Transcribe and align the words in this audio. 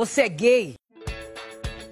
Você 0.00 0.22
é 0.22 0.28
gay? 0.30 0.74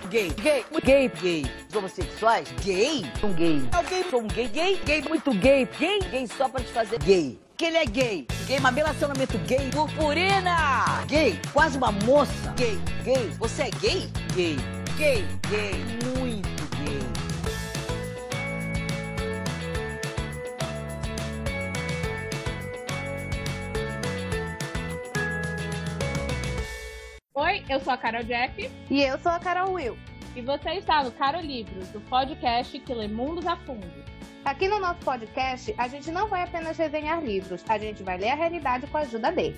Gay. 0.09 0.31
Gay. 0.31 0.65
Gay. 0.83 1.13
Gay. 1.21 1.47
Os 1.69 1.77
homossexuais? 1.77 2.49
Gay? 2.65 3.05
Um 3.23 3.35
gay. 3.35 3.69
Alguém 3.71 4.03
sou 4.09 4.23
um 4.23 4.29
gay. 4.29 4.49
Gay. 4.49 4.81
Gay 4.83 5.03
muito 5.03 5.31
gay. 5.35 5.69
Gay. 5.79 5.99
Gay 6.11 6.27
só 6.27 6.49
pra 6.49 6.63
te 6.63 6.73
fazer 6.73 6.99
gay. 7.01 7.39
Que 7.59 7.67
ele 7.67 7.77
é 7.77 7.85
gay. 7.85 8.27
Gay, 8.47 8.61
mas 8.61 8.75
relacionamento 8.75 9.37
gay. 9.41 9.69
Purpurina. 9.71 11.05
Gay. 11.07 11.39
Quase 11.53 11.77
uma 11.77 11.93
moça. 11.93 12.33
Gay. 12.57 12.81
Gay. 13.05 13.29
Você 13.39 13.65
é 13.65 13.71
gay? 13.73 14.11
Gay. 14.35 14.57
Gay. 14.97 15.27
Gay. 15.51 15.75
Muito 16.19 16.48
eu 27.69 27.81
sou 27.81 27.93
a 27.93 27.97
Carol 27.97 28.23
Jack 28.25 28.71
E 28.91 29.03
eu 29.03 29.19
sou 29.19 29.33
a 29.33 29.39
Carol 29.39 29.73
Will. 29.73 29.97
e 30.37 30.41
você 30.43 30.71
está 30.75 31.03
no 31.03 31.11
Caro 31.13 31.41
Livros, 31.41 31.89
do 31.89 32.01
podcast 32.03 32.79
que 32.79 32.95
lê 32.95 33.09
mundos 33.09 33.47
a 33.47 33.57
fundo. 33.57 33.87
Aqui 34.45 34.69
no 34.69 34.79
nosso 34.79 35.01
podcast, 35.01 35.75
a 35.77 35.89
gente 35.89 36.11
não 36.11 36.29
vai 36.29 36.43
apenas 36.43 36.77
resenhar 36.79 37.23
livros, 37.23 37.63
a 37.69 37.77
gente 37.79 38.03
vai 38.03 38.17
ler 38.19 38.31
a 38.31 38.35
realidade 38.35 38.87
com 38.87 38.97
a 38.99 39.01
ajuda 39.01 39.33
dele. 39.33 39.57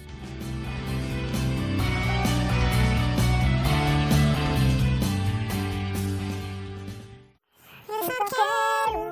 Eu 7.89 8.05
só 8.05 8.25
quero 8.25 9.03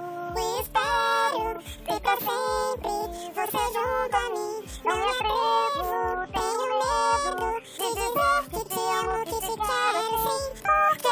espero 0.61 1.61
ficar 1.61 2.17
sempre 2.19 3.33
você 3.35 3.63
junto 3.75 4.17
a 4.17 4.31
mim. 4.31 4.65
Não 4.85 4.97
me 4.97 5.11
atrevo, 5.11 6.38
porque 10.99 11.09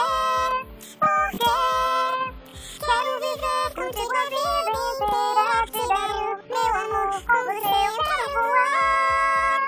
quero 2.80 3.20
viver 3.20 3.74
contigo 3.74 4.14
a 4.16 4.24
vida 4.30 4.80
inteira. 4.92 5.66
Te 5.70 5.82
dar 5.88 6.08
meu 6.48 6.74
amor 6.82 7.08
com 7.12 7.38
você, 7.44 7.76
eu 7.86 7.94
quero 8.04 8.26
voar. 8.34 9.60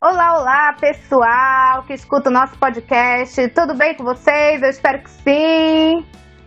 Olá, 0.00 0.28
olá, 0.38 0.72
pessoal 0.80 1.82
que 1.82 1.92
escuta 1.94 2.30
o 2.30 2.32
nosso 2.32 2.56
podcast. 2.58 3.48
Tudo 3.48 3.74
bem 3.74 3.94
com 3.94 4.04
vocês? 4.04 4.62
Eu 4.62 4.70
espero 4.70 5.02
que 5.02 5.10
sim. 5.10 6.06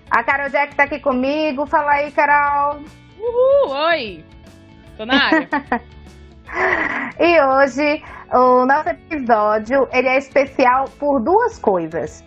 A 0.10 0.24
Carol 0.24 0.50
Jack 0.50 0.76
tá 0.76 0.84
aqui 0.84 1.00
comigo. 1.00 1.66
Fala 1.68 1.92
aí, 1.92 2.12
Carol. 2.12 2.80
Uhul, 3.20 3.70
oi! 3.72 4.26
Tô 4.98 5.06
na 5.06 5.26
área. 5.26 5.48
E 7.20 7.40
hoje 7.42 8.02
o 8.34 8.66
nosso 8.66 8.90
episódio 8.90 9.88
ele 9.92 10.08
é 10.08 10.18
especial 10.18 10.86
por 10.98 11.20
duas 11.22 11.60
coisas. 11.60 12.24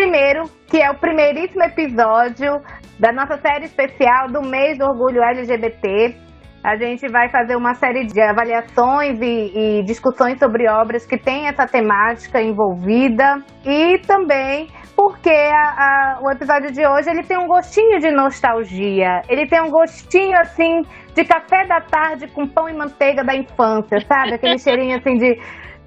Primeiro, 0.00 0.44
que 0.66 0.76
é 0.82 0.90
o 0.90 0.94
primeiríssimo 0.98 1.62
episódio 1.64 2.60
da 3.00 3.12
nossa 3.12 3.38
série 3.38 3.64
especial 3.64 4.28
do 4.28 4.42
mês 4.42 4.76
do 4.76 4.84
orgulho 4.84 5.22
LGBT. 5.22 6.14
A 6.62 6.76
gente 6.76 7.08
vai 7.08 7.30
fazer 7.30 7.56
uma 7.56 7.72
série 7.72 8.04
de 8.04 8.20
avaliações 8.20 9.18
e, 9.22 9.78
e 9.80 9.82
discussões 9.84 10.38
sobre 10.38 10.68
obras 10.68 11.06
que 11.06 11.16
têm 11.16 11.48
essa 11.48 11.66
temática 11.66 12.42
envolvida 12.42 13.42
e 13.64 13.98
também 14.06 14.68
porque 14.94 15.30
a- 15.30 15.74
a- 15.78 16.18
o 16.22 16.30
episódio 16.30 16.70
de 16.72 16.86
hoje 16.86 17.08
ele 17.08 17.22
tem 17.22 17.38
um 17.38 17.46
gostinho 17.46 17.98
de 17.98 18.10
nostalgia. 18.10 19.22
Ele 19.30 19.46
tem 19.46 19.62
um 19.62 19.70
gostinho 19.70 20.36
assim 20.38 20.82
de 21.14 21.24
café 21.24 21.66
da 21.66 21.80
tarde 21.80 22.26
com 22.28 22.46
pão 22.46 22.68
e 22.68 22.74
manteiga 22.74 23.24
da 23.24 23.34
infância, 23.34 23.98
sabe? 24.06 24.34
Aquele 24.34 24.58
cheirinho 24.60 24.98
assim 24.98 25.16
de 25.16 25.40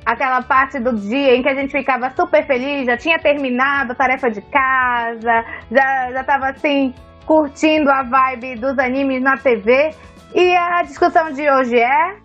aquela 0.10 0.42
parte 0.42 0.80
do 0.80 0.96
dia 0.96 1.36
em 1.36 1.44
que 1.44 1.50
a 1.50 1.54
gente 1.54 1.72
ficava 1.72 2.10
super 2.16 2.46
feliz, 2.46 2.88
já 2.88 2.98
tinha 2.98 3.20
terminado 3.20 3.92
a 3.92 3.96
tarefa 3.96 4.32
de 4.32 4.42
casa, 4.42 5.46
já 5.72 6.12
já 6.12 6.24
tava 6.24 6.50
assim 6.50 6.94
curtindo 7.28 7.92
a 7.92 8.02
vibe 8.02 8.56
dos 8.56 8.80
animes 8.80 9.22
na 9.22 9.38
TV. 9.38 9.94
E 10.34 10.56
a 10.56 10.82
discussão 10.82 11.32
de 11.32 11.48
hoje 11.50 11.78
é 11.78 12.16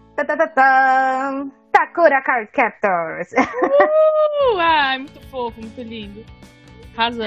Sakura 1.77 2.23
Card 2.23 2.51
Captors. 2.53 3.33
Uh, 3.33 4.57
ai, 4.61 4.99
muito 4.99 5.21
fofo, 5.29 5.61
muito 5.61 5.83
lindo. 5.83 6.25
Razão. 6.97 7.27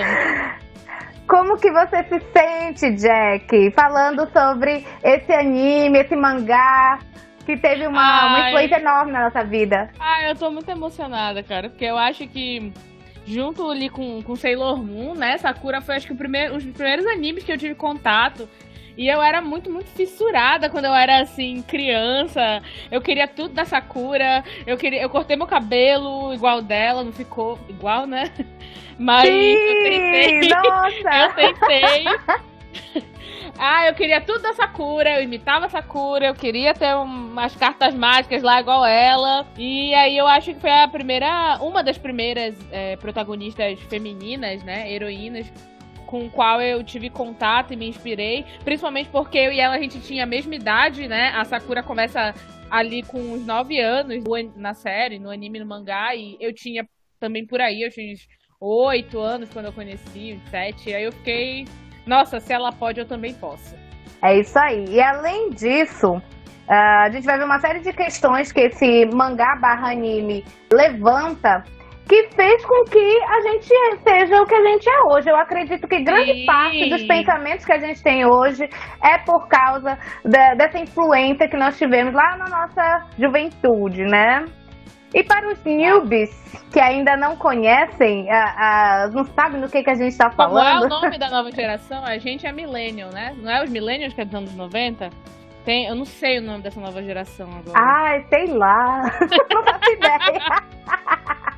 Como 1.28 1.57
que 1.57 1.69
você 1.72 2.03
se 2.06 2.19
sente, 2.31 2.91
Jack, 2.95 3.72
falando 3.72 4.28
sobre 4.31 4.85
esse 5.03 5.34
anime, 5.34 6.00
esse 6.00 6.16
mangá 6.16 7.00
que 7.47 7.56
teve 7.56 7.88
uma, 7.88 8.28
uma 8.28 8.50
influência 8.50 8.75
enorme 8.75 9.13
na 9.13 9.24
nossa 9.24 9.41
vida? 9.41 9.90
Ah, 9.97 10.24
eu 10.24 10.35
tô 10.35 10.52
muito 10.52 10.69
emocionada, 10.69 11.41
cara, 11.41 11.69
porque 11.69 11.85
eu 11.85 11.97
acho 11.97 12.28
que 12.28 12.74
junto 13.25 13.72
ali 13.72 13.90
com, 13.90 14.22
com 14.22 14.35
Sailor 14.35 14.78
Moon, 14.84 15.16
né, 15.16 15.38
Sakura 15.38 15.80
foi 15.80 15.96
acho 15.96 16.07
que 16.07 16.13
o 16.13 16.18
primeiro, 16.18 16.57
os 16.57 16.66
primeiros 16.66 17.06
animes 17.06 17.46
que 17.46 17.52
eu 17.52 17.57
tive 17.57 17.74
contato. 17.74 18.50
E 18.97 19.07
eu 19.07 19.22
era 19.22 19.41
muito, 19.41 19.69
muito 19.69 19.90
fissurada 19.91 20.69
quando 20.69 20.86
eu 20.86 20.94
era 20.94 21.22
assim, 21.22 21.62
criança. 21.62 22.63
Eu 22.91 23.00
queria 23.00 23.28
tudo 23.28 23.53
da 23.53 23.63
Sakura. 23.63 24.44
Eu 24.66 24.75
queria, 24.75 25.03
eu 25.03 25.09
cortei 25.09 25.38
meu 25.38 25.46
cabelo 25.46 26.34
igual 26.34 26.63
dela, 26.63 27.03
não 27.03 27.13
ficou 27.13 27.59
igual, 27.69 28.07
né? 28.07 28.31
Mas 28.97 29.30
eu 29.30 29.84
tentei. 29.84 30.50
Nossa! 30.50 31.16
Eu 31.16 31.34
tentei. 31.34 32.06
ah, 33.59 33.88
eu 33.88 33.94
queria 33.94 34.22
tudo 34.22 34.41
da 34.41 34.53
Sakura, 34.53 35.18
eu 35.18 35.23
imitava 35.23 35.66
a 35.66 35.69
Sakura, 35.69 36.28
eu 36.28 36.35
queria 36.35 36.73
ter 36.73 36.95
um- 36.95 37.03
umas 37.31 37.56
cartas 37.56 37.94
mágicas 37.94 38.41
lá 38.44 38.59
igual 38.59 38.85
ela. 38.85 39.45
E 39.57 39.94
aí 39.94 40.18
eu 40.18 40.28
acho 40.28 40.53
que 40.53 40.59
foi 40.59 40.72
a 40.72 40.88
primeira, 40.88 41.57
uma 41.62 41.84
das 41.84 41.97
primeiras 41.97 42.56
é, 42.72 42.95
protagonistas 42.97 43.79
femininas, 43.84 44.63
né, 44.63 44.91
heroínas, 44.91 45.51
com 46.06 46.29
qual 46.29 46.62
eu 46.62 46.84
tive 46.84 47.09
contato 47.09 47.73
e 47.73 47.75
me 47.75 47.88
inspirei. 47.90 48.45
Principalmente 48.63 49.09
porque 49.09 49.38
eu 49.38 49.51
e 49.51 49.59
ela, 49.59 49.75
a 49.75 49.79
gente 49.81 50.00
tinha 50.00 50.24
a 50.24 50.28
mesma 50.28 50.56
idade, 50.56 51.07
né? 51.07 51.29
A 51.35 51.44
Sakura 51.44 51.84
começa 51.84 52.34
ali 52.69 53.03
com 53.03 53.19
uns 53.19 53.45
9 53.45 53.79
anos 53.79 54.24
no 54.24 54.34
an- 54.35 54.51
na 54.56 54.74
série, 54.74 55.19
no 55.19 55.29
anime, 55.29 55.59
no 55.59 55.66
mangá, 55.66 56.16
e 56.16 56.38
eu 56.39 56.53
tinha 56.53 56.88
também 57.19 57.45
por 57.45 57.59
aí, 57.59 57.81
eu 57.81 57.91
tinha 57.91 58.13
uns 58.13 58.25
8 58.59 59.19
anos 59.19 59.50
quando 59.50 59.66
eu 59.66 59.74
conheci, 59.74 60.39
uns 60.41 60.50
7. 60.50 60.94
Aí 60.94 61.03
eu 61.03 61.12
fiquei, 61.12 61.66
nossa, 62.07 62.40
se 62.40 62.51
ela 62.53 62.72
pode, 62.72 63.00
eu 63.00 63.06
também 63.06 63.34
posso. 63.34 63.75
É 64.22 64.38
isso 64.40 64.57
aí. 64.57 64.85
E 64.90 65.01
além 65.01 65.51
disso, 65.51 66.22
ah, 66.68 67.03
a 67.03 67.09
gente 67.09 67.25
vai 67.25 67.38
ver 67.38 67.45
uma 67.45 67.59
série 67.59 67.79
de 67.79 67.94
questões 67.94 68.51
que 68.51 68.62
esse 68.62 69.06
mangá 69.13 69.56
barra 69.57 69.91
anime 69.91 70.44
levanta 70.72 71.63
que 72.07 72.29
fez 72.29 72.66
com 72.66 72.85
que 72.85 73.22
a 73.23 73.41
gente 73.41 73.68
seja 74.01 74.41
o 74.41 74.45
que 74.45 74.56
a 74.56 74.63
gente 74.63 74.90
é 74.90 75.01
hoje. 75.03 75.29
Eu 75.29 75.35
acredito 75.35 75.85
que 75.88 76.01
grande 76.01 76.34
Sim. 76.34 76.45
parte 76.45 76.90
dos 76.90 77.03
pensamentos 77.03 77.66
que 77.66 77.73
a 77.73 77.79
gente 77.79 78.01
tem 78.01 78.25
hoje 78.25 78.69
é 79.03 79.18
por 79.19 79.47
causa 79.50 79.97
da- 80.24 80.53
dessa 80.56 80.79
influência 80.79 81.50
que 81.50 81.57
nós 81.57 81.78
tivemos 81.78 82.13
lá 82.13 82.38
na 82.38 82.47
nossa 82.47 83.06
juventude, 83.19 84.03
né? 84.06 84.45
E 85.13 85.23
para 85.23 85.47
os 85.47 85.63
newbies 85.63 86.29
que 86.72 86.79
ainda 86.79 87.16
não 87.16 87.35
conhecem, 87.38 88.29
ah, 88.29 88.56
ah, 88.57 89.07
não 89.13 89.23
sabem 89.25 89.62
do 89.62 89.69
que, 89.69 89.81
que 89.84 89.90
a 89.90 89.95
gente 89.95 90.12
está 90.12 90.29
Como 90.29 90.59
é 90.59 90.63
falando. 90.63 90.84
o 90.84 90.90
nome 90.90 91.18
da 91.18 91.29
nova 91.29 91.50
geração? 91.51 92.03
A 92.06 92.18
gente 92.18 92.45
é 92.45 92.51
millennial, 92.51 93.09
né? 93.12 93.34
Não 93.38 93.50
é 93.50 93.63
os 93.63 93.69
millennials 93.69 94.13
que 94.13 94.22
é 94.22 94.25
dos 94.25 94.35
anos 94.35 94.53
90? 94.53 95.09
Tem, 95.63 95.85
eu 95.88 95.95
não 95.95 96.06
sei 96.06 96.40
o 96.40 96.41
nome 96.41 96.62
dessa 96.62 96.79
nova 96.79 97.01
geração 97.03 97.50
agora. 97.50 97.78
Ai, 97.78 98.25
sei 98.29 98.47
lá. 98.47 99.03
não 99.53 99.63
faço 99.63 99.91
ideia. 99.91 100.41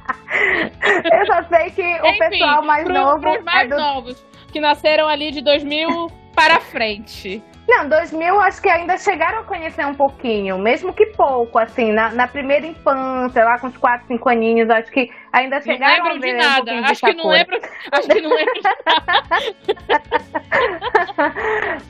Eu 1.19 1.25
só 1.25 1.43
sei 1.49 1.69
que 1.71 1.81
o 1.81 2.05
Enfim, 2.07 2.17
pessoal 2.29 2.63
mais 2.63 2.83
pro- 2.85 2.93
novo 2.93 3.19
pros 3.19 3.43
mais 3.43 3.65
é 3.71 3.75
do... 3.75 3.77
novos, 3.81 4.25
que 4.49 4.59
nasceram 4.59 5.07
ali 5.07 5.31
de 5.31 5.41
2000 5.41 6.11
para 6.35 6.59
frente. 6.59 7.43
Não, 7.67 7.87
2000 7.87 8.39
acho 8.41 8.61
que 8.63 8.67
ainda 8.69 8.97
chegaram 8.97 9.39
a 9.41 9.43
conhecer 9.43 9.85
um 9.85 9.93
pouquinho, 9.93 10.57
mesmo 10.57 10.91
que 10.91 11.05
pouco, 11.07 11.59
assim, 11.59 11.91
na, 11.91 12.09
na 12.09 12.27
primeira 12.27 12.65
infância, 12.65 13.45
lá 13.45 13.59
com 13.59 13.67
uns 13.67 13.77
4, 13.77 14.07
5 14.07 14.27
aninhos, 14.29 14.69
acho 14.71 14.89
que 14.91 15.11
ainda 15.31 15.57
Não 15.57 15.61
chegaram 15.61 15.93
lembro 16.05 16.09
a 16.09 16.13
de 16.13 16.19
ver 16.19 16.33
um 16.33 16.37
nada. 16.37 16.55
pouquinho 16.55 16.83
de 16.83 16.91
acho 16.91 17.01
que 17.05 17.13
não 17.13 17.27
lembro. 17.27 17.59
Acho 17.91 18.07
que 18.07 18.21
não 18.21 18.29
lembro 18.31 18.53
de 18.55 18.61
nada. 18.63 20.03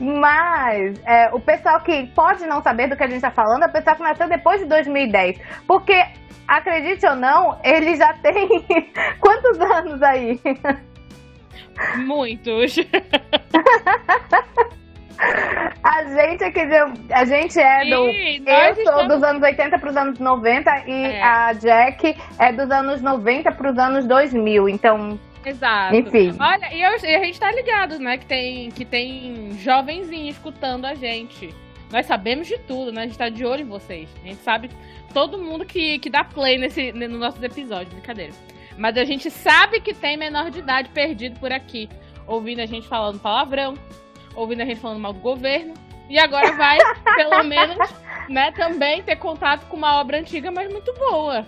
Mas 0.00 1.00
é, 1.06 1.30
o 1.32 1.40
pessoal 1.40 1.80
que 1.80 2.06
pode 2.08 2.44
não 2.46 2.62
saber 2.62 2.88
do 2.88 2.96
que 2.96 3.02
a 3.02 3.06
gente 3.08 3.22
tá 3.22 3.30
falando 3.30 3.62
é 3.62 3.66
o 3.66 3.72
pessoal 3.72 3.96
que 3.96 4.02
nasceu 4.02 4.28
depois 4.28 4.60
de 4.60 4.66
2010. 4.66 5.40
Porque, 5.66 6.04
acredite 6.46 7.06
ou 7.06 7.16
não, 7.16 7.58
ele 7.64 7.96
já 7.96 8.12
tem 8.14 8.66
quantos 9.18 9.58
anos 9.58 10.02
aí? 10.02 10.38
Muitos. 11.98 12.76
A 15.82 16.04
gente 16.04 16.44
aqui, 16.44 16.64
de- 16.66 17.12
a 17.14 17.24
gente 17.24 17.58
é 17.58 17.84
do. 17.84 18.04
Sim, 18.10 18.42
Eu 18.46 18.74
sou 18.74 18.82
estamos- 18.84 19.08
dos 19.08 19.22
anos 19.22 19.42
80 19.42 19.78
pros 19.78 19.96
anos 19.96 20.18
90 20.18 20.84
e 20.86 20.92
É. 21.04 21.22
a 21.22 21.52
Jack 21.52 22.16
é 22.38 22.52
dos 22.52 22.70
anos 22.70 23.02
90 23.02 23.52
pros 23.52 23.76
anos 23.78 24.06
2000. 24.06 24.68
Então, 24.68 25.18
Exato. 25.44 25.94
Enfim. 25.96 26.34
Olha, 26.38 26.72
e, 26.74 26.82
eu- 26.82 26.96
e 27.02 27.16
a 27.16 27.24
gente 27.24 27.38
tá 27.40 27.50
ligado, 27.52 27.98
né? 27.98 28.16
Que 28.18 28.26
tem, 28.26 28.70
que 28.70 28.84
tem 28.84 29.52
jovenzinho 29.58 30.28
escutando 30.30 30.84
a 30.86 30.94
gente. 30.94 31.54
Nós 31.90 32.06
sabemos 32.06 32.46
de 32.46 32.58
tudo, 32.58 32.92
né? 32.92 33.02
A 33.02 33.06
gente 33.06 33.18
tá 33.18 33.28
de 33.28 33.44
olho 33.44 33.62
em 33.62 33.68
vocês. 33.68 34.08
A 34.22 34.28
gente 34.28 34.42
sabe 34.42 34.70
todo 35.12 35.38
mundo 35.38 35.64
que, 35.66 35.98
que 35.98 36.08
dá 36.08 36.22
play 36.24 36.56
nesse, 36.58 36.92
nos 36.92 37.18
nossos 37.18 37.42
episódios. 37.42 37.92
Brincadeira. 37.94 38.32
Mas 38.76 38.96
a 38.96 39.04
gente 39.04 39.30
sabe 39.30 39.80
que 39.80 39.94
tem 39.94 40.16
menor 40.16 40.50
de 40.50 40.60
idade 40.60 40.88
perdido 40.90 41.38
por 41.38 41.52
aqui, 41.52 41.88
ouvindo 42.26 42.60
a 42.60 42.66
gente 42.66 42.88
falando 42.88 43.20
palavrão, 43.20 43.74
ouvindo 44.34 44.62
a 44.62 44.64
gente 44.64 44.80
falando 44.80 45.00
mal 45.00 45.12
do 45.12 45.20
governo. 45.20 45.74
E 46.08 46.18
agora 46.18 46.52
vai, 46.52 46.78
pelo 47.16 47.42
menos, 47.44 47.78
né, 48.28 48.52
também 48.52 49.02
ter 49.02 49.16
contato 49.16 49.66
com 49.66 49.76
uma 49.76 50.00
obra 50.00 50.18
antiga, 50.18 50.50
mas 50.50 50.70
muito 50.70 50.92
boa. 50.94 51.46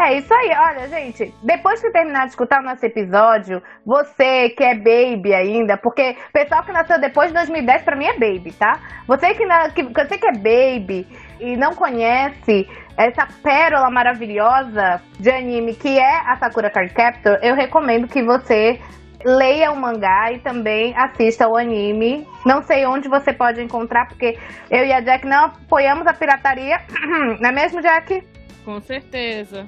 É 0.00 0.16
isso 0.16 0.32
aí, 0.32 0.50
olha, 0.56 0.88
gente. 0.88 1.34
Depois 1.42 1.80
que 1.80 1.90
terminar 1.90 2.26
de 2.26 2.30
escutar 2.30 2.60
o 2.60 2.64
nosso 2.64 2.86
episódio, 2.86 3.60
você 3.84 4.48
que 4.50 4.62
é 4.62 4.76
baby 4.76 5.34
ainda, 5.34 5.76
porque 5.76 6.16
o 6.28 6.32
pessoal 6.32 6.62
que 6.62 6.70
nasceu 6.70 7.00
depois 7.00 7.28
de 7.28 7.34
2010 7.34 7.82
pra 7.82 7.96
mim 7.96 8.06
é 8.06 8.12
baby, 8.12 8.52
tá? 8.52 8.80
Você 9.08 9.34
que, 9.34 9.44
na, 9.44 9.70
que, 9.70 9.82
você 9.82 10.16
que 10.16 10.26
é 10.28 10.32
baby 10.32 11.04
e 11.40 11.56
não 11.56 11.74
conhece 11.74 12.68
essa 12.98 13.28
pérola 13.42 13.88
maravilhosa 13.90 15.00
de 15.20 15.30
anime 15.30 15.72
que 15.74 15.98
é 15.98 16.20
a 16.26 16.36
Sakura 16.36 16.68
Card 16.68 16.92
Captor, 16.92 17.38
eu 17.42 17.54
recomendo 17.54 18.08
que 18.08 18.22
você 18.22 18.80
leia 19.24 19.70
o 19.70 19.76
mangá 19.76 20.32
e 20.32 20.40
também 20.40 20.94
assista 20.96 21.48
o 21.48 21.56
anime. 21.56 22.26
Não 22.44 22.62
sei 22.62 22.84
onde 22.86 23.08
você 23.08 23.32
pode 23.32 23.62
encontrar, 23.62 24.08
porque 24.08 24.36
eu 24.70 24.84
e 24.84 24.92
a 24.92 25.00
Jack 25.00 25.24
não 25.26 25.46
apoiamos 25.46 26.06
a 26.06 26.12
pirataria. 26.12 26.80
Não 27.40 27.48
é 27.48 27.52
mesmo, 27.52 27.80
Jack? 27.80 28.22
Com 28.64 28.80
certeza. 28.80 29.66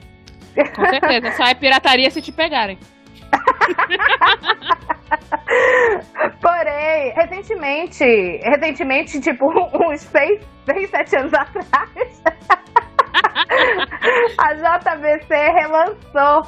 Com 0.75 0.85
certeza. 0.91 1.33
Só 1.33 1.45
é 1.45 1.55
pirataria 1.55 2.11
se 2.11 2.21
te 2.21 2.33
pegarem. 2.33 2.79
Porém, 6.41 7.13
recentemente, 7.15 8.05
recentemente, 8.43 9.21
tipo, 9.21 9.51
uns 9.85 10.01
6, 10.01 10.41
6 10.67 10.91
7 10.91 11.17
anos 11.17 11.35
atrás, 11.35 12.23
a 14.39 14.55
JBC 14.55 15.35
relançou 15.35 16.43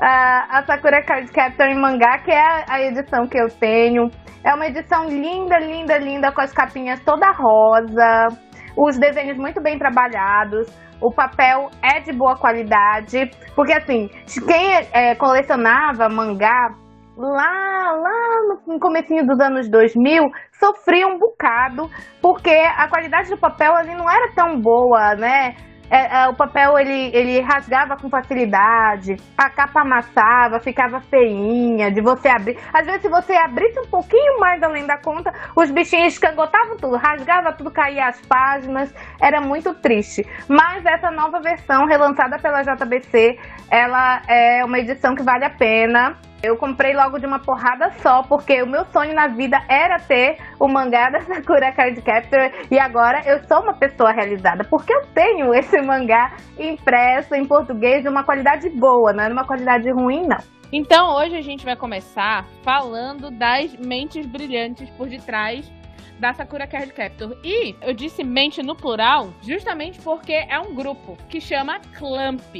a, 0.00 0.58
a 0.58 0.62
Sakura 0.66 1.02
Card 1.02 1.30
Captor 1.30 1.66
em 1.66 1.78
mangá, 1.78 2.18
que 2.18 2.30
é 2.30 2.64
a 2.68 2.80
edição 2.82 3.26
que 3.26 3.38
eu 3.38 3.48
tenho. 3.48 4.10
É 4.44 4.54
uma 4.54 4.66
edição 4.66 5.06
linda, 5.06 5.58
linda, 5.58 5.98
linda, 5.98 6.32
com 6.32 6.40
as 6.40 6.52
capinhas 6.52 7.00
toda 7.04 7.30
rosa, 7.32 8.28
os 8.76 8.98
desenhos 8.98 9.36
muito 9.36 9.60
bem 9.60 9.78
trabalhados. 9.78 10.68
O 11.00 11.12
papel 11.12 11.68
é 11.82 12.00
de 12.00 12.12
boa 12.12 12.36
qualidade, 12.36 13.30
porque 13.54 13.72
assim, 13.72 14.08
quem 14.46 14.72
é, 14.92 15.14
colecionava 15.14 16.08
mangá 16.08 16.70
lá, 17.16 17.92
lá 17.92 18.58
no 18.66 18.78
comecinho 18.78 19.26
dos 19.26 19.40
anos 19.40 19.68
2000, 19.68 20.24
sofria 20.52 21.06
um 21.06 21.18
bocado, 21.18 21.90
porque 22.22 22.50
a 22.50 22.88
qualidade 22.88 23.30
do 23.30 23.38
papel 23.38 23.74
ali 23.74 23.94
não 23.94 24.10
era 24.10 24.32
tão 24.34 24.60
boa, 24.60 25.14
né? 25.14 25.54
É, 25.90 26.22
é, 26.22 26.28
o 26.28 26.34
papel 26.34 26.78
ele, 26.78 27.10
ele 27.14 27.40
rasgava 27.40 27.96
com 27.96 28.08
facilidade, 28.10 29.16
a 29.36 29.48
capa 29.48 29.82
amassava, 29.82 30.58
ficava 30.60 31.00
feinha 31.00 31.90
de 31.90 32.00
você 32.00 32.28
abrir. 32.28 32.58
Às 32.72 32.86
vezes, 32.86 33.02
se 33.02 33.08
você 33.08 33.34
abrisse 33.34 33.78
um 33.80 33.86
pouquinho 33.86 34.40
mais 34.40 34.62
além 34.62 34.86
da 34.86 34.98
conta, 34.98 35.32
os 35.54 35.70
bichinhos 35.70 36.14
escangotavam 36.14 36.76
tudo, 36.76 36.96
rasgava 36.96 37.52
tudo, 37.52 37.70
caía 37.70 38.08
as 38.08 38.20
páginas, 38.22 38.92
era 39.20 39.40
muito 39.40 39.74
triste. 39.74 40.26
Mas 40.48 40.84
essa 40.84 41.10
nova 41.10 41.40
versão, 41.40 41.86
relançada 41.86 42.38
pela 42.38 42.62
JBC, 42.62 43.38
ela 43.70 44.22
é 44.28 44.64
uma 44.64 44.78
edição 44.78 45.14
que 45.14 45.22
vale 45.22 45.44
a 45.44 45.50
pena. 45.50 46.16
Eu 46.42 46.56
comprei 46.56 46.94
logo 46.94 47.18
de 47.18 47.26
uma 47.26 47.38
porrada 47.38 47.90
só, 48.02 48.22
porque 48.22 48.62
o 48.62 48.66
meu 48.66 48.84
sonho 48.86 49.14
na 49.14 49.26
vida 49.26 49.60
era 49.68 49.98
ter 49.98 50.38
o 50.60 50.68
mangá 50.68 51.10
da 51.10 51.20
Sakura 51.22 51.72
Card 51.72 52.00
Captor 52.02 52.50
e 52.70 52.78
agora 52.78 53.22
eu 53.26 53.42
sou 53.46 53.62
uma 53.62 53.74
pessoa 53.74 54.12
realizada, 54.12 54.62
porque 54.64 54.92
eu 54.92 55.06
tenho 55.14 55.54
esse 55.54 55.80
mangá 55.80 56.36
impresso 56.58 57.34
em 57.34 57.44
português 57.44 58.02
de 58.02 58.08
uma 58.08 58.22
qualidade 58.22 58.68
boa, 58.70 59.12
não 59.12 59.24
é 59.24 59.28
uma 59.28 59.46
qualidade 59.46 59.90
ruim, 59.90 60.26
não. 60.26 60.38
Então 60.72 61.16
hoje 61.16 61.36
a 61.36 61.42
gente 61.42 61.64
vai 61.64 61.76
começar 61.76 62.44
falando 62.62 63.30
das 63.30 63.74
mentes 63.76 64.26
brilhantes 64.26 64.90
por 64.90 65.08
detrás 65.08 65.70
da 66.18 66.34
Sakura 66.34 66.66
Card 66.66 66.92
Captor. 66.92 67.36
E 67.42 67.74
eu 67.80 67.94
disse 67.94 68.24
mente 68.24 68.62
no 68.62 68.74
plural 68.74 69.32
justamente 69.42 70.00
porque 70.00 70.32
é 70.32 70.58
um 70.58 70.74
grupo 70.74 71.16
que 71.28 71.40
chama 71.40 71.80
Clamp. 71.96 72.54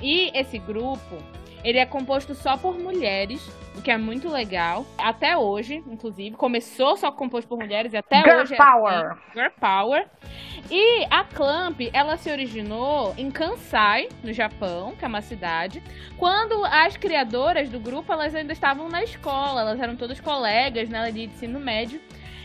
E 0.00 0.30
esse 0.34 0.58
grupo 0.58 1.18
ele 1.64 1.78
é 1.78 1.86
composto 1.86 2.34
só 2.34 2.56
por 2.56 2.78
mulheres, 2.78 3.46
o 3.76 3.82
que 3.82 3.90
é 3.90 3.96
muito 3.96 4.28
legal. 4.28 4.84
Até 4.98 5.36
hoje, 5.36 5.82
inclusive. 5.86 6.36
Começou 6.36 6.96
só 6.96 7.10
composto 7.10 7.48
por 7.48 7.58
mulheres 7.58 7.92
e 7.92 7.96
até 7.96 8.22
Girl 8.22 8.40
hoje 8.40 8.56
Power. 8.56 8.92
é 8.92 8.96
assim. 8.96 9.20
Girl 9.34 9.50
Power. 9.60 10.06
E 10.70 11.04
a 11.10 11.24
Clamp, 11.24 11.80
ela 11.92 12.16
se 12.16 12.30
originou 12.30 13.14
em 13.16 13.30
Kansai, 13.30 14.08
no 14.22 14.32
Japão, 14.32 14.94
que 14.96 15.04
é 15.04 15.08
uma 15.08 15.22
cidade, 15.22 15.82
quando 16.16 16.64
as 16.64 16.96
criadoras 16.96 17.68
do 17.68 17.78
grupo, 17.78 18.12
elas 18.12 18.34
ainda 18.34 18.52
estavam 18.52 18.88
na 18.88 19.02
escola, 19.02 19.60
elas 19.60 19.80
eram 19.80 19.96
todas 19.96 20.20
colegas, 20.20 20.88
né, 20.88 21.10
de 21.10 21.24
ensino 21.24 21.60
médio. 21.60 22.00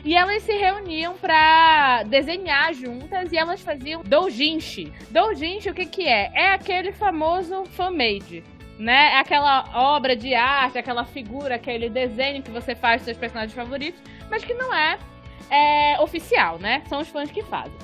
E 0.06 0.16
elas 0.16 0.44
se 0.44 0.54
reuniam 0.54 1.18
pra 1.18 2.04
desenhar 2.04 2.74
juntas 2.74 3.34
e 3.34 3.38
elas 3.38 3.62
faziam 3.62 4.04
doujinshi. 4.04 4.94
Doujinshi, 5.10 5.69
o 5.69 5.74
que 5.74 5.86
que 5.86 6.08
é? 6.08 6.31
É 6.34 6.54
aquele 6.54 6.94
famoso 6.94 7.66
fan-made 7.66 8.44
né? 8.78 9.14
É 9.14 9.20
aquela 9.20 9.66
obra 9.74 10.16
de 10.16 10.34
arte, 10.36 10.78
aquela 10.78 11.04
figura, 11.04 11.56
aquele 11.56 11.90
desenho 11.90 12.44
que 12.44 12.52
você 12.52 12.76
faz 12.76 13.02
dos 13.02 13.06
seus 13.06 13.18
personagens 13.18 13.54
favoritos, 13.54 14.02
mas 14.30 14.44
que 14.44 14.54
não 14.54 14.74
é, 14.74 14.98
é 15.50 16.00
oficial, 16.02 16.60
né? 16.60 16.84
São 16.88 17.00
os 17.00 17.08
fãs 17.08 17.32
que 17.32 17.44
fazem. 17.44 17.78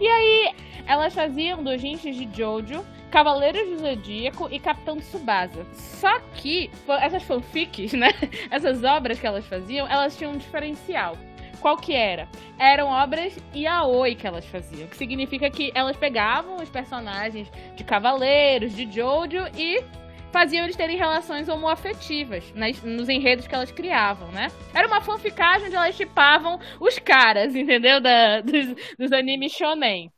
E 0.00 0.06
aí, 0.06 0.54
elas 0.86 1.14
faziam 1.14 1.62
doujinshis 1.62 2.16
de 2.16 2.28
Jojo, 2.36 2.84
Cavaleiros 3.10 3.68
do 3.68 3.78
Zodíaco 3.78 4.48
e 4.50 4.58
Capitão 4.58 4.96
Tsubasa. 4.98 5.66
Só 5.74 6.20
que 6.36 6.70
essas 7.00 7.22
fanfics, 7.22 7.92
né? 7.92 8.08
Essas 8.50 8.84
obras 8.84 9.18
que 9.18 9.26
elas 9.26 9.44
faziam, 9.46 9.86
elas 9.88 10.16
tinham 10.16 10.32
um 10.32 10.36
diferencial. 10.36 11.16
Qual 11.60 11.76
que 11.76 11.92
era? 11.92 12.28
Eram 12.58 12.88
obras 12.88 13.36
yaoi 13.54 14.14
que 14.14 14.26
elas 14.26 14.46
faziam, 14.46 14.88
que 14.88 14.96
significa 14.96 15.50
que 15.50 15.70
elas 15.74 15.96
pegavam 15.96 16.56
os 16.56 16.70
personagens 16.70 17.50
de 17.76 17.84
Cavaleiros, 17.84 18.74
de 18.74 18.90
Jojo 18.90 19.46
e 19.54 19.84
faziam 20.32 20.64
eles 20.64 20.76
terem 20.76 20.96
relações 20.96 21.48
homoafetivas 21.48 22.52
nas, 22.54 22.80
nos 22.82 23.08
enredos 23.08 23.46
que 23.46 23.54
elas 23.54 23.70
criavam, 23.72 24.28
né? 24.32 24.48
Era 24.74 24.86
uma 24.86 25.00
fanficagem 25.00 25.66
onde 25.66 25.76
elas 25.76 25.94
chipavam 25.94 26.58
os 26.80 26.98
caras, 26.98 27.54
entendeu? 27.54 28.00
Da, 28.00 28.40
dos, 28.40 28.74
dos 28.98 29.12
animes 29.12 29.52
shonen. 29.52 30.10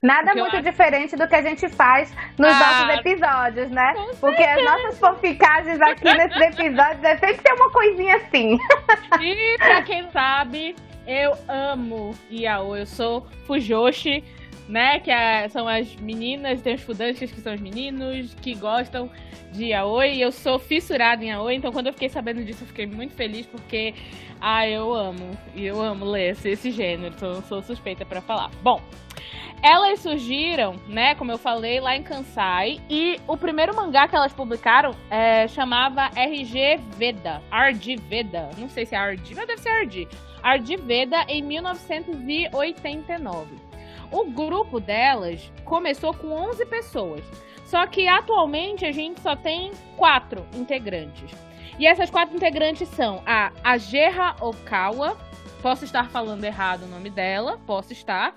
Nada 0.00 0.32
muito 0.32 0.54
acho- 0.54 0.62
diferente 0.62 1.16
do 1.16 1.26
que 1.26 1.34
a 1.34 1.42
gente 1.42 1.68
faz 1.70 2.14
nos 2.38 2.52
Ah, 2.52 2.86
nossos 2.86 3.00
episódios, 3.00 3.68
né? 3.70 3.94
Porque 4.20 4.42
as 4.44 4.64
nossas 4.64 4.98
fanficagens 5.00 5.80
aqui 5.80 6.04
nesses 6.04 6.40
episódios 6.56 7.02
é 7.02 7.16
sempre 7.16 7.42
ter 7.42 7.52
uma 7.54 7.70
coisinha 7.72 8.16
assim. 8.16 8.56
E 9.20 9.56
pra 9.58 9.82
quem 9.82 10.08
sabe, 10.12 10.76
eu 11.04 11.32
amo 11.48 12.14
Yaoi. 12.30 12.80
Eu 12.82 12.86
sou 12.86 13.26
Fujoshi, 13.46 14.22
né? 14.68 15.00
Que 15.00 15.10
é- 15.10 15.48
são 15.48 15.66
as 15.66 15.96
meninas, 15.96 16.62
tem 16.62 16.74
os 16.74 16.82
fudantes 16.82 17.32
que 17.32 17.40
são 17.40 17.54
os 17.54 17.60
meninos 17.60 18.34
que 18.34 18.54
gostam 18.54 19.10
de 19.52 19.66
Yaoi. 19.66 20.16
E 20.16 20.20
eu 20.20 20.30
sou 20.30 20.58
fissurada 20.58 21.24
em 21.24 21.28
Yaoi, 21.28 21.54
então 21.54 21.72
quando 21.72 21.86
eu 21.86 21.92
fiquei 21.92 22.08
sabendo 22.08 22.44
disso, 22.44 22.64
eu 22.64 22.68
fiquei 22.68 22.86
muito 22.86 23.14
feliz 23.14 23.46
porque, 23.46 23.94
ah, 24.40 24.68
eu 24.68 24.92
amo. 24.94 25.30
E 25.54 25.64
eu 25.64 25.80
amo 25.80 26.04
ler 26.04 26.32
esse, 26.32 26.50
esse 26.50 26.70
gênero, 26.70 27.14
então 27.16 27.40
sou 27.42 27.62
suspeita 27.62 28.04
pra 28.04 28.20
falar. 28.20 28.50
Bom. 28.62 28.80
Elas 29.60 29.98
surgiram, 29.98 30.76
né, 30.86 31.16
como 31.16 31.32
eu 31.32 31.38
falei, 31.38 31.80
lá 31.80 31.96
em 31.96 32.02
Kansai. 32.04 32.80
E 32.88 33.18
o 33.26 33.36
primeiro 33.36 33.74
mangá 33.74 34.06
que 34.06 34.14
elas 34.14 34.32
publicaram 34.32 34.94
é, 35.10 35.48
chamava 35.48 36.12
RG 36.14 36.78
Veda. 36.96 37.42
RG 37.50 37.96
Veda. 38.08 38.50
Não 38.56 38.68
sei 38.68 38.86
se 38.86 38.94
é 38.94 38.98
RG, 38.98 39.34
mas 39.34 39.48
deve 39.48 39.60
ser 39.60 39.70
RG. 39.70 40.06
RG 40.44 40.76
Veda 40.76 41.24
em 41.26 41.42
1989. 41.42 43.67
O 44.10 44.24
grupo 44.24 44.80
delas 44.80 45.52
começou 45.64 46.14
com 46.14 46.28
11 46.28 46.64
pessoas. 46.66 47.24
Só 47.64 47.86
que 47.86 48.08
atualmente 48.08 48.86
a 48.86 48.92
gente 48.92 49.20
só 49.20 49.36
tem 49.36 49.72
quatro 49.96 50.46
integrantes. 50.54 51.30
E 51.78 51.86
essas 51.86 52.10
quatro 52.10 52.34
integrantes 52.34 52.88
são 52.88 53.22
a 53.26 53.52
Agerra 53.62 54.34
Okawa. 54.40 55.16
Posso 55.60 55.84
estar 55.84 56.08
falando 56.08 56.44
errado 56.44 56.84
o 56.84 56.88
nome 56.88 57.10
dela, 57.10 57.58
posso 57.66 57.92
estar 57.92 58.34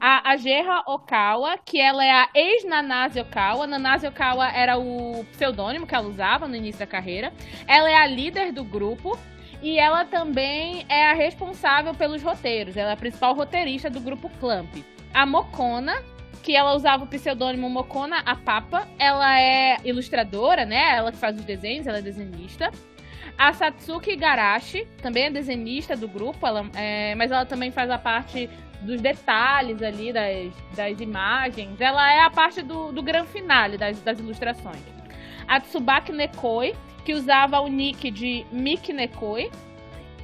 a 0.00 0.30
Agerra 0.30 0.82
Okawa, 0.86 1.58
que 1.58 1.80
ela 1.80 2.04
é 2.04 2.10
a 2.10 2.28
ex-Nanase 2.34 3.20
Okawa. 3.20 3.66
Nanase 3.66 4.06
Okawa 4.06 4.48
era 4.48 4.78
o 4.78 5.24
pseudônimo 5.32 5.86
que 5.86 5.94
ela 5.94 6.08
usava 6.08 6.46
no 6.46 6.56
início 6.56 6.78
da 6.78 6.86
carreira. 6.86 7.32
Ela 7.66 7.90
é 7.90 7.96
a 7.96 8.06
líder 8.06 8.52
do 8.52 8.64
grupo 8.64 9.18
e 9.62 9.78
ela 9.78 10.04
também 10.04 10.86
é 10.88 11.10
a 11.10 11.14
responsável 11.14 11.94
pelos 11.94 12.22
roteiros. 12.22 12.76
Ela 12.76 12.90
é 12.90 12.92
a 12.92 12.96
principal 12.96 13.34
roteirista 13.34 13.90
do 13.90 14.00
grupo 14.00 14.30
Clamp. 14.40 14.72
A 15.12 15.26
Mokona, 15.26 16.02
que 16.42 16.54
ela 16.54 16.74
usava 16.74 17.04
o 17.04 17.06
pseudônimo 17.06 17.68
Mokona 17.68 18.18
a 18.24 18.36
Papa, 18.36 18.86
ela 18.98 19.40
é 19.40 19.76
ilustradora, 19.84 20.64
né? 20.64 20.96
Ela 20.96 21.10
que 21.10 21.18
faz 21.18 21.36
os 21.36 21.44
desenhos, 21.44 21.86
ela 21.86 21.98
é 21.98 22.02
desenhista. 22.02 22.70
A 23.36 23.52
Satsuki 23.52 24.16
Garashi 24.16 24.86
também 25.02 25.24
é 25.24 25.30
desenhista 25.30 25.96
do 25.96 26.08
grupo, 26.08 26.46
ela, 26.46 26.68
é, 26.74 27.14
mas 27.14 27.30
ela 27.30 27.46
também 27.46 27.70
faz 27.70 27.90
a 27.90 27.98
parte 27.98 28.48
dos 28.80 29.00
detalhes 29.00 29.82
ali, 29.82 30.12
das, 30.12 30.52
das 30.74 31.00
imagens. 31.00 31.80
Ela 31.80 32.12
é 32.12 32.20
a 32.20 32.30
parte 32.30 32.62
do, 32.62 32.92
do 32.92 33.02
grande 33.02 33.28
finale 33.28 33.76
das, 33.76 34.00
das 34.02 34.18
ilustrações. 34.18 34.82
a 35.46 35.60
Tsubaki 35.60 36.12
Nekoi, 36.12 36.74
que 37.08 37.14
usava 37.14 37.58
o 37.60 37.68
nick 37.68 38.10
de 38.10 38.44
Miki 38.52 38.92
Nekoi. 38.92 39.50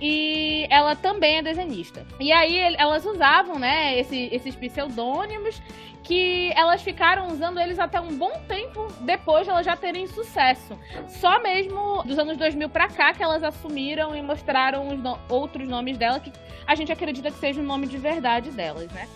E 0.03 0.67
ela 0.69 0.95
também 0.95 1.39
é 1.39 1.43
desenhista. 1.43 2.07
E 2.21 2.31
aí 2.31 2.59
elas 2.77 3.07
usavam, 3.07 3.59
né, 3.59 3.99
esse, 3.99 4.29
esses 4.31 4.55
pseudônimos 4.55 5.63
que 6.03 6.53
elas 6.55 6.83
ficaram 6.83 7.29
usando 7.29 7.59
eles 7.59 7.79
até 7.79 7.99
um 7.99 8.19
bom 8.19 8.39
tempo 8.47 8.87
depois 9.01 9.45
de 9.45 9.51
elas 9.51 9.65
já 9.65 9.75
terem 9.75 10.07
sucesso. 10.07 10.79
Só 11.09 11.41
mesmo 11.43 12.03
dos 12.03 12.19
anos 12.19 12.37
2000 12.37 12.69
pra 12.69 12.89
cá 12.89 13.15
que 13.15 13.23
elas 13.23 13.43
assumiram 13.43 14.15
e 14.15 14.21
mostraram 14.21 14.89
os 14.89 14.99
no 14.99 15.19
outros 15.31 15.67
nomes 15.67 15.97
dela 15.97 16.21
que 16.21 16.31
a 16.67 16.75
gente 16.75 16.93
acredita 16.93 17.31
que 17.31 17.39
seja 17.39 17.63
o 17.63 17.65
nome 17.65 17.87
de 17.87 17.97
verdade 17.97 18.51
delas, 18.51 18.93
né? 18.93 19.09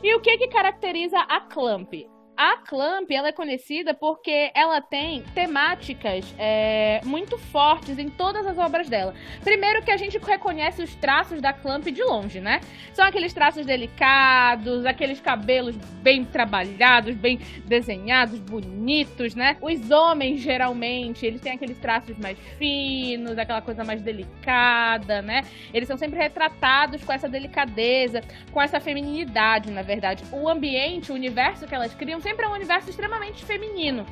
E 0.00 0.14
o 0.14 0.20
que 0.20 0.38
que 0.38 0.46
caracteriza 0.46 1.18
a 1.18 1.40
Clamp? 1.40 1.92
A 2.36 2.58
Clamp 2.58 3.10
ela 3.10 3.28
é 3.28 3.32
conhecida 3.32 3.94
porque 3.94 4.50
ela 4.54 4.80
tem 4.82 5.22
temáticas 5.34 6.34
é, 6.38 7.00
muito 7.02 7.38
fortes 7.38 7.98
em 7.98 8.10
todas 8.10 8.46
as 8.46 8.58
obras 8.58 8.90
dela. 8.90 9.14
Primeiro 9.42 9.82
que 9.82 9.90
a 9.90 9.96
gente 9.96 10.18
reconhece 10.18 10.82
os 10.82 10.94
traços 10.96 11.40
da 11.40 11.54
Clamp 11.54 11.86
de 11.86 12.02
longe, 12.02 12.38
né? 12.38 12.60
São 12.92 13.06
aqueles 13.06 13.32
traços 13.32 13.64
delicados, 13.64 14.84
aqueles 14.84 15.18
cabelos 15.18 15.76
bem 16.02 16.24
trabalhados, 16.26 17.14
bem 17.14 17.38
desenhados, 17.64 18.38
bonitos, 18.38 19.34
né? 19.34 19.56
Os 19.62 19.90
homens 19.90 20.40
geralmente 20.40 21.24
eles 21.24 21.40
têm 21.40 21.52
aqueles 21.52 21.78
traços 21.78 22.18
mais 22.18 22.38
finos, 22.58 23.38
aquela 23.38 23.62
coisa 23.62 23.82
mais 23.82 24.02
delicada, 24.02 25.22
né? 25.22 25.42
Eles 25.72 25.88
são 25.88 25.96
sempre 25.96 26.18
retratados 26.18 27.02
com 27.02 27.12
essa 27.12 27.30
delicadeza, 27.30 28.20
com 28.52 28.60
essa 28.60 28.78
feminilidade, 28.78 29.70
na 29.70 29.80
verdade. 29.80 30.22
O 30.30 30.48
ambiente, 30.50 31.10
o 31.10 31.14
universo 31.14 31.66
que 31.66 31.74
elas 31.74 31.94
criam 31.94 32.20
sempre 32.26 32.44
é 32.44 32.48
um 32.48 32.54
universo 32.54 32.90
extremamente 32.90 33.44
feminino. 33.44 34.04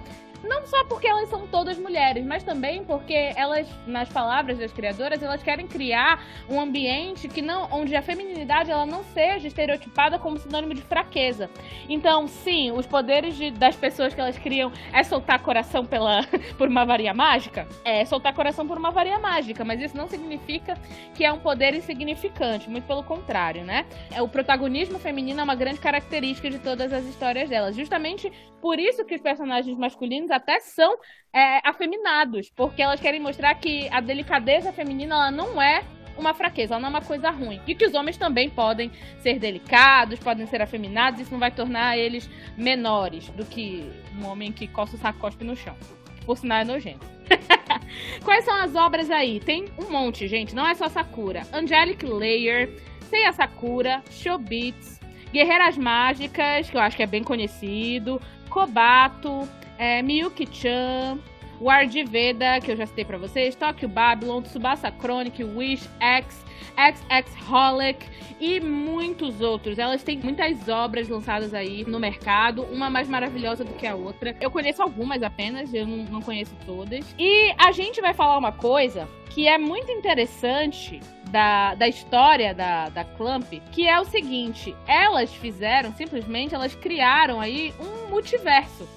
Não 0.48 0.66
só 0.66 0.84
porque 0.84 1.06
elas 1.06 1.28
são 1.28 1.46
todas 1.46 1.78
mulheres, 1.78 2.24
mas 2.24 2.42
também 2.42 2.84
porque 2.84 3.32
elas, 3.34 3.66
nas 3.86 4.08
palavras 4.08 4.58
das 4.58 4.72
criadoras, 4.72 5.22
elas 5.22 5.42
querem 5.42 5.66
criar 5.66 6.22
um 6.48 6.60
ambiente 6.60 7.28
que 7.28 7.40
não, 7.40 7.68
onde 7.72 7.96
a 7.96 8.02
feminilidade 8.02 8.70
ela 8.70 8.84
não 8.84 9.02
seja 9.02 9.48
estereotipada 9.48 10.18
como 10.18 10.38
sinônimo 10.38 10.74
de 10.74 10.82
fraqueza. 10.82 11.48
Então, 11.88 12.28
sim, 12.28 12.70
os 12.72 12.86
poderes 12.86 13.36
de, 13.36 13.50
das 13.50 13.74
pessoas 13.74 14.14
que 14.14 14.20
elas 14.20 14.36
criam 14.36 14.70
é 14.92 15.02
soltar 15.02 15.42
coração 15.42 15.84
pela, 15.84 16.20
por 16.58 16.68
uma 16.68 16.84
varinha 16.84 17.14
mágica? 17.14 17.66
É 17.84 18.04
soltar 18.04 18.34
coração 18.34 18.66
por 18.66 18.76
uma 18.76 18.90
varinha 18.90 19.18
mágica, 19.18 19.64
mas 19.64 19.80
isso 19.80 19.96
não 19.96 20.08
significa 20.08 20.74
que 21.14 21.24
é 21.24 21.32
um 21.32 21.38
poder 21.38 21.74
insignificante, 21.74 22.68
muito 22.68 22.84
pelo 22.84 23.02
contrário, 23.02 23.64
né? 23.64 23.86
É, 24.10 24.20
o 24.20 24.28
protagonismo 24.28 24.98
feminino 24.98 25.40
é 25.40 25.42
uma 25.42 25.54
grande 25.54 25.80
característica 25.80 26.50
de 26.50 26.58
todas 26.58 26.92
as 26.92 27.04
histórias 27.04 27.48
delas. 27.48 27.74
Justamente 27.74 28.30
por 28.60 28.78
isso 28.78 29.04
que 29.04 29.14
os 29.14 29.20
personagens 29.20 29.76
masculinos 29.76 30.30
até 30.34 30.60
são 30.60 30.96
é, 31.32 31.60
afeminados, 31.68 32.50
porque 32.50 32.82
elas 32.82 33.00
querem 33.00 33.20
mostrar 33.20 33.54
que 33.54 33.88
a 33.90 34.00
delicadeza 34.00 34.72
feminina 34.72 35.14
ela 35.14 35.30
não 35.30 35.60
é 35.60 35.82
uma 36.16 36.32
fraqueza, 36.32 36.74
ela 36.74 36.80
não 36.80 36.88
é 36.88 36.90
uma 36.90 37.02
coisa 37.02 37.30
ruim. 37.30 37.60
E 37.66 37.74
que 37.74 37.84
os 37.84 37.94
homens 37.94 38.16
também 38.16 38.48
podem 38.48 38.90
ser 39.18 39.38
delicados, 39.38 40.18
podem 40.18 40.46
ser 40.46 40.62
afeminados, 40.62 41.20
isso 41.20 41.32
não 41.32 41.40
vai 41.40 41.50
tornar 41.50 41.98
eles 41.98 42.28
menores 42.56 43.28
do 43.30 43.44
que 43.44 43.90
um 44.18 44.26
homem 44.26 44.52
que 44.52 44.68
coça 44.68 44.96
o 44.96 44.98
saco 44.98 45.18
cospe 45.18 45.44
no 45.44 45.56
chão. 45.56 45.76
Por 46.24 46.38
sinal, 46.38 46.58
é 46.58 46.64
nojento. 46.64 47.06
Quais 48.24 48.44
são 48.44 48.54
as 48.54 48.74
obras 48.74 49.10
aí? 49.10 49.40
Tem 49.40 49.66
um 49.78 49.90
monte, 49.90 50.26
gente, 50.28 50.54
não 50.54 50.66
é 50.66 50.74
só 50.74 50.88
Sakura. 50.88 51.42
Angelic 51.52 52.04
Layer, 52.04 52.70
Seiya 53.10 53.32
Sakura, 53.32 54.02
Showbiz, 54.10 55.00
Guerreiras 55.32 55.76
Mágicas, 55.76 56.70
que 56.70 56.76
eu 56.76 56.80
acho 56.80 56.96
que 56.96 57.02
é 57.02 57.06
bem 57.06 57.22
conhecido, 57.22 58.20
Kobato, 58.48 59.48
é, 59.78 60.02
Miyuki-chan, 60.02 61.18
Ward 61.60 62.04
Veda, 62.04 62.60
que 62.60 62.72
eu 62.72 62.76
já 62.76 62.86
citei 62.86 63.04
pra 63.04 63.18
vocês, 63.18 63.54
Tokyo 63.54 63.88
Babylon, 63.88 64.42
Tsubasa 64.42 64.92
Chronic, 65.00 65.42
Wish 65.42 65.88
X, 66.00 66.44
XX 66.74 67.50
Holic 67.50 68.06
e 68.40 68.60
muitos 68.60 69.40
outros. 69.40 69.78
Elas 69.78 70.02
têm 70.02 70.18
muitas 70.18 70.68
obras 70.68 71.08
lançadas 71.08 71.54
aí 71.54 71.84
no 71.84 72.00
mercado, 72.00 72.62
uma 72.64 72.90
mais 72.90 73.08
maravilhosa 73.08 73.64
do 73.64 73.72
que 73.74 73.86
a 73.86 73.94
outra. 73.94 74.36
Eu 74.40 74.50
conheço 74.50 74.82
algumas 74.82 75.22
apenas, 75.22 75.72
eu 75.72 75.86
não, 75.86 76.04
não 76.04 76.22
conheço 76.22 76.54
todas. 76.66 77.14
E 77.18 77.54
a 77.56 77.72
gente 77.72 78.00
vai 78.00 78.12
falar 78.12 78.36
uma 78.36 78.52
coisa 78.52 79.08
que 79.30 79.48
é 79.48 79.58
muito 79.58 79.90
interessante 79.90 81.00
da, 81.30 81.74
da 81.74 81.88
história 81.88 82.54
da, 82.54 82.88
da 82.88 83.04
Clamp, 83.04 83.52
que 83.72 83.88
é 83.88 83.98
o 83.98 84.04
seguinte: 84.04 84.74
elas 84.86 85.32
fizeram, 85.34 85.92
simplesmente, 85.94 86.54
elas 86.54 86.74
criaram 86.74 87.40
aí 87.40 87.72
um 87.80 88.10
multiverso. 88.10 88.88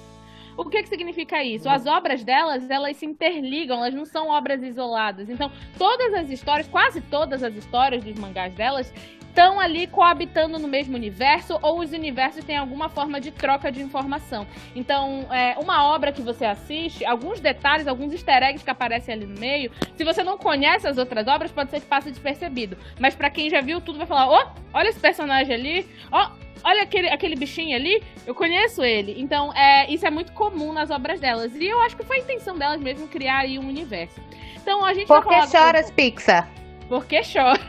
O 0.58 0.64
que, 0.64 0.82
que 0.82 0.88
significa 0.88 1.40
isso? 1.44 1.68
As 1.68 1.86
obras 1.86 2.24
delas, 2.24 2.68
elas 2.68 2.96
se 2.96 3.06
interligam, 3.06 3.78
elas 3.78 3.94
não 3.94 4.04
são 4.04 4.28
obras 4.28 4.60
isoladas. 4.60 5.30
Então, 5.30 5.52
todas 5.78 6.12
as 6.12 6.30
histórias, 6.30 6.66
quase 6.66 7.00
todas 7.00 7.44
as 7.44 7.54
histórias 7.54 8.02
dos 8.02 8.18
mangás 8.18 8.52
delas, 8.54 8.92
estão 9.28 9.60
ali 9.60 9.86
coabitando 9.86 10.58
no 10.58 10.66
mesmo 10.66 10.96
universo 10.96 11.58
ou 11.62 11.80
os 11.80 11.92
universos 11.92 12.44
têm 12.44 12.56
alguma 12.56 12.88
forma 12.88 13.20
de 13.20 13.30
troca 13.30 13.70
de 13.70 13.80
informação. 13.80 14.46
Então, 14.74 15.26
é, 15.30 15.56
uma 15.58 15.84
obra 15.84 16.10
que 16.12 16.20
você 16.20 16.44
assiste, 16.44 17.04
alguns 17.04 17.40
detalhes, 17.40 17.86
alguns 17.86 18.12
easter 18.12 18.42
eggs 18.42 18.64
que 18.64 18.70
aparecem 18.70 19.14
ali 19.14 19.26
no 19.26 19.38
meio, 19.38 19.70
se 19.96 20.04
você 20.04 20.22
não 20.22 20.36
conhece 20.36 20.86
as 20.86 20.98
outras 20.98 21.28
obras, 21.28 21.52
pode 21.52 21.70
ser 21.70 21.80
que 21.80 21.86
passe 21.86 22.10
despercebido. 22.10 22.76
Mas 22.98 23.14
para 23.14 23.30
quem 23.30 23.48
já 23.48 23.60
viu 23.60 23.80
tudo, 23.80 23.98
vai 23.98 24.06
falar: 24.06 24.28
ó, 24.28 24.44
oh, 24.44 24.60
olha 24.74 24.88
esse 24.88 25.00
personagem 25.00 25.54
ali, 25.54 25.86
ó. 26.10 26.28
Oh, 26.28 26.48
olha 26.64 26.82
aquele, 26.82 27.08
aquele 27.08 27.36
bichinho 27.36 27.76
ali, 27.76 28.02
eu 28.26 28.34
conheço 28.34 28.82
ele. 28.82 29.14
Então, 29.20 29.54
é, 29.54 29.88
isso 29.90 30.06
é 30.06 30.10
muito 30.10 30.32
comum 30.32 30.72
nas 30.72 30.90
obras 30.90 31.20
delas. 31.20 31.54
E 31.54 31.66
eu 31.66 31.80
acho 31.80 31.96
que 31.96 32.04
foi 32.04 32.16
a 32.16 32.20
intenção 32.20 32.58
delas 32.58 32.80
mesmo 32.80 33.06
criar 33.06 33.38
aí 33.38 33.58
um 33.58 33.68
universo. 33.68 34.20
Então, 34.56 34.84
a 34.84 34.92
gente 34.92 35.06
Por 35.06 35.22
vai 35.24 35.46
falar... 35.46 35.46
choras, 35.46 35.90
Pixar? 35.90 36.48
Porque 36.88 37.20
chora. 37.22 37.60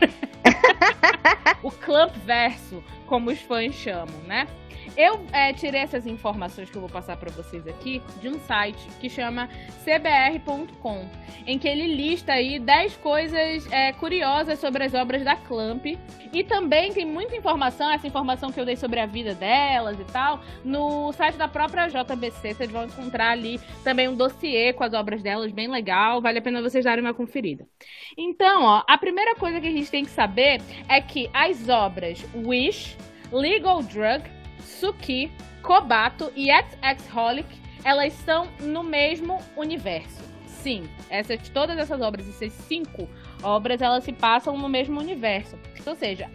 o 1.62 1.70
Clump 1.70 2.14
Verso, 2.24 2.82
como 3.06 3.30
os 3.30 3.40
fãs 3.40 3.74
chamam, 3.74 4.18
né? 4.26 4.46
Eu 4.96 5.20
é, 5.32 5.52
tirei 5.52 5.80
essas 5.80 6.06
informações 6.06 6.68
que 6.68 6.76
eu 6.76 6.80
vou 6.80 6.90
passar 6.90 7.16
para 7.16 7.30
vocês 7.30 7.66
aqui 7.66 8.02
de 8.20 8.28
um 8.28 8.38
site 8.40 8.80
que 9.00 9.08
chama 9.08 9.48
cbr.com, 9.84 11.08
em 11.46 11.58
que 11.58 11.68
ele 11.68 11.94
lista 11.94 12.32
aí 12.32 12.58
10 12.58 12.96
coisas 12.96 13.70
é, 13.72 13.92
curiosas 13.92 14.58
sobre 14.58 14.84
as 14.84 14.94
obras 14.94 15.24
da 15.24 15.36
Clamp. 15.36 15.86
E 16.32 16.44
também 16.44 16.92
tem 16.92 17.04
muita 17.04 17.34
informação, 17.34 17.90
essa 17.90 18.06
informação 18.06 18.52
que 18.52 18.60
eu 18.60 18.64
dei 18.64 18.76
sobre 18.76 19.00
a 19.00 19.06
vida 19.06 19.34
delas 19.34 19.98
e 19.98 20.04
tal, 20.04 20.40
no 20.64 21.12
site 21.12 21.36
da 21.36 21.48
própria 21.48 21.88
JBC. 21.88 22.54
Vocês 22.54 22.70
vão 22.70 22.84
encontrar 22.84 23.30
ali 23.30 23.60
também 23.82 24.08
um 24.08 24.14
dossiê 24.14 24.72
com 24.72 24.84
as 24.84 24.92
obras 24.92 25.22
delas, 25.22 25.50
bem 25.50 25.68
legal. 25.68 26.20
Vale 26.20 26.38
a 26.38 26.42
pena 26.42 26.62
vocês 26.62 26.84
darem 26.84 27.04
uma 27.04 27.14
conferida. 27.14 27.66
Então, 28.16 28.64
ó, 28.64 28.84
a 28.86 28.98
primeira 28.98 29.34
coisa 29.34 29.60
que 29.60 29.66
a 29.66 29.72
gente 29.72 29.90
tem 29.90 30.04
que 30.04 30.10
saber 30.10 30.60
é 30.88 31.00
que 31.00 31.28
as 31.32 31.68
obras 31.68 32.24
Wish, 32.34 32.96
Legal 33.32 33.82
Drug, 33.82 34.22
Suki, 34.80 35.30
Kobato 35.62 36.32
e 36.34 36.48
XX 36.50 37.14
Holic, 37.14 37.46
elas 37.84 38.14
estão 38.14 38.48
no 38.60 38.82
mesmo 38.82 39.38
universo. 39.54 40.22
Sim, 40.46 40.88
essas, 41.10 41.48
todas 41.50 41.78
essas 41.78 42.00
obras, 42.00 42.26
essas 42.26 42.52
cinco 42.66 43.06
obras, 43.42 43.82
elas 43.82 44.04
se 44.04 44.12
passam 44.12 44.56
no 44.56 44.70
mesmo 44.70 44.98
universo. 44.98 45.58
Ou 45.86 45.94
seja, 45.94 46.30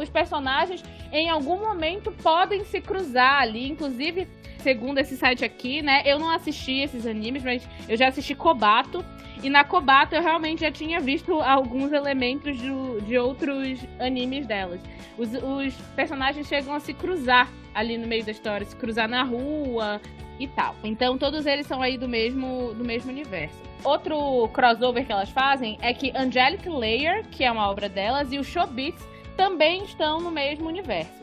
os 0.00 0.08
personagens 0.08 0.82
em 1.12 1.28
algum 1.28 1.58
momento 1.60 2.10
podem 2.22 2.64
se 2.64 2.80
cruzar 2.80 3.42
ali, 3.42 3.68
inclusive, 3.68 4.26
segundo 4.60 4.98
esse 4.98 5.16
site 5.16 5.44
aqui, 5.44 5.82
né? 5.82 6.02
Eu 6.04 6.18
não 6.18 6.30
assisti 6.30 6.80
esses 6.80 7.06
animes, 7.06 7.42
mas 7.42 7.68
eu 7.88 7.96
já 7.96 8.08
assisti 8.08 8.34
Kobato. 8.34 9.04
E 9.42 9.48
na 9.48 9.64
Kobato 9.64 10.14
eu 10.14 10.22
realmente 10.22 10.60
já 10.60 10.70
tinha 10.70 11.00
visto 11.00 11.40
alguns 11.40 11.92
elementos 11.92 12.58
de, 12.58 12.70
de 13.06 13.18
outros 13.18 13.80
animes 13.98 14.46
delas. 14.46 14.80
Os, 15.16 15.30
os 15.32 15.74
personagens 15.96 16.46
chegam 16.46 16.74
a 16.74 16.80
se 16.80 16.92
cruzar 16.94 17.48
ali 17.74 17.96
no 17.96 18.06
meio 18.06 18.24
da 18.24 18.30
história, 18.30 18.66
se 18.66 18.76
cruzar 18.76 19.08
na 19.08 19.22
rua 19.22 20.00
e 20.38 20.46
tal. 20.48 20.74
Então 20.84 21.16
todos 21.16 21.46
eles 21.46 21.66
são 21.66 21.82
aí 21.82 21.96
do 21.96 22.08
mesmo, 22.08 22.74
do 22.74 22.84
mesmo 22.84 23.10
universo. 23.10 23.56
Outro 23.82 24.48
crossover 24.48 25.06
que 25.06 25.12
elas 25.12 25.30
fazem 25.30 25.78
é 25.80 25.94
que 25.94 26.12
Angelic 26.14 26.68
Layer, 26.68 27.26
que 27.30 27.44
é 27.44 27.50
uma 27.50 27.68
obra 27.68 27.88
delas, 27.88 28.30
e 28.30 28.38
o 28.38 28.44
Showbiz 28.44 28.94
também 29.36 29.84
estão 29.84 30.20
no 30.20 30.30
mesmo 30.30 30.68
universo. 30.68 31.19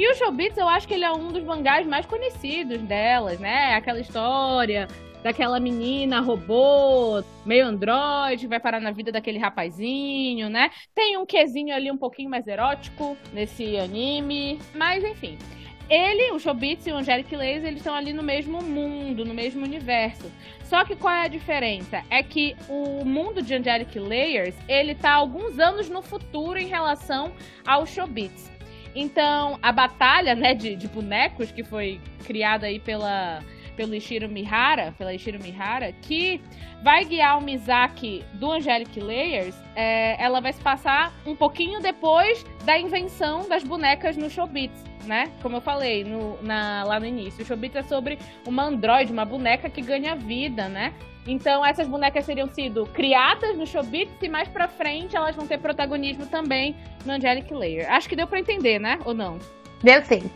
E 0.00 0.08
o 0.10 0.14
Showbiz, 0.14 0.56
eu 0.56 0.66
acho 0.66 0.88
que 0.88 0.94
ele 0.94 1.04
é 1.04 1.12
um 1.12 1.30
dos 1.30 1.44
mangás 1.44 1.86
mais 1.86 2.06
conhecidos 2.06 2.80
delas, 2.80 3.38
né? 3.38 3.74
Aquela 3.74 4.00
história 4.00 4.88
daquela 5.22 5.60
menina 5.60 6.20
robô, 6.20 7.22
meio 7.44 7.66
androide, 7.66 8.46
vai 8.46 8.58
parar 8.58 8.80
na 8.80 8.92
vida 8.92 9.12
daquele 9.12 9.38
rapazinho, 9.38 10.48
né? 10.48 10.70
Tem 10.94 11.18
um 11.18 11.26
quesinho 11.26 11.74
ali 11.74 11.90
um 11.90 11.98
pouquinho 11.98 12.30
mais 12.30 12.48
erótico 12.48 13.14
nesse 13.30 13.76
anime, 13.76 14.58
mas 14.74 15.04
enfim. 15.04 15.36
Ele, 15.90 16.32
o 16.32 16.38
Shobits 16.38 16.86
e 16.86 16.92
o 16.92 16.96
Angelic 16.96 17.36
Laser, 17.36 17.66
eles 17.66 17.80
estão 17.80 17.94
ali 17.94 18.14
no 18.14 18.22
mesmo 18.22 18.62
mundo, 18.62 19.22
no 19.26 19.34
mesmo 19.34 19.62
universo. 19.62 20.32
Só 20.64 20.82
que 20.82 20.96
qual 20.96 21.12
é 21.12 21.24
a 21.24 21.28
diferença? 21.28 22.02
É 22.08 22.22
que 22.22 22.56
o 22.70 23.04
mundo 23.04 23.42
de 23.42 23.52
Angelic 23.52 23.98
Layers, 23.98 24.54
ele 24.66 24.94
tá 24.94 25.12
alguns 25.12 25.58
anos 25.58 25.90
no 25.90 26.00
futuro 26.00 26.58
em 26.58 26.68
relação 26.68 27.30
ao 27.66 27.84
Shobits. 27.84 28.50
Então, 28.94 29.58
a 29.62 29.70
batalha, 29.70 30.34
né, 30.34 30.54
de, 30.54 30.74
de 30.74 30.88
bonecos 30.88 31.52
que 31.52 31.62
foi 31.62 32.00
criada 32.24 32.66
aí 32.66 32.78
pela 32.78 33.42
pelo 33.80 33.94
Ishiro 33.94 34.28
Mihara, 34.28 34.92
pela 34.98 35.14
Ishiro 35.14 35.42
Mihara, 35.42 35.90
que 36.02 36.38
vai 36.82 37.02
guiar 37.02 37.38
o 37.38 37.40
Mizaki 37.40 38.22
do 38.34 38.52
Angelic 38.52 39.00
Layers, 39.00 39.56
é, 39.74 40.22
ela 40.22 40.38
vai 40.38 40.52
se 40.52 40.60
passar 40.60 41.14
um 41.24 41.34
pouquinho 41.34 41.80
depois 41.80 42.44
da 42.66 42.78
invenção 42.78 43.48
das 43.48 43.64
bonecas 43.64 44.18
no 44.18 44.28
Showbiz, 44.28 44.70
né? 45.06 45.32
Como 45.40 45.56
eu 45.56 45.62
falei 45.62 46.04
no, 46.04 46.36
na, 46.42 46.84
lá 46.84 47.00
no 47.00 47.06
início. 47.06 47.42
O 47.42 47.46
Showbiz 47.46 47.74
é 47.74 47.82
sobre 47.82 48.18
uma 48.46 48.64
androide, 48.64 49.10
uma 49.10 49.24
boneca 49.24 49.70
que 49.70 49.80
ganha 49.80 50.14
vida, 50.14 50.68
né? 50.68 50.92
Então 51.26 51.64
essas 51.64 51.88
bonecas 51.88 52.26
teriam 52.26 52.48
sido 52.48 52.84
criadas 52.84 53.56
no 53.56 53.66
Showbiz 53.66 54.10
e 54.20 54.28
mais 54.28 54.46
pra 54.46 54.68
frente 54.68 55.16
elas 55.16 55.34
vão 55.34 55.46
ter 55.46 55.56
protagonismo 55.56 56.26
também 56.26 56.76
no 57.06 57.14
Angelic 57.14 57.50
Layer. 57.50 57.90
Acho 57.90 58.10
que 58.10 58.14
deu 58.14 58.26
para 58.26 58.40
entender, 58.40 58.78
né? 58.78 58.98
Ou 59.06 59.14
não? 59.14 59.38
Deu 59.82 60.02
sim. 60.02 60.30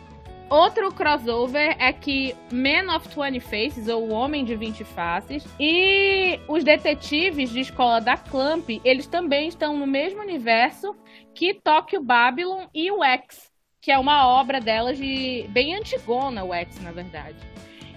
Outro 0.49 0.93
crossover 0.93 1.75
é 1.79 1.91
que 1.91 2.35
Man 2.51 2.95
of 2.95 3.07
20 3.09 3.39
Faces, 3.39 3.87
ou 3.87 4.07
O 4.07 4.13
Homem 4.13 4.45
de 4.45 4.55
20 4.55 4.83
Faces, 4.83 5.43
e 5.59 6.39
os 6.47 6.63
detetives 6.63 7.49
de 7.49 7.61
escola 7.61 7.99
da 7.99 8.15
Clamp, 8.15 8.69
eles 8.83 9.07
também 9.07 9.47
estão 9.47 9.77
no 9.77 9.87
mesmo 9.87 10.21
universo 10.21 10.95
que 11.33 11.53
Tokyo 11.53 12.01
Babylon 12.01 12.67
e 12.73 12.91
o 12.91 13.03
X, 13.03 13.51
que 13.81 13.91
é 13.91 13.97
uma 13.97 14.27
obra 14.27 14.61
delas 14.61 14.97
de 14.97 15.47
bem 15.49 15.75
antigona, 15.75 16.43
o 16.43 16.53
X, 16.53 16.79
na 16.81 16.91
verdade. 16.91 17.54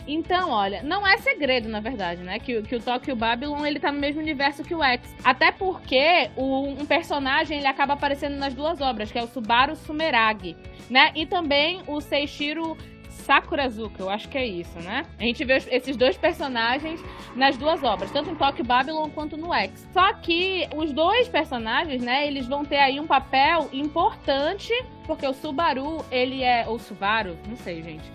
Então, 0.08 0.50
olha, 0.50 0.82
não 0.82 1.06
é 1.06 1.18
segredo, 1.18 1.68
na 1.68 1.80
verdade, 1.80 2.22
né? 2.22 2.38
Que, 2.38 2.62
que 2.62 2.74
o 2.74 2.80
Tokyo 2.80 3.14
Babylon, 3.14 3.66
ele 3.66 3.78
tá 3.78 3.92
no 3.92 4.00
mesmo 4.00 4.22
universo 4.22 4.64
que 4.64 4.74
o 4.74 4.82
X. 4.82 5.14
Até 5.22 5.52
porque 5.52 6.30
o, 6.34 6.62
um 6.62 6.86
personagem, 6.86 7.58
ele 7.58 7.66
acaba 7.66 7.92
aparecendo 7.92 8.36
nas 8.36 8.54
duas 8.54 8.80
obras, 8.80 9.12
que 9.12 9.18
é 9.18 9.22
o 9.22 9.28
Subaru 9.28 9.76
Sumeragi, 9.76 10.56
né? 10.88 11.12
E 11.14 11.26
também 11.26 11.82
o 11.86 12.00
Seishiro 12.00 12.74
Sakurazuka, 13.10 14.02
eu 14.02 14.08
acho 14.08 14.26
que 14.30 14.38
é 14.38 14.46
isso, 14.46 14.78
né? 14.80 15.04
A 15.18 15.22
gente 15.22 15.44
vê 15.44 15.56
esses 15.70 15.94
dois 15.94 16.16
personagens 16.16 16.98
nas 17.36 17.58
duas 17.58 17.82
obras, 17.84 18.10
tanto 18.10 18.30
em 18.30 18.34
Tokyo 18.34 18.64
Babylon 18.64 19.10
quanto 19.10 19.36
no 19.36 19.52
X. 19.52 19.86
Só 19.92 20.14
que 20.14 20.66
os 20.74 20.90
dois 20.90 21.28
personagens, 21.28 22.02
né, 22.02 22.26
eles 22.26 22.46
vão 22.46 22.64
ter 22.64 22.78
aí 22.78 22.98
um 22.98 23.06
papel 23.06 23.68
importante, 23.74 24.72
porque 25.06 25.26
o 25.26 25.34
Subaru, 25.34 26.02
ele 26.10 26.42
é... 26.42 26.66
Ou 26.66 26.78
Subaru, 26.78 27.36
não 27.46 27.56
sei, 27.56 27.82
gente 27.82 28.10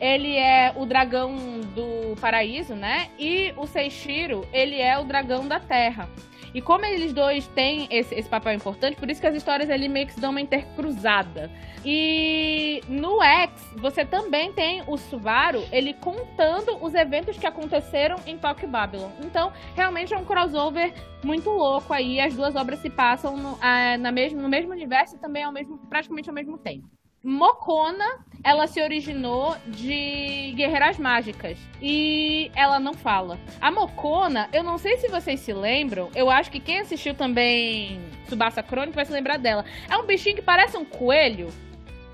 ele 0.00 0.36
é 0.36 0.72
o 0.76 0.84
dragão 0.84 1.34
do 1.74 2.16
paraíso, 2.20 2.74
né? 2.74 3.08
E 3.18 3.52
o 3.56 3.66
Seishiro, 3.66 4.46
ele 4.52 4.80
é 4.80 4.98
o 4.98 5.04
dragão 5.04 5.46
da 5.46 5.60
terra. 5.60 6.08
E 6.56 6.62
como 6.62 6.86
eles 6.86 7.12
dois 7.12 7.46
têm 7.48 7.86
esse, 7.90 8.14
esse 8.14 8.28
papel 8.30 8.54
importante, 8.54 8.96
por 8.96 9.10
isso 9.10 9.20
que 9.20 9.26
as 9.26 9.34
histórias 9.34 9.68
ali 9.68 9.90
meio 9.90 10.06
que 10.06 10.14
se 10.14 10.20
dão 10.20 10.30
uma 10.30 10.40
intercruzada. 10.40 11.50
E 11.84 12.80
no 12.88 13.22
X, 13.22 13.50
você 13.76 14.06
também 14.06 14.50
tem 14.54 14.82
o 14.86 14.96
Subaru, 14.96 15.62
ele 15.70 15.92
contando 15.92 16.82
os 16.82 16.94
eventos 16.94 17.36
que 17.36 17.46
aconteceram 17.46 18.16
em 18.26 18.38
Tokyo 18.38 18.66
Babylon. 18.66 19.10
Então, 19.20 19.52
realmente 19.74 20.14
é 20.14 20.16
um 20.16 20.24
crossover 20.24 20.94
muito 21.22 21.50
louco 21.50 21.92
aí. 21.92 22.18
As 22.18 22.34
duas 22.34 22.56
obras 22.56 22.78
se 22.78 22.88
passam 22.88 23.36
no, 23.36 23.58
a, 23.60 23.98
na 23.98 24.10
mesmo, 24.10 24.40
no 24.40 24.48
mesmo 24.48 24.72
universo 24.72 25.16
e 25.16 25.18
também 25.18 25.44
ao 25.44 25.52
mesmo, 25.52 25.76
praticamente 25.90 26.30
ao 26.30 26.34
mesmo 26.34 26.56
tempo. 26.56 26.88
Mocona, 27.26 28.20
ela 28.44 28.68
se 28.68 28.80
originou 28.80 29.56
de 29.66 30.52
Guerreiras 30.54 30.96
Mágicas. 30.96 31.58
E 31.82 32.52
ela 32.54 32.78
não 32.78 32.94
fala. 32.94 33.36
A 33.60 33.68
Mocona, 33.68 34.48
eu 34.52 34.62
não 34.62 34.78
sei 34.78 34.96
se 34.98 35.08
vocês 35.08 35.40
se 35.40 35.52
lembram, 35.52 36.08
eu 36.14 36.30
acho 36.30 36.52
que 36.52 36.60
quem 36.60 36.78
assistiu 36.78 37.16
também 37.16 38.00
Subasa 38.28 38.62
Crônico 38.62 38.94
vai 38.94 39.04
se 39.04 39.12
lembrar 39.12 39.38
dela. 39.38 39.64
É 39.90 39.96
um 39.96 40.06
bichinho 40.06 40.36
que 40.36 40.42
parece 40.42 40.76
um 40.76 40.84
coelho. 40.84 41.48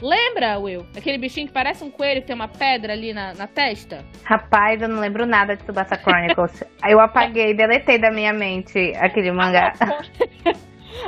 Lembra, 0.01 0.59
Will? 0.59 0.87
Aquele 0.97 1.19
bichinho 1.19 1.47
que 1.47 1.53
parece 1.53 1.85
um 1.85 1.91
coelho 1.91 2.23
que 2.23 2.29
tem 2.29 2.35
uma 2.35 2.49
pedra 2.49 2.95
ali 2.95 3.13
na, 3.13 3.35
na 3.35 3.47
testa? 3.47 4.03
Rapaz, 4.25 4.81
eu 4.81 4.89
não 4.89 4.99
lembro 4.99 5.27
nada 5.27 5.55
de 5.57 5.63
Subasa 5.67 5.95
Chronicles. 5.99 6.65
eu 6.89 6.99
apaguei, 6.99 7.53
deletei 7.53 7.99
da 7.99 8.11
minha 8.11 8.33
mente 8.33 8.95
aquele 8.97 9.31
mangá. 9.31 9.75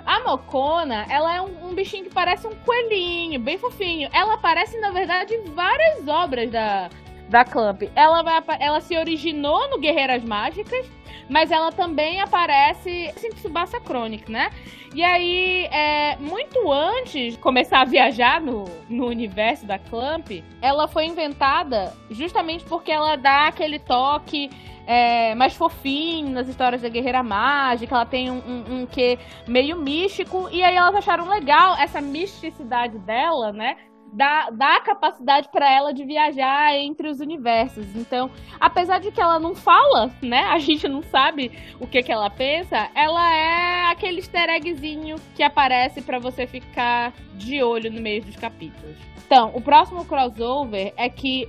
A 0.04 0.20
Mocona, 0.20 1.06
ela 1.08 1.34
é 1.34 1.40
um, 1.40 1.68
um, 1.68 1.74
bichinho 1.74 2.04
que 2.04 2.10
parece 2.10 2.46
um 2.46 2.54
coelhinho, 2.54 3.38
bem 3.40 3.58
fofinho. 3.58 4.08
Ela 4.12 4.34
aparece, 4.34 4.78
na 4.80 4.90
verdade, 4.90 5.34
em 5.34 5.44
várias 5.44 6.06
obras 6.08 6.50
da, 6.50 6.90
da 7.28 7.44
Clamp. 7.44 7.82
Ela, 7.94 8.22
vai, 8.22 8.42
ela 8.60 8.80
se 8.80 8.96
originou 8.96 9.68
no 9.70 9.78
Guerreiras 9.78 10.24
Mágicas, 10.24 10.86
mas 11.28 11.50
ela 11.50 11.72
também 11.72 12.20
aparece 12.20 12.90
em 12.90 13.30
Tsubasa 13.30 13.80
Chronic, 13.80 14.30
né? 14.30 14.50
E 14.94 15.02
aí, 15.02 15.64
é, 15.72 16.16
muito 16.20 16.70
antes 16.70 17.32
de 17.32 17.38
começar 17.38 17.80
a 17.80 17.84
viajar 17.84 18.40
no, 18.40 18.64
no 18.88 19.06
universo 19.06 19.66
da 19.66 19.76
Clamp, 19.76 20.30
ela 20.62 20.86
foi 20.86 21.06
inventada 21.06 21.92
justamente 22.10 22.64
porque 22.64 22.92
ela 22.92 23.16
dá 23.16 23.48
aquele 23.48 23.80
toque 23.80 24.50
é, 24.86 25.34
mais 25.34 25.54
fofinho 25.56 26.30
nas 26.30 26.48
histórias 26.48 26.82
da 26.82 26.88
Guerreira 26.88 27.22
Mágica, 27.22 27.94
ela 27.94 28.06
tem 28.06 28.30
um, 28.30 28.38
um, 28.38 28.80
um 28.80 28.86
quê 28.86 29.18
meio 29.46 29.76
místico, 29.76 30.48
e 30.50 30.62
aí 30.62 30.74
elas 30.76 30.94
acharam 30.94 31.28
legal 31.28 31.76
essa 31.78 32.00
misticidade 32.00 32.98
dela, 32.98 33.52
né? 33.52 33.76
Dá, 34.12 34.48
dá 34.50 34.80
capacidade 34.80 35.48
para 35.50 35.68
ela 35.68 35.92
de 35.92 36.04
viajar 36.04 36.72
entre 36.76 37.08
os 37.08 37.18
universos. 37.18 37.96
Então, 37.96 38.30
apesar 38.60 39.00
de 39.00 39.10
que 39.10 39.20
ela 39.20 39.40
não 39.40 39.56
fala, 39.56 40.14
né? 40.22 40.44
A 40.44 40.58
gente 40.60 40.86
não 40.86 41.02
sabe 41.02 41.50
o 41.80 41.86
que, 41.86 42.00
que 42.00 42.12
ela 42.12 42.30
pensa, 42.30 42.88
ela 42.94 43.34
é 43.34 43.90
aquele 43.90 44.18
easter 44.18 44.48
eggzinho 44.50 45.16
que 45.34 45.42
aparece 45.42 46.00
para 46.00 46.20
você 46.20 46.46
ficar 46.46 47.12
de 47.34 47.60
olho 47.60 47.90
no 47.90 48.00
meio 48.00 48.22
dos 48.22 48.36
capítulos. 48.36 48.96
Então, 49.26 49.50
o 49.52 49.60
próximo 49.60 50.04
crossover 50.04 50.92
é 50.96 51.08
que 51.08 51.48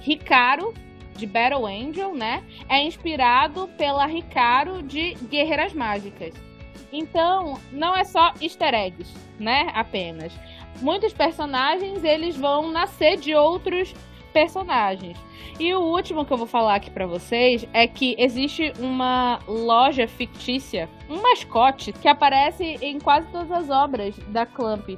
Ricardo 0.00 0.74
de 1.16 1.26
Battle 1.26 1.66
Angel, 1.66 2.14
né? 2.14 2.42
É 2.68 2.82
inspirado 2.82 3.68
pela 3.76 4.06
Ricardo 4.06 4.82
de 4.82 5.14
Guerreiras 5.28 5.72
Mágicas. 5.72 6.34
Então, 6.92 7.58
não 7.70 7.96
é 7.96 8.04
só 8.04 8.32
easter 8.40 8.74
eggs, 8.74 9.12
né? 9.38 9.70
Apenas. 9.74 10.32
Muitos 10.80 11.12
personagens, 11.12 12.04
eles 12.04 12.36
vão 12.36 12.70
nascer 12.70 13.16
de 13.16 13.34
outros 13.34 13.94
personagens. 14.32 15.16
E 15.58 15.74
o 15.74 15.80
último 15.80 16.24
que 16.24 16.32
eu 16.32 16.36
vou 16.36 16.46
falar 16.46 16.76
aqui 16.76 16.90
para 16.90 17.06
vocês 17.06 17.66
é 17.72 17.86
que 17.86 18.16
existe 18.18 18.72
uma 18.78 19.38
loja 19.46 20.08
fictícia, 20.08 20.88
um 21.08 21.20
mascote 21.20 21.92
que 21.92 22.08
aparece 22.08 22.78
em 22.80 22.98
quase 22.98 23.26
todas 23.30 23.50
as 23.52 23.70
obras 23.70 24.16
da 24.28 24.46
Clamp, 24.46 24.88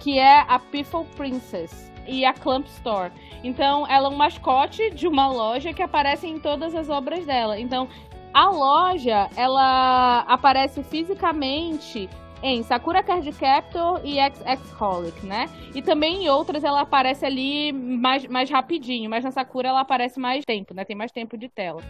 que 0.00 0.18
é 0.18 0.40
a 0.48 0.58
Piffle 0.58 1.04
Princess 1.16 1.87
e 2.08 2.24
a 2.24 2.32
Clamp 2.32 2.66
Store. 2.66 3.12
Então, 3.44 3.86
ela 3.86 4.08
é 4.08 4.10
um 4.10 4.16
mascote 4.16 4.90
de 4.90 5.06
uma 5.06 5.28
loja 5.28 5.72
que 5.72 5.82
aparece 5.82 6.26
em 6.26 6.38
todas 6.40 6.74
as 6.74 6.88
obras 6.88 7.24
dela. 7.26 7.60
Então, 7.60 7.88
a 8.32 8.48
loja, 8.48 9.28
ela 9.36 10.20
aparece 10.20 10.82
fisicamente 10.82 12.08
em 12.42 12.62
Sakura 12.62 13.02
Card 13.02 13.30
Captor 13.32 14.00
e 14.04 14.18
X-Holic, 14.18 15.26
né? 15.26 15.48
E 15.74 15.82
também 15.82 16.24
em 16.24 16.28
outras 16.28 16.62
ela 16.62 16.82
aparece 16.82 17.24
ali 17.24 17.72
mais, 17.72 18.26
mais 18.26 18.50
rapidinho, 18.50 19.10
mas 19.10 19.24
na 19.24 19.30
Sakura 19.30 19.68
ela 19.68 19.80
aparece 19.80 20.20
mais 20.20 20.44
tempo, 20.44 20.72
né? 20.72 20.84
Tem 20.84 20.96
mais 20.96 21.10
tempo 21.10 21.36
de 21.36 21.48
tela. 21.48 21.82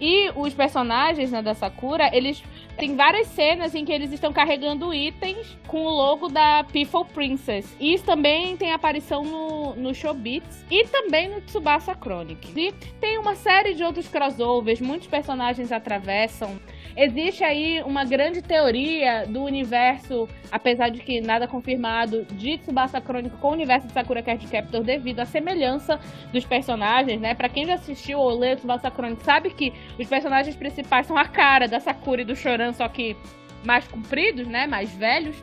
E 0.00 0.30
os 0.34 0.54
personagens 0.54 1.30
né, 1.30 1.42
da 1.42 1.54
Sakura, 1.54 2.10
eles 2.16 2.42
tem 2.80 2.96
várias 2.96 3.26
cenas 3.28 3.74
em 3.74 3.84
que 3.84 3.92
eles 3.92 4.10
estão 4.10 4.32
carregando 4.32 4.94
itens 4.94 5.58
com 5.66 5.84
o 5.84 5.90
logo 5.90 6.28
da 6.28 6.64
Piffle 6.64 7.04
Princess. 7.04 7.76
E 7.78 7.92
isso 7.92 8.04
também 8.04 8.56
tem 8.56 8.72
aparição 8.72 9.22
no, 9.22 9.76
no 9.76 9.94
Showbiz 9.94 10.64
e 10.70 10.86
também 10.88 11.28
no 11.28 11.42
Tsubasa 11.42 11.94
Chronicles. 11.94 12.56
E 12.56 12.72
tem 12.98 13.18
uma 13.18 13.34
série 13.34 13.74
de 13.74 13.84
outros 13.84 14.08
crossovers, 14.08 14.80
muitos 14.80 15.08
personagens 15.08 15.70
atravessam 15.70 16.58
Existe 16.96 17.44
aí 17.44 17.82
uma 17.82 18.04
grande 18.04 18.42
teoria 18.42 19.24
do 19.26 19.42
universo, 19.42 20.28
apesar 20.50 20.88
de 20.88 21.00
que 21.00 21.20
nada 21.20 21.46
confirmado, 21.46 22.24
de 22.32 22.58
Tsubasa 22.58 23.00
Crônico 23.00 23.36
com 23.38 23.48
o 23.48 23.52
universo 23.52 23.86
de 23.86 23.92
Sakura 23.92 24.22
Card 24.22 24.44
Captor 24.46 24.82
devido 24.82 25.20
à 25.20 25.24
semelhança 25.24 26.00
dos 26.32 26.44
personagens, 26.44 27.20
né? 27.20 27.34
Pra 27.34 27.48
quem 27.48 27.66
já 27.66 27.74
assistiu 27.74 28.18
ou 28.18 28.36
leu 28.36 28.56
Tsubasa 28.56 28.90
Crônico 28.90 29.22
sabe 29.22 29.50
que 29.50 29.72
os 29.98 30.08
personagens 30.08 30.56
principais 30.56 31.06
são 31.06 31.16
a 31.16 31.26
cara 31.26 31.68
da 31.68 31.78
Sakura 31.78 32.22
e 32.22 32.24
do 32.24 32.34
Choran, 32.34 32.69
só 32.72 32.88
que 32.88 33.16
mais 33.64 33.86
compridos, 33.88 34.46
né? 34.46 34.66
Mais 34.66 34.90
velhos. 34.90 35.36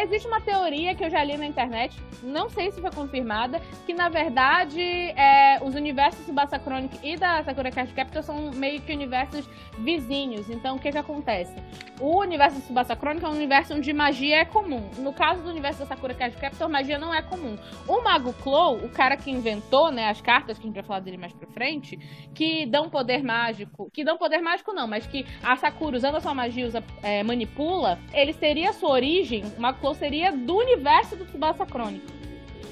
Existe 0.00 0.28
uma 0.28 0.40
teoria 0.40 0.94
que 0.94 1.04
eu 1.04 1.10
já 1.10 1.24
li 1.24 1.36
na 1.36 1.44
internet, 1.44 1.98
não 2.22 2.48
sei 2.48 2.70
se 2.70 2.80
foi 2.80 2.90
confirmada, 2.92 3.60
que 3.84 3.92
na 3.92 4.08
verdade 4.08 4.80
é, 4.80 5.58
os 5.60 5.74
universos 5.74 6.24
Tsubasa 6.24 6.56
Chronic 6.56 6.96
e 7.02 7.16
da 7.16 7.42
Sakura 7.42 7.72
Card 7.72 7.92
Captor 7.92 8.22
são 8.22 8.52
meio 8.52 8.80
que 8.80 8.92
universos 8.92 9.48
vizinhos. 9.78 10.48
Então 10.48 10.76
o 10.76 10.78
que 10.78 10.92
que 10.92 10.98
acontece? 10.98 11.52
O 12.00 12.20
universo 12.20 12.58
de 12.58 12.62
Tsubasa 12.62 12.94
Chronic 12.94 13.24
é 13.24 13.28
um 13.28 13.32
universo 13.32 13.74
onde 13.74 13.92
magia 13.92 14.36
é 14.36 14.44
comum. 14.44 14.88
No 14.98 15.12
caso 15.12 15.42
do 15.42 15.48
universo 15.48 15.80
da 15.80 15.86
Sakura 15.86 16.14
Card 16.14 16.36
Captor, 16.36 16.68
magia 16.68 16.96
não 16.96 17.12
é 17.12 17.20
comum. 17.20 17.58
O 17.88 18.00
Mago 18.00 18.32
Clow, 18.34 18.76
o 18.76 18.88
cara 18.88 19.16
que 19.16 19.32
inventou 19.32 19.90
né, 19.90 20.08
as 20.08 20.20
cartas, 20.20 20.58
que 20.58 20.64
a 20.64 20.66
gente 20.68 20.76
vai 20.76 20.84
falar 20.84 21.00
dele 21.00 21.16
mais 21.16 21.32
pra 21.32 21.48
frente, 21.48 21.98
que 22.34 22.66
dão 22.66 22.88
poder 22.88 23.24
mágico, 23.24 23.90
que 23.92 24.04
dão 24.04 24.16
poder 24.16 24.40
mágico 24.40 24.72
não, 24.72 24.86
mas 24.86 25.06
que 25.08 25.26
a 25.42 25.56
Sakura, 25.56 25.96
usando 25.96 26.16
a 26.16 26.20
sua 26.20 26.34
magia, 26.34 26.68
usa, 26.68 26.84
é, 27.02 27.24
manipula, 27.24 27.98
ele 28.12 28.32
teria 28.32 28.72
sua 28.72 28.90
origem, 28.90 29.42
o 29.56 29.60
Mago 29.60 29.87
Flow 29.88 29.94
seria 29.94 30.32
do 30.32 30.56
universo 30.56 31.16
do 31.16 31.24
Tsubasa 31.24 31.64
Crônico. 31.64 32.06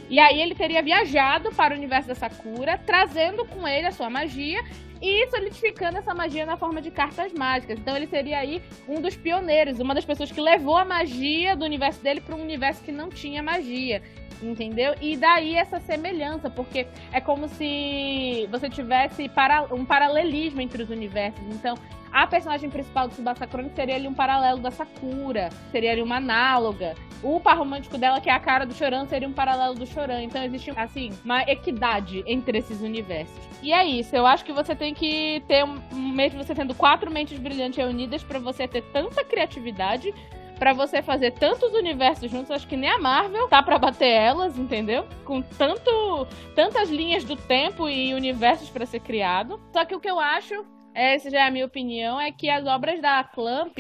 E 0.09 0.19
aí 0.19 0.41
ele 0.41 0.55
teria 0.55 0.83
viajado 0.83 1.51
para 1.53 1.75
o 1.75 1.77
universo 1.77 2.09
da 2.09 2.15
Sakura, 2.15 2.79
trazendo 2.79 3.45
com 3.45 3.67
ele 3.67 3.87
a 3.87 3.93
sua 3.93 4.11
magia 4.11 4.63
e 5.01 5.27
solidificando 5.29 5.99
essa 5.99 6.15
magia 6.15 6.47
na 6.47 6.57
forma 6.57 6.81
de 6.81 6.91
cartas 6.91 7.33
mágicas. 7.33 7.79
Então 7.79 7.97
ele 7.97 8.07
seria 8.07 8.39
aí 8.39 8.63
um 8.87 9.01
dos 9.01 9.17
pioneiros, 9.17 9.81
uma 9.81 9.95
das 9.95 10.05
pessoas 10.05 10.31
que 10.31 10.41
levou 10.41 10.77
a 10.77 10.85
magia 10.85 11.57
do 11.57 11.65
universo 11.65 12.03
dele 12.03 12.21
para 12.21 12.37
um 12.37 12.43
universo 12.43 12.83
que 12.85 12.93
não 12.93 13.09
tinha 13.09 13.43
magia. 13.43 14.03
Entendeu? 14.43 14.95
E 15.01 15.17
daí 15.17 15.55
essa 15.55 15.81
semelhança, 15.81 16.51
porque 16.51 16.87
é 17.13 17.21
como 17.21 17.49
se 17.49 18.47
você 18.51 18.69
tivesse 18.69 19.29
para, 19.29 19.75
um 19.75 19.85
paralelismo 19.85 20.61
entre 20.61 20.83
os 20.83 20.91
universos. 20.91 21.43
Então, 21.49 21.75
a 22.13 22.27
personagem 22.27 22.71
principal 22.71 23.09
do 23.09 23.13
Tsubasa 23.13 23.47
Chronicles 23.47 23.77
seria 23.77 23.97
ali 23.97 24.09
um 24.09 24.15
paralelo 24.15 24.59
da 24.59 24.71
Sakura, 24.71 25.51
seria 25.71 25.93
ali 25.93 26.03
uma 26.03 26.17
análoga. 26.17 26.95
O 27.23 27.41
par 27.41 27.59
romântico 27.59 27.99
dela, 27.99 28.21
que 28.21 28.29
é 28.29 28.33
a 28.33 28.39
cara 28.39 28.65
do 28.65 28.75
Choran, 28.75 29.07
seria 29.07 29.27
um 29.27 29.33
paralelo 29.33 29.75
do 29.75 29.87
Choran. 29.87 30.23
Então 30.23 30.43
existe, 30.45 30.71
assim, 30.77 31.13
uma 31.25 31.43
equidade 31.43 32.23
entre 32.27 32.59
esses 32.59 32.81
universos. 32.81 33.37
E 33.63 33.73
é 33.73 33.85
isso, 33.85 34.15
eu 34.15 34.27
acho 34.27 34.45
que 34.45 34.53
você 34.53 34.75
tem 34.75 34.95
que 34.95 35.43
ter, 35.49 35.65
mesmo 35.93 36.43
você 36.43 36.55
tendo 36.55 36.75
quatro 36.75 37.11
mentes 37.11 37.39
brilhantes 37.39 37.77
reunidas, 37.77 38.23
para 38.23 38.39
você 38.39 38.69
ter 38.69 38.83
tanta 38.93 39.25
criatividade 39.25 40.15
para 40.59 40.73
você 40.73 41.03
fazer 41.03 41.33
tantos 41.33 41.73
universos 41.73 42.31
juntos, 42.31 42.51
acho 42.51 42.67
que 42.67 42.77
nem 42.77 42.91
a 42.91 42.99
Marvel 42.99 43.49
tá 43.49 43.63
para 43.63 43.79
bater 43.79 44.09
elas, 44.09 44.59
entendeu? 44.59 45.07
Com 45.25 45.43
tanto 45.43 46.27
tantas 46.55 46.91
linhas 46.91 47.25
do 47.25 47.37
tempo 47.37 47.89
e 47.89 48.15
universos 48.15 48.71
para 48.71 48.87
ser 48.87 49.01
criado. 49.01 49.61
Só 49.73 49.85
que 49.85 49.95
o 49.95 50.01
que 50.01 50.11
eu 50.11 50.19
acho, 50.19 50.65
essa 50.95 51.31
já 51.31 51.41
é 51.41 51.47
a 51.47 51.51
minha 51.51 51.67
opinião, 51.67 52.21
é 52.21 52.33
que 52.33 52.49
as 52.49 52.67
obras 52.67 53.01
da 53.01 53.23
Clamp 53.23 53.79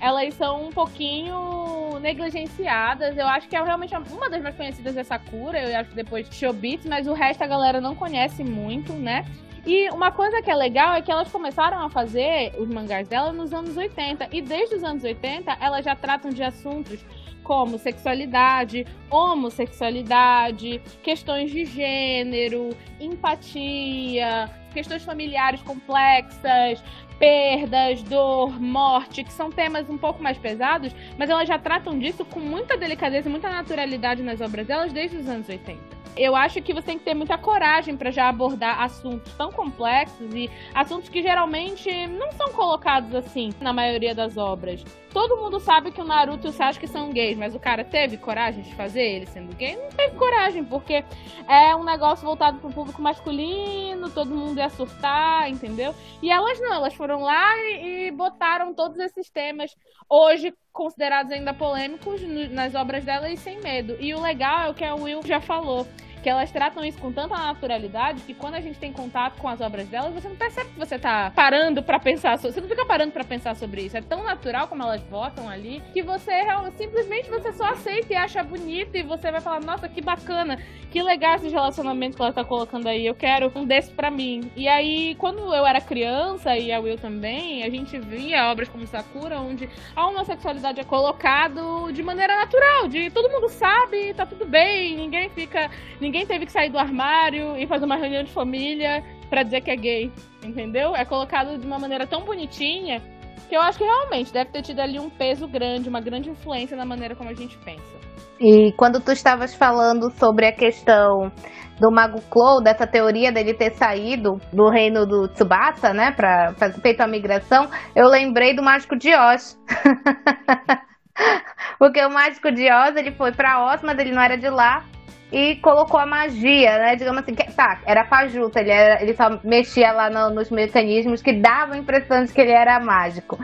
elas 0.00 0.32
são 0.34 0.66
um 0.66 0.70
pouquinho 0.70 1.98
negligenciadas. 2.00 3.16
Eu 3.16 3.26
acho 3.26 3.48
que 3.48 3.54
é 3.54 3.62
realmente 3.62 3.94
uma 3.94 4.30
das 4.30 4.42
mais 4.42 4.56
conhecidas 4.56 4.96
é 4.96 5.04
Sakura, 5.04 5.60
eu 5.60 5.78
acho 5.78 5.90
que 5.90 5.96
depois 5.96 6.26
Shobits, 6.32 6.86
mas 6.86 7.06
o 7.06 7.12
resto 7.12 7.42
a 7.44 7.46
galera 7.46 7.80
não 7.80 7.94
conhece 7.94 8.42
muito, 8.42 8.92
né? 8.94 9.24
E 9.66 9.90
uma 9.90 10.10
coisa 10.10 10.40
que 10.40 10.50
é 10.50 10.54
legal 10.54 10.94
é 10.94 11.02
que 11.02 11.10
elas 11.10 11.30
começaram 11.30 11.84
a 11.84 11.90
fazer 11.90 12.52
os 12.58 12.68
mangás 12.68 13.06
dela 13.08 13.32
nos 13.32 13.52
anos 13.52 13.76
80. 13.76 14.28
E 14.32 14.40
desde 14.40 14.76
os 14.76 14.84
anos 14.84 15.04
80, 15.04 15.56
elas 15.60 15.84
já 15.84 15.94
tratam 15.94 16.30
de 16.30 16.42
assuntos 16.42 17.04
como 17.42 17.78
sexualidade, 17.78 18.86
homossexualidade, 19.10 20.80
questões 21.02 21.50
de 21.50 21.64
gênero, 21.64 22.70
empatia, 23.00 24.48
questões 24.72 25.04
familiares 25.04 25.60
complexas, 25.62 26.82
perdas, 27.18 28.02
dor, 28.04 28.60
morte, 28.60 29.24
que 29.24 29.32
são 29.32 29.50
temas 29.50 29.90
um 29.90 29.98
pouco 29.98 30.22
mais 30.22 30.38
pesados, 30.38 30.94
mas 31.18 31.28
elas 31.28 31.48
já 31.48 31.58
tratam 31.58 31.98
disso 31.98 32.24
com 32.24 32.40
muita 32.40 32.76
delicadeza 32.76 33.28
e 33.28 33.30
muita 33.30 33.50
naturalidade 33.50 34.22
nas 34.22 34.40
obras 34.40 34.66
delas 34.66 34.92
desde 34.92 35.16
os 35.16 35.28
anos 35.28 35.48
80 35.48 35.99
eu 36.16 36.34
acho 36.36 36.60
que 36.60 36.72
você 36.72 36.86
tem 36.86 36.98
que 36.98 37.04
ter 37.04 37.14
muita 37.14 37.38
coragem 37.38 37.96
para 37.96 38.10
já 38.10 38.28
abordar 38.28 38.80
assuntos 38.82 39.32
tão 39.34 39.50
complexos 39.50 40.34
e 40.34 40.50
assuntos 40.74 41.08
que 41.08 41.22
geralmente 41.22 42.06
não 42.08 42.32
são 42.32 42.48
colocados 42.52 43.14
assim 43.14 43.50
na 43.60 43.72
maioria 43.72 44.14
das 44.14 44.36
obras. 44.36 44.84
Todo 45.12 45.36
mundo 45.36 45.58
sabe 45.58 45.90
que 45.90 46.00
o 46.00 46.04
Naruto 46.04 46.46
e 46.46 46.50
o 46.50 46.52
Sasuke 46.52 46.86
são 46.86 47.10
gays, 47.10 47.36
mas 47.36 47.54
o 47.54 47.58
cara 47.58 47.82
teve 47.82 48.16
coragem 48.16 48.62
de 48.62 48.72
fazer 48.76 49.02
ele 49.02 49.26
sendo 49.26 49.54
gay? 49.56 49.76
Não 49.76 49.88
teve 49.88 50.16
coragem, 50.16 50.64
porque 50.64 51.04
é 51.48 51.74
um 51.74 51.82
negócio 51.82 52.24
voltado 52.24 52.60
pro 52.60 52.70
público 52.70 53.02
masculino, 53.02 54.08
todo 54.10 54.30
mundo 54.30 54.58
ia 54.58 54.68
surtar, 54.68 55.50
entendeu? 55.50 55.92
E 56.22 56.30
elas 56.30 56.60
não, 56.60 56.74
elas 56.74 56.94
foram 56.94 57.22
lá 57.22 57.56
e, 57.56 58.06
e 58.06 58.10
botaram 58.12 58.72
todos 58.72 58.98
esses 58.98 59.28
temas, 59.28 59.74
hoje 60.08 60.54
considerados 60.72 61.32
ainda 61.32 61.52
polêmicos, 61.52 62.20
nas 62.50 62.74
obras 62.74 63.04
delas 63.04 63.32
e 63.32 63.36
sem 63.36 63.60
medo. 63.60 63.96
E 64.00 64.14
o 64.14 64.20
legal 64.20 64.66
é 64.66 64.70
o 64.70 64.74
que 64.74 64.84
a 64.84 64.94
Will 64.94 65.20
já 65.24 65.40
falou 65.40 65.86
que 66.22 66.28
elas 66.28 66.50
tratam 66.50 66.84
isso 66.84 66.98
com 66.98 67.12
tanta 67.12 67.36
naturalidade 67.36 68.22
que 68.22 68.34
quando 68.34 68.54
a 68.54 68.60
gente 68.60 68.78
tem 68.78 68.92
contato 68.92 69.38
com 69.38 69.48
as 69.48 69.60
obras 69.60 69.86
delas, 69.88 70.12
você 70.12 70.28
não 70.28 70.36
percebe 70.36 70.70
que 70.70 70.78
você 70.78 70.98
tá 70.98 71.32
parando 71.34 71.82
para 71.82 71.98
pensar 71.98 72.38
sobre, 72.38 72.54
você 72.54 72.60
não 72.60 72.68
fica 72.68 72.84
parando 72.84 73.12
para 73.12 73.24
pensar 73.24 73.56
sobre 73.56 73.82
isso. 73.82 73.96
É 73.96 74.02
tão 74.02 74.22
natural 74.22 74.68
como 74.68 74.82
elas 74.82 75.02
botam 75.02 75.48
ali 75.48 75.82
que 75.92 76.02
você 76.02 76.32
simplesmente 76.76 77.30
você 77.30 77.52
só 77.52 77.64
aceita 77.64 78.12
e 78.12 78.16
acha 78.16 78.42
bonito 78.42 78.96
e 78.96 79.02
você 79.02 79.30
vai 79.30 79.40
falar: 79.40 79.60
"Nossa, 79.60 79.88
que 79.88 80.00
bacana, 80.00 80.58
que 80.90 81.02
legal 81.02 81.36
esses 81.36 81.52
relacionamentos 81.52 82.16
que 82.16 82.22
ela 82.22 82.32
tá 82.32 82.44
colocando 82.44 82.88
aí. 82.88 83.06
Eu 83.06 83.14
quero 83.14 83.50
um 83.54 83.64
desse 83.64 83.90
para 83.92 84.10
mim". 84.10 84.50
E 84.56 84.68
aí, 84.68 85.14
quando 85.16 85.54
eu 85.54 85.66
era 85.66 85.80
criança 85.80 86.56
e 86.56 86.72
a 86.72 86.80
Will 86.80 86.98
também, 86.98 87.62
a 87.62 87.70
gente 87.70 87.98
via 87.98 88.50
obras 88.50 88.68
como 88.68 88.86
Sakura 88.86 89.40
onde 89.40 89.68
a 89.94 90.06
homossexualidade 90.06 90.80
é 90.80 90.84
colocado 90.84 91.90
de 91.92 92.02
maneira 92.02 92.36
natural, 92.36 92.88
de 92.88 93.10
todo 93.10 93.30
mundo 93.30 93.48
sabe, 93.48 94.12
tá 94.14 94.26
tudo 94.26 94.46
bem, 94.46 94.96
ninguém 94.96 95.28
fica, 95.30 95.70
ninguém 96.00 96.09
Ninguém 96.10 96.26
teve 96.26 96.44
que 96.44 96.50
sair 96.50 96.70
do 96.70 96.76
armário 96.76 97.56
e 97.56 97.68
fazer 97.68 97.84
uma 97.84 97.94
reunião 97.94 98.24
de 98.24 98.32
família 98.32 99.00
para 99.28 99.44
dizer 99.44 99.60
que 99.60 99.70
é 99.70 99.76
gay, 99.76 100.12
entendeu? 100.42 100.96
É 100.96 101.04
colocado 101.04 101.56
de 101.56 101.64
uma 101.64 101.78
maneira 101.78 102.04
tão 102.04 102.24
bonitinha 102.24 103.00
que 103.48 103.56
eu 103.56 103.60
acho 103.60 103.78
que 103.78 103.84
realmente 103.84 104.32
deve 104.32 104.50
ter 104.50 104.62
tido 104.62 104.80
ali 104.80 104.98
um 104.98 105.08
peso 105.08 105.46
grande, 105.46 105.88
uma 105.88 106.00
grande 106.00 106.28
influência 106.28 106.76
na 106.76 106.84
maneira 106.84 107.14
como 107.14 107.30
a 107.30 107.32
gente 107.32 107.56
pensa. 107.58 107.96
E 108.40 108.72
quando 108.76 108.98
tu 108.98 109.12
estavas 109.12 109.54
falando 109.54 110.10
sobre 110.10 110.48
a 110.48 110.52
questão 110.52 111.30
do 111.78 111.92
Mago 111.92 112.20
Clow, 112.22 112.60
dessa 112.60 112.88
teoria 112.88 113.30
dele 113.30 113.54
ter 113.54 113.70
saído 113.70 114.40
do 114.52 114.68
reino 114.68 115.06
do 115.06 115.28
Tsubasa, 115.28 115.94
né, 115.94 116.12
fazer 116.58 116.80
feito 116.80 117.02
a 117.02 117.06
migração, 117.06 117.70
eu 117.94 118.08
lembrei 118.08 118.52
do 118.52 118.64
Mágico 118.64 118.96
de 118.96 119.14
Oz. 119.14 119.56
Porque 121.78 122.04
o 122.04 122.10
Mágico 122.10 122.50
de 122.50 122.68
Oz, 122.68 122.96
ele 122.96 123.12
foi 123.12 123.30
pra 123.30 123.72
Oz, 123.72 123.80
mas 123.84 123.96
ele 123.96 124.10
não 124.10 124.20
era 124.20 124.36
de 124.36 124.50
lá 124.50 124.84
e 125.32 125.56
colocou 125.56 125.98
a 126.00 126.06
magia, 126.06 126.78
né? 126.78 126.96
Digamos 126.96 127.22
assim, 127.22 127.34
que, 127.34 127.52
tá, 127.52 127.80
era 127.86 128.04
fajuta, 128.04 128.60
ele, 128.60 128.70
era, 128.70 129.02
ele 129.02 129.14
só 129.14 129.38
mexia 129.44 129.92
lá 129.92 130.10
no, 130.10 130.34
nos 130.34 130.50
mecanismos 130.50 131.22
que 131.22 131.32
davam 131.32 131.74
a 131.74 131.78
impressão 131.78 132.24
de 132.24 132.32
que 132.32 132.40
ele 132.40 132.52
era 132.52 132.80
mágico. 132.80 133.38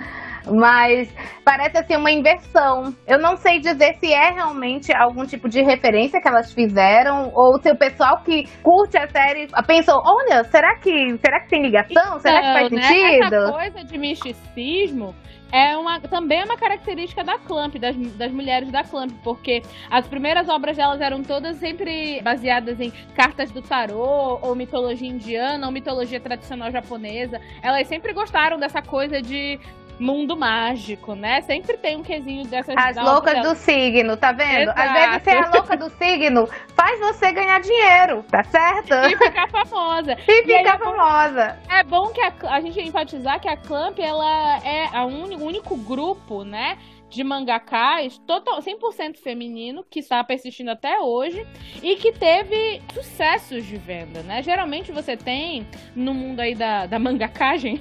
Mas 0.49 1.13
parece 1.45 1.79
assim 1.79 1.97
uma 1.97 2.11
inversão. 2.11 2.95
Eu 3.07 3.19
não 3.19 3.37
sei 3.37 3.59
dizer 3.59 3.97
se 3.97 4.13
é 4.13 4.31
realmente 4.31 4.95
algum 4.95 5.25
tipo 5.27 5.49
de 5.49 5.61
referência 5.61 6.21
que 6.21 6.29
elas 6.29 6.53
fizeram 6.53 7.33
ou 7.35 7.61
se 7.61 7.71
o 7.71 7.77
pessoal 7.77 8.23
que 8.23 8.45
curte 8.63 8.97
a 8.97 9.09
série 9.09 9.49
pensou, 9.67 10.01
olha, 10.05 10.45
será 10.45 10.77
que 10.77 11.19
será 11.19 11.41
que 11.41 11.49
tem 11.49 11.63
ligação? 11.63 12.21
será 12.21 12.41
que 12.41 12.53
faz 12.53 12.67
então, 12.67 12.79
né? 12.79 12.83
sentido? 12.83 13.35
Essa 13.35 13.53
coisa 13.53 13.85
de 13.85 13.99
misticismo 13.99 15.15
é 15.53 15.77
uma, 15.77 16.01
também 16.01 16.41
é 16.41 16.45
uma 16.45 16.57
característica 16.57 17.23
da 17.23 17.39
Clamp, 17.39 17.77
das, 17.77 17.97
das 17.97 18.33
mulheres 18.33 18.71
da 18.71 18.83
Clamp, 18.83 19.13
porque 19.23 19.63
as 19.91 20.07
primeiras 20.07 20.49
obras 20.49 20.77
delas 20.77 21.01
eram 21.01 21.23
todas 21.23 21.57
sempre 21.57 22.21
baseadas 22.23 22.81
em 22.81 22.91
cartas 23.15 23.51
do 23.51 23.63
tarô, 23.63 24.39
ou 24.43 24.55
mitologia 24.55 25.09
indiana, 25.09 25.67
ou 25.67 25.73
mitologia 25.73 26.21
tradicional 26.21 26.71
japonesa. 26.71 27.41
Elas 27.63 27.87
sempre 27.87 28.13
gostaram 28.13 28.59
dessa 28.59 28.83
coisa 28.83 29.23
de 29.23 29.59
mundo 29.99 30.37
mágico, 30.37 31.15
né? 31.15 31.41
Sempre 31.43 31.77
tem 31.77 31.97
um 31.97 32.03
quesinho 32.03 32.47
dessas 32.47 32.75
As 32.77 32.97
loucas 32.97 33.41
do 33.43 33.55
signo, 33.55 34.17
tá 34.17 34.33
vendo? 34.33 34.71
Exato. 34.71 34.81
Às 34.81 34.93
vezes 34.93 35.23
ser 35.25 35.37
a 35.39 35.51
louca 35.51 35.77
do 35.77 35.91
signo 35.91 36.49
faz 36.75 37.01
você 37.01 37.33
ganhar 37.33 37.61
dinheiro, 37.61 38.23
tá 38.31 38.45
certo? 38.45 38.93
E 38.95 39.17
ficar 39.17 39.49
famosa. 39.49 40.17
E 40.29 40.43
E 40.43 40.45
ficar 40.59 40.75
é 40.75 40.79
bom- 40.79 40.85
famosa. 40.85 41.59
É 41.69 41.83
bom 41.83 42.09
que 42.09 42.21
a, 42.21 42.33
a 42.51 42.61
gente 42.61 42.81
enfatizar 42.81 43.41
que 43.41 43.49
a 43.49 43.57
Clamp 43.57 43.99
ela 43.99 44.59
é 44.65 44.89
a 44.93 45.05
uni- 45.05 45.37
o 45.37 45.45
único 45.45 45.77
grupo, 45.77 46.45
né? 46.45 46.77
De 47.09 47.23
mangakás 47.23 48.19
total, 48.27 48.61
100% 48.61 49.17
feminino, 49.17 49.85
que 49.89 50.01
está 50.01 50.23
persistindo 50.25 50.71
até 50.71 50.99
hoje 51.01 51.47
e 51.83 51.97
que 51.97 52.13
teve 52.13 52.83
sucessos 52.93 53.65
de 53.65 53.77
venda, 53.77 54.23
né? 54.23 54.43
Geralmente 54.43 54.91
você 54.91 55.17
tem, 55.17 55.67
no 55.95 56.13
mundo 56.13 56.41
aí 56.41 56.55
da, 56.55 56.87
da 56.87 56.99
mangakagem, 56.99 57.81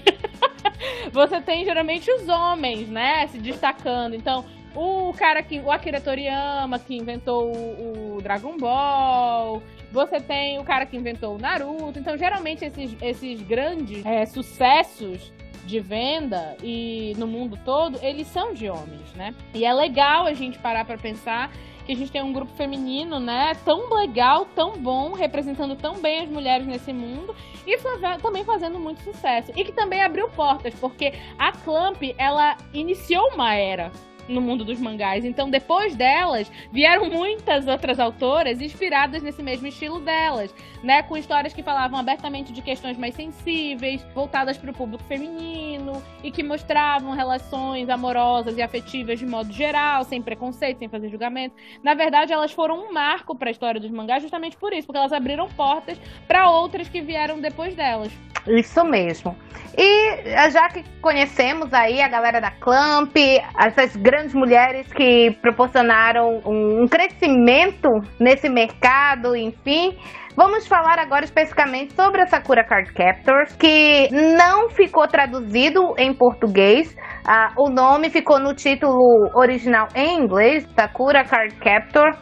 você 1.12 1.42
tem 1.42 1.66
geralmente 1.66 2.10
os 2.12 2.30
homens, 2.30 2.88
né? 2.88 3.28
Se 3.28 3.40
destacando. 3.40 4.16
Então, 4.16 4.46
o 4.76 5.14
cara 5.14 5.42
que. 5.42 5.60
O 5.60 5.72
Akira 5.72 6.02
Toriyama, 6.02 6.78
que 6.78 6.96
inventou 6.96 7.52
o, 7.52 8.18
o 8.18 8.22
Dragon 8.22 8.58
Ball. 8.58 9.64
Você 9.92 10.20
tem 10.20 10.60
o 10.60 10.64
cara 10.66 10.86
que 10.86 10.98
inventou 10.98 11.36
o 11.36 11.38
Naruto. 11.38 11.98
Então, 11.98 12.18
geralmente, 12.18 12.66
esses, 12.66 12.96
esses 13.02 13.42
grandes 13.42 14.06
é, 14.06 14.26
sucessos 14.26 15.32
de 15.66 15.80
venda 15.80 16.56
e 16.64 17.14
no 17.18 17.28
mundo 17.28 17.58
todo, 17.66 17.98
eles 18.02 18.28
são 18.28 18.54
de 18.54 18.70
homens, 18.70 19.14
né? 19.14 19.34
E 19.54 19.66
é 19.66 19.74
legal 19.74 20.26
a 20.26 20.34
gente 20.34 20.60
parar 20.60 20.86
pra 20.86 20.98
pensar 20.98 21.52
que 21.86 21.92
a 21.92 21.96
gente 21.96 22.12
tem 22.12 22.24
um 22.24 22.34
grupo 22.34 22.52
feminino, 22.54 23.20
né, 23.20 23.54
tão 23.64 23.94
legal, 23.94 24.46
tão 24.56 24.78
bom, 24.78 25.14
representando 25.14 25.76
tão 25.76 26.02
bem 26.02 26.22
as 26.22 26.30
mulheres 26.30 26.66
nesse 26.66 26.92
mundo 26.92 27.36
e 27.66 27.78
também 28.22 28.44
fazendo 28.44 28.80
muito 28.80 29.04
sucesso. 29.04 29.52
E 29.56 29.64
que 29.64 29.72
também 29.72 30.02
abriu 30.02 30.28
portas, 30.30 30.74
porque 30.76 31.14
a 31.38 31.52
Clamp, 31.52 32.02
ela 32.18 32.58
iniciou 32.74 33.34
uma 33.34 33.54
era 33.54 33.92
no 34.28 34.42
mundo 34.42 34.64
dos 34.64 34.80
mangás. 34.80 35.26
Então, 35.26 35.50
depois 35.50 35.96
delas, 35.96 36.52
vieram 36.72 37.10
muitas 37.10 37.68
outras 37.68 38.00
autoras 38.00 38.62
inspiradas 38.62 39.22
nesse 39.22 39.42
mesmo 39.44 39.68
estilo 39.68 40.00
delas, 40.00 40.54
né? 40.84 41.04
Com 41.04 41.18
histórias 41.18 41.54
que 41.54 41.64
falavam 41.64 42.00
abertamente 42.00 42.52
de 42.52 42.62
questões 42.62 42.98
mais 42.98 43.16
sensíveis, 43.16 44.06
voltadas 44.14 44.58
para 44.58 44.72
o 44.72 44.74
público 44.74 45.04
feminino 45.04 46.02
e 46.24 46.32
que 46.32 46.44
mostravam 46.44 47.12
relações 47.14 47.90
amorosas 47.90 48.58
e 48.58 48.62
afetivas 48.62 49.20
de 49.20 49.26
modo 49.26 49.52
geral, 49.52 50.04
sem 50.04 50.22
preconceito, 50.22 50.80
sem 50.80 50.90
fazer 50.90 51.10
julgamento. 51.10 51.56
Na 51.84 51.94
verdade, 51.94 52.34
elas 52.34 52.52
foram 52.52 52.88
um 52.88 52.94
marco 52.94 53.36
para 53.36 53.50
a 53.50 53.52
história 53.52 53.80
dos 53.80 53.92
mangás 53.92 54.22
justamente 54.22 54.58
por 54.58 54.74
isso, 54.74 54.88
porque 54.88 54.98
elas 54.98 55.14
abriram 55.14 55.48
portas 55.50 56.00
para 56.28 56.50
outras 56.50 56.90
que 56.90 57.02
vieram 57.02 57.40
depois 57.40 57.76
delas. 57.76 58.12
Isso 58.48 58.84
mesmo. 58.84 59.36
E 59.76 60.50
já 60.52 60.70
que 60.70 60.84
conhecemos 61.02 61.74
aí 61.74 62.00
a 62.00 62.08
galera 62.08 62.40
da 62.40 62.52
Clamp, 62.52 63.16
essas 63.58 63.96
grandes 63.96 64.15
mulheres 64.34 64.88
que 64.94 65.32
proporcionaram 65.42 66.42
um 66.46 66.88
crescimento 66.88 67.90
nesse 68.20 68.50
mercado, 68.50 69.36
enfim, 69.36 69.98
Vamos 70.38 70.68
falar 70.68 71.00
agora 71.00 71.24
especificamente 71.24 71.94
sobre 71.94 72.22
a 72.22 72.28
Sakura 72.28 72.62
Card 72.62 72.92
Captors, 72.92 73.56
que 73.56 74.10
não 74.12 74.70
ficou 74.70 75.08
traduzido 75.08 75.96
em 75.98 76.14
português. 76.14 76.94
Ah, 77.26 77.54
o 77.58 77.70
nome 77.70 78.10
ficou 78.10 78.38
no 78.38 78.54
título 78.54 79.32
original 79.34 79.88
em 79.96 80.20
inglês, 80.20 80.68
Sakura 80.76 81.24
Card 81.24 81.56
Captor. 81.56 82.18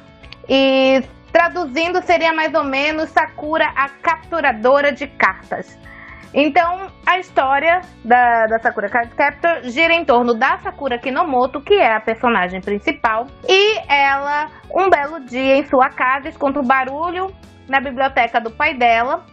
E 0.48 1.02
traduzindo 1.32 2.04
seria 2.04 2.32
mais 2.32 2.54
ou 2.54 2.64
menos 2.64 3.10
Sakura, 3.10 3.66
a 3.76 3.90
capturadora 3.90 4.92
de 4.92 5.08
cartas. 5.08 5.76
Então, 6.34 6.88
a 7.06 7.20
história 7.20 7.82
da, 8.04 8.48
da 8.48 8.60
Sakura 8.60 8.90
Card 8.90 9.14
Captor 9.14 9.70
gira 9.70 9.94
em 9.94 10.04
torno 10.04 10.34
da 10.34 10.58
Sakura 10.58 10.98
Kinomoto, 10.98 11.62
que 11.62 11.76
é 11.76 11.94
a 11.94 12.00
personagem 12.00 12.60
principal, 12.60 13.28
e 13.48 13.78
ela, 13.88 14.50
um 14.74 14.90
belo 14.90 15.20
dia 15.20 15.58
em 15.58 15.66
sua 15.68 15.90
casa, 15.90 16.30
escuta 16.30 16.60
um 16.60 16.66
barulho 16.66 17.32
na 17.68 17.80
biblioteca 17.80 18.42
do 18.42 18.50
pai 18.50 18.74
dela 18.74 19.26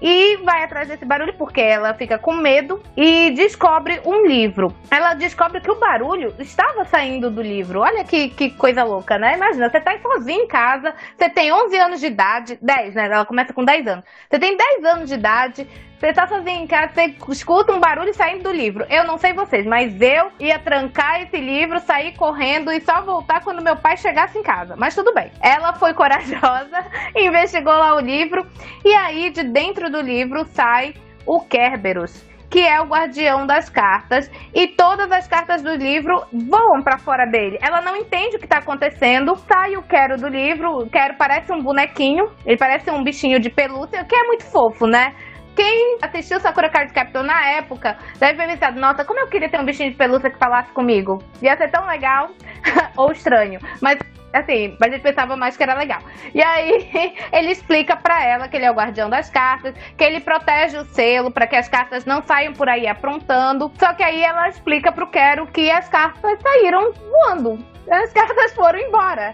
e 0.00 0.36
vai 0.38 0.62
atrás 0.62 0.86
desse 0.86 1.04
barulho 1.04 1.32
porque 1.34 1.60
ela 1.60 1.94
fica 1.94 2.18
com 2.18 2.34
medo 2.34 2.82
e 2.94 3.30
descobre 3.30 4.00
um 4.04 4.26
livro. 4.26 4.74
Ela 4.90 5.14
descobre 5.14 5.60
que 5.60 5.70
o 5.70 5.78
barulho 5.78 6.34
estava 6.38 6.84
saindo 6.84 7.30
do 7.30 7.40
livro. 7.40 7.80
Olha 7.80 8.04
que, 8.04 8.28
que 8.28 8.50
coisa 8.50 8.84
louca, 8.84 9.18
né? 9.18 9.36
Imagina, 9.36 9.70
você 9.70 9.80
tá 9.80 9.98
sozinha 9.98 10.42
em 10.42 10.46
casa, 10.46 10.94
você 11.16 11.30
tem 11.30 11.50
11 11.50 11.76
anos 11.78 12.00
de 12.00 12.06
idade, 12.06 12.58
10, 12.60 12.94
né? 12.94 13.06
Ela 13.06 13.24
começa 13.24 13.54
com 13.54 13.64
10 13.64 13.86
anos. 13.86 14.04
Você 14.30 14.38
tem 14.38 14.56
10 14.56 14.84
anos 14.84 15.08
de 15.08 15.14
idade, 15.14 15.68
você 15.98 16.12
tá 16.12 16.26
sozinho 16.26 16.62
em 16.62 16.66
casa, 16.66 16.92
você 16.92 17.14
escuta 17.30 17.72
um 17.72 17.80
barulho 17.80 18.12
saindo 18.12 18.44
do 18.44 18.52
livro. 18.52 18.84
Eu 18.90 19.04
não 19.04 19.16
sei 19.16 19.32
vocês, 19.32 19.64
mas 19.64 20.00
eu 20.00 20.30
ia 20.38 20.58
trancar 20.58 21.22
esse 21.22 21.36
livro, 21.36 21.78
sair 21.80 22.16
correndo 22.16 22.70
e 22.72 22.80
só 22.80 23.00
voltar 23.02 23.42
quando 23.42 23.62
meu 23.62 23.76
pai 23.76 23.96
chegasse 23.96 24.38
em 24.38 24.42
casa. 24.42 24.74
Mas 24.76 24.94
tudo 24.94 25.14
bem. 25.14 25.30
Ela 25.40 25.72
foi 25.74 25.92
corajosa, 25.94 26.84
investigou 27.16 27.72
lá 27.72 27.94
o 27.96 28.00
livro 28.00 28.46
e 28.84 28.92
aí 28.94 29.30
de 29.30 29.44
dentro 29.44 29.90
do 29.90 30.00
livro 30.00 30.44
sai 30.46 30.94
o 31.26 31.40
Kerberos 31.40 32.34
que 32.54 32.60
é 32.60 32.80
o 32.80 32.84
guardião 32.84 33.44
das 33.44 33.68
cartas, 33.68 34.30
e 34.54 34.68
todas 34.68 35.10
as 35.10 35.26
cartas 35.26 35.60
do 35.60 35.74
livro 35.74 36.24
voam 36.32 36.84
para 36.84 36.98
fora 36.98 37.26
dele. 37.26 37.58
Ela 37.60 37.80
não 37.80 37.96
entende 37.96 38.36
o 38.36 38.38
que 38.38 38.46
tá 38.46 38.58
acontecendo. 38.58 39.34
Sai 39.34 39.76
o 39.76 39.82
Quero 39.82 40.16
do 40.16 40.28
livro, 40.28 40.70
o 40.70 40.88
Quero 40.88 41.16
parece 41.16 41.52
um 41.52 41.60
bonequinho, 41.60 42.30
ele 42.46 42.56
parece 42.56 42.92
um 42.92 43.02
bichinho 43.02 43.40
de 43.40 43.50
pelúcia, 43.50 44.04
que 44.04 44.14
é 44.14 44.22
muito 44.28 44.44
fofo, 44.44 44.86
né? 44.86 45.16
Quem 45.54 45.98
assistiu 46.02 46.40
Sakura 46.40 46.68
Card 46.68 46.92
Captor 46.92 47.22
na 47.22 47.46
época 47.46 47.96
deve 48.18 48.38
ter 48.38 48.48
pensado, 48.48 48.80
nossa, 48.80 49.04
como 49.04 49.20
eu 49.20 49.28
queria 49.28 49.48
ter 49.48 49.60
um 49.60 49.64
bichinho 49.64 49.90
de 49.90 49.96
pelúcia 49.96 50.30
que 50.30 50.38
falasse 50.38 50.70
comigo. 50.72 51.22
Ia 51.40 51.56
ser 51.56 51.70
tão 51.70 51.86
legal 51.86 52.30
ou 52.96 53.12
estranho. 53.12 53.60
Mas 53.80 53.98
assim, 54.32 54.76
a 54.82 54.88
gente 54.88 55.02
pensava 55.02 55.36
mais 55.36 55.56
que 55.56 55.62
era 55.62 55.74
legal. 55.74 56.00
E 56.34 56.42
aí 56.42 56.90
ele 57.32 57.52
explica 57.52 57.96
para 57.96 58.24
ela 58.24 58.48
que 58.48 58.56
ele 58.56 58.64
é 58.64 58.70
o 58.70 58.74
guardião 58.74 59.08
das 59.08 59.30
cartas, 59.30 59.74
que 59.96 60.02
ele 60.02 60.20
protege 60.20 60.76
o 60.76 60.84
selo 60.86 61.30
para 61.30 61.46
que 61.46 61.56
as 61.56 61.68
cartas 61.68 62.04
não 62.04 62.20
saiam 62.22 62.52
por 62.52 62.68
aí 62.68 62.86
aprontando. 62.86 63.70
Só 63.78 63.92
que 63.94 64.02
aí 64.02 64.22
ela 64.22 64.48
explica 64.48 64.90
pro 64.90 65.06
Quero 65.06 65.46
que 65.46 65.70
as 65.70 65.88
cartas 65.88 66.38
saíram 66.42 66.92
voando. 66.92 67.64
As 67.88 68.12
cartas 68.12 68.52
foram 68.54 68.80
embora. 68.80 69.32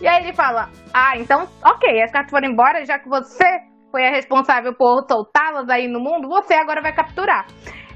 E 0.00 0.06
aí 0.06 0.24
ele 0.24 0.34
fala: 0.34 0.68
"Ah, 0.92 1.16
então, 1.16 1.48
OK, 1.64 2.02
as 2.02 2.10
cartas 2.10 2.30
foram 2.30 2.48
embora, 2.48 2.84
já 2.84 2.98
que 2.98 3.08
você 3.08 3.62
foi 3.92 4.06
a 4.06 4.10
responsável 4.10 4.74
por 4.74 5.04
soltá-las 5.06 5.68
aí 5.68 5.86
no 5.86 6.00
mundo, 6.00 6.26
você 6.26 6.54
agora 6.54 6.80
vai 6.80 6.92
capturar. 6.92 7.46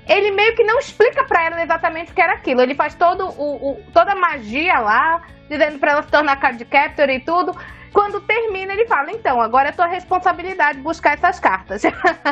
Ele 0.07 0.31
meio 0.31 0.55
que 0.55 0.63
não 0.63 0.79
explica 0.79 1.25
para 1.25 1.45
ela 1.47 1.63
exatamente 1.63 2.13
o 2.13 2.15
que 2.15 2.21
era 2.21 2.35
aquilo. 2.35 2.61
Ele 2.61 2.77
faz 2.77 2.95
todo 2.95 3.27
o, 3.27 3.73
o 3.73 3.83
toda 3.93 4.13
a 4.13 4.15
magia 4.15 4.79
lá, 4.79 5.23
dizendo 5.49 5.81
para 5.81 5.93
ela 5.93 6.03
se 6.03 6.11
tornar 6.11 6.39
card 6.39 6.65
captor 6.67 7.11
e 7.11 7.19
tudo. 7.19 7.53
Quando 7.97 8.21
termina, 8.21 8.75
ele 8.75 8.87
fala: 8.87 9.11
Então, 9.11 9.41
agora 9.41 9.71
é 9.71 9.73
tua 9.73 9.87
responsabilidade 9.87 10.79
buscar 10.81 11.15
essas 11.15 11.41
cartas. 11.41 11.83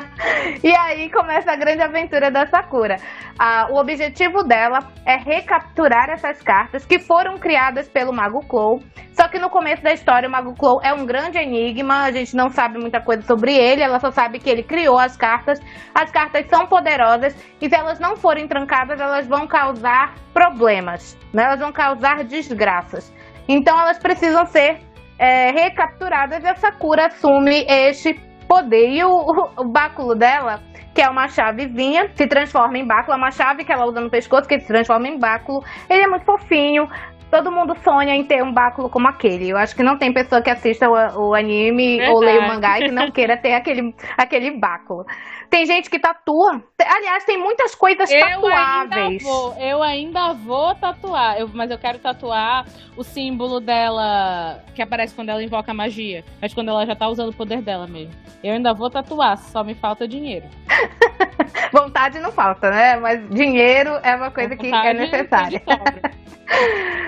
e 0.63 0.77
aí 0.77 1.11
começa 1.11 1.51
a 1.51 1.57
grande 1.57 1.81
aventura 1.81 2.31
da 2.31 2.47
Sakura. 2.47 2.99
Ah, 3.39 3.69
o 3.71 3.77
objetivo 3.77 4.45
dela 4.45 4.81
é 5.07 5.17
recapturar 5.17 6.11
essas 6.11 6.43
cartas 6.43 6.85
que 6.85 6.99
foram 6.99 7.39
criadas 7.39 7.89
pelo 7.89 8.13
Mago 8.13 8.41
Clow. 8.47 8.83
Só 9.13 9.27
que 9.27 9.39
no 9.39 9.49
começo 9.49 9.83
da 9.83 9.95
história, 9.95 10.29
o 10.29 10.33
Mago 10.33 10.55
Clow 10.55 10.83
é 10.83 10.93
um 10.93 11.07
grande 11.07 11.39
enigma, 11.39 12.03
a 12.03 12.13
gente 12.13 12.37
não 12.37 12.51
sabe 12.51 12.79
muita 12.79 13.01
coisa 13.01 13.23
sobre 13.23 13.57
ele, 13.57 13.81
ela 13.81 13.99
só 13.99 14.11
sabe 14.11 14.39
que 14.39 14.51
ele 14.51 14.63
criou 14.63 14.99
as 14.99 15.17
cartas. 15.17 15.63
As 15.95 16.11
cartas 16.11 16.47
são 16.47 16.67
poderosas 16.67 17.35
e 17.59 17.71
se 17.71 17.75
elas 17.75 17.99
não 17.99 18.17
forem 18.19 18.47
trancadas, 18.47 19.01
elas 19.01 19.27
vão 19.27 19.47
causar 19.47 20.15
problemas, 20.35 21.17
né? 21.33 21.45
elas 21.45 21.61
vão 21.61 21.73
causar 21.73 22.23
desgraças. 22.23 23.11
Então 23.49 23.81
elas 23.81 23.99
precisam 23.99 24.45
ser 24.45 24.79
é, 25.19 25.51
recapturadas 25.51 26.45
a 26.45 26.55
Sakura 26.57 27.07
assume 27.07 27.65
este 27.69 28.15
poder. 28.49 28.91
E 28.91 29.05
o, 29.05 29.11
o, 29.11 29.63
o, 29.63 29.65
báculo 29.65 30.15
dela, 30.15 30.61
que 30.95 31.03
é 31.03 31.09
uma 31.09 31.29
chavezinha, 31.29 32.11
se 32.15 32.27
transforma 32.27 32.79
em 32.79 32.87
báculo. 32.87 33.15
É 33.15 33.17
uma 33.17 33.31
chave 33.31 33.65
que 33.65 33.73
ela 33.73 33.87
usa 33.87 34.01
no 34.01 34.11
pescoço, 34.11 34.49
que 34.49 34.59
se 34.61 34.67
transforma 34.67 35.09
em 35.09 35.19
báculo. 35.19 35.63
Ele 35.89 36.03
é 36.03 36.07
muito 36.07 36.25
fofinho. 36.25 36.89
Todo 37.35 37.51
mundo 37.51 37.77
sonha 37.83 38.15
em 38.15 38.23
ter 38.23 38.45
um 38.45 38.53
báculo 38.53 38.89
como 38.89 39.09
aquele. 39.09 39.49
Eu 39.49 39.57
acho 39.57 39.75
que 39.75 39.83
não 39.83 39.99
tem 39.99 40.13
pessoa 40.13 40.41
que 40.41 40.49
assista 40.49 40.89
o, 40.89 41.31
o 41.31 41.35
anime 41.35 41.97
Verdade. 41.97 42.13
ou 42.13 42.21
leia 42.21 42.41
o 42.43 42.47
mangá 42.47 42.79
e 42.79 42.85
que 42.85 42.93
não 42.93 43.11
queira 43.11 43.37
ter 43.37 43.55
aquele, 43.55 43.93
aquele 44.17 44.53
báculo. 44.53 45.05
Tem 45.51 45.67
gente 45.67 45.91
que 45.91 45.99
tatua. 45.99 46.63
Aliás, 46.81 47.25
tem 47.25 47.37
muitas 47.37 47.75
coisas 47.75 48.09
eu 48.09 48.21
tatuáveis. 48.21 48.95
Ainda 48.95 49.25
vou, 49.25 49.57
eu 49.59 49.83
ainda 49.83 50.33
vou 50.33 50.77
tatuar, 50.77 51.37
eu, 51.41 51.51
mas 51.53 51.73
eu 51.73 51.79
quero 51.79 51.99
tatuar 51.99 52.67
o 52.97 53.03
símbolo 53.03 53.59
dela 53.59 54.63
que 54.73 54.81
aparece 54.81 55.13
quando 55.13 55.31
ela 55.31 55.43
invoca 55.43 55.73
a 55.73 55.75
magia. 55.75 56.25
Mas 56.41 56.55
quando 56.55 56.69
ela 56.69 56.87
já 56.87 56.95
tá 56.95 57.09
usando 57.09 57.31
o 57.31 57.37
poder 57.37 57.63
dela 57.63 57.89
mesmo. 57.89 58.15
Eu 58.45 58.53
ainda 58.53 58.73
vou 58.73 58.89
tatuar, 58.89 59.39
só 59.39 59.65
me 59.65 59.75
falta 59.75 60.07
dinheiro. 60.07 60.47
Vontade 61.73 62.19
não 62.21 62.33
falta, 62.33 62.71
né? 62.71 62.97
Mas 62.97 63.29
dinheiro 63.29 63.99
é 64.03 64.15
uma 64.17 64.31
coisa 64.31 64.57
que 64.57 64.73
é 64.73 64.95
necessária. 64.95 65.63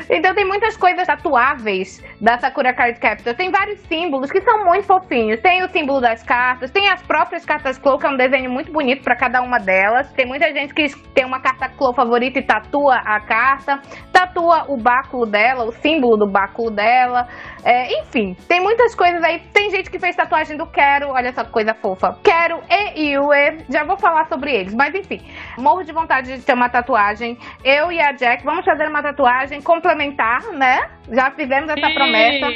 Então 0.08 0.34
tem 0.34 0.44
muitas 0.44 0.76
coisas 0.76 1.06
tatuáveis 1.06 2.02
da 2.20 2.38
Sakura 2.38 2.72
Card 2.72 2.98
Captor. 3.00 3.34
Tem 3.34 3.50
vários 3.50 3.80
símbolos 3.80 4.30
que 4.30 4.40
são 4.40 4.64
muito 4.64 4.86
fofinhos. 4.86 5.40
Tem 5.40 5.62
o 5.64 5.68
símbolo 5.68 6.00
das 6.00 6.22
cartas, 6.22 6.70
tem 6.70 6.88
as 6.88 7.02
próprias 7.02 7.44
cartas 7.44 7.76
Clow, 7.78 7.98
que 7.98 8.06
é 8.06 8.08
um 8.08 8.16
desenho 8.16 8.50
muito 8.50 8.72
bonito 8.72 9.02
para 9.02 9.16
cada 9.16 9.42
uma 9.42 9.58
delas. 9.58 10.10
Tem 10.12 10.26
muita 10.26 10.52
gente 10.52 10.72
que 10.72 10.88
tem 11.12 11.24
uma 11.24 11.40
carta 11.40 11.68
Clow 11.68 11.92
favorita 11.92 12.38
e 12.38 12.42
tatua 12.42 12.96
a 12.96 13.20
carta. 13.20 13.80
Tatua 14.12 14.64
o 14.68 14.76
báculo 14.76 15.26
dela, 15.26 15.64
o 15.64 15.72
símbolo 15.72 16.16
do 16.16 16.26
báculo 16.26 16.70
dela. 16.70 17.28
É, 17.64 18.00
enfim, 18.00 18.36
tem 18.48 18.60
muitas 18.60 18.94
coisas 18.94 19.22
aí. 19.24 19.40
Tem 19.52 19.70
gente 19.70 19.90
que 19.90 19.98
fez 19.98 20.14
tatuagem 20.14 20.56
do 20.56 20.66
Quero, 20.66 21.08
olha 21.08 21.28
essa 21.28 21.44
coisa 21.44 21.74
fofa. 21.74 22.16
Quero 22.22 22.60
e 22.70 23.10
Yue, 23.10 23.64
já 23.68 23.84
vou 23.84 23.95
falar 23.98 24.26
sobre 24.26 24.52
eles. 24.52 24.74
Mas 24.74 24.94
enfim, 24.94 25.20
morro 25.58 25.82
de 25.82 25.92
vontade 25.92 26.36
de 26.36 26.42
ter 26.42 26.54
uma 26.54 26.68
tatuagem. 26.68 27.38
Eu 27.64 27.90
e 27.90 28.00
a 28.00 28.12
Jack 28.12 28.44
vamos 28.44 28.64
fazer 28.64 28.88
uma 28.88 29.02
tatuagem 29.02 29.60
complementar, 29.60 30.42
né? 30.52 30.88
Já 31.10 31.30
fizemos 31.30 31.68
essa 31.68 31.90
promessa. 31.90 32.46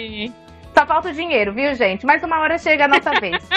Só 0.76 0.86
falta 0.86 1.08
o 1.08 1.12
dinheiro, 1.12 1.52
viu, 1.52 1.74
gente? 1.74 2.06
Mas 2.06 2.22
uma 2.22 2.40
hora 2.40 2.56
chega 2.56 2.84
a 2.84 2.88
nossa 2.88 3.10
vez. 3.20 3.48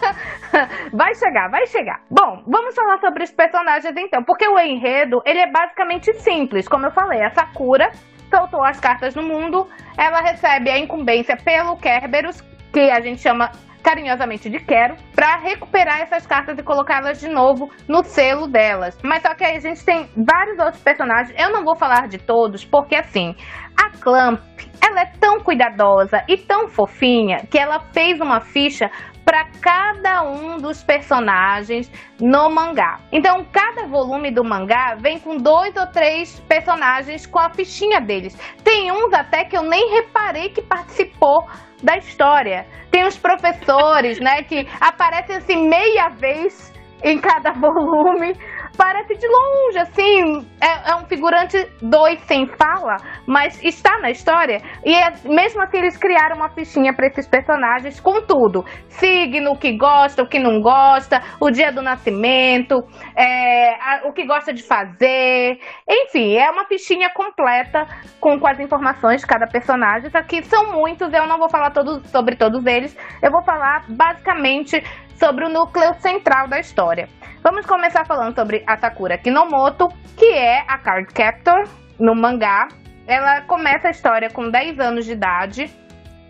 vai 0.92 1.14
chegar, 1.14 1.48
vai 1.50 1.66
chegar. 1.66 2.00
Bom, 2.10 2.42
vamos 2.46 2.74
falar 2.74 2.98
sobre 2.98 3.24
os 3.24 3.30
personagens 3.30 3.94
então, 3.96 4.22
porque 4.22 4.46
o 4.46 4.58
enredo, 4.58 5.20
ele 5.24 5.40
é 5.40 5.50
basicamente 5.50 6.12
simples, 6.14 6.68
como 6.68 6.86
eu 6.86 6.92
falei, 6.92 7.22
a 7.22 7.30
Sakura 7.30 7.90
soltou 8.30 8.62
as 8.62 8.78
cartas 8.78 9.14
no 9.14 9.22
mundo, 9.22 9.68
ela 9.96 10.20
recebe 10.20 10.70
a 10.70 10.78
incumbência 10.78 11.36
pelo 11.36 11.76
Kerberos, 11.76 12.40
que 12.72 12.90
a 12.90 13.00
gente 13.00 13.20
chama 13.20 13.50
carinhosamente 13.82 14.48
de 14.48 14.58
Quero, 14.60 14.96
para 15.14 15.36
recuperar 15.36 16.00
essas 16.00 16.26
cartas 16.26 16.58
e 16.58 16.62
colocá-las 16.62 17.20
de 17.20 17.28
novo 17.28 17.70
no 17.88 18.02
selo 18.04 18.46
delas. 18.46 18.96
Mas 19.02 19.22
só 19.22 19.34
que 19.34 19.44
aí 19.44 19.56
a 19.56 19.60
gente 19.60 19.84
tem 19.84 20.08
vários 20.16 20.58
outros 20.58 20.82
personagens, 20.82 21.34
eu 21.38 21.50
não 21.50 21.64
vou 21.64 21.76
falar 21.76 22.08
de 22.08 22.18
todos, 22.18 22.64
porque 22.64 22.94
assim, 22.94 23.34
a 23.76 23.90
Clamp, 23.98 24.40
ela 24.82 25.02
é 25.02 25.06
tão 25.18 25.40
cuidadosa 25.40 26.22
e 26.28 26.36
tão 26.36 26.68
fofinha 26.68 27.46
que 27.50 27.58
ela 27.58 27.80
fez 27.92 28.20
uma 28.20 28.40
ficha 28.40 28.90
para 29.24 29.46
cada 29.60 30.22
um 30.22 30.58
dos 30.58 30.82
personagens 30.82 31.90
no 32.20 32.50
mangá. 32.50 33.00
Então, 33.12 33.44
cada 33.52 33.86
volume 33.86 34.30
do 34.30 34.44
mangá 34.44 34.96
vem 34.98 35.18
com 35.18 35.36
dois 35.36 35.74
ou 35.76 35.86
três 35.86 36.40
personagens 36.40 37.26
com 37.26 37.38
a 37.38 37.50
fichinha 37.50 38.00
deles. 38.00 38.36
Tem 38.64 38.90
uns 38.90 39.12
até 39.12 39.44
que 39.44 39.56
eu 39.56 39.62
nem 39.62 39.90
reparei 39.94 40.50
que 40.50 40.62
participou 40.62 41.46
da 41.82 41.96
história. 41.96 42.66
Tem 42.90 43.04
os 43.04 43.16
professores, 43.16 44.20
né, 44.20 44.42
que 44.42 44.66
aparecem 44.80 45.36
assim 45.36 45.68
meia 45.68 46.08
vez 46.08 46.72
em 47.02 47.18
cada 47.18 47.52
volume 47.58 48.34
parece 48.80 49.14
de 49.14 49.28
longe, 49.28 49.78
assim, 49.78 50.48
é, 50.58 50.90
é 50.90 50.94
um 50.94 51.04
figurante 51.04 51.70
dois 51.82 52.18
sem 52.22 52.46
fala, 52.46 52.96
mas 53.26 53.62
está 53.62 53.98
na 53.98 54.10
história. 54.10 54.62
E 54.82 54.94
é, 54.94 55.12
mesmo 55.26 55.60
assim 55.60 55.76
eles 55.76 55.98
criaram 55.98 56.36
uma 56.36 56.48
fichinha 56.48 56.94
para 56.94 57.06
esses 57.06 57.28
personagens 57.28 58.00
com 58.00 58.22
tudo: 58.22 58.64
signo, 58.88 59.52
o 59.52 59.58
que 59.58 59.76
gosta, 59.76 60.22
o 60.22 60.26
que 60.26 60.38
não 60.38 60.62
gosta, 60.62 61.22
o 61.38 61.50
dia 61.50 61.70
do 61.70 61.82
nascimento, 61.82 62.82
é, 63.14 63.74
a, 63.74 64.00
o 64.08 64.14
que 64.14 64.24
gosta 64.24 64.50
de 64.50 64.62
fazer. 64.62 65.58
Enfim, 65.86 66.36
é 66.38 66.50
uma 66.50 66.64
fichinha 66.64 67.10
completa 67.10 67.86
com, 68.18 68.40
com 68.40 68.46
as 68.46 68.58
informações 68.58 69.20
de 69.20 69.26
cada 69.26 69.46
personagem. 69.46 70.10
Aqui 70.14 70.42
são 70.42 70.72
muitos, 70.72 71.12
eu 71.12 71.26
não 71.26 71.36
vou 71.36 71.50
falar 71.50 71.70
todos, 71.70 72.08
sobre 72.10 72.34
todos 72.34 72.64
eles, 72.64 72.96
eu 73.22 73.30
vou 73.30 73.42
falar 73.42 73.84
basicamente 73.90 74.82
sobre 75.20 75.44
o 75.44 75.50
núcleo 75.50 75.94
central 76.00 76.48
da 76.48 76.58
história. 76.58 77.08
Vamos 77.42 77.66
começar 77.66 78.06
falando 78.06 78.34
sobre 78.34 78.64
a 78.66 78.76
Sakura 78.78 79.18
Kinomoto, 79.18 79.88
que 80.16 80.24
é 80.24 80.64
a 80.66 80.78
Card 80.78 81.12
Captor 81.12 81.68
no 81.98 82.14
mangá. 82.14 82.68
Ela 83.06 83.42
começa 83.42 83.88
a 83.88 83.90
história 83.90 84.30
com 84.30 84.50
10 84.50 84.80
anos 84.80 85.04
de 85.04 85.12
idade 85.12 85.70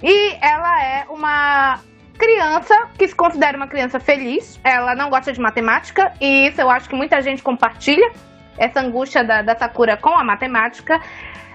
e 0.02 0.36
ela 0.42 0.84
é 0.84 1.06
uma 1.08 1.78
criança 2.18 2.88
que 2.98 3.06
se 3.06 3.14
considera 3.14 3.56
uma 3.56 3.68
criança 3.68 4.00
feliz. 4.00 4.60
Ela 4.64 4.94
não 4.96 5.08
gosta 5.08 5.32
de 5.32 5.40
matemática 5.40 6.12
e 6.20 6.48
isso 6.48 6.60
eu 6.60 6.68
acho 6.68 6.88
que 6.88 6.96
muita 6.96 7.22
gente 7.22 7.42
compartilha 7.42 8.10
essa 8.58 8.80
angústia 8.80 9.22
da, 9.22 9.40
da 9.40 9.56
Sakura 9.56 9.96
com 9.96 10.10
a 10.10 10.24
matemática. 10.24 11.00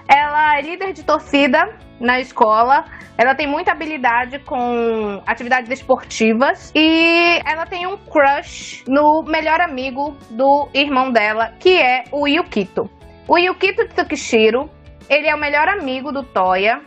Ela 0.08 0.58
é 0.58 0.62
líder 0.62 0.92
de 0.92 1.04
torcida 1.04 1.68
na 2.00 2.20
escola. 2.20 2.84
Ela 3.18 3.34
tem 3.34 3.46
muita 3.46 3.72
habilidade 3.72 4.38
com 4.40 5.22
atividades 5.26 5.70
esportivas 5.70 6.70
e 6.74 7.40
ela 7.44 7.64
tem 7.66 7.86
um 7.86 7.96
crush 7.96 8.84
no 8.86 9.22
melhor 9.22 9.60
amigo 9.60 10.16
do 10.30 10.68
irmão 10.74 11.10
dela, 11.10 11.52
que 11.58 11.80
é 11.80 12.04
o 12.12 12.26
Yukito. 12.26 12.90
O 13.26 13.38
Yukito 13.38 13.88
Tsukishiro, 13.88 14.70
ele 15.08 15.26
é 15.26 15.34
o 15.34 15.38
melhor 15.38 15.68
amigo 15.68 16.12
do 16.12 16.22
Toya, 16.22 16.80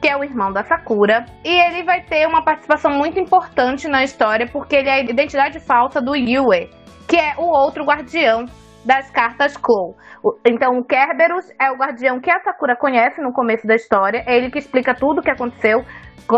que 0.00 0.08
é 0.08 0.16
o 0.16 0.24
irmão 0.24 0.52
da 0.52 0.64
Sakura, 0.64 1.26
e 1.44 1.48
ele 1.48 1.82
vai 1.82 2.00
ter 2.02 2.26
uma 2.26 2.42
participação 2.42 2.90
muito 2.90 3.18
importante 3.20 3.86
na 3.86 4.02
história 4.02 4.48
porque 4.50 4.76
ele 4.76 4.88
é 4.88 4.94
a 4.94 5.00
identidade 5.00 5.60
falsa 5.60 6.00
do 6.00 6.14
Yue, 6.16 6.70
que 7.08 7.16
é 7.16 7.34
o 7.38 7.44
outro 7.44 7.84
guardião 7.84 8.46
das 8.84 9.10
cartas 9.10 9.56
Clow. 9.56 9.96
Então, 10.44 10.78
o 10.78 10.84
Kerberos 10.84 11.50
é 11.60 11.70
o 11.70 11.76
guardião 11.76 12.20
que 12.20 12.30
a 12.30 12.40
Sakura 12.40 12.76
conhece 12.76 13.20
no 13.20 13.32
começo 13.32 13.66
da 13.66 13.74
história. 13.74 14.22
É 14.26 14.36
ele 14.36 14.50
que 14.50 14.58
explica 14.58 14.94
tudo 14.94 15.20
o 15.20 15.22
que 15.22 15.30
aconteceu 15.30 15.84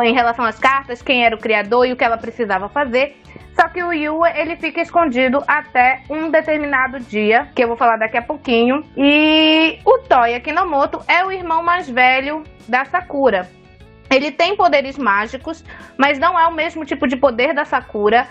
em 0.02 0.14
relação 0.14 0.44
às 0.44 0.59
cartas, 0.59 1.02
quem 1.02 1.24
era 1.24 1.37
o 1.37 1.38
criador 1.38 1.87
e 1.87 1.92
o 1.92 1.96
que 1.96 2.04
ela 2.04 2.16
precisava 2.16 2.68
fazer. 2.68 3.16
Só 3.54 3.68
que 3.68 3.83
o 3.83 3.92
Yua, 3.92 4.30
ele 4.37 4.57
fica 4.57 4.80
escondido 4.80 5.42
até 5.46 6.02
um 6.11 6.30
determinado 6.30 6.98
dia, 6.98 7.48
que 7.54 7.62
eu 7.62 7.68
vou 7.68 7.76
falar 7.76 7.96
daqui 7.96 8.16
a 8.16 8.22
pouquinho. 8.22 8.83
E 8.96 9.78
o 9.85 9.98
Toya 9.98 10.40
Kinomoto 10.40 11.00
é 11.07 11.24
o 11.24 11.30
irmão 11.30 11.62
mais 11.62 11.88
velho 11.88 12.42
da 12.68 12.85
Sakura. 12.85 13.48
Ele 14.11 14.30
tem 14.30 14.57
poderes 14.57 14.98
mágicos, 14.98 15.64
mas 15.98 16.18
não 16.18 16.38
é 16.38 16.46
o 16.46 16.54
mesmo 16.54 16.85
tipo 16.85 17.07
de 17.07 17.16
poder 17.16 17.54
da 17.54 17.64
Sakura 17.64 18.26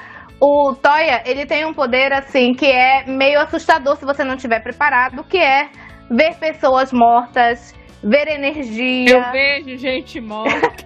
o 0.46 0.76
Toya, 0.76 1.24
ele 1.26 1.46
tem 1.46 1.64
um 1.66 1.74
poder 1.74 2.12
assim 2.12 2.54
que 2.54 2.66
é 2.66 3.06
meio 3.08 3.40
assustador 3.40 3.96
se 3.96 4.04
você 4.04 4.26
não 4.26 4.36
estiver 4.36 4.62
preparado, 4.62 5.24
que 5.24 5.38
é 5.38 5.70
ver 6.12 6.36
pessoas 6.36 6.92
mortas, 6.92 7.74
ver 8.04 8.28
energia. 8.28 9.10
Eu 9.10 9.32
vejo 9.32 9.78
gente 9.78 10.20
morta. 10.20 10.84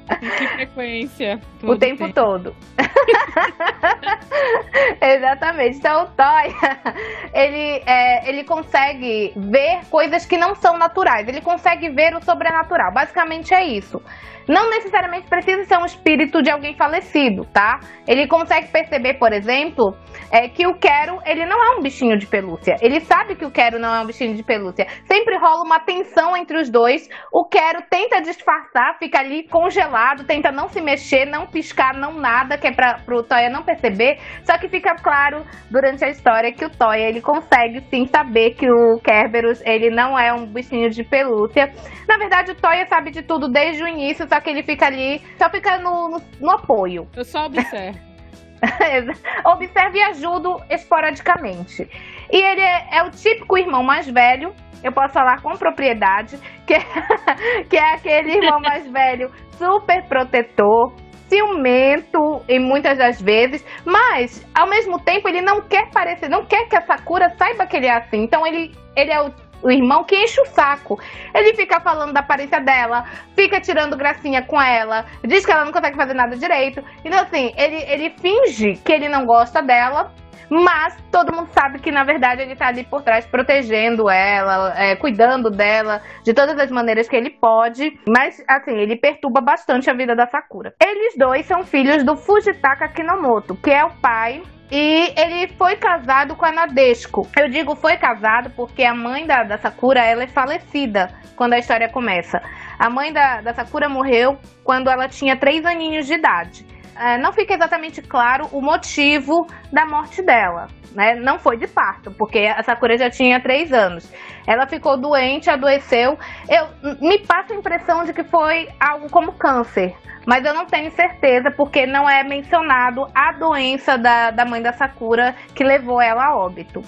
em 0.22 0.30
que 0.30 0.48
frequência? 0.48 1.40
o 1.62 1.76
tempo 1.76 2.04
tem. 2.04 2.12
todo. 2.12 2.54
Exatamente. 5.00 5.78
Então 5.78 6.04
o 6.04 6.06
Toya, 6.06 6.54
ele, 7.34 7.82
é, 7.86 8.28
ele 8.28 8.44
consegue 8.44 9.32
ver 9.36 9.84
coisas 9.90 10.24
que 10.24 10.36
não 10.36 10.54
são 10.54 10.78
naturais. 10.78 11.26
Ele 11.28 11.40
consegue 11.40 11.90
ver 11.90 12.14
o 12.14 12.22
sobrenatural. 12.22 12.92
Basicamente 12.92 13.54
é 13.54 13.64
isso. 13.64 14.00
Não 14.48 14.70
necessariamente 14.70 15.26
precisa 15.26 15.64
ser 15.64 15.76
um 15.76 15.84
espírito 15.84 16.40
de 16.40 16.50
alguém 16.50 16.76
falecido, 16.76 17.44
tá? 17.52 17.80
Ele 18.06 18.28
consegue 18.28 18.68
perceber, 18.68 19.14
por 19.14 19.32
exemplo, 19.32 19.96
é, 20.30 20.48
que 20.48 20.68
o 20.68 20.78
Quero, 20.78 21.18
ele 21.24 21.44
não 21.44 21.64
é 21.64 21.76
um 21.76 21.82
bichinho 21.82 22.16
de 22.16 22.28
pelúcia. 22.28 22.76
Ele 22.80 23.00
sabe 23.00 23.34
que 23.34 23.44
o 23.44 23.50
Quero 23.50 23.80
não 23.80 23.92
é 23.92 24.00
um 24.00 24.06
bichinho 24.06 24.36
de 24.36 24.44
pelúcia. 24.44 24.86
Sempre 25.04 25.36
rola 25.36 25.64
uma 25.64 25.80
tensão 25.80 26.36
entre 26.36 26.58
os 26.58 26.70
dois. 26.70 27.08
O 27.32 27.44
Quero 27.44 27.82
tenta 27.90 28.20
disfarçar, 28.20 28.96
fica 29.00 29.18
ali 29.18 29.48
congelado, 29.48 29.95
tenta 30.24 30.50
não 30.52 30.68
se 30.68 30.80
mexer, 30.80 31.24
não 31.26 31.46
piscar, 31.46 31.94
não 31.94 32.12
nada, 32.14 32.58
que 32.58 32.66
é 32.66 32.72
para 32.72 32.94
pro 32.98 33.22
Toya 33.22 33.50
não 33.50 33.62
perceber. 33.62 34.18
Só 34.44 34.58
que 34.58 34.68
fica 34.68 34.94
claro 34.96 35.44
durante 35.70 36.04
a 36.04 36.08
história 36.08 36.52
que 36.52 36.64
o 36.64 36.70
Toya, 36.70 37.08
ele 37.08 37.20
consegue 37.20 37.82
sim 37.90 38.06
saber 38.06 38.54
que 38.54 38.70
o 38.70 38.98
Kerberos, 39.00 39.60
ele 39.64 39.90
não 39.90 40.18
é 40.18 40.32
um 40.32 40.46
bichinho 40.46 40.90
de 40.90 41.04
pelúcia. 41.04 41.72
Na 42.08 42.16
verdade, 42.18 42.52
o 42.52 42.54
Toya 42.54 42.86
sabe 42.86 43.10
de 43.10 43.22
tudo 43.22 43.48
desde 43.48 43.82
o 43.82 43.88
início, 43.88 44.26
só 44.28 44.40
que 44.40 44.50
ele 44.50 44.62
fica 44.62 44.86
ali, 44.86 45.22
só 45.38 45.50
fica 45.50 45.78
no, 45.78 46.08
no, 46.08 46.22
no 46.40 46.50
apoio. 46.50 47.08
Eu 47.14 47.24
só 47.24 47.46
observo. 47.46 47.98
Observe 49.44 49.98
e 49.98 50.02
ajudo 50.02 50.60
esporadicamente. 50.70 51.88
E 52.30 52.36
ele 52.36 52.60
é, 52.60 52.98
é, 52.98 53.02
o 53.02 53.10
típico 53.10 53.56
irmão 53.56 53.82
mais 53.82 54.08
velho, 54.08 54.54
eu 54.82 54.92
posso 54.92 55.14
falar 55.14 55.40
com 55.42 55.56
propriedade, 55.56 56.38
que 56.66 56.74
é, 56.74 56.80
que 57.68 57.76
é 57.76 57.94
aquele 57.94 58.32
irmão 58.32 58.60
mais 58.60 58.86
velho 58.90 59.30
super 59.58 60.02
protetor, 60.04 60.92
ciumento 61.28 62.42
em 62.48 62.60
muitas 62.60 62.98
das 62.98 63.20
vezes, 63.20 63.64
mas 63.84 64.46
ao 64.54 64.68
mesmo 64.68 65.00
tempo 65.00 65.28
ele 65.28 65.40
não 65.40 65.60
quer 65.60 65.90
parecer, 65.90 66.28
não 66.28 66.44
quer 66.44 66.68
que 66.68 66.76
a 66.76 66.82
Sakura 66.82 67.34
saiba 67.36 67.66
que 67.66 67.76
ele 67.76 67.86
é 67.86 67.96
assim. 67.96 68.22
Então 68.22 68.46
ele, 68.46 68.72
ele 68.94 69.10
é 69.10 69.20
o 69.20 69.30
o 69.62 69.70
irmão 69.70 70.04
que 70.04 70.16
enche 70.16 70.40
o 70.40 70.46
saco. 70.46 70.98
Ele 71.34 71.54
fica 71.54 71.80
falando 71.80 72.12
da 72.12 72.20
aparência 72.20 72.60
dela, 72.60 73.04
fica 73.34 73.60
tirando 73.60 73.96
gracinha 73.96 74.42
com 74.42 74.60
ela, 74.60 75.06
diz 75.26 75.44
que 75.44 75.50
ela 75.50 75.64
não 75.64 75.72
consegue 75.72 75.96
fazer 75.96 76.14
nada 76.14 76.36
direito. 76.36 76.82
Então, 77.04 77.20
assim, 77.20 77.52
ele, 77.56 77.76
ele 77.90 78.10
finge 78.10 78.74
que 78.84 78.92
ele 78.92 79.08
não 79.08 79.26
gosta 79.26 79.62
dela, 79.62 80.12
mas 80.48 80.96
todo 81.10 81.34
mundo 81.34 81.48
sabe 81.52 81.78
que 81.78 81.90
na 81.90 82.04
verdade 82.04 82.42
ele 82.42 82.54
tá 82.54 82.68
ali 82.68 82.84
por 82.84 83.02
trás 83.02 83.26
protegendo 83.26 84.08
ela, 84.08 84.74
é, 84.76 84.96
cuidando 84.96 85.50
dela 85.50 86.02
de 86.22 86.32
todas 86.32 86.58
as 86.58 86.70
maneiras 86.70 87.08
que 87.08 87.16
ele 87.16 87.30
pode. 87.30 87.98
Mas 88.08 88.42
assim, 88.48 88.76
ele 88.76 88.96
perturba 88.96 89.40
bastante 89.40 89.90
a 89.90 89.94
vida 89.94 90.14
da 90.14 90.26
Sakura. 90.26 90.74
Eles 90.80 91.14
dois 91.16 91.46
são 91.46 91.64
filhos 91.64 92.04
do 92.04 92.16
Fujitaka 92.16 92.88
Kinomoto, 92.88 93.56
que 93.56 93.70
é 93.70 93.84
o 93.84 93.90
pai 93.90 94.42
e 94.70 95.12
ele 95.16 95.48
foi 95.56 95.76
casado 95.76 96.34
com 96.34 96.44
a 96.44 96.50
Nadesco. 96.50 97.28
Eu 97.36 97.48
digo 97.48 97.76
foi 97.76 97.96
casado 97.96 98.50
porque 98.50 98.82
a 98.82 98.94
mãe 98.94 99.26
da, 99.26 99.44
da 99.44 99.58
Sakura 99.58 100.00
ela 100.00 100.24
é 100.24 100.26
falecida 100.26 101.10
quando 101.36 101.52
a 101.52 101.58
história 101.58 101.88
começa. 101.88 102.42
A 102.78 102.90
mãe 102.90 103.12
da, 103.12 103.40
da 103.40 103.54
Sakura 103.54 103.88
morreu 103.88 104.38
quando 104.64 104.90
ela 104.90 105.08
tinha 105.08 105.36
três 105.36 105.64
aninhos 105.64 106.06
de 106.06 106.14
idade. 106.14 106.66
É, 106.98 107.18
não 107.18 107.32
fica 107.32 107.54
exatamente 107.54 108.00
claro 108.02 108.48
o 108.52 108.60
motivo 108.60 109.46
da 109.72 109.84
morte 109.86 110.22
dela. 110.22 110.68
Né? 110.92 111.14
Não 111.14 111.38
foi 111.38 111.58
de 111.58 111.66
parto, 111.66 112.10
porque 112.10 112.38
a 112.38 112.62
Sakura 112.62 112.96
já 112.96 113.10
tinha 113.10 113.40
três 113.40 113.72
anos. 113.72 114.10
Ela 114.46 114.66
ficou 114.66 114.96
doente, 114.96 115.50
adoeceu. 115.50 116.18
Eu 116.48 116.96
me 117.00 117.18
passa 117.18 117.52
a 117.52 117.56
impressão 117.56 118.04
de 118.04 118.12
que 118.12 118.24
foi 118.24 118.68
algo 118.80 119.10
como 119.10 119.32
câncer 119.32 119.94
mas 120.26 120.44
eu 120.44 120.52
não 120.52 120.66
tenho 120.66 120.90
certeza 120.90 121.52
porque 121.52 121.86
não 121.86 122.10
é 122.10 122.24
mencionado 122.24 123.06
a 123.14 123.32
doença 123.32 123.96
da, 123.96 124.32
da 124.32 124.44
mãe 124.44 124.60
da 124.60 124.72
Sakura 124.72 125.36
que 125.54 125.62
levou 125.62 126.02
ela 126.02 126.26
a 126.26 126.36
óbito. 126.36 126.82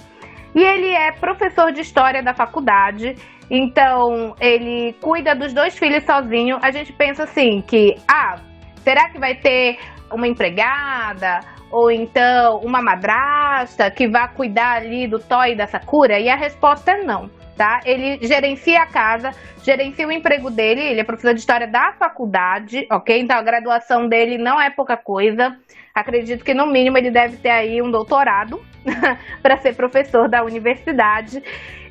E 0.53 0.61
ele 0.61 0.91
é 0.91 1.11
professor 1.13 1.71
de 1.71 1.79
história 1.79 2.21
da 2.21 2.33
faculdade, 2.33 3.15
então 3.49 4.35
ele 4.41 4.93
cuida 4.99 5.33
dos 5.33 5.53
dois 5.53 5.77
filhos 5.77 6.03
sozinho. 6.03 6.59
A 6.61 6.69
gente 6.69 6.91
pensa 6.91 7.23
assim 7.23 7.61
que, 7.61 7.95
ah, 8.07 8.35
será 8.83 9.09
que 9.09 9.17
vai 9.17 9.35
ter 9.35 9.79
uma 10.11 10.27
empregada 10.27 11.41
ou 11.71 11.91
então 11.91 12.59
uma 12.59 12.81
madrasta 12.81 13.89
que 13.91 14.07
vai 14.07 14.27
cuidar 14.33 14.77
ali 14.77 15.07
do 15.07 15.19
Toy 15.19 15.55
da 15.55 15.67
Sakura? 15.67 16.19
E 16.19 16.29
a 16.29 16.35
resposta 16.35 16.91
é 16.91 17.03
não 17.03 17.29
tá? 17.59 17.81
Ele 17.83 18.25
gerencia 18.25 18.81
a 18.81 18.85
casa, 18.85 19.31
gerencia 19.61 20.07
o 20.07 20.11
emprego 20.13 20.49
dele, 20.49 20.79
ele 20.79 21.01
é 21.01 21.03
professor 21.03 21.33
de 21.33 21.41
história 21.41 21.67
da 21.67 21.91
faculdade, 21.91 22.87
ok? 22.89 23.19
Então 23.19 23.37
a 23.37 23.41
graduação 23.41 24.07
dele 24.07 24.37
não 24.37 24.61
é 24.61 24.69
pouca 24.69 24.95
coisa. 24.95 25.57
Acredito 25.93 26.45
que 26.45 26.53
no 26.53 26.65
mínimo 26.65 26.97
ele 26.97 27.11
deve 27.11 27.35
ter 27.35 27.49
aí 27.49 27.81
um 27.81 27.91
doutorado 27.91 28.61
para 29.43 29.57
ser 29.57 29.75
professor 29.75 30.29
da 30.29 30.41
universidade. 30.41 31.43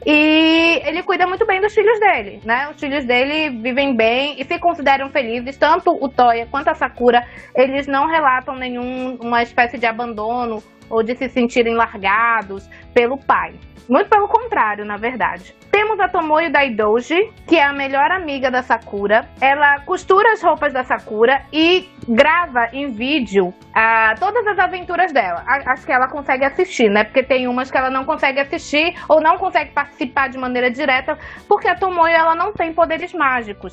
E 0.06 0.80
ele 0.84 1.02
cuida 1.02 1.26
muito 1.26 1.44
bem 1.46 1.60
dos 1.60 1.74
filhos 1.74 1.98
dele, 1.98 2.40
né? 2.44 2.68
Os 2.70 2.80
filhos 2.80 3.04
dele 3.04 3.50
vivem 3.60 3.94
bem 3.94 4.40
e 4.40 4.44
se 4.44 4.58
consideram 4.58 5.10
felizes. 5.10 5.56
Tanto 5.56 5.92
o 5.92 6.08
Toya 6.08 6.46
quanto 6.46 6.68
a 6.68 6.74
Sakura, 6.74 7.26
eles 7.54 7.86
não 7.86 8.06
relatam 8.06 8.54
nenhuma 8.54 9.42
espécie 9.42 9.78
de 9.78 9.86
abandono 9.86 10.62
ou 10.88 11.02
de 11.02 11.14
se 11.16 11.28
sentirem 11.28 11.74
largados 11.74 12.68
pelo 12.94 13.18
pai. 13.18 13.54
Muito 13.88 14.08
pelo 14.08 14.28
contrário, 14.28 14.84
na 14.84 14.96
verdade. 14.96 15.54
Temos 15.78 16.00
a 16.00 16.08
Tomoyo 16.08 16.50
Daidoji, 16.50 17.32
que 17.46 17.54
é 17.54 17.62
a 17.62 17.72
melhor 17.72 18.10
amiga 18.10 18.50
da 18.50 18.64
Sakura. 18.64 19.28
Ela 19.40 19.78
costura 19.82 20.32
as 20.32 20.42
roupas 20.42 20.72
da 20.72 20.82
Sakura 20.82 21.40
e 21.52 21.88
grava 22.08 22.68
em 22.72 22.90
vídeo 22.90 23.46
uh, 23.46 24.18
todas 24.18 24.44
as 24.44 24.58
aventuras 24.58 25.12
dela. 25.12 25.44
Acho 25.46 25.86
que 25.86 25.92
ela 25.92 26.08
consegue 26.08 26.44
assistir, 26.44 26.90
né? 26.90 27.04
Porque 27.04 27.22
tem 27.22 27.46
umas 27.46 27.70
que 27.70 27.78
ela 27.78 27.90
não 27.90 28.04
consegue 28.04 28.40
assistir 28.40 28.92
ou 29.08 29.20
não 29.20 29.38
consegue 29.38 29.70
participar 29.70 30.28
de 30.28 30.36
maneira 30.36 30.68
direta, 30.68 31.16
porque 31.46 31.68
a 31.68 31.76
Tomoyo 31.76 32.12
ela 32.12 32.34
não 32.34 32.52
tem 32.52 32.72
poderes 32.74 33.12
mágicos. 33.12 33.72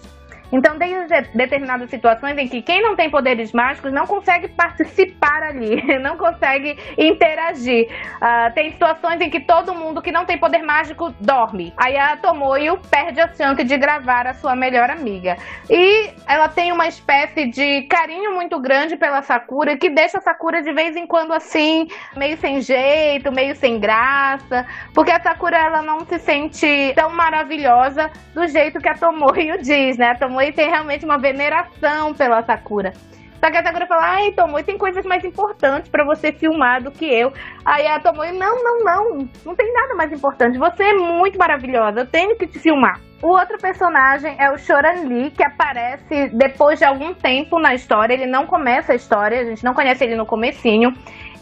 Então, 0.56 0.80
tem 0.80 0.96
determinadas 1.34 1.90
situações 1.90 2.38
em 2.38 2.48
que 2.48 2.62
quem 2.62 2.82
não 2.82 2.96
tem 2.96 3.10
poderes 3.10 3.52
mágicos 3.52 3.92
não 3.92 4.08
consegue 4.08 4.48
participar 4.48 5.44
ali, 5.44 5.84
não 6.00 6.16
consegue 6.16 6.78
interagir. 6.98 7.90
Uh, 8.16 8.54
tem 8.54 8.72
situações 8.72 9.20
em 9.20 9.30
que 9.30 9.42
todo 9.42 9.76
mundo 9.76 10.02
que 10.02 10.14
não 10.14 10.24
tem 10.26 10.38
poder 10.38 10.64
mágico 10.64 11.14
dorme. 11.20 11.74
Aí 11.76 11.98
a 11.98 12.16
Tomoyo 12.16 12.80
perde 12.90 13.20
a 13.20 13.28
chance 13.34 13.62
de 13.66 13.78
gravar 13.78 14.28
a 14.28 14.34
sua 14.34 14.56
melhor 14.56 14.90
amiga. 14.90 15.36
E 15.70 16.10
ela 16.26 16.48
tem 16.48 16.72
uma 16.72 16.88
espécie 16.88 17.48
de 17.48 17.82
carinho 17.84 18.34
muito 18.34 18.58
grande 18.58 18.96
pela 18.96 19.22
Sakura 19.22 19.76
que 19.78 19.90
deixa 19.90 20.20
a 20.20 20.22
Sakura 20.22 20.62
de 20.62 20.72
vez 20.72 20.96
em 20.96 21.06
quando 21.06 21.34
assim, 21.34 21.88
meio 22.16 22.38
sem 22.38 22.62
jeito, 22.62 23.30
meio 23.30 23.56
sem 23.56 23.78
graça, 23.78 24.66
porque 24.94 25.12
a 25.12 25.22
Sakura 25.22 25.58
ela 25.58 25.82
não 25.82 26.06
se 26.06 26.18
sente 26.20 26.94
tão 26.96 27.10
maravilhosa 27.10 28.10
do 28.34 28.48
jeito 28.48 28.80
que 28.80 28.88
a 28.88 28.96
Tomoyo 28.96 29.58
diz, 29.62 29.98
né? 29.98 30.12
A 30.12 30.16
Tomoyo 30.16 30.45
Tomoe 30.46 30.52
tem 30.52 30.70
realmente 30.70 31.06
uma 31.06 31.18
veneração 31.18 32.14
pela 32.14 32.44
Sakura. 32.44 32.94
Só 33.40 33.52
que 33.52 33.58
a 33.58 33.64
Sakura 33.64 33.86
fala, 33.86 34.02
ai, 34.02 34.32
Tomoe, 34.32 34.64
tem 34.64 34.78
coisas 34.78 35.06
mais 35.06 35.24
importantes 35.24 35.90
para 35.90 36.04
você 36.04 36.32
filmar 36.32 36.82
do 36.82 36.92
que 36.92 37.06
eu. 37.06 37.32
Aí 37.64 37.86
a 37.88 38.00
Tomoe, 38.00 38.32
não, 38.32 38.64
não, 38.64 38.84
não, 38.84 39.30
não 39.46 39.56
tem 39.56 39.72
nada 39.74 39.96
mais 39.96 40.12
importante. 40.12 40.58
Você 40.58 40.84
é 40.84 40.94
muito 40.94 41.38
maravilhosa, 41.38 42.02
eu 42.02 42.06
tenho 42.08 42.36
que 42.36 42.48
te 42.48 42.60
filmar. 42.60 43.00
O 43.22 43.30
outro 43.30 43.58
personagem 43.58 44.36
é 44.40 44.52
o 44.52 44.58
Shoran 44.58 45.08
Lee, 45.08 45.32
que 45.32 45.44
aparece 45.44 46.30
depois 46.34 46.80
de 46.80 46.86
algum 46.86 47.14
tempo 47.14 47.60
na 47.60 47.74
história. 47.74 48.14
Ele 48.14 48.26
não 48.26 48.46
começa 48.46 48.94
a 48.94 48.96
história, 48.96 49.40
a 49.40 49.46
gente 49.46 49.64
não 49.64 49.74
conhece 49.74 50.04
ele 50.04 50.16
no 50.16 50.26
comecinho 50.26 50.94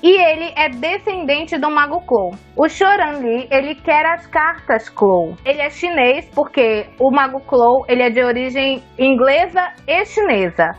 e 0.04 0.22
ele 0.22 0.52
é 0.58 0.68
descendente 0.68 1.58
do 1.58 1.72
Mago 1.72 2.02
Clow. 2.02 2.32
O 2.58 2.68
Shoran 2.68 3.20
Lee, 3.20 3.48
ele 3.50 3.74
quer 3.74 4.06
as 4.06 4.28
cartas 4.28 4.90
Clow. 4.90 5.38
Ele 5.46 5.62
é 5.62 5.70
chinês 5.70 6.30
porque 6.36 6.88
o 7.00 7.10
Mago 7.10 7.40
Clow, 7.40 7.86
ele 7.88 8.04
é 8.04 8.10
de 8.10 8.22
origem 8.22 8.84
inglesa 9.00 9.72
e 9.88 10.06
chinesa. 10.06 10.72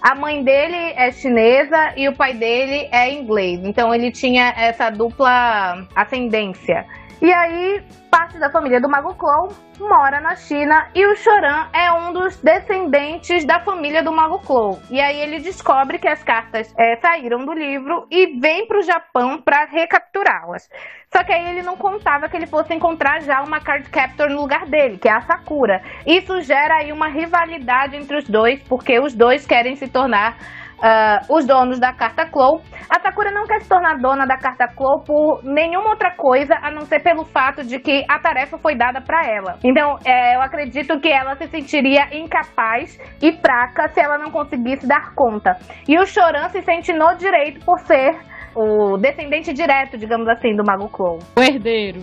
A 0.00 0.14
mãe 0.14 0.42
dele 0.42 0.94
é 0.96 1.12
chinesa 1.12 1.92
e 1.94 2.08
o 2.08 2.16
pai 2.16 2.32
dele 2.32 2.88
é 2.90 3.12
inglês. 3.12 3.60
Então 3.62 3.94
ele 3.94 4.10
tinha 4.10 4.54
essa 4.56 4.88
dupla 4.88 5.86
ascendência. 5.94 6.86
E 7.22 7.30
aí, 7.30 7.82
parte 8.10 8.38
da 8.38 8.48
família 8.48 8.80
do 8.80 8.88
Mago 8.88 9.14
Clow 9.14 9.52
mora 9.78 10.20
na 10.20 10.36
China 10.36 10.88
e 10.94 11.04
o 11.04 11.14
Choran 11.14 11.66
é 11.70 11.92
um 11.92 12.14
dos 12.14 12.36
descendentes 12.38 13.44
da 13.44 13.60
família 13.60 14.02
do 14.02 14.10
Mago 14.10 14.38
Clow. 14.38 14.80
E 14.90 14.98
aí 14.98 15.20
ele 15.20 15.38
descobre 15.38 15.98
que 15.98 16.08
as 16.08 16.22
cartas 16.22 16.72
é, 16.78 16.96
saíram 16.96 17.44
do 17.44 17.52
livro 17.52 18.06
e 18.10 18.38
vem 18.40 18.66
para 18.66 18.78
o 18.78 18.82
Japão 18.82 19.40
para 19.42 19.66
recapturá-las. 19.66 20.70
Só 21.12 21.22
que 21.22 21.32
aí 21.32 21.50
ele 21.50 21.62
não 21.62 21.76
contava 21.76 22.26
que 22.26 22.36
ele 22.36 22.46
fosse 22.46 22.72
encontrar 22.72 23.20
já 23.20 23.42
uma 23.42 23.60
card 23.60 23.90
captor 23.90 24.30
no 24.30 24.40
lugar 24.40 24.64
dele, 24.64 24.96
que 24.96 25.08
é 25.08 25.12
a 25.12 25.20
Sakura. 25.20 25.82
Isso 26.06 26.40
gera 26.40 26.76
aí 26.76 26.90
uma 26.90 27.08
rivalidade 27.08 27.96
entre 27.96 28.16
os 28.16 28.24
dois, 28.24 28.62
porque 28.62 28.98
os 28.98 29.14
dois 29.14 29.44
querem 29.44 29.76
se 29.76 29.88
tornar 29.88 30.38
uh, 30.80 31.34
os 31.34 31.46
donos 31.46 31.78
da 31.78 31.92
carta 31.92 32.26
Clow. 32.26 32.60
A 32.88 33.00
Sakura 33.00 33.30
não 33.30 33.46
quer 33.46 33.60
se 33.60 33.68
tornar 33.68 33.98
dona 33.98 34.26
da 34.26 34.36
carta 34.36 34.66
Clow 34.68 35.00
por 35.04 35.44
nenhuma 35.44 35.90
outra 35.90 36.10
coisa 36.10 36.54
a 36.62 36.70
não 36.70 36.82
ser 36.82 37.00
pelo 37.00 37.24
fato 37.24 37.62
de 37.64 37.78
que 37.78 38.04
a 38.08 38.18
tarefa 38.18 38.58
foi 38.58 38.74
dada 38.74 39.00
para 39.00 39.24
ela. 39.26 39.58
Então, 39.62 39.98
é, 40.04 40.36
eu 40.36 40.40
acredito 40.40 40.98
que 41.00 41.08
ela 41.08 41.36
se 41.36 41.46
sentiria 41.48 42.08
incapaz 42.16 42.98
e 43.22 43.32
fraca 43.32 43.88
se 43.88 44.00
ela 44.00 44.18
não 44.18 44.30
conseguisse 44.30 44.86
dar 44.86 45.14
conta. 45.14 45.56
E 45.86 45.98
o 45.98 46.06
Choran 46.06 46.48
se 46.48 46.62
sente 46.62 46.92
no 46.92 47.14
direito 47.14 47.64
por 47.64 47.78
ser 47.80 48.18
o 48.54 48.96
descendente 48.96 49.52
direto, 49.52 49.96
digamos 49.96 50.28
assim, 50.28 50.56
do 50.56 50.64
Mago 50.64 50.88
Clow. 50.88 51.18
O 51.38 51.42
herdeiro. 51.42 52.00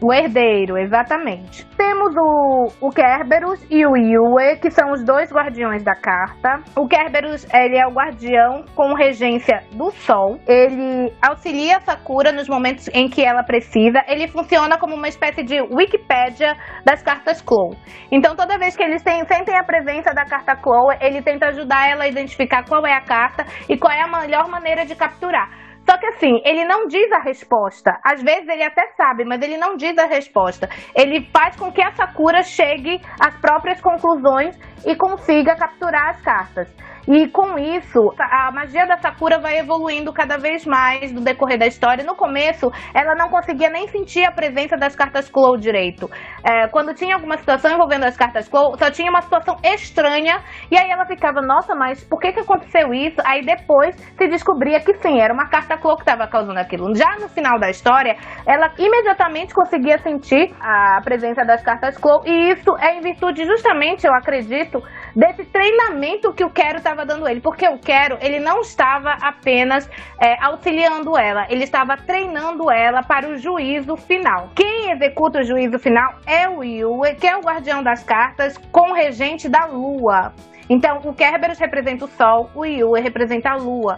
O 0.00 0.12
herdeiro, 0.12 0.76
exatamente. 0.76 1.64
Temos 1.76 2.14
o, 2.16 2.68
o 2.82 2.90
Kerberos 2.90 3.64
e 3.70 3.86
o 3.86 3.96
Yue, 3.96 4.56
que 4.60 4.70
são 4.70 4.92
os 4.92 5.02
dois 5.02 5.32
guardiões 5.32 5.82
da 5.82 5.94
carta. 5.94 6.60
O 6.76 6.86
Kerberos, 6.86 7.46
ele 7.52 7.78
é 7.78 7.86
o 7.86 7.90
guardião 7.90 8.64
com 8.74 8.92
regência 8.92 9.62
do 9.72 9.90
Sol. 9.90 10.38
Ele 10.46 11.10
auxilia 11.22 11.78
a 11.78 11.80
Sakura 11.80 12.30
nos 12.30 12.46
momentos 12.46 12.88
em 12.92 13.08
que 13.08 13.24
ela 13.24 13.42
precisa. 13.42 14.04
Ele 14.06 14.28
funciona 14.28 14.76
como 14.76 14.94
uma 14.94 15.08
espécie 15.08 15.42
de 15.42 15.62
Wikipédia 15.62 16.54
das 16.84 17.02
cartas 17.02 17.40
Clow. 17.40 17.74
Então, 18.12 18.36
toda 18.36 18.58
vez 18.58 18.76
que 18.76 18.82
eles 18.82 19.02
têm, 19.02 19.24
sentem 19.24 19.56
a 19.56 19.64
presença 19.64 20.12
da 20.12 20.26
carta 20.26 20.54
Clow, 20.56 20.92
ele 21.00 21.22
tenta 21.22 21.48
ajudar 21.48 21.88
ela 21.88 22.04
a 22.04 22.08
identificar 22.08 22.64
qual 22.68 22.86
é 22.86 22.92
a 22.92 23.00
carta 23.00 23.46
e 23.66 23.78
qual 23.78 23.92
é 23.92 24.02
a 24.02 24.20
melhor 24.20 24.46
maneira 24.48 24.84
de 24.84 24.94
capturar. 24.94 25.65
Só 25.88 25.96
que 25.98 26.06
assim, 26.06 26.40
ele 26.44 26.64
não 26.64 26.88
diz 26.88 27.10
a 27.12 27.20
resposta. 27.20 27.98
Às 28.04 28.20
vezes 28.22 28.48
ele 28.48 28.64
até 28.64 28.88
sabe, 28.96 29.24
mas 29.24 29.40
ele 29.40 29.56
não 29.56 29.76
diz 29.76 29.96
a 29.96 30.06
resposta. 30.06 30.68
Ele 30.94 31.28
faz 31.32 31.54
com 31.54 31.70
que 31.70 31.80
a 31.80 31.92
Sakura 31.92 32.42
chegue 32.42 33.00
às 33.20 33.36
próprias 33.40 33.80
conclusões 33.80 34.58
e 34.84 34.96
consiga 34.96 35.54
capturar 35.54 36.10
as 36.10 36.20
cartas. 36.22 36.68
E 37.08 37.28
com 37.28 37.56
isso, 37.56 38.12
a 38.18 38.50
magia 38.50 38.84
da 38.84 38.96
Sakura 38.96 39.38
vai 39.38 39.58
evoluindo 39.58 40.12
cada 40.12 40.36
vez 40.36 40.66
mais 40.66 41.12
no 41.12 41.20
decorrer 41.20 41.56
da 41.56 41.66
história. 41.66 42.04
No 42.04 42.16
começo, 42.16 42.70
ela 42.92 43.14
não 43.14 43.28
conseguia 43.28 43.70
nem 43.70 43.86
sentir 43.88 44.24
a 44.24 44.32
presença 44.32 44.76
das 44.76 44.96
cartas 44.96 45.28
Claw 45.30 45.56
direito. 45.56 46.10
É, 46.44 46.66
quando 46.68 46.94
tinha 46.94 47.14
alguma 47.14 47.36
situação 47.36 47.70
envolvendo 47.70 48.04
as 48.04 48.16
cartas 48.16 48.48
Claw, 48.48 48.76
só 48.76 48.90
tinha 48.90 49.08
uma 49.08 49.22
situação 49.22 49.56
estranha. 49.62 50.42
E 50.70 50.76
aí 50.76 50.90
ela 50.90 51.06
ficava, 51.06 51.40
nossa, 51.40 51.74
mas 51.76 52.02
por 52.02 52.18
que, 52.18 52.32
que 52.32 52.40
aconteceu 52.40 52.92
isso? 52.92 53.20
Aí 53.24 53.44
depois 53.44 53.94
se 53.96 54.26
descobria 54.28 54.80
que 54.80 54.94
sim, 54.94 55.20
era 55.20 55.32
uma 55.32 55.48
carta 55.48 55.78
Claw 55.78 55.96
que 55.96 56.02
estava 56.02 56.26
causando 56.26 56.58
aquilo. 56.58 56.92
Já 56.94 57.16
no 57.20 57.28
final 57.28 57.58
da 57.60 57.70
história, 57.70 58.16
ela 58.44 58.72
imediatamente 58.78 59.54
conseguia 59.54 59.98
sentir 59.98 60.52
a 60.60 61.00
presença 61.04 61.44
das 61.44 61.62
cartas 61.62 61.96
Claw. 61.96 62.22
E 62.26 62.52
isso 62.52 62.76
é 62.80 62.96
em 62.96 63.00
virtude, 63.00 63.44
justamente, 63.44 64.06
eu 64.06 64.12
acredito, 64.12 64.82
desse 65.14 65.44
treinamento 65.44 66.32
que 66.32 66.44
o 66.44 66.50
Quero 66.50 66.78
estava 66.78 66.95
dando 67.04 67.28
ele. 67.28 67.40
Porque 67.40 67.68
o 67.68 67.78
Quero, 67.78 68.18
ele 68.20 68.38
não 68.38 68.60
estava 68.60 69.12
apenas 69.20 69.88
é, 70.20 70.36
auxiliando 70.44 71.16
ela, 71.16 71.46
ele 71.50 71.64
estava 71.64 71.96
treinando 71.96 72.70
ela 72.70 73.02
para 73.02 73.28
o 73.28 73.36
juízo 73.36 73.96
final. 73.96 74.50
Quem 74.54 74.90
executa 74.90 75.40
o 75.40 75.44
juízo 75.44 75.78
final 75.78 76.14
é 76.26 76.48
o 76.48 76.62
Yue, 76.62 77.14
que 77.14 77.26
é 77.26 77.36
o 77.36 77.40
guardião 77.40 77.82
das 77.82 78.02
cartas, 78.02 78.56
com 78.70 78.90
o 78.90 78.94
regente 78.94 79.48
da 79.48 79.66
lua. 79.66 80.32
Então, 80.68 81.00
o 81.04 81.14
Kerberos 81.14 81.58
representa 81.58 82.04
o 82.04 82.08
Sol, 82.08 82.50
o 82.54 82.64
Yue 82.64 83.00
representa 83.00 83.50
a 83.50 83.54
Lua. 83.54 83.96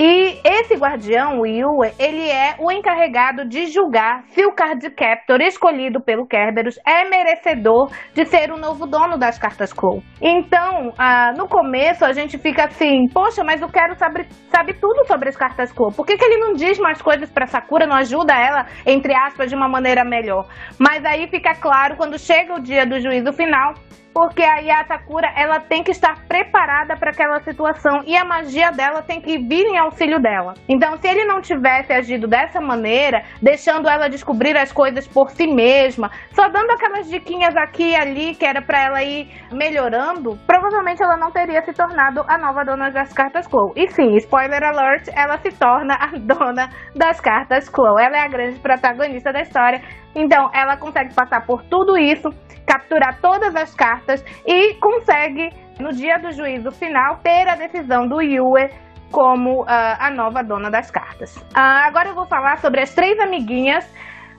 E 0.00 0.40
esse 0.44 0.76
guardião, 0.76 1.40
o 1.40 1.46
Yue, 1.46 1.92
ele 1.98 2.30
é 2.30 2.54
o 2.60 2.70
encarregado 2.70 3.44
de 3.44 3.66
julgar 3.66 4.22
se 4.28 4.46
o 4.46 4.52
card 4.52 4.88
captor 4.90 5.40
escolhido 5.40 6.00
pelo 6.00 6.24
Kerberos 6.24 6.78
é 6.86 7.08
merecedor 7.08 7.90
de 8.14 8.24
ser 8.24 8.52
o 8.52 8.56
novo 8.56 8.86
dono 8.86 9.18
das 9.18 9.40
cartas 9.40 9.72
Claw. 9.72 10.00
Então, 10.22 10.92
ah, 10.96 11.32
no 11.36 11.48
começo 11.48 12.04
a 12.04 12.12
gente 12.12 12.38
fica 12.38 12.66
assim, 12.66 13.08
poxa, 13.12 13.42
mas 13.42 13.60
o 13.60 13.66
Quero 13.66 13.96
sabe, 13.96 14.28
sabe 14.48 14.74
tudo 14.74 15.04
sobre 15.04 15.30
as 15.30 15.36
cartas 15.36 15.72
Claw. 15.72 15.90
Por 15.90 16.06
que, 16.06 16.16
que 16.16 16.24
ele 16.24 16.38
não 16.38 16.52
diz 16.52 16.78
mais 16.78 17.02
coisas 17.02 17.28
para 17.28 17.48
Sakura, 17.48 17.84
não 17.84 17.96
ajuda 17.96 18.34
ela, 18.34 18.66
entre 18.86 19.12
aspas, 19.12 19.50
de 19.50 19.56
uma 19.56 19.68
maneira 19.68 20.04
melhor? 20.04 20.46
Mas 20.78 21.04
aí 21.04 21.26
fica 21.26 21.56
claro 21.56 21.96
quando 21.96 22.16
chega 22.20 22.54
o 22.54 22.60
dia 22.60 22.86
do 22.86 23.00
juízo 23.00 23.32
final 23.32 23.74
porque 24.12 24.42
a 24.42 24.84
Sakura 24.86 25.30
ela 25.36 25.60
tem 25.60 25.82
que 25.82 25.90
estar 25.90 26.16
preparada 26.26 26.96
para 26.96 27.10
aquela 27.10 27.40
situação 27.40 28.02
e 28.06 28.16
a 28.16 28.24
magia 28.24 28.70
dela 28.70 29.02
tem 29.02 29.20
que 29.20 29.38
vir 29.38 29.66
em 29.66 29.78
auxílio 29.78 30.20
dela. 30.20 30.54
Então, 30.68 30.96
se 30.98 31.08
ele 31.08 31.24
não 31.24 31.40
tivesse 31.40 31.92
agido 31.92 32.26
dessa 32.26 32.60
maneira, 32.60 33.22
deixando 33.40 33.88
ela 33.88 34.08
descobrir 34.08 34.56
as 34.56 34.72
coisas 34.72 35.06
por 35.06 35.30
si 35.30 35.46
mesma, 35.46 36.10
só 36.32 36.48
dando 36.48 36.70
aquelas 36.70 37.08
diquinhas 37.08 37.56
aqui 37.56 37.90
e 37.90 37.96
ali 37.96 38.34
que 38.34 38.44
era 38.44 38.60
para 38.60 38.82
ela 38.82 39.02
ir 39.02 39.28
melhorando, 39.52 40.38
provavelmente 40.46 41.02
ela 41.02 41.16
não 41.16 41.30
teria 41.30 41.62
se 41.62 41.72
tornado 41.72 42.24
a 42.26 42.36
nova 42.36 42.64
dona 42.64 42.90
das 42.90 43.12
cartas 43.12 43.46
Clow. 43.46 43.72
E 43.76 43.88
sim, 43.88 44.16
spoiler 44.16 44.62
alert, 44.62 45.08
ela 45.14 45.38
se 45.38 45.50
torna 45.52 45.94
a 45.94 46.06
dona 46.18 46.70
das 46.94 47.20
cartas 47.20 47.68
Clow. 47.68 47.98
Ela 47.98 48.18
é 48.18 48.20
a 48.20 48.28
grande 48.28 48.58
protagonista 48.58 49.32
da 49.32 49.42
história. 49.42 49.80
Então, 50.18 50.50
ela 50.52 50.76
consegue 50.76 51.14
passar 51.14 51.46
por 51.46 51.62
tudo 51.64 51.96
isso 51.96 52.30
capturar 52.66 53.18
todas 53.20 53.54
as 53.56 53.74
cartas 53.74 54.22
e 54.46 54.74
consegue, 54.74 55.50
no 55.80 55.90
dia 55.92 56.18
do 56.18 56.30
juízo 56.32 56.70
final, 56.72 57.16
ter 57.22 57.48
a 57.48 57.54
decisão 57.54 58.06
do 58.06 58.20
Yue 58.20 58.68
como 59.10 59.64
ah, 59.66 59.96
a 60.06 60.10
nova 60.10 60.42
dona 60.42 60.70
das 60.70 60.90
cartas. 60.90 61.42
Ah, 61.54 61.86
agora 61.86 62.08
eu 62.08 62.14
vou 62.14 62.26
falar 62.26 62.58
sobre 62.58 62.82
as 62.82 62.94
três 62.94 63.18
amiguinhas 63.20 63.90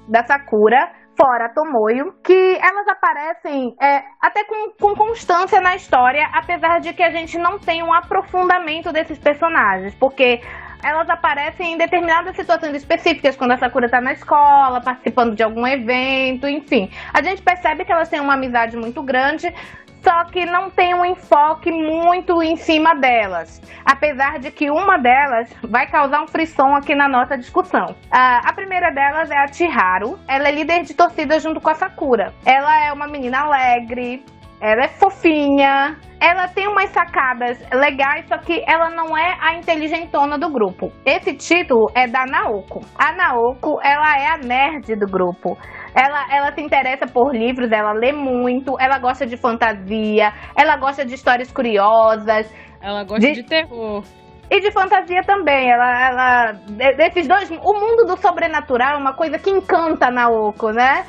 da 0.08 0.24
Sakura, 0.24 0.92
fora 1.18 1.50
Tomoyo, 1.54 2.14
que 2.24 2.58
elas 2.62 2.88
aparecem 2.88 3.76
é, 3.82 4.04
até 4.22 4.44
com, 4.44 4.72
com 4.80 4.96
constância 4.96 5.60
na 5.60 5.76
história, 5.76 6.30
apesar 6.34 6.80
de 6.80 6.94
que 6.94 7.04
a 7.04 7.10
gente 7.10 7.38
não 7.38 7.58
tem 7.58 7.84
um 7.84 7.94
aprofundamento 7.94 8.92
desses 8.94 9.18
personagens, 9.18 9.96
porque 9.96 10.42
elas 10.84 11.10
aparecem 11.10 11.74
em 11.74 11.78
determinadas 11.78 12.36
situações 12.36 12.76
específicas, 12.76 13.36
quando 13.36 13.52
a 13.52 13.58
Sakura 13.58 13.90
tá 13.90 14.00
na 14.00 14.14
escola, 14.14 14.82
participando 14.82 15.36
de 15.36 15.44
algum 15.44 15.66
evento, 15.68 16.48
enfim. 16.48 16.90
A 17.14 17.22
gente 17.22 17.42
percebe 17.42 17.86
que 17.86 17.92
elas 17.92 18.10
têm 18.10 18.20
uma 18.20 18.34
amizade 18.34 18.78
muito 18.78 19.04
grande, 19.04 19.54
só 20.02 20.24
que 20.24 20.46
não 20.46 20.70
tem 20.70 20.94
um 20.94 21.04
enfoque 21.04 21.70
muito 21.70 22.42
em 22.42 22.56
cima 22.56 22.96
delas. 22.96 23.62
Apesar 23.84 24.40
de 24.40 24.50
que 24.50 24.72
uma 24.72 24.98
delas 24.98 25.50
vai 25.62 25.88
causar 25.88 26.22
um 26.22 26.28
frisson 26.28 26.74
aqui 26.74 26.96
na 26.96 27.10
nossa 27.10 27.38
discussão. 27.38 27.94
A 28.10 28.54
primeira 28.54 28.92
delas 28.92 29.30
é 29.30 29.38
a 29.38 29.48
Chiharu. 29.48 30.18
Ela 30.26 30.48
é 30.48 30.52
líder 30.52 30.84
de 30.84 30.94
torcida 30.94 31.38
junto 31.38 31.60
com 31.60 31.70
a 31.70 31.76
Sakura. 31.76 32.34
Ela 32.46 32.86
é 32.86 32.94
uma 32.94 33.08
menina 33.08 33.42
alegre, 33.42 34.24
ela 34.62 34.84
é 34.84 34.88
fofinha, 34.90 35.98
ela 36.20 36.48
tem 36.50 36.68
umas 36.68 36.90
sacadas 36.90 37.58
legais, 37.72 38.28
só 38.28 38.38
que 38.38 38.64
ela 38.68 38.90
não 38.90 39.18
é 39.18 39.38
a 39.40 39.56
inteligentona 39.56 40.38
do 40.38 40.50
grupo. 40.52 40.92
Esse 41.06 41.34
título 41.34 41.90
é 41.96 42.08
da 42.08 42.26
Naoko. 42.26 42.82
A 42.98 43.14
Naoko, 43.14 43.80
ela 43.82 44.18
é 44.20 44.28
a 44.28 44.38
nerd 44.38 44.96
do 44.96 45.08
grupo. 45.08 45.58
Ela, 45.96 46.26
ela 46.36 46.52
se 46.54 46.62
interessa 46.62 47.08
por 47.08 47.34
livros, 47.34 47.72
ela 47.72 47.94
lê 47.94 48.12
muito, 48.12 48.76
ela 48.80 49.00
gosta 49.00 49.26
de 49.26 49.38
fantasia, 49.38 50.34
ela 50.56 50.76
gosta 50.78 51.06
de 51.06 51.14
histórias 51.16 51.52
curiosas. 51.52 52.54
Ela 52.82 53.04
gosta 53.04 53.20
De- 53.20 53.34
de, 53.34 53.44
terror. 53.44 54.04
E 54.52 54.60
de 54.62 54.72
fantasia 54.72 55.22
também. 55.26 55.70
Ela, 55.72 56.08
ela. 56.08 56.52
Desses 56.98 57.28
dois. 57.28 57.50
O 57.52 57.74
mundo 57.74 58.06
do 58.06 58.18
sobrenatural 58.18 58.96
é 58.96 58.98
uma 58.98 59.14
coisa 59.14 59.38
que 59.38 59.50
encanta 59.50 60.08
a 60.08 60.12
Naoko, 60.12 60.72
né? 60.72 61.06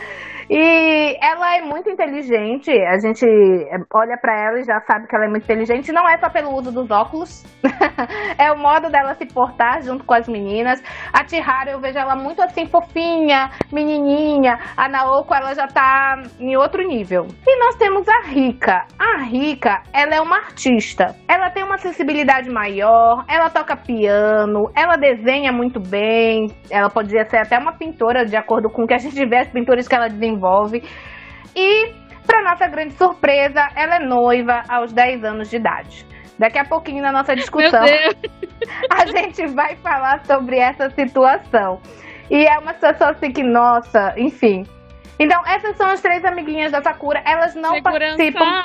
E 0.51 1.17
ela 1.23 1.57
é 1.57 1.61
muito 1.61 1.89
inteligente. 1.89 2.73
A 2.73 2.99
gente 2.99 3.25
olha 3.95 4.19
pra 4.21 4.37
ela 4.37 4.59
e 4.59 4.65
já 4.65 4.81
sabe 4.81 5.07
que 5.07 5.15
ela 5.15 5.27
é 5.27 5.29
muito 5.29 5.45
inteligente. 5.45 5.93
Não 5.93 6.09
é 6.09 6.19
só 6.19 6.29
pelo 6.29 6.53
uso 6.53 6.73
dos 6.73 6.91
óculos. 6.91 7.45
é 8.37 8.51
o 8.51 8.59
modo 8.59 8.91
dela 8.91 9.15
se 9.15 9.27
portar 9.27 9.81
junto 9.81 10.03
com 10.03 10.13
as 10.13 10.27
meninas. 10.27 10.83
A 11.13 11.25
Chiharu, 11.25 11.71
eu 11.71 11.81
vejo 11.81 11.97
ela 11.97 12.17
muito 12.17 12.43
assim, 12.43 12.67
fofinha, 12.67 13.49
menininha. 13.73 14.59
A 14.77 14.89
Naoko, 14.89 15.33
ela 15.33 15.55
já 15.55 15.69
tá 15.69 16.21
em 16.41 16.57
outro 16.57 16.83
nível. 16.83 17.29
E 17.47 17.65
nós 17.65 17.77
temos 17.77 18.09
a 18.09 18.23
Rika. 18.23 18.87
A 18.99 19.23
Rika, 19.23 19.83
ela 19.93 20.17
é 20.17 20.21
uma 20.21 20.37
artista. 20.37 21.15
Ela 21.29 21.51
tem 21.51 21.63
uma 21.63 21.79
sensibilidade 21.79 22.51
maior, 22.51 23.25
ela 23.29 23.51
toca 23.51 23.77
piano, 23.77 24.69
ela 24.75 24.97
desenha 24.97 25.53
muito 25.53 25.79
bem. 25.79 26.49
Ela 26.69 26.91
podia 26.91 27.25
ser 27.27 27.39
até 27.39 27.57
uma 27.57 27.73
pintora, 27.73 28.25
de 28.25 28.35
acordo 28.35 28.69
com 28.69 28.83
o 28.83 28.87
que 28.87 28.95
a 28.95 28.99
gente 28.99 29.25
vê, 29.27 29.37
as 29.39 29.49
pinturas 29.49 29.87
que 29.87 29.95
ela 29.95 30.09
desenvolve. 30.09 30.40
E, 31.55 31.93
para 32.27 32.43
nossa 32.43 32.67
grande 32.69 32.95
surpresa, 32.95 33.69
ela 33.77 33.97
é 33.97 34.01
noiva 34.01 34.63
aos 34.69 34.93
10 34.93 35.25
anos 35.25 35.51
de 35.51 35.57
idade. 35.57 36.07
Daqui 36.39 36.59
a 36.59 36.65
pouquinho 36.65 37.03
na 37.03 37.13
nossa 37.13 37.37
discussão 37.37 37.83
a 38.91 39.07
gente 39.07 39.47
vai 39.49 39.77
falar 39.77 40.25
sobre 40.25 40.59
essa 40.59 40.89
situação. 40.91 41.81
E 42.31 42.47
é 42.47 42.59
uma 42.59 42.73
situação 42.73 43.11
assim 43.11 43.31
que, 43.31 43.43
nossa, 43.43 44.15
enfim. 44.17 44.65
Então, 45.19 45.43
essas 45.47 45.77
são 45.77 45.89
as 45.89 46.01
três 46.01 46.25
amiguinhas 46.25 46.73
da 46.73 46.81
Sakura. 46.81 47.23
Elas 47.27 47.55
não 47.55 47.75
Segurança. 47.75 48.17
participam. 48.17 48.63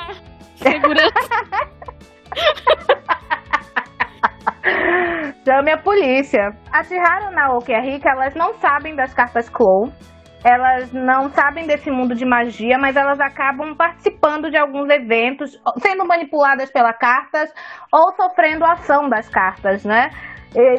Segurança. 0.56 1.12
Chame 5.44 5.70
a 5.70 5.78
polícia. 5.78 6.50
A 6.72 6.82
Chiharu, 6.82 7.30
Naoki 7.32 7.72
e 7.72 7.74
a 7.74 7.80
Rika, 7.80 8.10
elas 8.10 8.34
não 8.34 8.54
sabem 8.54 8.96
das 8.96 9.12
cartas 9.12 9.48
Clow. 9.48 9.92
Elas 10.46 10.92
não 10.92 11.28
sabem 11.30 11.66
desse 11.66 11.90
mundo 11.90 12.14
de 12.14 12.24
magia, 12.24 12.78
mas 12.78 12.94
elas 12.94 13.18
acabam 13.18 13.74
participando 13.74 14.48
de 14.48 14.56
alguns 14.56 14.88
eventos, 14.88 15.60
sendo 15.80 16.06
manipuladas 16.06 16.70
pelas 16.70 16.96
cartas 16.96 17.52
ou 17.90 18.12
sofrendo 18.14 18.64
a 18.64 18.74
ação 18.74 19.08
das 19.08 19.28
cartas, 19.28 19.84
né? 19.84 20.08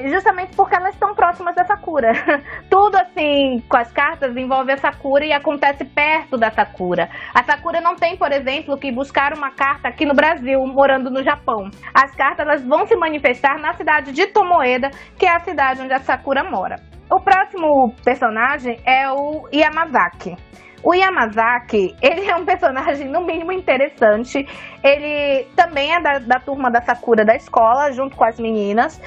Justamente 0.10 0.56
porque 0.56 0.74
elas 0.74 0.94
estão 0.94 1.14
próximas 1.14 1.54
da 1.54 1.66
Sakura. 1.66 2.14
Tudo 2.72 2.96
assim 2.96 3.62
com 3.68 3.76
as 3.76 3.92
cartas 3.92 4.38
envolve 4.38 4.72
a 4.72 4.78
Sakura 4.78 5.26
e 5.26 5.34
acontece 5.34 5.84
perto 5.84 6.38
da 6.38 6.50
Sakura. 6.50 7.10
A 7.36 7.44
Sakura 7.44 7.82
não 7.82 7.98
tem, 7.98 8.16
por 8.16 8.32
exemplo, 8.32 8.78
que 8.78 8.90
buscar 8.90 9.34
uma 9.34 9.52
carta 9.52 9.90
aqui 9.90 10.06
no 10.06 10.14
Brasil, 10.14 10.66
morando 10.66 11.12
no 11.12 11.22
Japão. 11.22 11.70
As 11.94 12.16
cartas 12.16 12.48
elas 12.48 12.64
vão 12.64 12.88
se 12.88 12.96
manifestar 12.96 13.60
na 13.60 13.74
cidade 13.74 14.14
de 14.14 14.28
Tomoeda, 14.28 14.92
que 15.20 15.26
é 15.26 15.36
a 15.36 15.42
cidade 15.42 15.82
onde 15.82 15.92
a 15.92 16.00
Sakura 16.00 16.42
mora. 16.42 16.97
O 17.10 17.20
próximo 17.22 17.94
personagem 18.04 18.80
é 18.86 19.10
o 19.10 19.48
Yamazaki. 19.54 20.36
O 20.84 20.94
Yamazaki, 20.94 21.96
ele 22.04 22.30
é 22.30 22.36
um 22.36 22.46
personagem 22.46 23.08
no 23.08 23.22
mínimo 23.22 23.52
interessante. 23.52 24.46
Ele 24.84 25.46
também 25.56 25.94
é 25.94 26.02
da, 26.02 26.20
da 26.20 26.40
turma 26.40 26.70
da 26.70 26.82
Sakura 26.82 27.24
da 27.24 27.36
escola, 27.36 27.92
junto 27.92 28.16
com 28.16 28.26
as 28.26 28.40
meninas. 28.40 29.02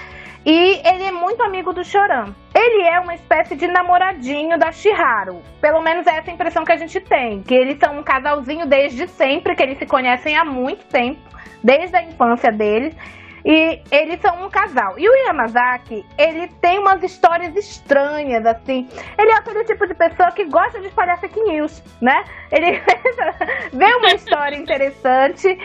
E 0.44 0.80
ele 0.88 1.04
é 1.04 1.12
muito 1.12 1.42
amigo 1.42 1.72
do 1.72 1.84
Choran. 1.84 2.34
Ele 2.54 2.82
é 2.84 2.98
uma 2.98 3.14
espécie 3.14 3.54
de 3.54 3.66
namoradinho 3.68 4.58
da 4.58 4.72
Shiharu. 4.72 5.42
Pelo 5.60 5.82
menos 5.82 6.06
é 6.06 6.16
essa 6.16 6.30
impressão 6.30 6.64
que 6.64 6.72
a 6.72 6.78
gente 6.78 6.98
tem. 7.00 7.42
Que 7.42 7.54
eles 7.54 7.78
são 7.78 7.98
um 7.98 8.02
casalzinho 8.02 8.66
desde 8.66 9.06
sempre, 9.08 9.54
que 9.54 9.62
eles 9.62 9.78
se 9.78 9.84
conhecem 9.84 10.36
há 10.36 10.44
muito 10.44 10.86
tempo, 10.86 11.20
desde 11.62 11.94
a 11.94 12.02
infância 12.02 12.50
deles. 12.50 12.96
E 13.44 13.82
eles 13.90 14.20
são 14.20 14.44
um 14.44 14.50
casal. 14.50 14.98
E 14.98 15.08
o 15.08 15.26
Yamazaki, 15.26 16.04
ele 16.18 16.48
tem 16.60 16.78
umas 16.78 17.02
histórias 17.02 17.54
estranhas, 17.56 18.44
assim. 18.44 18.88
Ele 19.18 19.30
é 19.30 19.34
aquele 19.34 19.64
tipo 19.64 19.86
de 19.86 19.94
pessoa 19.94 20.30
que 20.32 20.44
gosta 20.44 20.80
de 20.80 20.86
espalhar 20.88 21.18
fake 21.18 21.40
news, 21.42 21.82
né? 22.00 22.24
Ele 22.50 22.80
vê 23.72 23.94
uma 23.94 24.10
história 24.12 24.56
interessante. 24.56 25.58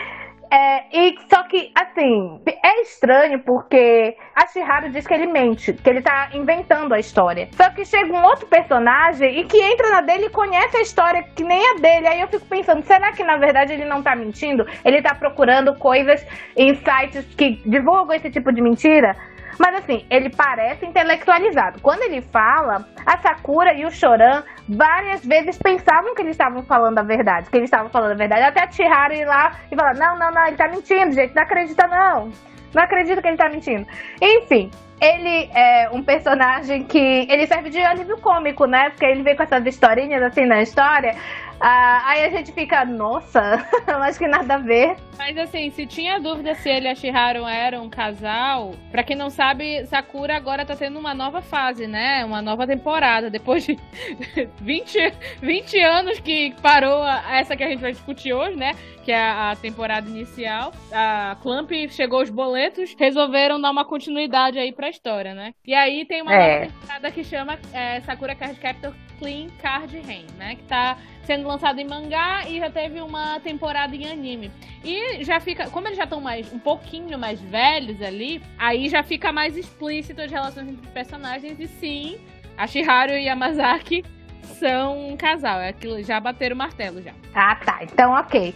É, 0.50 0.84
e 0.96 1.18
só 1.28 1.42
que, 1.44 1.72
assim, 1.74 2.40
é 2.46 2.82
estranho 2.82 3.40
porque 3.40 4.16
a 4.34 4.46
Shiharu 4.46 4.90
diz 4.90 5.06
que 5.06 5.14
ele 5.14 5.26
mente, 5.26 5.72
que 5.72 5.90
ele 5.90 6.02
tá 6.02 6.30
inventando 6.34 6.92
a 6.92 6.98
história. 6.98 7.48
Só 7.52 7.70
que 7.70 7.84
chega 7.84 8.12
um 8.12 8.22
outro 8.22 8.46
personagem 8.46 9.40
e 9.40 9.44
que 9.44 9.60
entra 9.60 9.90
na 9.90 10.00
dele 10.00 10.26
e 10.26 10.30
conhece 10.30 10.76
a 10.76 10.82
história 10.82 11.22
que 11.34 11.42
nem 11.42 11.70
a 11.70 11.74
dele. 11.74 12.06
Aí 12.06 12.20
eu 12.20 12.28
fico 12.28 12.46
pensando, 12.46 12.84
será 12.84 13.12
que 13.12 13.24
na 13.24 13.36
verdade 13.36 13.72
ele 13.72 13.84
não 13.84 14.02
tá 14.02 14.14
mentindo? 14.14 14.66
Ele 14.84 15.02
tá 15.02 15.14
procurando 15.14 15.74
coisas 15.74 16.24
em 16.56 16.74
sites 16.74 17.24
que 17.36 17.60
divulgam 17.66 18.14
esse 18.14 18.30
tipo 18.30 18.52
de 18.52 18.60
mentira? 18.60 19.16
Mas 19.58 19.76
assim, 19.76 20.04
ele 20.10 20.30
parece 20.30 20.84
intelectualizado. 20.86 21.80
Quando 21.80 22.02
ele 22.02 22.20
fala, 22.20 22.86
a 23.04 23.18
Sakura 23.18 23.72
e 23.74 23.84
o 23.84 23.90
Choran 23.90 24.42
várias 24.68 25.24
vezes 25.24 25.58
pensavam 25.58 26.14
que 26.14 26.22
eles 26.22 26.32
estavam 26.32 26.62
falando 26.62 26.98
a 26.98 27.02
verdade, 27.02 27.50
que 27.50 27.56
eles 27.56 27.68
estavam 27.68 27.88
falando 27.90 28.12
a 28.12 28.16
verdade. 28.16 28.42
Até 28.42 28.64
a 28.64 28.70
Chiharu 28.70 29.14
ir 29.14 29.24
lá 29.24 29.52
e 29.70 29.76
falar: 29.76 29.94
não, 29.94 30.18
não, 30.18 30.30
não, 30.30 30.46
ele 30.46 30.56
tá 30.56 30.68
mentindo, 30.68 31.12
gente, 31.12 31.34
não 31.34 31.42
acredita 31.42 31.86
não. 31.86 32.30
Não 32.74 32.82
acredito 32.82 33.22
que 33.22 33.28
ele 33.28 33.36
tá 33.36 33.48
mentindo. 33.48 33.86
Enfim, 34.20 34.70
ele 35.00 35.50
é 35.54 35.88
um 35.92 36.02
personagem 36.02 36.84
que 36.84 37.26
ele 37.30 37.46
serve 37.46 37.70
de 37.70 37.80
alívio 37.80 38.18
cômico, 38.18 38.66
né? 38.66 38.90
Porque 38.90 39.04
ele 39.04 39.22
vem 39.22 39.36
com 39.36 39.42
essas 39.42 39.64
historinhas 39.64 40.22
assim 40.22 40.46
na 40.46 40.62
história. 40.62 41.14
Ah, 41.58 42.02
aí 42.10 42.24
a 42.24 42.30
gente 42.30 42.52
fica, 42.52 42.84
nossa, 42.84 43.66
eu 43.88 43.96
acho 44.02 44.18
que 44.18 44.26
nada 44.28 44.54
a 44.54 44.58
ver. 44.58 44.96
Mas 45.16 45.36
assim, 45.38 45.70
se 45.70 45.86
tinha 45.86 46.20
dúvida 46.20 46.54
se 46.54 46.68
ele 46.68 46.86
e 46.86 46.90
a 46.90 46.94
Shiharu 46.94 47.46
eram 47.46 47.84
um 47.84 47.88
casal, 47.90 48.74
pra 48.90 49.02
quem 49.02 49.16
não 49.16 49.30
sabe, 49.30 49.84
Sakura 49.86 50.36
agora 50.36 50.66
tá 50.66 50.76
tendo 50.76 50.98
uma 50.98 51.14
nova 51.14 51.40
fase, 51.40 51.86
né? 51.86 52.22
Uma 52.26 52.42
nova 52.42 52.66
temporada. 52.66 53.30
Depois 53.30 53.64
de 53.64 53.78
20, 54.60 54.98
20 55.40 55.78
anos 55.80 56.20
que 56.20 56.54
parou 56.60 57.02
a- 57.02 57.22
essa 57.38 57.56
que 57.56 57.64
a 57.64 57.68
gente 57.68 57.80
vai 57.80 57.92
discutir 57.92 58.34
hoje, 58.34 58.56
né? 58.56 58.72
Que 59.04 59.10
é 59.12 59.18
a, 59.18 59.52
a 59.52 59.56
temporada 59.56 60.06
inicial. 60.08 60.72
A 60.92 61.36
Clamp 61.42 61.70
chegou 61.88 62.20
os 62.22 62.28
boletos, 62.28 62.94
resolveram 62.98 63.58
dar 63.58 63.70
uma 63.70 63.84
continuidade 63.86 64.58
aí 64.58 64.72
pra 64.72 64.90
história, 64.90 65.32
né? 65.34 65.54
E 65.66 65.74
aí 65.74 66.04
tem 66.04 66.20
uma 66.20 66.34
É. 66.34 66.58
nova 66.60 66.72
temporada 66.72 67.10
que 67.10 67.24
chama 67.24 67.58
é, 67.72 68.00
Sakura 68.02 68.34
Card 68.34 68.60
Captor 68.60 68.92
Clean 69.18 69.46
Card 69.62 69.98
Rain, 70.00 70.26
né? 70.36 70.56
Que 70.56 70.64
tá 70.64 70.98
sendo 71.26 71.48
lançado 71.48 71.78
em 71.80 71.86
mangá 71.86 72.44
e 72.48 72.58
já 72.58 72.70
teve 72.70 73.00
uma 73.00 73.40
temporada 73.40 73.94
em 73.94 74.08
anime. 74.08 74.50
E 74.84 75.24
já 75.24 75.40
fica, 75.40 75.68
como 75.68 75.88
eles 75.88 75.96
já 75.96 76.04
estão 76.04 76.20
mais 76.20 76.52
um 76.52 76.58
pouquinho 76.58 77.18
mais 77.18 77.40
velhos 77.40 78.00
ali, 78.00 78.40
aí 78.56 78.88
já 78.88 79.02
fica 79.02 79.32
mais 79.32 79.56
explícito 79.56 80.22
as 80.22 80.30
relações 80.30 80.68
entre 80.68 80.86
os 80.86 80.92
personagens 80.92 81.58
e 81.58 81.66
sim, 81.66 82.18
a 82.56 82.66
Shiharu 82.66 83.12
e 83.12 83.28
a 83.28 83.32
Yamazaki 83.32 84.04
são 84.42 85.10
um 85.10 85.16
casal, 85.16 85.60
é 85.60 85.70
aquilo, 85.70 86.02
já 86.02 86.20
bateram 86.20 86.54
o 86.54 86.58
martelo 86.58 87.02
já. 87.02 87.12
Ah, 87.34 87.56
tá. 87.56 87.80
Então, 87.82 88.12
ok. 88.12 88.54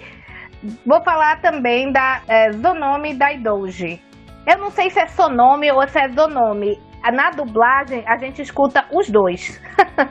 Vou 0.86 1.02
falar 1.02 1.40
também 1.40 1.90
da 1.90 2.22
é, 2.28 2.52
Zonome 2.52 3.14
Daidouji. 3.14 4.00
Eu 4.46 4.58
não 4.58 4.70
sei 4.70 4.90
se 4.90 5.00
é 5.00 5.06
Sonome 5.08 5.70
ou 5.72 5.86
se 5.88 5.98
é 5.98 6.08
Zonome. 6.08 6.78
Na 7.12 7.30
dublagem, 7.30 8.04
a 8.06 8.18
gente 8.18 8.42
escuta 8.42 8.84
os 8.92 9.08
dois. 9.08 9.60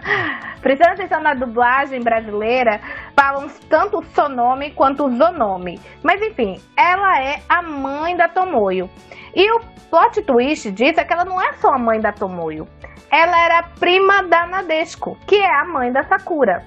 Prestando 0.62 0.94
atenção 0.94 1.22
na 1.22 1.34
dublagem 1.34 2.02
brasileira, 2.02 2.80
falam 3.16 3.48
tanto 3.70 4.04
Sonome 4.14 4.72
quanto 4.72 5.10
Zonome. 5.10 5.80
Mas 6.04 6.22
enfim, 6.22 6.60
ela 6.76 7.22
é 7.22 7.42
a 7.48 7.62
mãe 7.62 8.18
da 8.18 8.28
Tomoyo. 8.28 8.90
E 9.36 9.52
o 9.52 9.60
plot 9.90 10.22
twist 10.24 10.72
disso 10.72 11.00
é 11.00 11.06
que 11.06 11.14
ela 11.14 11.24
não 11.24 11.40
é 11.40 11.54
só 11.54 11.70
a 11.70 11.80
mãe 11.80 12.00
da 12.00 12.12
Tomoyo. 12.12 12.68
Ela 13.12 13.40
era 13.46 13.64
prima 13.80 14.24
da 14.24 14.48
Nadeshiko, 14.48 15.18
que 15.28 15.36
é 15.36 15.62
a 15.62 15.66
mãe 15.66 15.92
da 15.92 16.04
Sakura. 16.04 16.64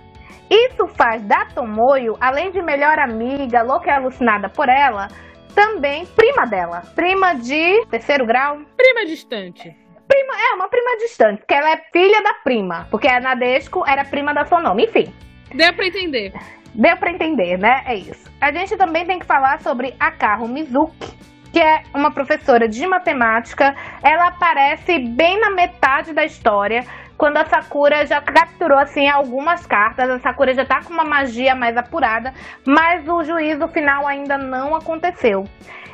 Isso 0.49 0.87
faz 0.97 1.23
da 1.23 1.47
Tomoyo, 1.47 2.17
além 2.21 2.51
de 2.51 2.63
melhor 2.63 2.99
amiga, 2.99 3.63
louca 3.63 3.91
e 3.91 3.95
alucinada 3.95 4.49
por 4.49 4.69
ela, 4.69 5.09
também 5.55 6.07
prima 6.07 6.47
dela. 6.47 6.83
Prima 6.95 7.35
de 7.35 7.85
terceiro 7.87 8.27
grau. 8.27 8.59
Prima 8.77 9.07
distante. 9.07 9.82
Prima, 10.13 10.35
é, 10.35 10.55
uma 10.55 10.69
prima 10.69 10.97
distante, 10.99 11.39
porque 11.39 11.55
ela 11.55 11.71
é 11.71 11.77
filha 11.93 12.23
da 12.23 12.35
prima. 12.35 12.87
Porque 12.91 13.09
a 13.09 13.21
Nadeshiko 13.21 13.85
era 13.87 14.05
prima 14.05 14.35
da 14.35 14.45
Sonoma. 14.45 14.81
Enfim, 14.83 15.13
Deu 15.55 15.73
pra 15.75 15.87
entender. 15.87 16.33
Deu 16.75 16.97
pra 16.97 17.11
entender, 17.11 17.59
né? 17.59 17.83
É 17.87 17.95
isso. 17.95 18.31
A 18.41 18.51
gente 18.51 18.77
também 18.77 19.05
tem 19.05 19.19
que 19.19 19.27
falar 19.27 19.61
sobre 19.61 19.95
a 20.01 20.11
Kaho 20.11 20.49
Mizuki, 20.49 21.13
que 21.53 21.61
é 21.61 21.83
uma 21.95 22.11
professora 22.11 22.67
de 22.67 22.87
matemática. 22.87 23.75
Ela 24.03 24.29
aparece 24.29 24.99
bem 24.99 25.39
na 25.39 25.51
metade 25.51 26.13
da 26.15 26.25
história, 26.25 26.85
quando 27.19 27.37
a 27.37 27.45
Sakura 27.45 28.07
já 28.07 28.21
capturou 28.23 28.79
assim 28.79 29.07
algumas 29.07 29.67
cartas. 29.67 30.09
A 30.09 30.19
Sakura 30.19 30.55
já 30.55 30.65
tá 30.65 30.83
com 30.83 30.93
uma 30.93 31.05
magia 31.05 31.55
mais 31.55 31.77
apurada, 31.77 32.33
mas 32.67 33.07
o 33.07 33.23
juízo 33.23 33.69
final 33.69 34.07
ainda 34.07 34.39
não 34.39 34.75
aconteceu. 34.75 35.45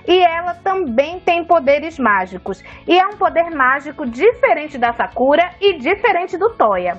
E 0.09 0.25
ela 0.25 0.55
também 0.55 1.21
tem 1.21 1.45
poderes 1.45 1.99
mágicos. 1.99 2.65
E 2.87 2.99
é 2.99 3.07
um 3.07 3.19
poder 3.19 3.51
mágico 3.51 4.07
diferente 4.07 4.79
da 4.79 4.93
Sakura 4.95 5.51
e 5.61 5.77
diferente 5.77 6.39
do 6.39 6.49
Toya 6.57 6.99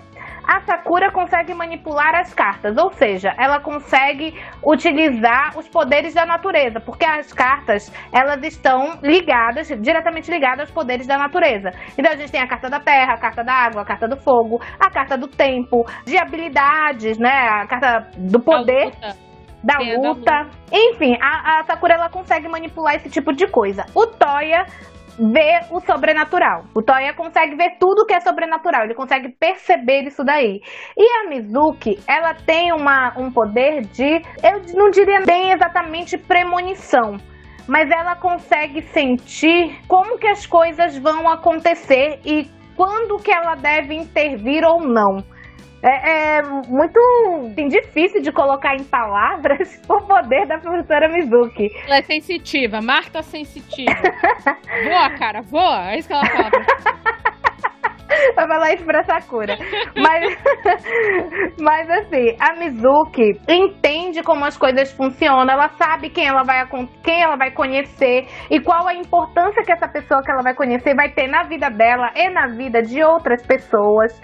a 0.49 0.62
Sakura 0.62 1.12
consegue 1.12 1.53
manipular 1.53 2.16
as 2.16 2.34
cartas, 2.34 2.76
ou 2.76 2.91
seja, 2.91 3.36
ela 3.38 3.60
consegue 3.60 4.34
utilizar 4.66 5.55
os 5.55 5.68
poderes 5.70 6.16
da 6.16 6.26
natureza, 6.26 6.80
porque 6.80 7.05
as 7.05 7.32
cartas 7.32 7.93
elas 8.12 8.41
estão 8.41 8.97
ligadas, 9.03 9.68
diretamente 9.80 10.32
ligadas 10.32 10.62
aos 10.62 10.72
poderes 10.72 11.05
da 11.05 11.20
natureza. 11.20 11.70
Então 11.95 12.12
a 12.12 12.16
gente 12.16 12.32
tem 12.32 12.41
a 12.41 12.47
carta 12.47 12.68
da 12.68 12.80
terra, 12.80 13.14
a 13.14 13.20
carta 13.20 13.43
da 13.43 13.53
água, 13.53 13.84
a 13.84 13.86
carta 13.86 14.07
do 14.07 14.18
fogo, 14.18 14.60
a 14.80 14.89
carta 14.89 15.16
do 15.16 15.28
tempo, 15.28 15.86
de 16.03 16.18
habilidades, 16.18 17.20
né? 17.20 17.30
A 17.30 17.68
carta 17.68 18.10
do 18.18 18.39
poder. 18.39 18.91
Da 19.64 19.78
Tem 19.78 19.95
a 19.95 19.99
da 19.99 20.10
luta. 20.10 20.47
Enfim, 20.72 21.18
a, 21.22 21.60
a 21.60 21.64
Sakura 21.66 21.95
ela 21.95 22.10
consegue 22.10 22.47
manipular 22.47 22.95
esse 22.95 23.10
tipo 23.10 23.34
de 23.34 23.47
coisa. 23.47 23.86
O 23.93 24.07
Toya 24.07 24.66
vê 25.20 25.60
o 25.70 25.82
sobrenatural. 25.82 26.64
O 26.74 26.82
Toya 26.82 27.14
consegue 27.14 27.55
ver 27.55 27.78
tudo 27.78 28.05
que 28.05 28.14
é 28.14 28.22
sobrenatural, 28.22 28.86
ele 28.86 28.93
consegue 28.93 29.30
perceber 29.30 30.03
isso 30.03 30.24
daí. 30.24 30.62
E 30.97 31.03
a 31.20 31.30
Mizuki, 31.30 31.99
ela 32.07 32.34
tem 32.34 32.72
uma, 32.72 33.14
um 33.18 33.30
poder 33.30 33.82
de, 33.88 34.22
eu 34.41 34.62
não 34.76 34.89
diria 34.89 35.22
bem 35.26 35.51
exatamente 35.51 36.18
premonição, 36.18 37.18
mas 37.68 37.91
ela 37.91 38.16
consegue 38.16 38.82
sentir 38.82 39.78
como 39.88 40.18
que 40.18 40.28
as 40.28 40.45
coisas 40.45 40.97
vão 40.97 41.28
acontecer 41.28 42.20
e 42.26 42.49
quando 42.76 43.18
que 43.18 43.32
ela 43.32 43.55
deve 43.55 43.93
intervir 43.93 44.64
ou 44.64 44.82
não. 44.82 45.22
É, 45.82 46.38
é 46.38 46.41
muito 46.67 46.99
assim, 47.51 47.67
difícil 47.67 48.21
de 48.21 48.32
colocar 48.32 48.75
em 48.75 48.84
palavras 48.84 49.82
o 49.88 50.01
poder 50.01 50.45
da 50.47 50.57
professora 50.57 51.07
Mizuki. 51.09 51.69
Ela 51.86 51.97
é 51.97 52.03
sensitiva, 52.03 52.82
Marta 52.82 53.21
sensitiva. 53.21 53.91
voa, 54.84 55.09
cara, 55.17 55.41
voa. 55.41 55.91
É 55.91 55.99
isso 55.99 56.07
que 56.07 56.13
ela 56.13 56.25
fala. 56.25 56.51
Vai 58.36 58.47
falar 58.47 58.73
isso 58.73 58.84
pra 58.86 59.03
Sakura. 59.03 59.57
Mas, 59.95 60.38
mas 61.61 61.89
assim, 61.89 62.36
a 62.39 62.53
Mizuki 62.55 63.39
entende 63.47 64.23
como 64.23 64.45
as 64.45 64.57
coisas 64.57 64.91
funcionam, 64.91 65.53
ela 65.53 65.69
sabe 65.69 66.09
quem 66.09 66.27
ela, 66.27 66.43
vai, 66.43 66.67
quem 67.03 67.21
ela 67.21 67.36
vai 67.36 67.51
conhecer 67.51 68.27
e 68.49 68.59
qual 68.59 68.88
a 68.88 68.95
importância 68.95 69.63
que 69.63 69.71
essa 69.71 69.88
pessoa 69.88 70.21
que 70.23 70.32
ela 70.32 70.41
vai 70.41 70.53
conhecer 70.53 70.95
vai 70.95 71.09
ter 71.09 71.27
na 71.27 71.43
vida 71.43 71.69
dela 71.69 72.11
e 72.15 72.30
na 72.30 72.47
vida 72.47 72.82
de 72.82 73.03
outras 73.03 73.45
pessoas. 73.45 74.19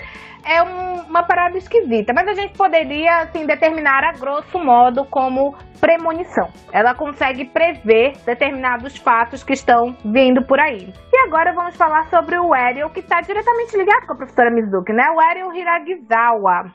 É 0.48 0.62
um- 0.62 1.02
uma 1.10 1.24
parada 1.24 1.58
esquisita, 1.58 2.14
mas 2.14 2.28
a 2.28 2.34
gente 2.34 2.56
poderia 2.56 3.18
assim 3.18 3.46
determinar 3.46 4.04
a 4.04 4.12
grosso 4.12 4.60
modo 4.60 5.04
como 5.06 5.56
premonição. 5.82 6.50
Ela 6.72 6.94
consegue 6.94 7.46
prever 7.46 8.14
determinados 8.26 8.96
fatos 8.98 9.44
que 9.44 9.54
estão 9.54 9.96
vindo 10.06 10.44
por 10.46 10.60
aí. 10.60 10.94
E 11.12 11.18
agora 11.26 11.54
vamos 11.54 11.76
falar 11.76 12.06
sobre 12.10 12.38
o 12.38 12.54
Ariel, 12.54 12.90
que 12.90 13.00
está 13.00 13.22
diretamente 13.22 13.76
ligado 13.76 14.06
com 14.06 14.14
a 14.14 14.18
professora 14.18 14.52
Mizuki, 14.52 14.94
né? 14.94 15.10
O 15.16 15.20
Ariel 15.20 15.54
Hiragizawa. 15.54 16.66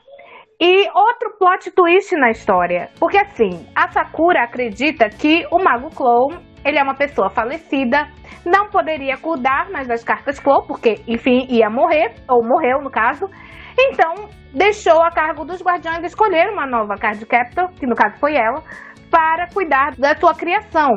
E 0.59 0.89
outro 0.93 1.37
plot 1.39 1.71
twist 1.71 2.15
na 2.15 2.29
história. 2.29 2.89
Porque 2.99 3.17
assim, 3.17 3.65
a 3.75 3.89
Sakura 3.89 4.43
acredita 4.43 5.09
que 5.09 5.47
o 5.49 5.57
Mago 5.57 5.89
Clow, 5.95 6.33
ele 6.63 6.77
é 6.77 6.83
uma 6.83 6.93
pessoa 6.93 7.29
falecida, 7.29 8.07
não 8.45 8.69
poderia 8.69 9.17
cuidar 9.17 9.69
mais 9.71 9.87
das 9.87 10.03
cartas 10.03 10.39
Clow, 10.39 10.63
porque, 10.63 11.01
enfim, 11.07 11.47
ia 11.49 11.69
morrer, 11.69 12.13
ou 12.27 12.43
morreu 12.43 12.81
no 12.81 12.91
caso. 12.91 13.29
Então, 13.83 14.29
deixou 14.53 15.01
a 15.01 15.09
cargo 15.09 15.43
dos 15.43 15.61
guardiões 15.61 16.03
escolher 16.03 16.49
uma 16.49 16.67
nova 16.67 16.95
card 16.95 17.25
captor, 17.25 17.71
que 17.71 17.87
no 17.87 17.95
caso 17.95 18.15
foi 18.19 18.35
ela, 18.35 18.63
para 19.09 19.47
cuidar 19.51 19.95
da 19.97 20.15
sua 20.15 20.35
criação. 20.35 20.89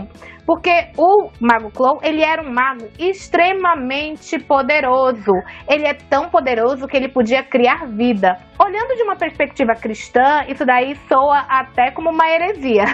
Porque 0.46 0.90
o 0.98 1.30
Mago 1.40 1.70
Clow, 1.70 1.98
ele 2.02 2.22
era 2.22 2.42
um 2.42 2.52
mago 2.52 2.86
extremamente 2.98 4.38
poderoso. 4.38 5.32
Ele 5.66 5.86
é 5.86 5.94
tão 5.94 6.28
poderoso 6.28 6.86
que 6.86 6.96
ele 6.96 7.08
podia 7.08 7.42
criar 7.42 7.86
vida. 7.86 8.36
Olhando 8.60 8.94
de 8.94 9.02
uma 9.02 9.16
perspectiva 9.16 9.72
cristã, 9.72 10.44
isso 10.46 10.66
daí 10.66 10.94
soa 11.08 11.46
até 11.48 11.90
como 11.92 12.10
uma 12.10 12.28
heresia. 12.28 12.84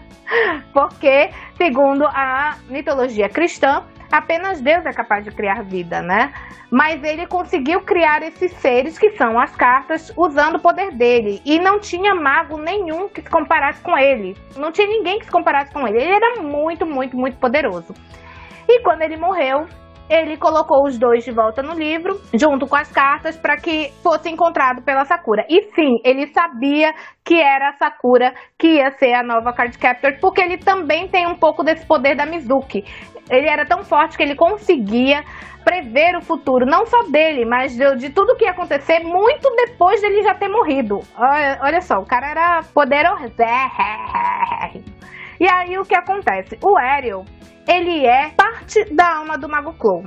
Porque, 0.72 1.28
segundo 1.56 2.06
a 2.06 2.56
mitologia 2.70 3.28
cristã, 3.28 3.84
apenas 4.10 4.60
Deus 4.60 4.84
é 4.84 4.92
capaz 4.92 5.24
de 5.24 5.30
criar 5.30 5.62
vida, 5.62 6.02
né? 6.02 6.32
Mas 6.70 7.02
ele 7.02 7.26
conseguiu 7.26 7.80
criar 7.82 8.22
esses 8.22 8.52
seres 8.54 8.98
que 8.98 9.10
são 9.10 9.38
as 9.38 9.54
cartas 9.56 10.12
usando 10.16 10.56
o 10.56 10.62
poder 10.62 10.92
dele. 10.92 11.40
E 11.44 11.58
não 11.58 11.80
tinha 11.80 12.14
mago 12.14 12.56
nenhum 12.56 13.08
que 13.08 13.22
se 13.22 13.30
comparasse 13.30 13.82
com 13.82 13.96
ele. 13.98 14.36
Não 14.56 14.70
tinha 14.70 14.86
ninguém 14.86 15.18
que 15.18 15.24
se 15.24 15.30
comparasse 15.30 15.72
com 15.72 15.86
ele. 15.86 16.02
Ele 16.02 16.14
era 16.14 16.42
muito, 16.42 16.86
muito, 16.86 17.16
muito 17.16 17.36
poderoso. 17.38 17.94
E 18.68 18.82
quando 18.82 19.02
ele 19.02 19.16
morreu, 19.16 19.66
ele 20.10 20.36
colocou 20.36 20.84
os 20.86 20.98
dois 20.98 21.24
de 21.24 21.30
volta 21.30 21.62
no 21.62 21.72
livro, 21.72 22.20
junto 22.34 22.66
com 22.66 22.74
as 22.74 22.90
cartas, 22.90 23.36
para 23.36 23.56
que 23.56 23.92
fosse 24.02 24.28
encontrado 24.28 24.82
pela 24.82 25.04
Sakura. 25.04 25.46
E 25.48 25.62
sim, 25.72 26.00
ele 26.04 26.26
sabia 26.26 26.92
que 27.24 27.40
era 27.40 27.68
a 27.68 27.72
Sakura 27.74 28.34
que 28.58 28.74
ia 28.74 28.90
ser 28.90 29.14
a 29.14 29.22
nova 29.22 29.52
Card 29.52 29.78
Captor, 29.78 30.18
porque 30.20 30.40
ele 30.40 30.58
também 30.58 31.06
tem 31.06 31.28
um 31.28 31.36
pouco 31.36 31.62
desse 31.62 31.86
poder 31.86 32.16
da 32.16 32.26
Mizuki. 32.26 32.84
Ele 33.30 33.48
era 33.48 33.64
tão 33.64 33.84
forte 33.84 34.16
que 34.16 34.22
ele 34.22 34.34
conseguia 34.34 35.22
prever 35.64 36.16
o 36.16 36.20
futuro, 36.20 36.66
não 36.66 36.86
só 36.86 37.02
dele, 37.04 37.44
mas 37.44 37.76
de, 37.76 37.96
de 37.96 38.10
tudo 38.10 38.36
que 38.36 38.44
ia 38.44 38.50
acontecer 38.50 39.00
muito 39.00 39.48
depois 39.56 40.00
dele 40.00 40.22
já 40.22 40.34
ter 40.34 40.48
morrido. 40.48 41.00
Olha, 41.16 41.58
olha 41.62 41.80
só, 41.80 41.98
o 41.98 42.06
cara 42.06 42.30
era 42.30 42.62
poderoso. 42.74 43.32
E 45.38 45.48
aí 45.48 45.78
o 45.78 45.84
que 45.84 45.94
acontece? 45.94 46.58
O 46.62 46.76
Ariel, 46.76 47.24
ele 47.68 48.06
é 48.06 48.30
parte 48.30 48.84
da 48.94 49.16
alma 49.16 49.38
do 49.38 49.48
Mago 49.48 49.74
Clow. 49.74 50.04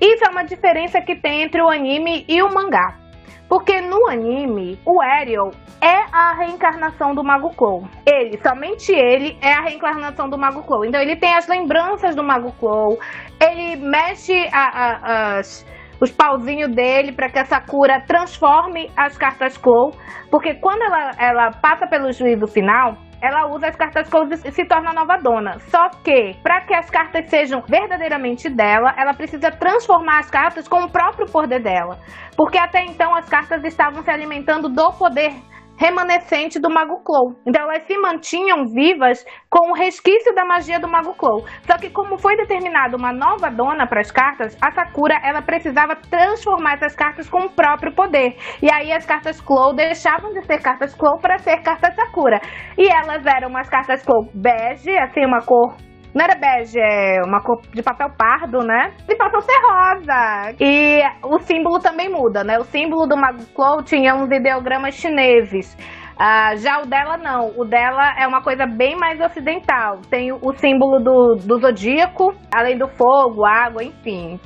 Isso 0.00 0.24
é 0.24 0.28
uma 0.28 0.44
diferença 0.44 1.00
que 1.00 1.16
tem 1.16 1.42
entre 1.42 1.62
o 1.62 1.68
anime 1.68 2.24
e 2.28 2.42
o 2.42 2.52
mangá. 2.52 3.05
Porque 3.48 3.80
no 3.80 4.08
anime, 4.08 4.78
o 4.84 5.00
Ariel 5.00 5.50
é 5.80 6.04
a 6.12 6.34
reencarnação 6.34 7.14
do 7.14 7.22
Mago 7.22 7.50
Clow. 7.50 7.86
Ele, 8.04 8.38
somente 8.42 8.90
ele, 8.92 9.38
é 9.40 9.52
a 9.52 9.60
reencarnação 9.60 10.28
do 10.28 10.36
Mago 10.36 10.62
Clow. 10.64 10.84
Então 10.84 11.00
ele 11.00 11.14
tem 11.16 11.32
as 11.34 11.46
lembranças 11.46 12.16
do 12.16 12.24
Mago 12.24 12.50
Clow, 12.58 12.98
ele 13.40 13.76
mexe 13.76 14.48
a- 14.52 14.68
a- 14.68 15.38
as, 15.38 15.64
os 16.00 16.10
pauzinhos 16.10 16.74
dele 16.74 17.12
para 17.12 17.28
que 17.28 17.38
a 17.38 17.44
Sakura 17.44 18.00
transforme 18.00 18.90
as 18.96 19.16
cartas 19.16 19.56
Clow. 19.56 19.92
Porque 20.30 20.54
quando 20.54 20.82
ela, 20.82 21.10
ela 21.18 21.50
passa 21.52 21.86
pelo 21.86 22.10
juízo 22.12 22.48
final, 22.48 22.96
ela 23.20 23.46
usa 23.46 23.68
as 23.68 23.76
cartas 23.76 24.08
Clow 24.08 24.28
e 24.30 24.52
se 24.52 24.64
torna 24.64 24.92
nova 24.92 25.16
dona. 25.16 25.58
Só 25.70 25.88
que, 25.88 26.36
para 26.42 26.60
que 26.62 26.74
as 26.74 26.90
cartas 26.90 27.28
sejam 27.28 27.62
verdadeiramente 27.66 28.48
dela, 28.48 28.94
ela 28.96 29.14
precisa 29.14 29.50
transformar 29.50 30.18
as 30.18 30.30
cartas 30.30 30.68
com 30.68 30.84
o 30.84 30.90
próprio 30.90 31.26
poder 31.26 31.60
dela. 31.60 31.98
Porque 32.36 32.58
até 32.58 32.84
então 32.84 33.14
as 33.14 33.28
cartas 33.28 33.64
estavam 33.64 34.02
se 34.02 34.10
alimentando 34.10 34.68
do 34.68 34.92
poder 34.92 35.34
remanescente 35.78 36.58
do 36.58 36.70
Mago 36.70 37.02
Clow. 37.04 37.34
Então 37.46 37.62
elas 37.62 37.86
se 37.86 37.96
mantinham 37.98 38.66
vivas 38.66 39.24
com 39.48 39.70
o 39.70 39.74
resquício 39.74 40.34
da 40.34 40.44
magia 40.44 40.80
do 40.80 40.88
Mago 40.88 41.14
Clow. 41.14 41.44
Só 41.66 41.76
que 41.78 41.90
como 41.90 42.18
foi 42.18 42.36
determinada 42.36 42.96
uma 42.96 43.12
nova 43.12 43.50
dona 43.50 43.86
para 43.86 44.00
as 44.00 44.10
cartas, 44.10 44.56
a 44.60 44.72
Sakura 44.72 45.20
ela 45.22 45.42
precisava 45.42 45.96
transformar 45.96 46.74
essas 46.74 46.94
cartas 46.94 47.28
com 47.28 47.46
o 47.46 47.50
próprio 47.50 47.94
poder. 47.94 48.36
E 48.62 48.70
aí 48.72 48.92
as 48.92 49.06
cartas 49.06 49.40
Clow 49.40 49.74
deixavam 49.74 50.32
de 50.32 50.44
ser 50.46 50.60
cartas 50.60 50.94
Clow 50.94 51.18
para 51.18 51.38
ser 51.38 51.62
cartas 51.62 51.94
Sakura. 51.94 52.40
E 52.76 52.88
elas 52.88 53.24
eram 53.26 53.48
umas 53.48 53.68
cartas 53.68 54.02
Clow 54.04 54.28
bege, 54.34 54.96
assim 54.98 55.24
uma 55.24 55.40
cor 55.40 55.85
não 56.16 56.24
era 56.24 56.34
bege, 56.34 56.80
é 56.80 57.20
uma 57.22 57.42
cor 57.42 57.60
de 57.74 57.82
papel 57.82 58.08
pardo, 58.16 58.60
né? 58.60 58.94
E 59.06 59.14
passou 59.16 59.38
a 59.38 59.42
ser 59.42 59.60
rosa. 59.60 60.54
E 60.58 61.02
o 61.22 61.38
símbolo 61.40 61.78
também 61.78 62.08
muda, 62.08 62.42
né? 62.42 62.58
O 62.58 62.64
símbolo 62.64 63.06
do 63.06 63.18
Mago 63.18 63.44
Clow 63.54 63.82
tinha 63.82 64.14
uns 64.14 64.30
ideogramas 64.30 64.94
chineses. 64.94 65.76
Ah, 66.18 66.56
já 66.56 66.80
o 66.80 66.86
dela 66.86 67.18
não. 67.18 67.52
O 67.58 67.66
dela 67.66 68.14
é 68.18 68.26
uma 68.26 68.40
coisa 68.40 68.64
bem 68.66 68.96
mais 68.96 69.20
ocidental. 69.20 69.98
Tem 70.08 70.32
o, 70.32 70.38
o 70.40 70.54
símbolo 70.54 71.00
do, 71.00 71.34
do 71.44 71.60
zodíaco, 71.60 72.34
além 72.50 72.78
do 72.78 72.88
fogo, 72.88 73.44
água, 73.44 73.84
enfim. 73.84 74.40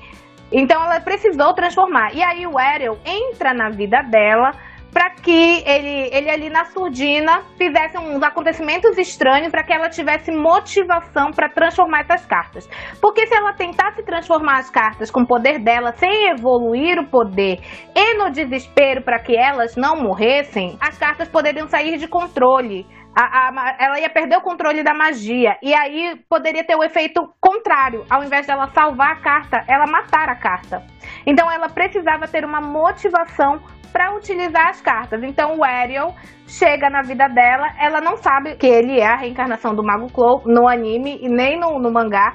Então 0.51 0.83
ela 0.83 1.01
precisou 1.01 1.55
transformar. 1.55 2.13
E 2.13 2.21
aí 2.21 2.49
o 2.49 2.59
Ariel 2.59 2.99
entra 3.07 3.55
na 3.55 3.71
vida 3.71 4.03
dela 4.03 4.51
para 4.93 5.11
que 5.11 5.63
ele, 5.67 6.11
ele 6.13 6.31
ali 6.31 6.51
na 6.51 6.65
surdina 6.65 7.43
fizesse 7.57 7.97
uns 7.99 8.23
acontecimentos 8.23 8.99
estranhos 8.99 9.51
para 9.51 9.63
que 9.63 9.73
ela 9.73 9.89
tivesse 9.89 10.33
motivação 10.33 11.31
para 11.31 11.49
transformar 11.49 12.01
essas 12.01 12.27
cartas. 12.27 12.69
Porque 13.01 13.27
se 13.27 13.35
ela 13.35 13.53
tentasse 13.53 14.03
transformar 14.03 14.59
as 14.59 14.71
cartas 14.71 15.11
com 15.11 15.23
o 15.23 15.27
poder 15.27 15.59
dela 15.59 15.93
sem 15.97 16.31
evoluir 16.31 16.99
o 16.99 17.07
poder 17.07 17.61
e 17.95 18.15
no 18.15 18.31
desespero 18.31 19.03
para 19.03 19.19
que 19.19 19.37
elas 19.37 19.77
não 19.77 19.97
morressem, 19.97 20.77
as 20.81 20.99
cartas 20.99 21.29
poderiam 21.29 21.69
sair 21.69 21.97
de 21.97 22.09
controle. 22.09 22.87
A, 23.13 23.49
a, 23.49 23.77
ela 23.81 23.99
ia 23.99 24.09
perder 24.09 24.37
o 24.37 24.41
controle 24.41 24.85
da 24.85 24.95
magia. 24.95 25.57
E 25.61 25.75
aí 25.75 26.17
poderia 26.29 26.65
ter 26.65 26.77
o 26.77 26.85
efeito 26.85 27.21
contrário. 27.41 28.05
Ao 28.09 28.23
invés 28.23 28.47
dela 28.47 28.69
salvar 28.69 29.13
a 29.13 29.21
carta, 29.21 29.65
ela 29.69 29.85
matar 29.87 30.29
a 30.29 30.37
carta. 30.37 30.85
Então 31.27 31.51
ela 31.51 31.69
precisava 31.69 32.29
ter 32.29 32.45
uma 32.45 32.61
motivação 32.61 33.61
para 33.93 34.15
utilizar 34.15 34.69
as 34.69 34.81
cartas. 34.81 35.23
Então 35.23 35.59
o 35.59 35.65
Ariel 35.65 36.15
chega 36.47 36.91
na 36.91 37.03
vida 37.03 37.29
dela, 37.29 37.69
ela 37.79 38.01
não 38.01 38.17
sabe 38.17 38.57
que 38.57 38.67
ele 38.67 38.99
é 38.99 39.07
a 39.07 39.17
reencarnação 39.17 39.75
do 39.75 39.85
Mago 39.85 40.11
Clo 40.11 40.43
no 40.47 40.69
anime 40.69 41.19
e 41.23 41.29
nem 41.29 41.59
no, 41.59 41.79
no 41.79 41.93
mangá. 41.93 42.35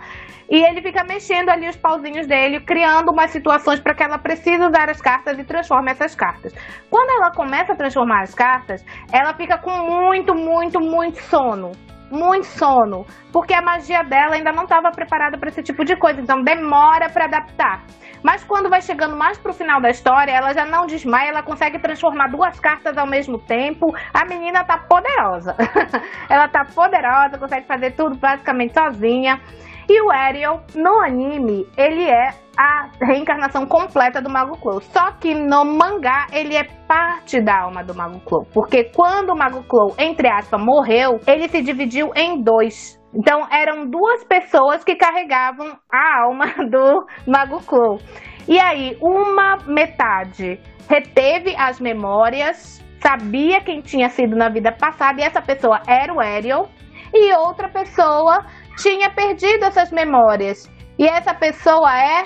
E 0.49 0.63
ele 0.63 0.81
fica 0.81 1.03
mexendo 1.03 1.49
ali 1.49 1.67
os 1.67 1.75
pauzinhos 1.75 2.27
dele, 2.27 2.59
criando 2.59 3.11
umas 3.11 3.31
situações 3.31 3.79
para 3.79 3.95
que 3.95 4.03
ela 4.03 4.19
precise 4.19 4.63
usar 4.63 4.89
as 4.89 5.01
cartas 5.01 5.39
e 5.39 5.43
transforme 5.43 5.91
essas 5.91 6.13
cartas. 6.13 6.53
Quando 6.89 7.09
ela 7.19 7.31
começa 7.31 7.73
a 7.73 7.75
transformar 7.75 8.21
as 8.21 8.33
cartas, 8.35 8.85
ela 9.11 9.33
fica 9.33 9.57
com 9.57 9.71
muito, 9.71 10.35
muito, 10.35 10.79
muito 10.79 11.19
sono 11.23 11.71
muito 12.11 12.45
sono, 12.45 13.05
porque 13.31 13.53
a 13.53 13.61
magia 13.61 14.03
dela 14.03 14.35
ainda 14.35 14.51
não 14.51 14.63
estava 14.63 14.91
preparada 14.91 15.37
para 15.37 15.49
esse 15.49 15.63
tipo 15.63 15.83
de 15.83 15.95
coisa, 15.95 16.21
então 16.21 16.43
demora 16.43 17.09
para 17.09 17.25
adaptar. 17.25 17.83
Mas 18.23 18.43
quando 18.43 18.69
vai 18.69 18.81
chegando 18.81 19.15
mais 19.15 19.37
pro 19.37 19.53
final 19.53 19.79
da 19.79 19.89
história, 19.89 20.31
ela 20.31 20.51
já 20.51 20.65
não 20.65 20.87
desmaia, 20.87 21.29
ela 21.29 21.43
consegue 21.43 21.77
transformar 21.77 22.27
duas 22.27 22.59
cartas 22.59 22.97
ao 22.97 23.05
mesmo 23.05 23.37
tempo. 23.37 23.95
A 24.11 24.25
menina 24.25 24.63
tá 24.63 24.79
poderosa. 24.79 25.55
ela 26.27 26.47
tá 26.47 26.65
poderosa, 26.65 27.37
consegue 27.37 27.67
fazer 27.67 27.91
tudo 27.91 28.15
basicamente 28.15 28.73
sozinha. 28.73 29.39
E 29.87 30.01
o 30.01 30.11
Ariel, 30.11 30.61
no 30.75 30.99
anime, 31.03 31.67
ele 31.77 32.09
é 32.09 32.29
a 32.57 32.89
reencarnação 33.01 33.65
completa 33.65 34.21
do 34.21 34.29
Mago 34.29 34.57
Clo. 34.57 34.81
Só 34.81 35.11
que 35.11 35.35
no 35.35 35.63
mangá, 35.63 36.27
ele 36.31 36.55
é 36.55 36.63
parte 36.87 37.39
da 37.39 37.61
alma 37.61 37.83
do 37.83 37.93
Mago 37.93 38.19
Clo. 38.21 38.45
Porque 38.53 38.85
quando 38.85 39.29
o 39.31 39.37
Mago 39.37 39.63
Clo, 39.63 39.93
entre 39.99 40.27
aspas, 40.27 40.59
morreu, 40.59 41.19
ele 41.27 41.47
se 41.47 41.61
dividiu 41.61 42.11
em 42.15 42.41
dois. 42.41 42.99
Então 43.13 43.47
eram 43.51 43.89
duas 43.89 44.23
pessoas 44.23 44.83
que 44.83 44.95
carregavam 44.95 45.77
a 45.91 46.23
alma 46.23 46.47
do 46.69 47.05
Mago 47.27 47.61
Clo. 47.63 47.99
E 48.47 48.59
aí, 48.59 48.97
uma 49.01 49.57
metade 49.65 50.59
reteve 50.87 51.55
as 51.57 51.79
memórias, 51.79 52.83
sabia 53.01 53.59
quem 53.61 53.81
tinha 53.81 54.09
sido 54.09 54.35
na 54.35 54.49
vida 54.49 54.71
passada, 54.71 55.19
e 55.19 55.23
essa 55.23 55.41
pessoa 55.41 55.81
era 55.87 56.13
o 56.13 56.19
Ariel, 56.19 56.69
e 57.13 57.33
outra 57.33 57.69
pessoa 57.69 58.45
tinha 58.77 59.09
perdido 59.09 59.65
essas 59.65 59.91
memórias. 59.91 60.69
E 60.97 61.05
essa 61.05 61.33
pessoa 61.33 61.91
é 61.99 62.23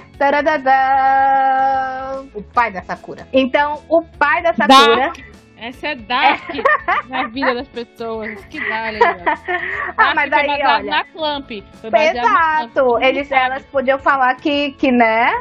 o 2.36 2.44
pai 2.54 2.72
da 2.72 2.84
Sakura. 2.84 3.28
Então, 3.34 3.82
o 3.90 4.04
pai 4.18 4.44
da 4.44 4.54
Sakura. 4.54 5.12
Essa 5.58 5.90
é 5.90 5.96
Dark 5.96 6.48
na 7.10 7.28
vida 7.28 7.54
das 7.56 7.68
pessoas. 7.68 8.46
Que 8.46 8.60
dá, 8.60 8.92
Ah, 9.98 10.14
mas 10.16 10.32
aí, 10.32 10.48
olha... 10.48 10.84
na 10.84 11.04
Clamp. 11.06 11.52
Exato. 11.52 13.00
Eles, 13.02 13.30
elas 13.32 13.66
podiam 13.66 14.00
falar 14.00 14.36
que, 14.36 14.72
que 14.74 14.92
né... 14.92 15.32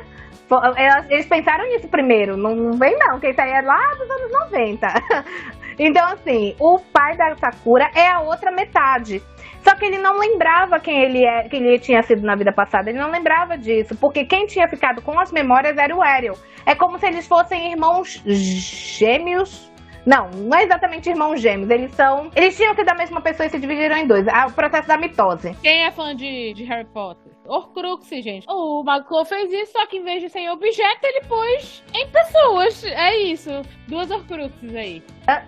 Eles 1.11 1.27
pensaram 1.27 1.69
nisso 1.69 1.87
primeiro. 1.89 2.37
Não, 2.37 2.55
não 2.55 2.79
vem 2.79 2.99
não, 2.99 3.21
que 3.21 3.29
isso 3.29 3.41
aí 3.41 3.51
é 3.51 3.61
lá 3.61 3.79
dos 3.95 4.11
anos 4.11 4.33
90. 4.51 4.89
Então, 5.81 6.05
assim, 6.09 6.57
o 6.59 6.81
pai 6.93 7.17
da 7.17 7.37
Sakura 7.37 7.89
é 7.95 8.09
a 8.09 8.21
outra 8.21 8.51
metade. 8.51 9.23
Só 9.63 9.75
que 9.75 9.85
ele 9.85 9.99
não 9.99 10.19
lembrava 10.19 10.79
quem 10.81 11.03
ele, 11.03 11.25
é, 11.25 11.49
quem 11.49 11.65
ele 11.65 11.79
tinha 11.79 12.03
sido 12.03 12.23
na 12.23 12.35
vida 12.35 12.53
passada. 12.53 12.91
Ele 12.91 12.99
não 12.99 13.11
lembrava 13.11 13.57
disso. 13.57 13.97
Porque 13.97 14.25
quem 14.25 14.47
tinha 14.47 14.69
ficado 14.69 15.03
com 15.03 15.19
as 15.19 15.33
memórias 15.33 15.77
era 15.77 15.95
o 15.95 16.03
Ariel. 16.03 16.37
É 16.65 16.75
como 16.75 16.99
se 16.99 17.07
eles 17.07 17.27
fossem 17.27 17.73
irmãos 17.73 18.23
gêmeos 18.25 19.69
não, 20.09 20.31
não 20.31 20.57
é 20.57 20.65
exatamente 20.65 21.11
irmãos 21.11 21.39
gêmeos. 21.39 21.69
Eles 21.69 21.93
são. 21.93 22.31
Eles 22.35 22.57
tinham 22.57 22.75
sido 22.75 22.89
a 22.89 22.95
mesma 22.95 23.21
pessoa 23.21 23.47
e 23.47 23.51
se 23.51 23.59
dividiram 23.59 23.95
em 23.95 24.07
dois. 24.07 24.27
É 24.27 24.47
o 24.47 24.51
processo 24.51 24.89
da 24.89 24.97
mitose. 24.97 25.55
Quem 25.61 25.85
é 25.85 25.91
fã 25.91 26.17
de, 26.17 26.55
de 26.55 26.65
Harry 26.65 26.87
Potter? 26.87 27.31
Horcrux, 27.47 28.09
gente. 28.09 28.47
O 28.49 28.83
Maglo 28.83 29.25
fez 29.27 29.53
isso, 29.53 29.73
só 29.73 29.87
que 29.87 29.99
em 29.99 30.05
vez 30.05 30.23
de 30.23 30.31
ser 30.31 30.41
em 30.41 30.51
objeto, 30.51 31.01
ele 31.05 31.27
pôs 31.27 31.85
em 31.95 32.09
pessoas. 32.09 32.85
É 32.85 33.19
isso. 33.19 33.51
Duas 33.87 34.11
Horcruxes 34.11 34.75
aí. 34.75 35.03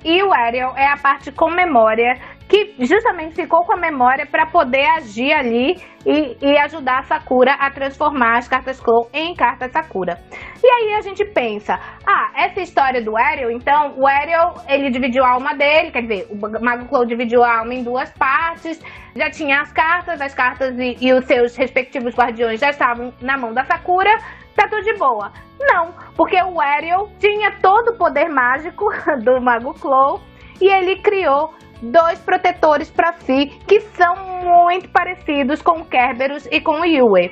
E 0.04 0.22
o 0.22 0.30
Ariel 0.30 0.74
é 0.76 0.86
a 0.86 0.96
parte 0.98 1.32
com 1.32 1.48
memória 1.48 2.20
que 2.51 2.74
justamente 2.84 3.36
ficou 3.36 3.64
com 3.64 3.74
a 3.74 3.76
memória 3.76 4.26
para 4.26 4.44
poder 4.44 4.84
agir 4.96 5.32
ali 5.32 5.76
e, 6.05 6.36
e, 6.42 6.59
ajudar 6.59 6.98
a 6.98 7.03
Sakura 7.05 7.53
a 7.53 7.70
transformar 7.70 8.38
as 8.38 8.48
cartas 8.48 8.80
Clow 8.80 9.09
em 9.12 9.34
cartas 9.36 9.70
Sakura. 9.70 10.18
E 10.61 10.66
aí 10.66 10.94
a 10.94 11.01
gente 11.01 11.24
pensa, 11.26 11.78
ah, 12.05 12.32
essa 12.34 12.61
história 12.61 13.01
do 13.01 13.16
Ariel, 13.16 13.53
então 13.53 13.94
o 13.96 14.05
Ariel 14.05 14.55
ele 14.68 14.90
dividiu 14.90 15.24
a 15.24 15.30
alma 15.30 15.55
dele, 15.55 15.92
quer 15.92 16.03
dizer, 16.03 16.26
o 16.28 16.36
Mago 16.36 16.88
Clow 16.88 17.07
dividiu 17.07 17.44
a 17.44 17.61
alma 17.61 17.72
em 17.72 17.84
duas 17.84 18.11
partes, 18.14 18.82
já 19.14 19.30
tinha 19.30 19.61
as 19.61 19.72
cartas, 19.72 20.20
as 20.20 20.34
cartas 20.34 20.76
e, 20.76 20.96
e 21.01 21.12
os 21.12 21.24
seus 21.26 21.55
respectivos 21.55 22.16
guardiões 22.16 22.59
já 22.59 22.70
estavam 22.70 23.14
na 23.22 23.38
mão 23.38 23.55
da 23.55 23.64
Sakura, 23.64 24.11
tá 24.57 24.66
tudo 24.68 24.82
de 24.82 24.94
boa. 24.94 25.30
Não, 25.61 25.94
porque 26.16 26.42
o 26.42 26.61
Ariel 26.61 27.09
tinha 27.20 27.53
todo 27.62 27.92
o 27.92 27.96
poder 27.96 28.28
mágico 28.28 28.86
do 29.22 29.40
Mago 29.40 29.72
Clow 29.74 30.20
e 30.61 30.68
ele 30.68 30.96
criou 31.01 31.55
dois 31.82 32.18
protetores 32.20 32.90
para 32.90 33.14
si 33.20 33.46
que 33.66 33.80
são 33.96 34.16
muito 34.44 34.88
parecidos 34.88 35.62
com 35.62 35.80
o 35.80 35.84
Kerberos 35.84 36.46
e 36.50 36.60
com 36.60 36.80
o 36.80 36.84
Yue. 36.84 37.30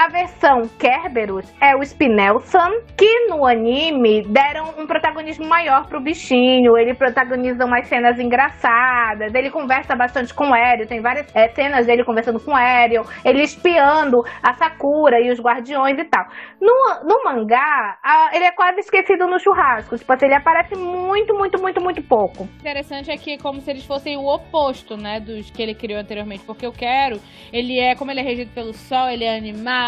A 0.00 0.06
versão 0.06 0.68
Kerberos 0.78 1.52
é 1.60 1.74
o 1.74 1.82
Spinelson, 1.82 2.82
que 2.96 3.26
no 3.26 3.44
anime 3.44 4.22
deram 4.22 4.72
um 4.78 4.86
protagonismo 4.86 5.44
maior 5.44 5.88
pro 5.88 6.00
bichinho. 6.00 6.78
Ele 6.78 6.94
protagoniza 6.94 7.64
umas 7.64 7.88
cenas 7.88 8.16
engraçadas, 8.16 9.34
ele 9.34 9.50
conversa 9.50 9.96
bastante 9.96 10.32
com 10.32 10.50
o 10.50 10.54
Aereo, 10.54 10.86
tem 10.86 11.00
várias 11.00 11.26
é, 11.34 11.48
cenas 11.48 11.84
dele 11.84 12.04
conversando 12.04 12.38
com 12.38 12.52
o 12.52 12.54
Aereo, 12.54 13.02
ele 13.24 13.42
espiando 13.42 14.22
a 14.40 14.54
Sakura 14.54 15.20
e 15.20 15.32
os 15.32 15.40
guardiões 15.40 15.98
e 15.98 16.04
tal. 16.04 16.26
No, 16.60 17.02
no 17.02 17.24
mangá, 17.24 17.98
a, 18.00 18.30
ele 18.34 18.44
é 18.44 18.52
quase 18.52 18.78
esquecido 18.78 19.26
no 19.26 19.40
churrasco, 19.40 19.98
tipo 19.98 20.12
assim, 20.12 20.26
ele 20.26 20.36
aparece 20.36 20.76
muito, 20.76 21.34
muito, 21.34 21.60
muito, 21.60 21.80
muito 21.80 22.02
pouco. 22.04 22.44
Interessante 22.60 23.10
é 23.10 23.16
que 23.16 23.32
é 23.32 23.38
como 23.38 23.60
se 23.60 23.68
eles 23.72 23.84
fossem 23.84 24.16
o 24.16 24.32
oposto, 24.32 24.96
né, 24.96 25.18
dos 25.18 25.50
que 25.50 25.60
ele 25.60 25.74
criou 25.74 25.98
anteriormente, 25.98 26.44
porque 26.44 26.64
eu 26.64 26.72
quero, 26.72 27.20
ele 27.52 27.80
é, 27.80 27.96
como 27.96 28.12
ele 28.12 28.20
é 28.20 28.22
regido 28.22 28.52
pelo 28.54 28.72
sol, 28.72 29.08
ele 29.08 29.24
é 29.24 29.36
animado, 29.36 29.87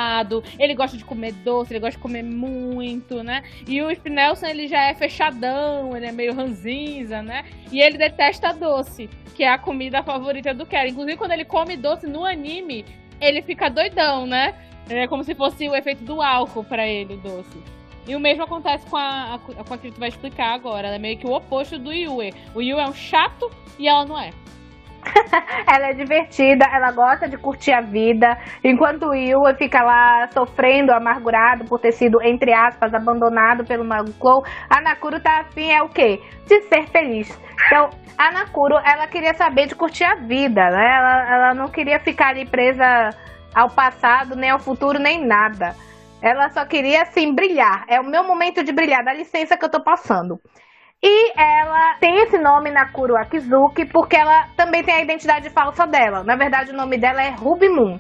ele 0.59 0.75
gosta 0.75 0.97
de 0.97 1.05
comer 1.05 1.33
doce, 1.33 1.73
ele 1.73 1.81
gosta 1.81 1.97
de 1.97 2.03
comer 2.03 2.23
muito, 2.23 3.23
né? 3.23 3.43
E 3.67 3.81
o 3.83 3.91
Spinelson, 3.95 4.47
ele 4.47 4.69
já 4.69 4.83
é 4.85 4.95
fechadão, 4.95 5.97
ele 5.97 6.07
é 6.07 6.13
meio 6.13 6.35
ranzinza, 6.35 7.23
né? 7.23 7.45
E 7.71 7.81
ele 7.81 7.99
detesta 7.99 8.53
doce, 8.53 9.09
que 9.35 9.45
é 9.45 9.49
a 9.49 9.59
comida 9.59 10.03
favorita 10.03 10.53
do 10.55 10.67
Kero. 10.67 10.89
Inclusive, 10.89 11.17
quando 11.17 11.33
ele 11.33 11.45
come 11.45 11.77
doce 11.77 12.07
no 12.07 12.25
anime, 12.25 12.85
ele 13.21 13.43
fica 13.43 13.69
doidão, 13.69 14.27
né? 14.27 14.55
É 14.89 15.07
como 15.07 15.23
se 15.23 15.35
fosse 15.35 15.69
o 15.69 15.75
efeito 15.75 16.03
do 16.05 16.21
álcool 16.21 16.65
para 16.65 16.87
ele, 16.87 17.15
o 17.15 17.19
doce. 17.19 17.81
E 18.09 18.17
o 18.17 18.21
mesmo 18.21 18.43
acontece 18.43 18.85
com 18.87 18.97
a, 18.97 19.39
com 19.67 19.75
a 19.75 19.79
que 19.79 19.91
tu 19.91 20.01
vai 20.01 20.09
explicar 20.09 20.55
agora. 20.55 20.89
Ela 20.89 20.97
é 20.97 20.99
meio 20.99 21.19
que 21.19 21.27
o 21.27 21.33
oposto 21.33 21.79
do 21.79 21.93
Yue. 21.93 22.35
O 22.55 22.61
Yue 22.61 22.81
é 22.81 22.89
um 22.89 22.95
chato 22.95 23.51
e 23.79 23.87
ela 23.87 24.05
não 24.05 24.19
é. 24.19 24.31
ela 25.67 25.89
é 25.89 25.93
divertida, 25.93 26.67
ela 26.73 26.93
gosta 26.93 27.29
de 27.29 27.37
curtir 27.37 27.73
a 27.73 27.81
vida, 27.81 28.39
enquanto 28.63 29.07
o 29.07 29.15
Yua 29.15 29.55
fica 29.55 29.83
lá 29.83 30.29
sofrendo, 30.33 30.93
amargurado 30.93 31.65
por 31.65 31.79
ter 31.79 31.93
sido, 31.93 32.23
entre 32.23 32.53
aspas, 32.53 32.93
abandonado 32.93 33.65
pelo 33.65 33.85
Mago 33.85 34.13
Clow, 34.15 34.45
a 34.69 34.81
Nakuro 34.81 35.21
tá 35.21 35.41
afim 35.41 35.71
é 35.71 35.83
o 35.83 35.89
quê? 35.89 36.21
De 36.47 36.63
ser 36.63 36.87
feliz. 36.89 37.39
Então, 37.67 37.91
a 38.17 38.33
Nakuro, 38.33 38.77
ela 38.85 39.07
queria 39.07 39.35
saber 39.35 39.67
de 39.67 39.75
curtir 39.75 40.05
a 40.05 40.15
vida, 40.15 40.71
né? 40.71 40.97
Ela, 40.97 41.35
ela 41.35 41.55
não 41.55 41.69
queria 41.69 41.99
ficar 41.99 42.29
ali 42.29 42.47
presa 42.47 43.11
ao 43.55 43.71
passado, 43.71 44.37
nem 44.37 44.51
ao 44.51 44.59
futuro, 44.59 44.99
nem 44.99 45.25
nada. 45.25 45.75
Ela 46.23 46.51
só 46.51 46.65
queria, 46.67 47.03
assim, 47.03 47.35
brilhar. 47.35 47.85
É 47.89 47.99
o 47.99 48.05
meu 48.05 48.23
momento 48.25 48.63
de 48.63 48.73
brilhar, 48.73 49.05
dá 49.05 49.13
licença 49.13 49.57
que 49.57 49.65
eu 49.65 49.71
tô 49.71 49.83
passando. 49.83 50.39
E 51.03 51.33
ela 51.35 51.95
tem 51.99 52.19
esse 52.19 52.37
nome 52.37 52.71
Nakuro 52.71 53.17
Akizuki 53.17 53.87
porque 53.87 54.17
ela 54.17 54.49
também 54.55 54.85
tem 54.85 54.97
a 54.97 55.03
identidade 55.03 55.49
falsa 55.49 55.87
dela. 55.87 56.23
Na 56.23 56.37
verdade, 56.37 56.73
o 56.73 56.77
nome 56.77 56.99
dela 56.99 57.23
é 57.23 57.31
Ruby 57.31 57.71
Moon. 57.71 57.99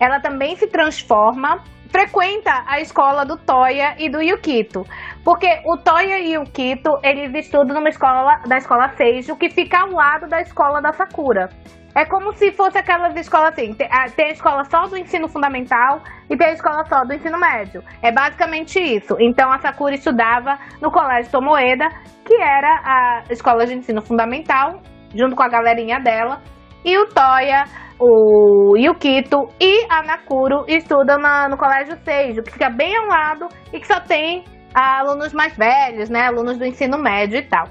Ela 0.00 0.18
também 0.18 0.56
se 0.56 0.66
transforma, 0.66 1.62
frequenta 1.90 2.64
a 2.66 2.80
escola 2.80 3.26
do 3.26 3.36
Toya 3.36 3.96
e 3.98 4.08
do 4.08 4.22
Yukito. 4.22 4.82
Porque 5.22 5.60
o 5.66 5.76
Toya 5.76 6.20
e 6.20 6.38
o 6.38 6.44
Kito, 6.44 6.98
eles 7.02 7.34
estudam 7.34 7.76
numa 7.76 7.90
escola, 7.90 8.40
da 8.46 8.56
escola 8.56 8.94
Seijo, 8.96 9.36
que 9.36 9.50
fica 9.50 9.80
ao 9.80 9.90
lado 9.90 10.26
da 10.26 10.40
escola 10.40 10.80
da 10.80 10.92
Sakura. 10.94 11.50
É 11.98 12.04
como 12.04 12.32
se 12.32 12.52
fosse 12.52 12.78
aquelas 12.78 13.16
escolas 13.16 13.48
assim, 13.54 13.74
tem 13.74 13.88
a, 13.90 14.08
tem 14.08 14.26
a 14.26 14.30
escola 14.30 14.62
só 14.66 14.86
do 14.86 14.96
ensino 14.96 15.26
fundamental 15.26 16.00
e 16.30 16.36
tem 16.36 16.46
a 16.46 16.52
escola 16.52 16.84
só 16.84 17.04
do 17.04 17.12
ensino 17.12 17.36
médio. 17.40 17.82
É 18.00 18.12
basicamente 18.12 18.78
isso. 18.78 19.16
Então 19.18 19.50
a 19.50 19.58
Sakura 19.58 19.96
estudava 19.96 20.56
no 20.80 20.92
Colégio 20.92 21.32
Tomoeda, 21.32 21.88
que 22.24 22.34
era 22.40 22.72
a 22.84 23.22
escola 23.30 23.66
de 23.66 23.74
ensino 23.74 24.00
fundamental, 24.00 24.80
junto 25.12 25.34
com 25.34 25.42
a 25.42 25.48
galerinha 25.48 25.98
dela. 25.98 26.40
E 26.84 26.96
o 26.96 27.06
Toya, 27.08 27.64
o 27.98 28.76
Yukito 28.76 29.48
e 29.60 29.84
a 29.90 30.00
Nakuro 30.04 30.64
estudam 30.68 31.18
na- 31.18 31.48
no 31.48 31.56
Colégio 31.56 31.96
Seijo, 32.04 32.44
que 32.44 32.52
fica 32.52 32.70
bem 32.70 32.96
ao 32.96 33.06
lado 33.06 33.48
e 33.72 33.80
que 33.80 33.86
só 33.88 33.98
tem 33.98 34.44
ah, 34.72 35.00
alunos 35.00 35.32
mais 35.32 35.56
velhos, 35.56 36.08
né? 36.08 36.26
Alunos 36.28 36.58
do 36.58 36.64
ensino 36.64 36.96
médio 36.96 37.38
e 37.38 37.42
tal. 37.42 37.66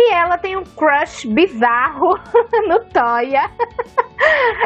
E 0.00 0.12
ela 0.12 0.38
tem 0.38 0.56
um 0.56 0.62
crush 0.62 1.26
bizarro 1.26 2.14
no 2.68 2.78
Toya. 2.84 3.50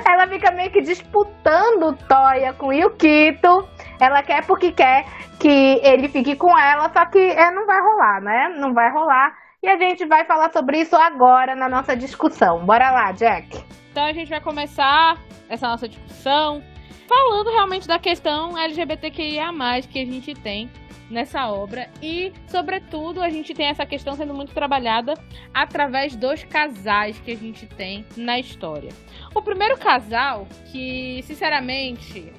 ela 0.07 0.29
fica 0.29 0.51
meio 0.51 0.71
que 0.71 0.83
disputando 0.83 1.85
o 1.85 1.97
Toya 1.97 2.53
com 2.53 2.67
o 2.67 2.73
Yukito. 2.73 3.67
Ela 3.99 4.23
quer 4.23 4.45
porque 4.47 4.73
quer 4.73 5.07
que 5.41 5.81
ele 5.83 6.11
fique 6.11 6.37
com 6.37 6.57
ela, 6.59 6.91
só 6.91 7.07
que 7.07 7.19
é, 7.19 7.51
não 7.51 7.67
vai 7.67 7.81
rolar, 7.81 8.21
né? 8.21 8.55
Não 8.59 8.75
vai 8.75 8.93
rolar. 8.93 9.33
E 9.63 9.69
a 9.69 9.79
gente 9.79 10.05
vai 10.05 10.27
falar 10.27 10.53
sobre 10.53 10.81
isso 10.81 10.95
agora 10.95 11.57
na 11.57 11.67
nossa 11.67 11.97
discussão. 11.97 12.67
Bora 12.67 12.91
lá, 12.91 13.11
Jack. 13.13 13.65
Então 13.91 14.05
a 14.05 14.13
gente 14.13 14.29
vai 14.29 14.41
começar 14.41 15.17
essa 15.49 15.67
nossa 15.67 15.89
discussão 15.89 16.63
falando 17.09 17.51
realmente 17.51 17.89
da 17.89 17.99
questão 17.99 18.59
LGBTQIA+, 18.59 19.51
que 19.91 20.03
a 20.03 20.05
gente 20.05 20.35
tem 20.35 20.69
nessa 21.13 21.49
obra 21.51 21.89
e, 22.03 22.33
sobretudo, 22.49 23.23
a 23.23 23.29
gente 23.29 23.55
tem 23.55 23.67
essa 23.67 23.85
questão 23.87 24.15
sendo 24.17 24.35
muito 24.35 24.53
trabalhada 24.53 25.15
através 25.53 26.17
dos 26.17 26.43
casais 26.45 27.19
que 27.21 27.33
a 27.33 27.37
gente 27.37 27.67
tem 27.67 28.05
na 28.17 28.39
história. 28.39 28.91
O 29.35 29.43
primeiro 29.43 29.77
casal 29.79 30.47
que, 30.71 31.23
sinceramente, 31.25 32.33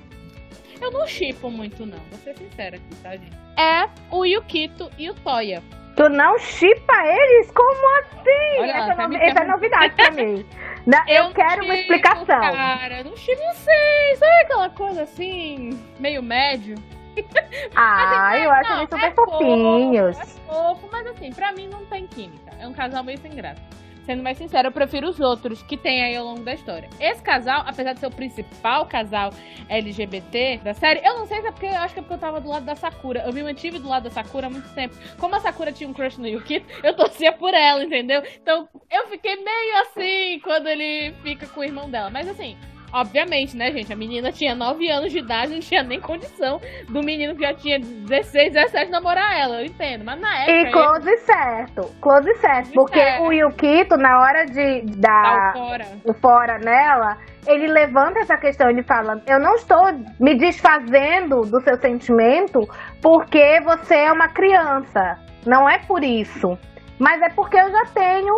eu 0.82 0.91
não 0.91 1.07
chipo 1.07 1.49
muito 1.49 1.86
não, 1.86 1.99
vou 2.09 2.19
ser 2.19 2.36
sincera 2.38 2.76
aqui, 2.78 2.95
tá, 3.01 3.11
gente? 3.11 3.38
É 3.57 3.88
o 4.11 4.26
Yukito 4.26 4.89
e 4.97 5.09
o 5.09 5.13
Toya. 5.13 5.61
Tu 5.95 6.09
não 6.09 6.39
chipa 6.39 6.93
eles? 7.05 7.51
Como 7.51 7.99
assim? 7.99 8.59
Olha 8.61 8.71
essa, 8.71 8.95
tá 8.95 9.03
é 9.03 9.07
novi- 9.07 9.15
essa 9.24 9.39
é 9.39 9.47
novidade 9.47 9.93
pra 9.95 10.09
mim. 10.11 10.43
Na- 10.88 11.05
eu, 11.07 11.32
quero 11.32 11.63
uma 11.63 11.76
explicação. 11.76 12.26
Cara, 12.26 13.03
não 13.03 13.15
chipo, 13.15 13.39
não 13.43 13.53
sei. 13.53 14.15
Sabe 14.17 14.41
aquela 14.41 14.69
coisa 14.71 15.03
assim, 15.03 15.69
meio 15.99 16.24
médio? 16.24 16.76
Ah, 17.76 18.30
Assim, 18.32 18.43
eu 18.43 18.49
mas 18.49 18.59
acho 18.59 18.70
não, 18.70 18.78
eles 18.80 18.89
super 18.89 19.05
é 19.05 19.11
fofo, 19.11 19.32
fofinhos. 19.32 20.20
É 20.20 20.26
fofo, 20.26 20.89
mas 20.91 21.07
assim, 21.07 21.32
pra 21.32 21.51
mim 21.51 21.68
não 21.68 21.86
tem 21.86 22.07
química. 22.07 22.51
É 22.59 22.68
um 22.68 22.74
casal 22.74 23.03
meio 23.03 23.18
sem 23.20 23.32
graça. 23.32 23.61
Sendo 24.05 24.22
mais 24.22 24.38
sincero, 24.38 24.68
eu 24.68 24.72
prefiro 24.72 25.07
os 25.07 25.20
outros 25.22 25.64
que 25.64 25.78
tem 25.78 26.03
aí 26.03 26.16
ao 26.18 26.26
longo 26.26 26.41
da 26.41 26.53
história. 26.53 26.89
Esse 26.99 27.22
casal, 27.22 27.64
apesar 27.66 27.93
de 27.93 28.01
ser 28.01 28.07
o 28.07 28.11
principal 28.11 28.86
casal 28.86 29.30
LGBT 29.70 30.59
da 30.61 30.74
série, 30.74 30.99
eu 31.07 31.18
não 31.18 31.26
sei 31.26 31.39
se 31.41 31.47
é 31.47 31.51
porque 31.51 31.68
eu 31.68 31.78
acho 31.78 31.93
que 31.93 31.99
é 31.99 32.03
porque 32.03 32.16
eu 32.16 32.20
tava 32.20 32.41
do 32.41 32.49
lado 32.49 32.66
da 32.66 32.76
Sakura. 32.76 33.24
Eu 33.26 33.32
me 33.32 33.41
mantive 33.41 33.80
do 33.80 33.88
lado 33.88 34.03
da 34.03 34.09
Sakura 34.11 34.47
há 34.47 34.49
muito 34.49 34.68
tempo. 34.74 34.93
Como 35.18 35.36
a 35.36 35.39
Sakura 35.39 35.72
tinha 35.72 35.89
um 35.89 35.93
crush 35.93 36.18
no 36.18 36.28
Yukito, 36.28 36.66
eu 36.84 36.93
torcia 36.95 37.32
por 37.32 37.53
ela, 37.53 37.82
entendeu? 37.82 38.22
Então 38.41 38.68
eu 38.91 39.07
fiquei 39.07 39.36
meio 39.38 39.82
assim 39.84 40.39
quando 40.43 40.68
ele 40.68 41.14
fica 41.24 41.47
com 41.47 41.61
o 41.61 41.64
irmão 41.64 41.89
dela. 41.89 42.09
Mas 42.09 42.28
assim, 42.28 42.57
Obviamente, 42.94 43.58
né, 43.58 43.72
gente? 43.72 43.91
A 43.91 43.96
menina 43.96 44.32
tinha 44.32 44.54
9 44.54 44.88
anos 44.88 45.12
de 45.12 45.18
idade, 45.18 45.54
não 45.54 45.60
tinha 45.60 45.82
nem 45.82 46.00
condição 46.00 46.62
do 46.88 47.02
menino 47.02 47.36
que 47.36 47.41
já 47.41 47.54
tinha 47.54 47.80
16, 47.80 48.54
17 48.54 48.91
namorar 48.91 49.36
ela. 49.36 49.62
Eu 49.62 49.66
entendo. 49.66 50.06
Mas 50.06 50.20
na 50.20 50.44
época. 50.44 50.52
E 50.52 50.72
close 50.72 51.18
certo, 51.26 51.82
close 52.00 52.34
certo. 52.36 52.72
Porque 52.74 53.00
certo. 53.00 53.24
o 53.24 53.34
Yukito, 53.34 53.98
na 53.98 54.22
hora 54.22 54.46
de 54.46 54.82
dar 54.98 55.54
fora. 55.54 55.86
o 56.06 56.14
fora 56.14 56.60
nela, 56.60 57.18
ele 57.48 57.68
levanta 57.68 58.20
essa 58.20 58.38
questão, 58.38 58.70
ele 58.70 58.84
fala: 58.84 59.20
Eu 59.26 59.39
não 59.39 59.56
estou 59.56 59.91
me 60.20 60.38
desfazendo 60.38 61.41
do 61.41 61.60
seu 61.62 61.78
sentimento 61.80 62.60
porque 63.02 63.60
você 63.62 63.96
é 63.96 64.12
uma 64.12 64.28
criança. 64.28 65.18
Não 65.48 65.68
é 65.68 65.80
por 65.80 66.04
isso. 66.04 66.58
Mas 67.00 67.22
é 67.22 67.30
porque 67.30 67.58
eu 67.58 67.72
já 67.72 67.86
tenho 67.94 68.34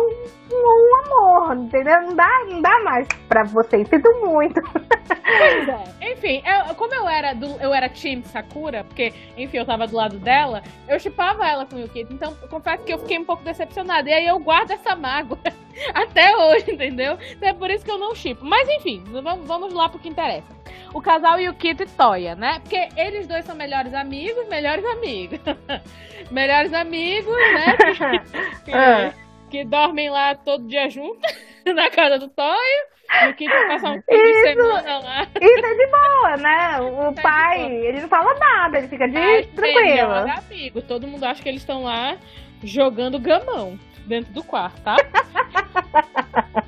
um, 0.52 0.96
amor, 1.04 1.56
entendeu? 1.56 2.02
Não 2.02 2.14
dá, 2.14 2.44
não 2.48 2.62
dá 2.62 2.80
mais 2.84 3.06
pra 3.28 3.44
vocês. 3.44 3.88
Sinto 3.88 4.08
muito. 4.24 4.60
Pois 4.62 5.68
é. 5.68 5.84
Enfim, 6.12 6.42
eu- 6.46 6.74
como 6.74 6.94
eu 6.94 7.08
era 7.08 7.34
do, 7.34 7.46
eu 7.60 7.74
era 7.74 7.88
Team 7.88 8.22
Sakura, 8.24 8.84
porque, 8.84 9.12
enfim, 9.36 9.58
eu 9.58 9.66
tava 9.66 9.86
do 9.86 9.96
lado 9.96 10.18
dela, 10.18 10.62
eu 10.88 10.98
chipava 11.00 11.46
ela 11.46 11.66
com 11.66 11.76
o 11.76 11.80
Yukito. 11.80 12.12
Então, 12.12 12.34
confesso 12.48 12.84
que 12.84 12.92
eu 12.92 12.98
fiquei 12.98 13.18
um 13.18 13.24
pouco 13.24 13.42
decepcionada. 13.42 14.08
E 14.08 14.12
aí 14.12 14.26
eu 14.26 14.38
guardo 14.38 14.70
essa 14.70 14.94
mágoa 14.94 15.38
até 15.94 16.36
hoje, 16.36 16.72
entendeu? 16.72 17.18
Então 17.32 17.48
é 17.48 17.52
por 17.52 17.70
isso 17.70 17.84
que 17.84 17.90
eu 17.90 17.98
não 17.98 18.14
chipo. 18.14 18.44
Mas 18.44 18.68
enfim, 18.68 19.02
vamos, 19.10 19.46
vamos 19.46 19.72
lá 19.72 19.88
pro 19.88 19.98
que 19.98 20.08
interessa. 20.08 20.54
O 20.94 21.00
casal 21.02 21.38
Yukito 21.40 21.82
e 21.82 21.86
Toya, 21.86 22.34
né? 22.34 22.60
Porque 22.60 22.88
eles 22.96 23.26
dois 23.26 23.44
são 23.44 23.54
melhores 23.54 23.92
amigos, 23.92 24.48
melhores 24.48 24.84
amigos. 24.84 25.38
melhores 26.30 26.72
amigos, 26.72 27.34
né? 27.36 27.76
Ah. 28.72 29.25
Que 29.56 29.64
dormem 29.64 30.10
lá 30.10 30.34
todo 30.34 30.66
dia 30.66 30.88
junto, 30.90 31.18
na 31.74 31.90
casa 31.90 32.18
do 32.18 32.28
Toya. 32.28 32.86
E 33.24 33.28
o 33.28 33.34
Kito 33.34 33.52
passa 33.68 33.88
um 33.90 34.02
fim 34.02 34.16
de 34.22 34.42
semana 34.42 34.98
lá. 34.98 35.26
Isso 35.40 35.64
é 35.66 35.74
de 35.74 35.86
boa, 35.86 36.36
né? 36.38 36.80
O 36.80 37.12
Tá 37.14 37.22
pai, 37.22 37.62
ele 37.64 38.00
não 38.00 38.08
fala 38.08 38.34
nada, 38.34 38.78
ele 38.78 38.88
fica 38.88 39.06
de 39.06 39.14
Mas, 39.14 39.46
tranquilo. 39.46 40.12
amigo. 40.12 40.82
Todo 40.82 41.06
mundo 41.06 41.24
acha 41.24 41.40
que 41.42 41.48
eles 41.48 41.62
estão 41.62 41.84
lá 41.84 42.16
jogando 42.64 43.18
gamão 43.20 43.78
dentro 44.06 44.32
do 44.32 44.42
quarto, 44.42 44.80
tá? 44.82 44.96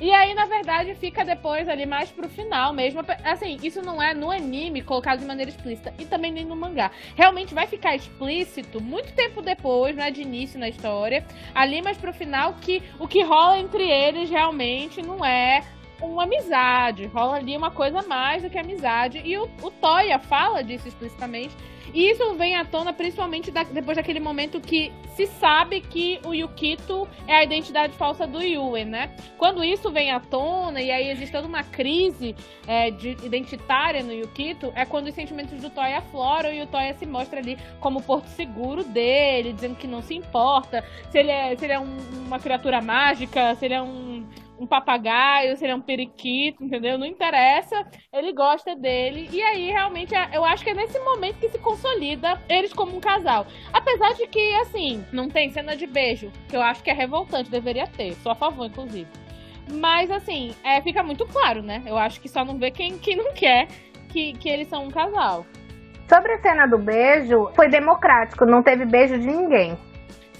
E 0.00 0.12
aí, 0.12 0.34
na 0.34 0.44
verdade, 0.44 0.94
fica 0.94 1.24
depois 1.24 1.68
ali 1.68 1.86
mais 1.86 2.10
pro 2.10 2.28
final 2.28 2.72
mesmo. 2.72 3.00
Assim, 3.24 3.56
isso 3.62 3.80
não 3.82 4.02
é 4.02 4.12
no 4.12 4.30
anime 4.30 4.82
colocado 4.82 5.20
de 5.20 5.24
maneira 5.24 5.50
explícita 5.50 5.94
e 5.98 6.04
também 6.04 6.30
nem 6.30 6.44
no 6.44 6.54
mangá. 6.54 6.90
Realmente 7.16 7.54
vai 7.54 7.66
ficar 7.66 7.96
explícito 7.96 8.82
muito 8.82 9.12
tempo 9.14 9.40
depois, 9.40 9.96
não 9.96 10.04
é 10.04 10.10
de 10.10 10.22
início 10.22 10.58
na 10.58 10.68
história. 10.68 11.24
Ali 11.54 11.80
mais 11.80 11.96
pro 11.96 12.12
final 12.12 12.54
que 12.60 12.82
o 12.98 13.08
que 13.08 13.22
rola 13.22 13.58
entre 13.58 13.88
eles 13.88 14.28
realmente 14.28 15.00
não 15.00 15.24
é 15.24 15.62
uma 16.00 16.24
amizade. 16.24 17.06
Rola 17.06 17.36
ali 17.36 17.56
uma 17.56 17.70
coisa 17.70 18.02
mais 18.02 18.42
do 18.42 18.50
que 18.50 18.58
amizade. 18.58 19.20
E 19.24 19.36
o, 19.36 19.48
o 19.62 19.70
Toya 19.70 20.18
fala 20.18 20.62
disso 20.62 20.88
explicitamente. 20.88 21.54
E 21.94 22.10
isso 22.10 22.34
vem 22.34 22.54
à 22.54 22.64
tona 22.64 22.92
principalmente 22.92 23.50
da- 23.50 23.62
depois 23.62 23.96
daquele 23.96 24.20
momento 24.20 24.60
que 24.60 24.92
se 25.16 25.26
sabe 25.26 25.80
que 25.80 26.20
o 26.24 26.32
Yukito 26.34 27.08
é 27.26 27.34
a 27.36 27.42
identidade 27.44 27.92
falsa 27.94 28.26
do 28.26 28.40
Yuen, 28.42 28.84
né? 28.84 29.10
Quando 29.36 29.64
isso 29.64 29.90
vem 29.90 30.10
à 30.10 30.20
tona 30.20 30.80
e 30.80 30.90
aí 30.90 31.08
existe 31.10 31.32
toda 31.32 31.46
uma 31.48 31.62
crise 31.64 32.34
é, 32.66 32.90
de 32.90 33.10
identitária 33.24 34.02
no 34.02 34.12
Yukito, 34.12 34.72
é 34.76 34.84
quando 34.84 35.08
os 35.08 35.14
sentimentos 35.14 35.60
do 35.60 35.70
Toya 35.70 35.98
afloram 35.98 36.52
e 36.52 36.62
o 36.62 36.66
Toya 36.66 36.94
se 36.94 37.06
mostra 37.06 37.40
ali 37.40 37.58
como 37.80 37.98
o 37.98 38.02
porto 38.02 38.26
seguro 38.28 38.84
dele, 38.84 39.52
dizendo 39.52 39.74
que 39.76 39.86
não 39.86 40.02
se 40.02 40.14
importa 40.14 40.84
se 41.10 41.18
ele 41.18 41.30
é, 41.30 41.56
se 41.56 41.64
ele 41.64 41.72
é 41.72 41.80
um- 41.80 41.98
uma 42.26 42.38
criatura 42.38 42.80
mágica, 42.80 43.54
se 43.56 43.64
ele 43.64 43.74
é 43.74 43.82
um, 43.82 44.24
um 44.58 44.66
papagaio, 44.66 45.56
se 45.56 45.64
ele 45.64 45.72
é 45.72 45.76
um 45.76 45.80
periquito, 45.80 46.64
entendeu? 46.64 46.98
Não 46.98 47.06
interessa, 47.06 47.86
ele 48.12 48.32
gosta 48.32 48.74
dele. 48.74 49.28
E 49.32 49.42
aí, 49.42 49.70
realmente, 49.70 50.14
é- 50.14 50.30
eu 50.32 50.44
acho 50.44 50.64
que 50.64 50.70
é 50.70 50.74
nesse 50.74 50.98
momento 50.98 51.38
que 51.38 51.48
se 51.48 51.58
consolida 51.58 52.40
eles 52.48 52.72
como 52.72 52.96
um 52.96 53.00
casal. 53.00 53.46
Apesar 53.72 54.14
de 54.14 54.26
que, 54.26 54.54
assim, 54.56 55.04
não 55.12 55.28
tem 55.28 55.50
cena 55.50 55.76
de 55.76 55.86
beijo, 55.86 56.30
que 56.48 56.56
eu 56.56 56.62
acho 56.62 56.82
que 56.82 56.90
é 56.90 56.94
revoltante, 56.94 57.50
deveria 57.50 57.86
ter. 57.86 58.14
Sou 58.16 58.32
a 58.32 58.34
favor, 58.34 58.66
inclusive. 58.66 59.08
Mas, 59.70 60.10
assim, 60.10 60.54
é, 60.64 60.80
fica 60.80 61.02
muito 61.02 61.26
claro, 61.26 61.62
né? 61.62 61.82
Eu 61.86 61.96
acho 61.96 62.20
que 62.20 62.28
só 62.28 62.44
não 62.44 62.58
vê 62.58 62.70
quem, 62.70 62.98
quem 62.98 63.16
não 63.16 63.32
quer 63.32 63.68
que, 64.08 64.32
que 64.34 64.48
eles 64.48 64.68
são 64.68 64.84
um 64.84 64.90
casal. 64.90 65.44
Sobre 66.08 66.32
a 66.32 66.40
cena 66.40 66.66
do 66.66 66.78
beijo, 66.78 67.50
foi 67.54 67.68
democrático, 67.68 68.46
não 68.46 68.62
teve 68.62 68.86
beijo 68.86 69.18
de 69.18 69.26
ninguém. 69.26 69.76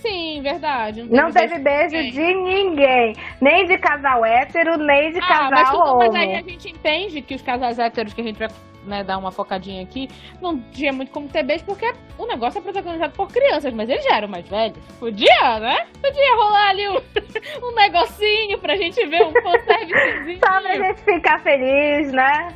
Sim, 0.01 0.41
verdade. 0.43 1.03
Não 1.03 1.31
teve 1.31 1.59
beijo 1.59 1.97
ninguém. 1.97 2.11
de 2.13 2.35
ninguém. 2.35 3.17
Nem 3.41 3.67
de 3.67 3.79
casal 3.79 4.25
hétero, 4.25 4.77
nem 4.79 5.13
de 5.13 5.19
Ah, 5.21 5.49
mas, 5.51 5.63
casal 5.69 5.83
tudo, 5.85 5.99
mas 5.99 6.15
aí 6.15 6.35
a 6.37 6.39
homo. 6.41 6.49
gente 6.51 6.71
entende 6.71 7.23
que 7.23 7.35
os 7.35 7.43
casais 7.43 7.79
héteros 7.79 8.15
que 8.15 8.21
a 8.21 8.25
gente 8.25 8.39
vai 8.39 8.49
né, 8.85 9.05
dar 9.05 9.19
uma 9.19 9.31
focadinha 9.31 9.83
aqui, 9.83 10.09
não 10.41 10.59
tinha 10.73 10.93
muito 10.93 11.11
como 11.11 11.29
ter 11.29 11.43
beijo, 11.43 11.65
porque 11.65 11.93
o 12.17 12.27
negócio 12.27 12.59
é 12.59 12.63
protagonizado 12.63 13.13
por 13.13 13.29
crianças, 13.29 13.75
mas 13.75 13.89
eles 13.89 14.03
já 14.05 14.17
eram 14.17 14.29
mais 14.29 14.49
velhos. 14.49 14.79
Podia, 14.99 15.59
né? 15.61 15.87
Podia 16.01 16.37
rolar 16.37 16.69
ali 16.71 16.89
um, 16.89 16.97
um 17.67 17.75
negocinho 17.75 18.57
pra 18.59 18.77
gente 18.77 19.05
ver 19.07 19.23
um 19.27 19.33
fanservicezinho. 19.43 20.39
Só 20.39 20.61
pra 20.63 20.75
gente 20.77 21.01
ficar 21.03 21.39
feliz, 21.41 22.13
né? 22.13 22.49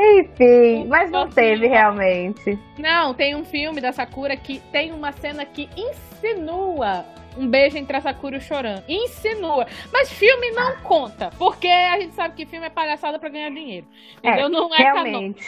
Enfim, 0.00 0.86
mas 0.88 1.10
não 1.10 1.28
teve 1.28 1.66
realmente. 1.66 2.58
Não, 2.78 3.12
tem 3.12 3.34
um 3.34 3.44
filme 3.44 3.80
da 3.80 3.92
Sakura 3.92 4.36
que 4.36 4.60
tem 4.72 4.92
uma 4.92 5.12
cena 5.12 5.44
que 5.44 5.68
insinua 5.76 7.04
um 7.36 7.48
beijo 7.48 7.76
entre 7.76 7.96
a 7.96 8.00
Sakura 8.00 8.36
e 8.36 8.38
o 8.38 8.40
Choran. 8.40 8.82
Insinua. 8.88 9.66
Mas 9.92 10.12
filme 10.12 10.50
não 10.52 10.76
conta, 10.82 11.30
porque 11.38 11.68
a 11.68 12.00
gente 12.00 12.14
sabe 12.14 12.34
que 12.34 12.46
filme 12.46 12.66
é 12.66 12.70
palhaçada 12.70 13.18
pra 13.18 13.28
ganhar 13.28 13.50
dinheiro. 13.50 13.86
É, 14.22 14.28
Entendeu? 14.30 14.48
não 14.48 14.74
é 14.74 14.78
realmente. 14.78 15.42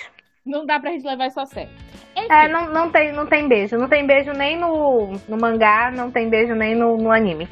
Não 0.45 0.67
dá 0.67 0.79
pra 0.79 0.91
gente 0.91 1.07
levar 1.07 1.27
isso 1.27 1.41
a 1.41 1.47
sério. 1.47 1.71
Enfim, 2.17 2.29
É, 2.31 2.49
não, 2.49 2.69
não, 2.73 2.91
tem, 2.91 3.13
não 3.13 3.27
tem 3.27 3.49
beijo. 3.49 3.77
Não 3.77 3.89
tem 3.89 4.07
beijo 4.07 4.33
nem 4.33 4.57
no, 4.59 5.13
no 5.29 5.37
mangá, 5.37 5.91
não 5.91 6.11
tem 6.11 6.29
beijo 6.29 6.55
nem 6.55 6.75
no, 6.75 6.97
no 6.97 7.11
anime. 7.11 7.49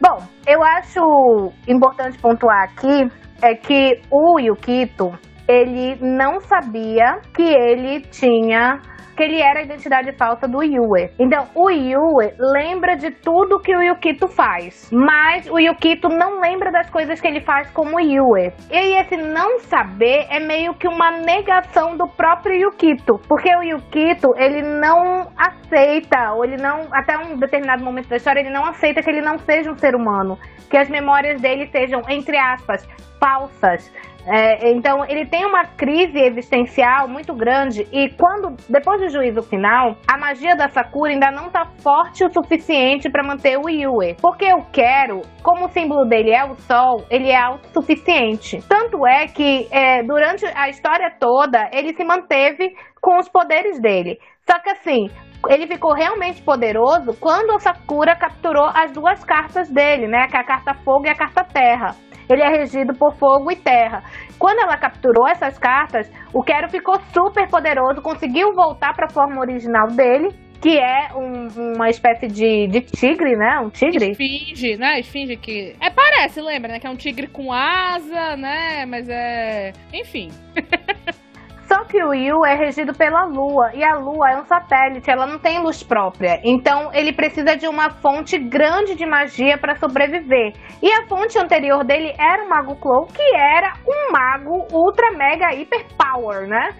Bom, 0.00 0.22
eu 0.46 0.62
acho 0.62 1.52
importante 1.66 2.18
pontuar 2.18 2.64
aqui 2.64 3.10
é 3.42 3.54
que 3.54 4.00
o 4.10 4.38
Yukito, 4.38 5.16
ele 5.48 5.96
não 6.00 6.40
sabia 6.40 7.20
que 7.34 7.42
ele 7.42 8.00
tinha 8.00 8.80
que 9.16 9.22
ele 9.22 9.40
era 9.40 9.60
a 9.60 9.62
identidade 9.62 10.12
falsa 10.12 10.46
do 10.46 10.62
Yue. 10.62 11.10
Então, 11.18 11.48
o 11.54 11.70
Yue 11.70 12.34
lembra 12.38 12.96
de 12.96 13.10
tudo 13.10 13.58
que 13.58 13.74
o 13.74 13.80
Yukito 13.80 14.28
faz, 14.28 14.90
mas 14.92 15.48
o 15.48 15.58
Yukito 15.58 16.08
não 16.08 16.38
lembra 16.38 16.70
das 16.70 16.90
coisas 16.90 17.18
que 17.18 17.26
ele 17.26 17.40
faz 17.40 17.70
como 17.70 17.98
Yue. 17.98 18.52
E 18.70 19.00
esse 19.00 19.16
não 19.16 19.58
saber 19.60 20.26
é 20.28 20.38
meio 20.38 20.74
que 20.74 20.86
uma 20.86 21.10
negação 21.12 21.96
do 21.96 22.06
próprio 22.06 22.54
Yukito, 22.54 23.18
porque 23.26 23.48
o 23.56 23.62
Yukito, 23.62 24.34
ele 24.36 24.60
não 24.60 25.30
aceita, 25.36 26.32
ou 26.34 26.44
ele 26.44 26.58
não, 26.58 26.82
até 26.92 27.16
um 27.16 27.38
determinado 27.38 27.82
momento 27.82 28.08
da 28.08 28.16
história, 28.16 28.40
ele 28.40 28.50
não 28.50 28.66
aceita 28.66 29.02
que 29.02 29.08
ele 29.08 29.22
não 29.22 29.38
seja 29.38 29.70
um 29.70 29.78
ser 29.78 29.94
humano, 29.94 30.38
que 30.68 30.76
as 30.76 30.90
memórias 30.90 31.40
dele 31.40 31.66
sejam, 31.68 32.02
entre 32.08 32.36
aspas, 32.36 32.86
falsas. 33.18 33.90
É, 34.26 34.70
então 34.70 35.04
ele 35.04 35.24
tem 35.24 35.44
uma 35.46 35.64
crise 35.64 36.18
existencial 36.18 37.06
muito 37.06 37.32
grande 37.32 37.86
e 37.92 38.10
quando 38.10 38.56
depois 38.68 39.00
do 39.00 39.08
juízo 39.08 39.42
final 39.42 39.96
a 40.06 40.18
magia 40.18 40.56
da 40.56 40.68
Sakura 40.68 41.12
ainda 41.12 41.30
não 41.30 41.48
tá 41.48 41.66
forte 41.78 42.24
o 42.24 42.32
suficiente 42.32 43.08
para 43.08 43.22
manter 43.22 43.56
o 43.56 43.68
Yue. 43.68 44.16
Porque 44.20 44.44
eu 44.44 44.66
quero 44.72 45.22
como 45.42 45.66
o 45.66 45.70
símbolo 45.70 46.04
dele 46.04 46.32
é 46.32 46.44
o 46.44 46.56
sol 46.56 47.04
ele 47.08 47.30
é 47.30 47.36
autossuficiente. 47.36 48.62
Tanto 48.68 49.06
é 49.06 49.28
que 49.28 49.68
é, 49.70 50.02
durante 50.02 50.44
a 50.44 50.68
história 50.68 51.10
toda 51.18 51.70
ele 51.72 51.94
se 51.94 52.04
manteve 52.04 52.74
com 53.00 53.18
os 53.18 53.28
poderes 53.28 53.80
dele. 53.80 54.18
Só 54.48 54.58
que 54.60 54.70
assim 54.70 55.10
ele 55.48 55.66
ficou 55.66 55.92
realmente 55.94 56.42
poderoso 56.42 57.14
quando 57.20 57.52
a 57.54 57.58
Sakura 57.58 58.14
capturou 58.16 58.66
as 58.74 58.92
duas 58.92 59.24
cartas 59.24 59.68
dele, 59.70 60.06
né? 60.06 60.26
Que 60.28 60.36
é 60.36 60.40
a 60.40 60.44
carta 60.44 60.74
fogo 60.84 61.06
e 61.06 61.10
a 61.10 61.14
carta 61.14 61.44
terra. 61.44 61.94
Ele 62.28 62.42
é 62.42 62.48
regido 62.48 62.92
por 62.94 63.14
fogo 63.14 63.52
e 63.52 63.56
terra. 63.56 64.02
Quando 64.38 64.58
ela 64.58 64.76
capturou 64.76 65.28
essas 65.28 65.56
cartas, 65.58 66.10
o 66.34 66.42
Quero 66.42 66.68
ficou 66.68 66.98
super 67.14 67.48
poderoso, 67.48 68.02
conseguiu 68.02 68.52
voltar 68.52 68.92
para 68.94 69.06
a 69.06 69.10
forma 69.10 69.40
original 69.40 69.86
dele, 69.88 70.30
que 70.60 70.76
é 70.76 71.08
um- 71.14 71.74
uma 71.76 71.88
espécie 71.88 72.26
de, 72.26 72.66
de 72.66 72.80
tigre, 72.80 73.36
né? 73.36 73.60
Um 73.60 73.70
tigre. 73.70 74.10
Esfinge, 74.10 74.76
né? 74.76 74.98
Esfinge 74.98 75.36
que. 75.36 75.76
É, 75.80 75.88
parece, 75.90 76.40
lembra, 76.40 76.72
né? 76.72 76.80
Que 76.80 76.86
é 76.88 76.90
um 76.90 76.96
tigre 76.96 77.28
com 77.28 77.52
asa, 77.52 78.36
né? 78.36 78.84
Mas 78.86 79.08
é. 79.08 79.72
Enfim. 79.94 80.30
Só 81.66 81.84
que 81.84 82.02
o 82.02 82.14
Yu 82.14 82.44
é 82.44 82.54
regido 82.54 82.94
pela 82.94 83.24
Lua 83.24 83.72
e 83.74 83.82
a 83.82 83.96
Lua 83.96 84.30
é 84.30 84.36
um 84.36 84.44
satélite, 84.44 85.10
ela 85.10 85.26
não 85.26 85.38
tem 85.38 85.58
luz 85.58 85.82
própria. 85.82 86.40
Então 86.44 86.90
ele 86.94 87.12
precisa 87.12 87.56
de 87.56 87.66
uma 87.66 87.90
fonte 87.90 88.38
grande 88.38 88.94
de 88.94 89.04
magia 89.04 89.58
para 89.58 89.74
sobreviver. 89.74 90.54
E 90.80 90.92
a 90.92 91.06
fonte 91.08 91.36
anterior 91.38 91.84
dele 91.84 92.14
era 92.18 92.44
o 92.44 92.48
Mago 92.48 92.76
Clow, 92.76 93.06
que 93.06 93.34
era 93.34 93.74
um 93.86 94.12
mago 94.12 94.66
ultra 94.72 95.10
mega 95.12 95.52
hiper 95.54 95.86
power, 95.98 96.46
né? 96.46 96.70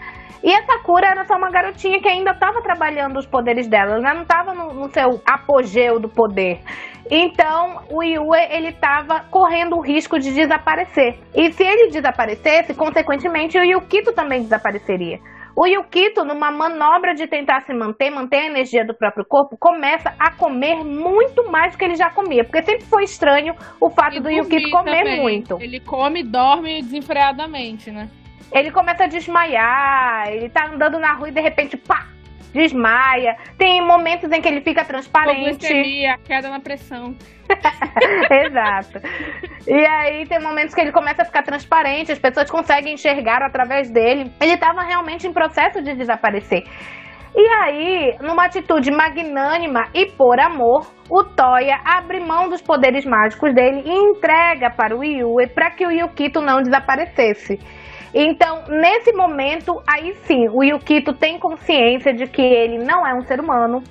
E 0.43 0.55
a 0.55 0.65
Sakura 0.65 1.09
era 1.09 1.25
só 1.25 1.35
uma 1.35 1.51
garotinha 1.51 2.01
que 2.01 2.07
ainda 2.07 2.31
estava 2.31 2.63
trabalhando 2.63 3.19
os 3.19 3.27
poderes 3.27 3.67
dela, 3.67 3.97
ela 3.97 4.15
não 4.15 4.23
estava 4.23 4.55
no, 4.55 4.73
no 4.73 4.89
seu 4.93 5.21
apogeu 5.27 5.99
do 5.99 6.09
poder. 6.09 6.61
Então, 7.11 7.83
o 7.91 8.03
Yue, 8.03 8.39
ele 8.51 8.69
estava 8.69 9.21
correndo 9.31 9.77
o 9.77 9.81
risco 9.81 10.19
de 10.19 10.33
desaparecer. 10.33 11.19
E 11.35 11.53
se 11.53 11.63
ele 11.63 11.91
desaparecesse, 11.91 12.75
consequentemente, 12.75 13.59
o 13.59 13.65
Yukito 13.65 14.13
também 14.13 14.43
desapareceria. 14.43 15.19
O 15.57 15.67
Yukito, 15.67 16.23
numa 16.23 16.51
manobra 16.51 17.15
de 17.15 17.27
tentar 17.27 17.63
se 17.63 17.73
manter, 17.73 18.11
manter 18.11 18.37
a 18.37 18.47
energia 18.47 18.85
do 18.85 18.93
próprio 18.93 19.25
corpo, 19.25 19.57
começa 19.59 20.13
a 20.19 20.31
comer 20.31 20.85
muito 20.85 21.51
mais 21.51 21.73
do 21.73 21.79
que 21.79 21.85
ele 21.85 21.95
já 21.95 22.11
comia. 22.11 22.45
Porque 22.45 22.63
sempre 22.63 22.85
foi 22.85 23.05
estranho 23.05 23.55
o 23.81 23.89
fato 23.89 24.17
E 24.17 24.21
do 24.21 24.29
Yukito 24.31 24.71
comer 24.71 24.99
também. 24.99 25.23
muito. 25.23 25.59
Ele 25.61 25.81
come 25.81 26.21
e 26.21 26.25
dorme 26.25 26.83
desenfreadamente, 26.83 27.91
né? 27.91 28.11
Ele 28.53 28.71
começa 28.71 29.05
a 29.05 29.07
desmaiar, 29.07 30.29
ele 30.29 30.49
tá 30.51 30.67
andando 30.67 30.99
na 30.99 31.15
rua 31.15 31.31
e 31.31 31.33
de 31.33 31.41
repente, 31.41 31.77
pá, 31.77 32.07
desmaia. 32.57 33.37
Tem 33.59 33.87
momentos 33.87 34.33
em 34.33 34.41
que 34.41 34.49
ele 34.49 34.63
fica 34.63 34.85
transparente. 34.85 35.67
Hipoglicemia, 35.67 36.17
queda 36.25 36.49
na 36.49 36.59
pressão. 36.59 37.15
Exato. 38.47 38.99
E 39.69 39.87
aí 39.87 40.27
tem 40.27 40.41
momentos 40.41 40.75
que 40.75 40.81
ele 40.81 40.91
começa 40.91 41.23
a 41.23 41.25
ficar 41.25 41.43
transparente, 41.43 42.11
as 42.11 42.19
pessoas 42.19 42.51
conseguem 42.51 42.95
enxergar 42.95 43.43
através 43.43 43.91
dele. 43.91 44.33
Ele 44.41 44.55
estava 44.55 44.83
realmente 44.83 45.27
em 45.27 45.33
processo 45.33 45.83
de 45.83 45.95
desaparecer. 45.95 46.65
E 47.39 47.49
aí, 47.49 48.17
numa 48.23 48.47
atitude 48.47 48.91
magnânima 48.91 49.89
e 49.93 50.07
por 50.07 50.41
amor, 50.41 50.91
o 51.11 51.23
Toya 51.23 51.79
abre 51.85 52.19
mão 52.19 52.49
dos 52.49 52.63
poderes 52.63 53.05
mágicos 53.05 53.55
dele 53.55 53.83
e 53.85 53.93
entrega 53.93 54.71
para 54.71 54.97
o 54.97 55.05
Yue 55.05 55.47
para 55.49 55.71
que 55.71 55.87
o 55.87 55.91
Yukito 55.91 56.41
não 56.41 56.63
desaparecesse. 56.63 57.59
Então, 58.15 58.65
nesse 58.69 59.13
momento, 59.13 59.83
aí 59.87 60.15
sim, 60.25 60.49
o 60.49 60.63
Yukito 60.63 61.13
tem 61.13 61.39
consciência 61.39 62.13
de 62.13 62.27
que 62.27 62.43
ele 62.43 62.79
não 62.79 63.07
é 63.07 63.15
um 63.15 63.23
ser 63.23 63.41
humano, 63.41 63.83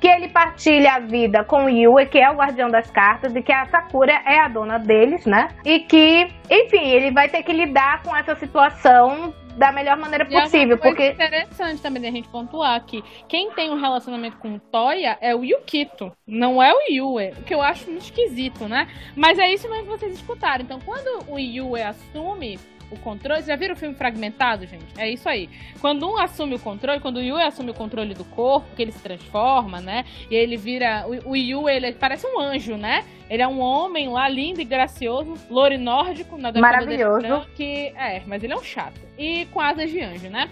que 0.00 0.08
ele 0.08 0.28
partilha 0.28 0.94
a 0.94 0.98
vida 0.98 1.44
com 1.44 1.64
o 1.64 1.68
Yue, 1.68 2.06
que 2.06 2.18
é 2.18 2.30
o 2.30 2.34
guardião 2.34 2.70
das 2.70 2.90
cartas, 2.90 3.36
e 3.36 3.42
que 3.42 3.52
a 3.52 3.66
Sakura 3.66 4.12
é 4.24 4.40
a 4.40 4.48
dona 4.48 4.78
deles, 4.78 5.26
né? 5.26 5.48
E 5.64 5.80
que, 5.80 6.26
enfim, 6.50 6.88
ele 6.88 7.10
vai 7.10 7.28
ter 7.28 7.42
que 7.42 7.52
lidar 7.52 8.02
com 8.02 8.16
essa 8.16 8.34
situação 8.34 9.34
da 9.56 9.70
melhor 9.72 9.98
maneira 9.98 10.26
E 10.30 10.34
é 10.34 10.40
possível, 10.40 10.78
porque 10.78 11.10
interessante 11.10 11.82
também 11.82 12.00
da 12.00 12.10
gente 12.10 12.28
pontuar 12.28 12.82
que 12.86 13.04
quem 13.28 13.50
tem 13.50 13.70
um 13.70 13.78
relacionamento 13.78 14.38
com 14.38 14.54
o 14.54 14.60
Toya 14.60 15.18
é 15.20 15.34
o 15.34 15.44
Yukito, 15.44 16.10
não 16.26 16.62
é 16.62 16.72
o 16.72 16.80
Yue, 16.88 17.32
o 17.38 17.42
que 17.42 17.52
eu 17.52 17.60
acho 17.60 17.90
muito 17.90 18.04
esquisito, 18.04 18.66
né? 18.66 18.88
Mas 19.14 19.38
é 19.38 19.52
isso 19.52 19.68
mesmo 19.68 19.84
que 19.84 19.98
vocês 19.98 20.14
escutaram. 20.14 20.64
Então, 20.64 20.80
quando 20.80 21.30
o 21.30 21.38
Yue 21.38 21.82
assume 21.82 22.58
o 22.90 22.98
controle, 22.98 23.42
já 23.42 23.56
viram 23.56 23.74
o 23.74 23.76
filme 23.76 23.94
fragmentado, 23.94 24.66
gente? 24.66 24.86
É 24.98 25.08
isso 25.08 25.28
aí. 25.28 25.48
Quando 25.80 26.08
um 26.08 26.18
assume 26.18 26.54
o 26.54 26.58
controle, 26.58 27.00
quando 27.00 27.16
o 27.16 27.22
Yue 27.22 27.42
assume 27.42 27.70
o 27.70 27.74
controle 27.74 28.14
do 28.14 28.24
corpo, 28.24 28.74
que 28.74 28.82
ele 28.82 28.92
se 28.92 29.00
transforma, 29.00 29.80
né? 29.80 30.04
E 30.30 30.34
ele 30.34 30.56
vira. 30.56 31.06
O, 31.06 31.30
o 31.30 31.36
Yue, 31.36 31.70
ele 31.70 31.92
parece 31.92 32.26
um 32.26 32.40
anjo, 32.40 32.76
né? 32.76 33.04
Ele 33.28 33.42
é 33.42 33.46
um 33.46 33.60
homem 33.60 34.08
lá, 34.08 34.28
lindo 34.28 34.60
e 34.60 34.64
gracioso, 34.64 35.34
louro 35.48 35.72
e 35.72 35.78
nórdico, 35.78 36.36
na 36.36 36.50
Maravilhoso. 36.52 37.46
que 37.54 37.92
É, 37.96 38.22
mas 38.26 38.42
ele 38.42 38.52
é 38.52 38.56
um 38.56 38.62
chato. 38.62 39.00
E 39.16 39.44
com 39.46 39.60
asas 39.60 39.88
de 39.88 40.00
anjo, 40.00 40.28
né? 40.28 40.50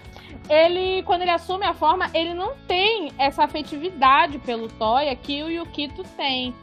Ele, 0.49 1.03
quando 1.03 1.23
ele 1.23 1.31
assume 1.31 1.65
a 1.65 1.73
forma, 1.73 2.09
ele 2.13 2.33
não 2.33 2.55
tem 2.67 3.11
essa 3.17 3.43
afetividade 3.43 4.39
pelo 4.39 4.69
Toya 4.69 5.13
que 5.15 5.43
o 5.43 5.49
Yukito 5.49 6.03
tem. 6.15 6.53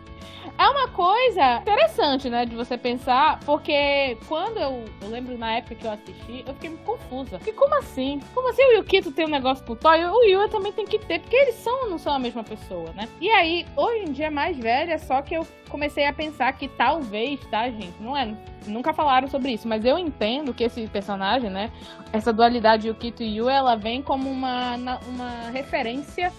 É 0.58 0.68
uma 0.68 0.88
coisa 0.88 1.58
interessante, 1.58 2.30
né, 2.30 2.46
de 2.46 2.54
você 2.54 2.78
pensar, 2.78 3.40
porque 3.40 4.16
quando 4.26 4.58
eu, 4.58 4.84
eu 5.02 5.08
lembro 5.08 5.36
na 5.36 5.52
época 5.56 5.74
que 5.74 5.86
eu 5.86 5.90
assisti, 5.90 6.44
eu 6.46 6.54
fiquei 6.54 6.70
confusa. 6.84 7.38
Porque 7.38 7.52
como 7.52 7.74
assim? 7.76 8.20
Como 8.34 8.48
assim 8.48 8.62
o 8.62 8.72
Yukito 8.76 9.12
tem 9.12 9.26
um 9.26 9.30
negócio 9.30 9.64
pro 9.64 9.76
Toya? 9.76 10.10
O 10.10 10.24
Yue 10.24 10.48
também 10.48 10.72
tem 10.72 10.86
que 10.86 10.98
ter, 10.98 11.20
porque 11.20 11.36
eles 11.36 11.56
são 11.56 11.90
não 11.90 11.98
são 11.98 12.14
a 12.14 12.18
mesma 12.18 12.42
pessoa, 12.42 12.90
né? 12.92 13.08
E 13.20 13.30
aí, 13.30 13.66
hoje 13.76 14.04
em 14.04 14.12
dia, 14.12 14.30
mais 14.30 14.56
velha, 14.56 14.98
só 14.98 15.20
que 15.20 15.34
eu 15.34 15.46
comecei 15.68 16.06
a 16.06 16.12
pensar 16.12 16.52
que 16.52 16.68
talvez, 16.68 17.40
tá, 17.46 17.68
gente? 17.68 18.00
Não 18.00 18.16
é. 18.16 18.34
Nunca 18.66 18.92
falaram 18.92 19.28
sobre 19.28 19.52
isso, 19.52 19.68
mas 19.68 19.84
eu 19.84 19.98
entendo 19.98 20.54
que 20.54 20.64
esse 20.64 20.86
personagem, 20.88 21.50
né? 21.50 21.70
Essa 22.12 22.32
dualidade 22.32 22.88
Yukito 22.88 23.22
e 23.22 23.36
Yue, 23.36 23.50
ela 23.50 23.76
vem 23.76 24.02
como 24.02 24.30
uma, 24.30 24.76
uma 25.06 25.50
referência 25.50 26.32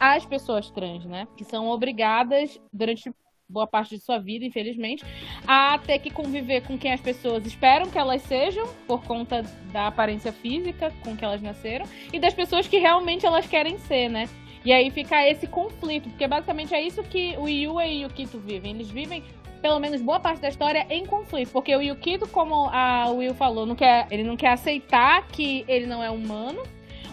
às 0.00 0.24
pessoas 0.24 0.70
trans, 0.70 1.04
né? 1.04 1.28
Que 1.36 1.44
são 1.44 1.68
obrigadas, 1.68 2.60
durante 2.72 3.12
boa 3.48 3.66
parte 3.66 3.96
de 3.96 4.02
sua 4.02 4.18
vida, 4.18 4.44
infelizmente, 4.44 5.04
a 5.46 5.78
ter 5.78 5.98
que 6.00 6.10
conviver 6.10 6.62
com 6.62 6.76
quem 6.76 6.92
as 6.92 7.00
pessoas 7.00 7.46
esperam 7.46 7.90
que 7.90 7.98
elas 7.98 8.22
sejam, 8.22 8.66
por 8.86 9.02
conta 9.04 9.42
da 9.72 9.86
aparência 9.86 10.32
física 10.32 10.92
com 11.02 11.16
que 11.16 11.24
elas 11.24 11.40
nasceram, 11.40 11.86
e 12.12 12.18
das 12.18 12.34
pessoas 12.34 12.68
que 12.68 12.78
realmente 12.78 13.24
elas 13.24 13.46
querem 13.46 13.78
ser, 13.78 14.08
né? 14.08 14.28
E 14.64 14.72
aí 14.72 14.90
fica 14.90 15.26
esse 15.26 15.46
conflito, 15.46 16.08
porque 16.10 16.26
basicamente 16.26 16.74
é 16.74 16.82
isso 16.82 17.02
que 17.02 17.34
o 17.38 17.48
Yue 17.48 17.84
e 17.84 18.04
o 18.04 18.08
Yukito 18.08 18.38
vivem. 18.38 18.72
Eles 18.72 18.90
vivem, 18.90 19.22
pelo 19.62 19.78
menos 19.78 20.02
boa 20.02 20.20
parte 20.20 20.42
da 20.42 20.48
história, 20.48 20.86
em 20.90 21.06
conflito. 21.06 21.50
Porque 21.52 21.74
o 21.74 21.80
Yukito, 21.80 22.28
como 22.28 22.68
a 22.70 23.08
Will 23.10 23.34
falou, 23.34 23.64
não 23.64 23.76
quer, 23.76 24.06
ele 24.10 24.24
não 24.24 24.36
quer 24.36 24.50
aceitar 24.50 25.26
que 25.28 25.64
ele 25.68 25.86
não 25.86 26.02
é 26.02 26.10
humano. 26.10 26.62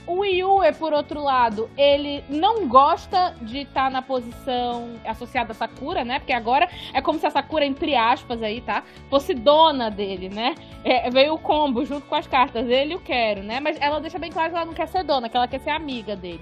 O 0.07 0.23
Yue, 0.23 0.71
por 0.77 0.93
outro 0.93 1.21
lado, 1.23 1.69
ele 1.75 2.23
não 2.29 2.67
gosta 2.67 3.35
de 3.41 3.59
estar 3.61 3.89
na 3.89 4.01
posição 4.01 4.93
associada 5.03 5.51
a 5.51 5.55
Sakura, 5.55 6.03
né? 6.05 6.19
Porque 6.19 6.33
agora 6.33 6.69
é 6.93 7.01
como 7.01 7.17
se 7.17 7.25
a 7.25 7.31
Sakura, 7.31 7.65
entre 7.65 7.95
aspas, 7.95 8.43
aí, 8.43 8.61
tá? 8.61 8.83
Fosse 9.09 9.33
dona 9.33 9.89
dele, 9.89 10.29
né? 10.29 10.53
É, 10.83 11.09
veio 11.09 11.33
o 11.33 11.39
combo 11.39 11.83
junto 11.85 12.05
com 12.05 12.15
as 12.15 12.27
cartas, 12.27 12.67
ele 12.69 12.93
e 12.93 12.95
o 12.95 12.99
Quero, 12.99 13.41
né? 13.41 13.59
Mas 13.59 13.77
ela 13.81 13.99
deixa 13.99 14.19
bem 14.19 14.31
claro 14.31 14.51
que 14.51 14.55
ela 14.57 14.65
não 14.65 14.73
quer 14.73 14.87
ser 14.87 15.03
dona, 15.03 15.27
que 15.27 15.35
ela 15.37 15.47
quer 15.47 15.59
ser 15.59 15.71
amiga 15.71 16.15
dele. 16.15 16.41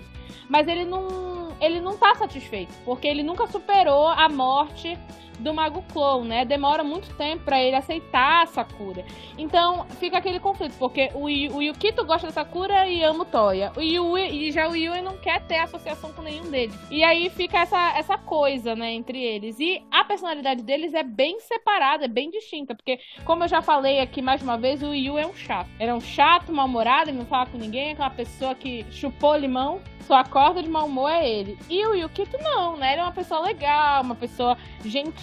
mas 0.49 0.67
ele 0.67 0.85
não, 0.85 1.55
ele 1.59 1.79
não 1.79 1.97
tá 1.97 2.13
satisfeito, 2.15 2.73
porque 2.85 3.07
ele 3.07 3.23
nunca 3.23 3.47
superou 3.47 4.07
a 4.07 4.27
morte 4.29 4.97
do 5.43 5.53
Mago 5.53 5.83
Clow, 5.91 6.23
né? 6.23 6.45
Demora 6.45 6.83
muito 6.83 7.13
tempo 7.15 7.43
para 7.43 7.61
ele 7.61 7.75
aceitar 7.75 8.43
a 8.43 8.45
Sakura. 8.45 9.05
Então 9.37 9.85
fica 9.99 10.17
aquele 10.17 10.39
conflito, 10.39 10.75
porque 10.79 11.11
o, 11.13 11.25
o 11.25 11.61
Yukito 11.61 12.05
gosta 12.05 12.27
da 12.27 12.33
Sakura 12.33 12.87
e 12.87 13.03
ama 13.03 13.23
o 13.23 13.25
Toya. 13.25 13.71
O 13.75 13.81
Yui, 13.81 14.47
e 14.47 14.51
já 14.51 14.67
o 14.67 14.75
Yui 14.75 15.01
não 15.01 15.17
quer 15.17 15.45
ter 15.45 15.57
associação 15.57 16.13
com 16.13 16.21
nenhum 16.21 16.49
deles. 16.49 16.75
E 16.89 17.03
aí 17.03 17.29
fica 17.29 17.59
essa, 17.59 17.97
essa 17.97 18.17
coisa, 18.17 18.75
né, 18.75 18.93
entre 18.93 19.21
eles. 19.21 19.59
E 19.59 19.83
a 19.91 20.03
personalidade 20.03 20.63
deles 20.63 20.93
é 20.93 21.03
bem 21.03 21.39
separada, 21.41 22.05
é 22.05 22.07
bem 22.07 22.29
distinta, 22.29 22.73
porque, 22.73 22.99
como 23.25 23.43
eu 23.43 23.47
já 23.47 23.61
falei 23.61 23.99
aqui 23.99 24.21
mais 24.21 24.41
uma 24.41 24.57
vez, 24.57 24.81
o 24.81 24.93
Yu 24.93 25.17
é 25.17 25.27
um 25.27 25.35
chato. 25.35 25.69
Ele 25.79 25.91
é 25.91 25.93
um 25.93 26.01
chato, 26.01 26.53
mal-humorado, 26.53 27.09
ele 27.09 27.17
não 27.17 27.25
fala 27.25 27.47
com 27.47 27.57
ninguém, 27.57 27.91
aquela 27.91 28.09
pessoa 28.09 28.55
que 28.55 28.85
chupou 28.89 29.35
limão 29.35 29.81
só 30.03 30.15
acorda 30.15 30.61
de 30.61 30.69
mau 30.69 30.85
humor 30.85 31.09
é 31.09 31.27
ele. 31.27 31.57
E 31.69 31.85
o 31.85 31.93
Yukito 31.93 32.37
não, 32.41 32.75
né? 32.77 32.93
Ele 32.93 33.01
é 33.01 33.03
uma 33.03 33.11
pessoa 33.11 33.39
legal, 33.41 34.03
uma 34.03 34.15
pessoa 34.15 34.57
gentil, 34.83 35.13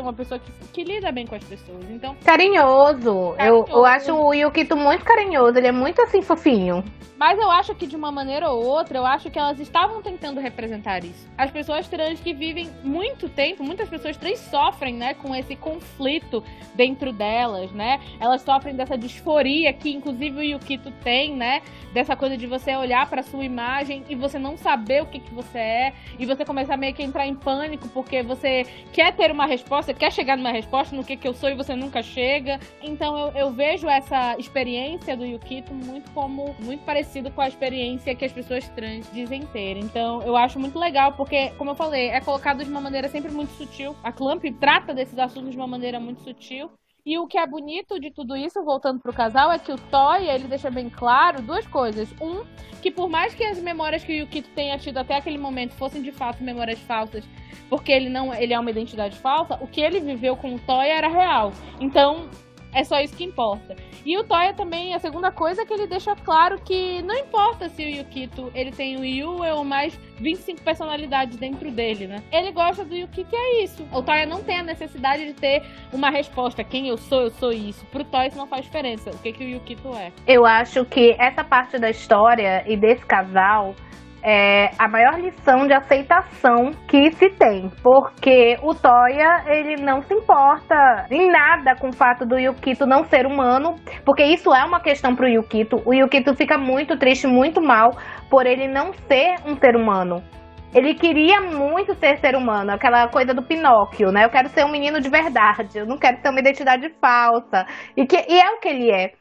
uma 0.00 0.12
pessoa 0.12 0.38
que, 0.38 0.50
que 0.72 0.84
lida 0.84 1.10
bem 1.12 1.26
com 1.26 1.34
as 1.34 1.44
pessoas. 1.44 1.84
Então. 1.90 2.16
Carinhoso. 2.24 3.34
carinhoso. 3.36 3.36
Eu, 3.38 3.66
eu 3.68 3.84
acho 3.84 4.12
o 4.12 4.32
Yukito 4.32 4.76
muito 4.76 5.04
carinhoso, 5.04 5.58
ele 5.58 5.68
é 5.68 5.72
muito 5.72 6.00
assim 6.02 6.22
fofinho. 6.22 6.84
Mas 7.16 7.38
eu 7.38 7.50
acho 7.50 7.74
que 7.74 7.86
de 7.86 7.94
uma 7.94 8.10
maneira 8.10 8.50
ou 8.50 8.64
outra, 8.64 8.98
eu 8.98 9.06
acho 9.06 9.30
que 9.30 9.38
elas 9.38 9.60
estavam 9.60 10.02
tentando 10.02 10.40
representar 10.40 11.04
isso. 11.04 11.28
As 11.38 11.50
pessoas 11.50 11.86
trans 11.88 12.20
que 12.20 12.34
vivem 12.34 12.68
muito 12.82 13.28
tempo, 13.28 13.62
muitas 13.62 13.88
pessoas 13.88 14.16
trans 14.16 14.40
sofrem, 14.40 14.94
né, 14.94 15.14
com 15.14 15.34
esse 15.34 15.54
conflito 15.54 16.42
dentro 16.74 17.12
delas, 17.12 17.70
né? 17.72 18.00
Elas 18.18 18.42
sofrem 18.42 18.74
dessa 18.74 18.98
disforia 18.98 19.72
que 19.72 19.90
inclusive 19.90 20.36
o 20.38 20.42
Yukito 20.42 20.90
tem, 21.02 21.34
né? 21.34 21.62
Dessa 21.92 22.16
coisa 22.16 22.36
de 22.36 22.46
você 22.46 22.74
olhar 22.74 23.08
para 23.08 23.22
sua 23.22 23.44
imagem 23.44 24.04
e 24.08 24.16
você 24.16 24.38
não 24.38 24.56
saber 24.56 25.02
o 25.02 25.06
que, 25.06 25.20
que 25.20 25.32
você 25.32 25.58
é 25.58 25.92
e 26.18 26.26
você 26.26 26.44
começar 26.44 26.76
meio 26.76 26.92
que 26.92 27.02
a 27.02 27.06
entrar 27.06 27.26
em 27.26 27.34
pânico 27.34 27.88
porque 27.88 28.22
você 28.22 28.64
quer 28.92 29.14
ter 29.14 29.30
uma 29.30 29.43
resposta, 29.46 29.94
quer 29.94 30.12
chegar 30.12 30.36
numa 30.36 30.50
resposta 30.50 30.94
no 30.94 31.04
que, 31.04 31.16
que 31.16 31.26
eu 31.26 31.34
sou 31.34 31.48
e 31.48 31.54
você 31.54 31.74
nunca 31.74 32.02
chega. 32.02 32.58
Então 32.82 33.16
eu, 33.16 33.32
eu 33.32 33.50
vejo 33.50 33.88
essa 33.88 34.36
experiência 34.38 35.16
do 35.16 35.24
Yukito 35.24 35.72
muito 35.72 36.10
como 36.12 36.54
muito 36.60 36.84
parecido 36.84 37.30
com 37.30 37.40
a 37.40 37.48
experiência 37.48 38.14
que 38.14 38.24
as 38.24 38.32
pessoas 38.32 38.68
trans 38.70 39.10
dizem 39.12 39.42
ter. 39.46 39.76
Então 39.76 40.22
eu 40.22 40.36
acho 40.36 40.58
muito 40.58 40.78
legal 40.78 41.12
porque, 41.12 41.50
como 41.50 41.70
eu 41.70 41.74
falei, 41.74 42.08
é 42.08 42.20
colocado 42.20 42.64
de 42.64 42.70
uma 42.70 42.80
maneira 42.80 43.08
sempre 43.08 43.32
muito 43.32 43.50
sutil. 43.50 43.96
A 44.02 44.12
Clamp 44.12 44.44
trata 44.60 44.94
desses 44.94 45.18
assuntos 45.18 45.52
de 45.52 45.56
uma 45.56 45.66
maneira 45.66 45.98
muito 46.00 46.22
sutil 46.22 46.70
e 47.06 47.18
o 47.18 47.26
que 47.26 47.36
é 47.36 47.46
bonito 47.46 48.00
de 48.00 48.10
tudo 48.10 48.34
isso, 48.34 48.64
voltando 48.64 48.98
pro 48.98 49.12
casal, 49.12 49.52
é 49.52 49.58
que 49.58 49.70
o 49.70 49.76
Toy, 49.76 50.26
ele 50.26 50.48
deixa 50.48 50.70
bem 50.70 50.88
claro 50.88 51.42
duas 51.42 51.66
coisas. 51.66 52.08
Um, 52.20 52.44
que 52.80 52.90
por 52.90 53.08
mais 53.08 53.34
que 53.34 53.44
as 53.44 53.60
memórias 53.60 54.02
que 54.02 54.12
o 54.12 54.16
Yukito 54.16 54.48
tenha 54.54 54.78
tido 54.78 54.98
até 54.98 55.16
aquele 55.16 55.36
momento 55.36 55.72
fossem 55.74 56.00
de 56.00 56.12
fato 56.12 56.42
memórias 56.42 56.78
falsas, 56.80 57.24
porque 57.68 57.92
ele 57.92 58.08
não, 58.08 58.32
ele 58.32 58.54
é 58.54 58.58
uma 58.58 58.70
identidade 58.70 59.16
falsa, 59.18 59.58
o 59.60 59.66
que 59.66 59.80
ele 59.80 60.00
viveu 60.00 60.34
com 60.36 60.54
o 60.54 60.58
Toy 60.58 60.88
era 60.88 61.08
real. 61.08 61.52
Então, 61.78 62.28
é 62.74 62.84
só 62.84 63.00
isso 63.00 63.16
que 63.16 63.24
importa. 63.24 63.76
E 64.04 64.18
o 64.18 64.24
Toya 64.24 64.52
também, 64.52 64.94
a 64.94 64.98
segunda 64.98 65.30
coisa 65.30 65.62
é 65.62 65.64
que 65.64 65.72
ele 65.72 65.86
deixa 65.86 66.14
claro 66.14 66.60
que 66.60 67.00
não 67.02 67.16
importa 67.16 67.68
se 67.68 67.82
o 67.82 67.88
Yukito 67.88 68.50
ele 68.54 68.70
tem 68.70 68.96
o 68.96 69.04
Yu 69.04 69.42
ou 69.42 69.64
mais 69.64 69.98
25 70.20 70.60
personalidades 70.62 71.38
dentro 71.38 71.70
dele, 71.70 72.06
né? 72.06 72.22
Ele 72.30 72.52
gosta 72.52 72.84
do 72.84 72.94
Yukito 72.94 73.34
e 73.34 73.36
é 73.36 73.64
isso. 73.64 73.86
O 73.92 74.02
Toya 74.02 74.26
não 74.26 74.42
tem 74.42 74.58
a 74.58 74.62
necessidade 74.62 75.24
de 75.24 75.32
ter 75.32 75.62
uma 75.92 76.10
resposta. 76.10 76.62
Quem 76.62 76.88
eu 76.88 76.98
sou, 76.98 77.22
eu 77.22 77.30
sou 77.30 77.52
isso. 77.52 77.84
Pro 77.86 78.04
Toya 78.04 78.28
isso 78.28 78.36
não 78.36 78.46
faz 78.46 78.64
diferença. 78.64 79.10
O 79.10 79.18
que, 79.18 79.32
que 79.32 79.44
o 79.44 79.48
Yukito 79.48 79.94
é. 79.96 80.12
Eu 80.26 80.44
acho 80.44 80.84
que 80.84 81.16
essa 81.18 81.42
parte 81.42 81.78
da 81.78 81.88
história 81.88 82.62
e 82.66 82.76
desse 82.76 83.06
casal 83.06 83.74
é 84.24 84.70
a 84.78 84.88
maior 84.88 85.20
lição 85.20 85.66
de 85.66 85.74
aceitação 85.74 86.70
que 86.88 87.12
se 87.12 87.28
tem, 87.28 87.70
porque 87.82 88.58
o 88.62 88.74
Toya 88.74 89.44
ele 89.46 89.76
não 89.76 90.02
se 90.02 90.14
importa 90.14 91.06
em 91.10 91.30
nada 91.30 91.76
com 91.76 91.90
o 91.90 91.92
fato 91.92 92.24
do 92.24 92.38
Yukito 92.38 92.86
não 92.86 93.04
ser 93.04 93.26
humano, 93.26 93.76
porque 94.02 94.24
isso 94.24 94.52
é 94.54 94.64
uma 94.64 94.80
questão 94.80 95.14
pro 95.14 95.28
Yukito. 95.28 95.82
O 95.84 95.92
Yukito 95.92 96.34
fica 96.34 96.56
muito 96.56 96.98
triste, 96.98 97.26
muito 97.26 97.60
mal 97.60 97.98
por 98.30 98.46
ele 98.46 98.66
não 98.66 98.94
ser 98.94 99.36
um 99.44 99.56
ser 99.56 99.76
humano. 99.76 100.24
Ele 100.74 100.94
queria 100.94 101.40
muito 101.40 101.94
ser 101.94 102.18
ser 102.18 102.34
humano, 102.34 102.72
aquela 102.72 103.06
coisa 103.06 103.32
do 103.32 103.42
Pinóquio, 103.42 104.10
né? 104.10 104.24
Eu 104.24 104.30
quero 104.30 104.48
ser 104.48 104.64
um 104.64 104.70
menino 104.70 105.00
de 105.00 105.08
verdade, 105.08 105.78
eu 105.78 105.86
não 105.86 105.98
quero 105.98 106.16
ter 106.16 106.30
uma 106.30 106.40
identidade 106.40 106.92
falsa. 107.00 107.66
E, 107.96 108.04
que, 108.06 108.16
e 108.16 108.40
é 108.40 108.50
o 108.50 108.58
que 108.58 108.68
ele 108.68 108.90
é. 108.90 109.12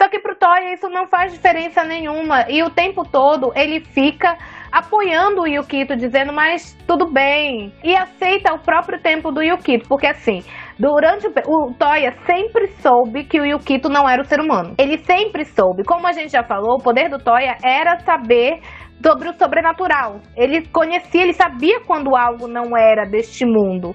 Só 0.00 0.08
que 0.08 0.18
pro 0.18 0.34
Toya 0.34 0.72
isso 0.72 0.88
não 0.88 1.06
faz 1.06 1.30
diferença 1.30 1.84
nenhuma. 1.84 2.46
E 2.48 2.62
o 2.62 2.70
tempo 2.70 3.02
todo 3.04 3.52
ele 3.54 3.80
fica 3.80 4.34
apoiando 4.72 5.42
o 5.42 5.46
Yukito, 5.46 5.94
dizendo, 5.94 6.32
mas 6.32 6.74
tudo 6.86 7.12
bem. 7.12 7.70
E 7.84 7.94
aceita 7.94 8.54
o 8.54 8.58
próprio 8.58 8.98
tempo 8.98 9.30
do 9.30 9.42
Yukito, 9.42 9.86
porque 9.86 10.06
assim, 10.06 10.42
durante 10.78 11.26
o, 11.26 11.32
o 11.46 11.74
Toya 11.74 12.12
sempre 12.24 12.68
soube 12.80 13.24
que 13.24 13.38
o 13.38 13.44
Yukito 13.44 13.90
não 13.90 14.08
era 14.08 14.22
o 14.22 14.24
ser 14.24 14.40
humano. 14.40 14.74
Ele 14.78 14.96
sempre 14.96 15.44
soube. 15.44 15.84
Como 15.84 16.06
a 16.06 16.12
gente 16.12 16.32
já 16.32 16.42
falou, 16.42 16.78
o 16.78 16.82
poder 16.82 17.10
do 17.10 17.18
Toya 17.18 17.58
era 17.62 17.98
saber 17.98 18.60
sobre 19.04 19.28
o 19.28 19.38
sobrenatural. 19.38 20.20
Ele 20.34 20.66
conhecia, 20.68 21.24
ele 21.24 21.34
sabia 21.34 21.80
quando 21.80 22.16
algo 22.16 22.48
não 22.48 22.74
era 22.74 23.04
deste 23.04 23.44
mundo, 23.44 23.94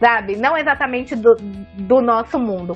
sabe? 0.00 0.36
Não 0.36 0.56
exatamente 0.56 1.14
do, 1.14 1.36
do 1.74 2.00
nosso 2.00 2.40
mundo. 2.40 2.74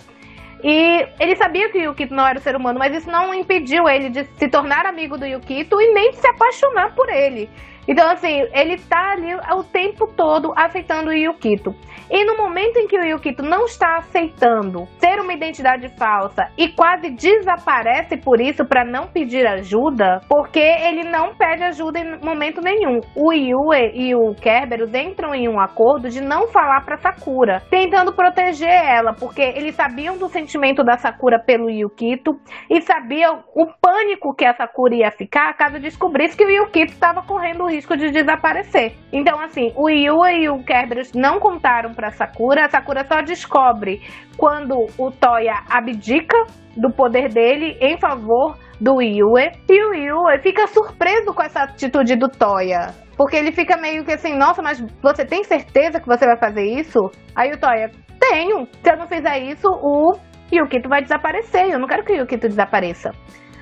E 0.62 1.06
ele 1.20 1.36
sabia 1.36 1.70
que 1.70 1.78
o 1.78 1.82
Yukito 1.82 2.14
não 2.14 2.26
era 2.26 2.40
ser 2.40 2.56
humano, 2.56 2.78
mas 2.78 2.94
isso 2.94 3.10
não 3.10 3.32
impediu 3.32 3.88
ele 3.88 4.10
de 4.10 4.24
se 4.36 4.48
tornar 4.48 4.86
amigo 4.86 5.16
do 5.16 5.24
Yukito 5.24 5.80
e 5.80 5.94
nem 5.94 6.10
de 6.10 6.16
se 6.16 6.26
apaixonar 6.26 6.94
por 6.94 7.08
ele. 7.08 7.48
Então, 7.88 8.10
assim, 8.10 8.46
ele 8.52 8.76
tá 8.76 9.12
ali 9.12 9.34
o 9.34 9.64
tempo 9.64 10.06
todo 10.14 10.52
aceitando 10.54 11.08
o 11.08 11.14
Yukito. 11.14 11.74
E 12.10 12.24
no 12.24 12.36
momento 12.36 12.76
em 12.78 12.86
que 12.86 12.98
o 12.98 13.04
Yukito 13.04 13.42
não 13.42 13.64
está 13.64 13.96
aceitando 13.96 14.86
ser 14.98 15.20
uma 15.20 15.32
identidade 15.32 15.88
falsa 15.98 16.50
e 16.56 16.68
quase 16.68 17.10
desaparece 17.10 18.16
por 18.16 18.40
isso 18.40 18.64
para 18.64 18.84
não 18.84 19.06
pedir 19.06 19.46
ajuda, 19.46 20.20
porque 20.28 20.58
ele 20.58 21.04
não 21.04 21.34
pede 21.34 21.64
ajuda 21.64 21.98
em 21.98 22.18
momento 22.24 22.60
nenhum. 22.60 23.00
O 23.14 23.32
Yue 23.32 23.92
e 23.94 24.14
o 24.14 24.34
Kerberos 24.34 24.92
entram 24.94 25.34
em 25.34 25.48
um 25.48 25.60
acordo 25.60 26.08
de 26.08 26.20
não 26.20 26.48
falar 26.48 26.82
para 26.84 26.96
Sakura, 26.96 27.62
tentando 27.70 28.12
proteger 28.12 28.68
ela, 28.68 29.12
porque 29.12 29.42
eles 29.42 29.74
sabiam 29.74 30.16
do 30.16 30.28
sentimento 30.28 30.82
da 30.82 30.96
Sakura 30.96 31.38
pelo 31.38 31.70
Yukito 31.70 32.38
e 32.70 32.80
sabiam 32.82 33.44
o 33.54 33.66
pânico 33.66 34.34
que 34.34 34.44
a 34.44 34.54
Sakura 34.54 34.94
ia 34.94 35.10
ficar 35.10 35.54
caso 35.54 35.78
descobrisse 35.78 36.36
que 36.36 36.44
o 36.44 36.50
Yukito 36.50 36.92
estava 36.92 37.22
correndo 37.22 37.64
o 37.64 37.70
risco 37.78 37.96
de 37.96 38.10
desaparecer. 38.10 38.94
Então, 39.12 39.40
assim, 39.40 39.72
o 39.76 39.88
Yue 39.88 40.42
e 40.42 40.48
o 40.48 40.62
Kerberos 40.62 41.12
não 41.14 41.38
contaram 41.38 41.94
para 41.94 42.10
Sakura, 42.10 42.64
a 42.64 42.68
Sakura 42.68 43.04
só 43.04 43.22
descobre 43.22 44.00
quando 44.36 44.86
o 44.98 45.10
Toya 45.10 45.62
abdica 45.70 46.36
do 46.76 46.90
poder 46.90 47.28
dele 47.28 47.76
em 47.80 47.98
favor 47.98 48.56
do 48.80 49.00
Yue. 49.00 49.50
E 49.68 49.84
o 49.84 49.94
Yue 49.94 50.42
fica 50.42 50.66
surpreso 50.66 51.32
com 51.32 51.42
essa 51.42 51.62
atitude 51.62 52.16
do 52.16 52.28
Toya. 52.28 52.94
Porque 53.16 53.36
ele 53.36 53.52
fica 53.52 53.76
meio 53.76 54.04
que 54.04 54.12
assim, 54.12 54.36
nossa, 54.36 54.60
mas 54.62 54.80
você 55.02 55.24
tem 55.24 55.42
certeza 55.44 56.00
que 56.00 56.06
você 56.06 56.24
vai 56.26 56.36
fazer 56.36 56.64
isso? 56.64 56.98
Aí 57.34 57.50
o 57.52 57.58
Toya, 57.58 57.90
tenho. 58.18 58.66
Se 58.82 58.90
eu 58.90 58.96
não 58.96 59.06
fizer 59.06 59.38
isso, 59.38 59.68
o 59.68 60.16
Yukito 60.52 60.88
vai 60.88 61.02
desaparecer. 61.02 61.70
Eu 61.70 61.78
não 61.78 61.86
quero 61.88 62.04
que 62.04 62.12
o 62.12 62.16
Yukito 62.16 62.48
desapareça. 62.48 63.10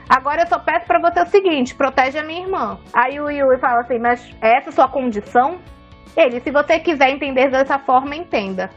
Agora 0.08 0.42
eu 0.42 0.46
só 0.46 0.58
peço 0.58 0.86
para 0.86 1.00
você 1.00 1.20
o 1.20 1.26
seguinte: 1.26 1.74
protege 1.74 2.18
a 2.18 2.24
minha 2.24 2.42
irmã. 2.42 2.78
Aí 2.92 3.20
o 3.20 3.30
Yui 3.30 3.58
fala 3.58 3.80
assim: 3.80 3.98
Mas 3.98 4.34
essa 4.40 4.68
é 4.68 4.72
sua 4.72 4.88
condição? 4.88 5.58
Ele, 6.16 6.40
se 6.40 6.50
você 6.50 6.78
quiser 6.78 7.10
entender 7.10 7.50
dessa 7.50 7.78
forma, 7.78 8.16
entenda. 8.16 8.70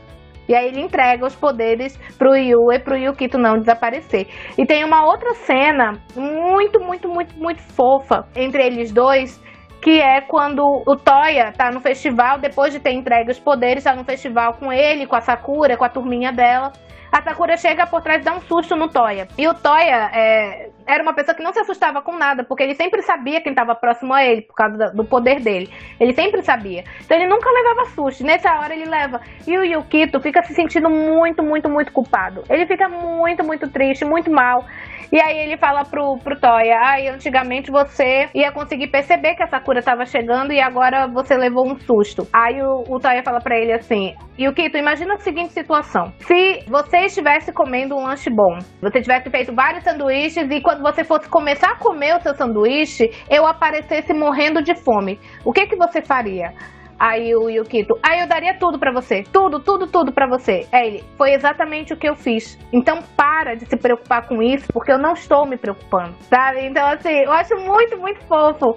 E 0.50 0.56
aí 0.56 0.68
ele 0.68 0.82
entrega 0.82 1.26
os 1.28 1.36
poderes 1.36 1.96
pro 2.18 2.36
Yu 2.36 2.74
e 2.74 2.80
pro 2.80 2.98
Yukito 2.98 3.38
não 3.38 3.60
desaparecer. 3.60 4.28
E 4.58 4.66
tem 4.66 4.84
uma 4.84 5.06
outra 5.06 5.36
cena 5.36 5.94
muito, 6.16 6.80
muito, 6.80 7.08
muito, 7.08 7.38
muito 7.38 7.62
fofa 7.62 8.28
entre 8.36 8.66
eles 8.66 8.92
dois, 8.92 9.40
que 9.80 10.02
é 10.02 10.22
quando 10.22 10.64
o 10.88 10.96
Toya 10.96 11.54
tá 11.56 11.70
no 11.70 11.80
festival, 11.80 12.40
depois 12.40 12.74
de 12.74 12.80
ter 12.80 12.94
entregue 12.94 13.30
os 13.30 13.40
poderes, 13.40 13.84
tá 13.84 13.96
no 13.96 14.04
festival 14.04 14.56
com 14.56 14.74
ele, 14.74 15.06
com 15.06 15.16
a 15.16 15.22
Sakura, 15.22 15.78
com 15.78 15.86
a 15.86 15.90
turminha 15.90 16.32
dela. 16.32 16.74
A 17.12 17.22
Sakura 17.22 17.56
chega 17.56 17.86
por 17.86 18.02
trás 18.02 18.22
e 18.22 18.26
dá 18.26 18.34
um 18.34 18.42
susto 18.42 18.76
no 18.76 18.90
Toya. 18.90 19.28
E 19.38 19.48
o 19.48 19.54
Toya 19.54 20.10
é, 20.12 20.69
era 20.90 21.04
uma 21.04 21.14
pessoa 21.14 21.36
que 21.36 21.44
não 21.44 21.54
se 21.54 21.60
assustava 21.60 22.02
com 22.02 22.18
nada, 22.18 22.44
porque 22.44 22.64
ele 22.64 22.74
sempre 22.74 23.04
sabia 23.04 23.40
quem 23.42 23.52
estava 23.52 23.76
próximo 23.76 24.12
a 24.12 24.26
ele, 24.26 24.42
por 24.42 24.56
causa 24.56 24.90
do 24.90 25.06
poder 25.06 25.40
dele. 25.40 25.72
Ele 26.00 26.14
sempre 26.14 26.42
sabia. 26.42 26.84
Então 27.00 27.16
ele 27.16 27.28
nunca 27.28 27.48
levava 27.52 27.86
susto. 27.92 28.24
Nessa 28.24 28.60
hora 28.60 28.74
ele 28.74 28.86
leva. 28.86 29.22
E 29.46 29.56
o 29.56 29.64
Yukito 29.64 30.20
fica 30.20 30.42
se 30.44 30.56
sentindo 30.56 30.90
muito, 30.90 31.44
muito, 31.44 31.70
muito 31.70 31.92
culpado. 31.92 32.44
Ele 32.50 32.66
fica 32.66 32.90
muito, 32.90 33.44
muito 33.44 33.70
triste, 33.70 34.04
muito 34.04 34.32
mal. 34.32 34.66
E 35.12 35.20
aí 35.20 35.38
ele 35.38 35.58
fala 35.58 35.84
pro, 35.84 36.18
pro 36.24 36.40
Toya, 36.40 36.78
ai, 36.84 37.08
antigamente 37.08 37.72
você 37.72 38.30
ia 38.34 38.52
conseguir 38.52 38.88
perceber 38.88 39.36
que 39.36 39.44
a 39.44 39.48
Sakura 39.48 39.82
tava 39.82 40.06
chegando 40.06 40.52
e 40.52 40.60
agora 40.60 41.08
você 41.08 41.36
levou 41.36 41.68
um 41.68 41.78
susto. 41.80 42.28
Aí 42.34 42.62
o, 42.62 42.84
o 42.88 43.00
Toya 43.00 43.24
fala 43.24 43.40
pra 43.40 43.58
ele 43.58 43.74
assim, 43.74 44.14
Yukito, 44.40 44.78
imagina 44.78 45.16
a 45.16 45.20
seguinte 45.20 45.54
situação. 45.54 46.12
Se 46.20 46.64
você 46.68 47.06
estivesse 47.06 47.52
comendo 47.52 47.96
um 47.96 48.04
lanche 48.04 48.30
bom, 48.30 48.58
você 48.82 49.02
tivesse 49.02 49.30
feito 49.30 49.54
vários 49.54 49.84
sanduíches 49.84 50.50
e 50.50 50.62
quando 50.62 50.82
você 50.82 51.04
fosse 51.04 51.28
começar 51.30 51.72
a 51.72 51.78
comer 51.78 52.16
o 52.16 52.22
seu 52.22 52.34
sanduíche, 52.36 53.10
eu 53.30 53.46
aparecesse 53.46 54.14
morrendo 54.14 54.62
de 54.62 54.76
fome. 54.76 55.20
O 55.44 55.52
que 55.52 55.68
que 55.68 55.76
você 55.76 56.02
faria? 56.02 56.54
Aí 57.00 57.34
o 57.34 57.50
Yukito, 57.50 57.98
aí 58.04 58.20
eu 58.20 58.28
daria 58.28 58.58
tudo 58.60 58.78
pra 58.78 58.92
você. 58.92 59.24
Tudo, 59.24 59.60
tudo, 59.60 59.88
tudo 59.88 60.12
pra 60.12 60.28
você. 60.28 60.68
É 60.72 60.86
ele, 60.86 61.04
foi 61.18 61.32
exatamente 61.32 61.94
o 61.94 61.98
que 61.98 62.10
eu 62.10 62.16
fiz. 62.16 62.60
Então 62.74 63.00
para 63.16 63.56
de 63.56 63.66
se 63.66 63.78
preocupar 63.78 64.28
com 64.28 64.42
isso, 64.42 64.68
porque 64.74 64.92
eu 64.92 64.98
não 64.98 65.14
estou 65.14 65.46
me 65.46 65.58
preocupando, 65.58 66.16
sabe? 66.24 66.66
Então, 66.66 66.86
assim, 66.88 67.24
eu 67.24 67.32
acho 67.32 67.56
muito, 67.56 67.98
muito 67.98 68.20
fofo 68.26 68.76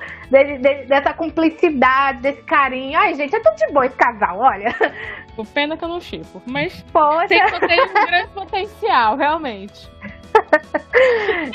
dessa 0.88 1.12
cumplicidade, 1.14 2.22
desse 2.22 2.42
carinho. 2.42 2.98
Ai, 2.98 3.14
gente, 3.14 3.34
é 3.34 3.40
tudo 3.40 3.56
de 3.56 3.72
boa 3.72 3.86
esse 3.86 3.96
casal, 3.96 4.38
olha. 4.38 4.72
Pena 5.52 5.76
que 5.76 5.84
eu 5.84 5.88
não 5.88 6.00
chipo. 6.00 6.40
Mas 6.46 6.82
Poxa, 6.92 7.26
tem, 7.28 7.40
tem 7.40 7.80
um 7.82 8.06
grande 8.06 8.28
potencial, 8.32 9.16
realmente. 9.16 9.90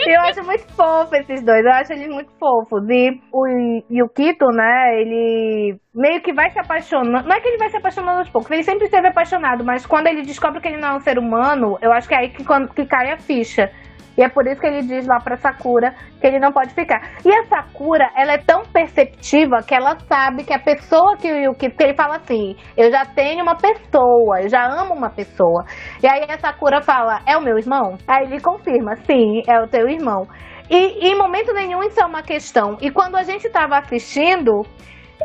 Eu 0.07 0.21
acho 0.21 0.43
muito 0.43 0.67
fofo 0.73 1.15
esses 1.15 1.43
dois. 1.43 1.63
Eu 1.63 1.71
acho 1.71 1.93
eles 1.93 2.07
muito 2.07 2.31
fofos. 2.39 2.83
E 2.89 3.19
o 3.31 3.45
Yukito, 3.91 4.47
né, 4.47 5.01
ele 5.01 5.77
meio 5.93 6.21
que 6.21 6.33
vai 6.33 6.49
se 6.51 6.59
apaixonando. 6.59 7.27
Não 7.27 7.35
é 7.35 7.39
que 7.39 7.47
ele 7.47 7.57
vai 7.57 7.69
se 7.69 7.77
apaixonando 7.77 8.19
aos 8.19 8.29
poucos, 8.29 8.51
ele 8.51 8.63
sempre 8.63 8.85
esteve 8.85 9.07
apaixonado, 9.07 9.63
mas 9.63 9.85
quando 9.85 10.07
ele 10.07 10.21
descobre 10.21 10.61
que 10.61 10.67
ele 10.67 10.77
não 10.77 10.89
é 10.89 10.95
um 10.95 10.99
ser 10.99 11.17
humano, 11.17 11.77
eu 11.81 11.91
acho 11.91 12.07
que 12.07 12.15
é 12.15 12.19
aí 12.19 12.29
que, 12.29 12.43
quando, 12.43 12.73
que 12.73 12.85
cai 12.85 13.11
a 13.11 13.17
ficha. 13.17 13.71
E 14.17 14.23
é 14.23 14.29
por 14.29 14.47
isso 14.47 14.59
que 14.59 14.67
ele 14.67 14.81
diz 14.81 15.05
lá 15.05 15.19
pra 15.19 15.37
Sakura 15.37 15.93
que 16.19 16.25
ele 16.25 16.39
não 16.39 16.51
pode 16.51 16.73
ficar. 16.73 16.99
E 17.23 17.31
a 17.31 17.43
Sakura, 17.45 18.09
ela 18.15 18.33
é 18.33 18.37
tão 18.37 18.63
perceptiva 18.63 19.61
que 19.61 19.75
ela 19.75 19.97
sabe 20.07 20.43
que 20.43 20.53
a 20.53 20.59
pessoa 20.59 21.15
que 21.17 21.31
o 21.31 21.35
Yukito, 21.35 21.77
que 21.77 21.83
ele 21.83 21.93
fala 21.93 22.15
assim, 22.15 22.55
eu 22.75 22.91
já 22.91 23.05
tenho 23.05 23.43
uma 23.43 23.55
pessoa, 23.55 24.41
eu 24.41 24.49
já 24.49 24.65
amo 24.65 24.93
uma 24.93 25.09
pessoa. 25.09 25.65
E 26.01 26.07
aí 26.07 26.25
a 26.29 26.39
Sakura 26.39 26.81
fala, 26.81 27.21
é 27.27 27.37
o 27.37 27.41
meu 27.41 27.57
irmão? 27.57 27.97
Aí 28.07 28.25
ele 28.25 28.41
confirma, 28.41 28.95
sim, 29.05 29.43
é 29.47 29.61
o 29.61 29.67
teu 29.67 29.87
irmão. 29.87 30.27
E, 30.69 31.07
em 31.09 31.17
momento 31.17 31.53
nenhum 31.53 31.81
isso 31.83 32.01
é 32.01 32.05
uma 32.05 32.21
questão. 32.21 32.77
E 32.81 32.91
quando 32.91 33.15
a 33.15 33.23
gente 33.23 33.49
tava 33.49 33.77
assistindo, 33.77 34.63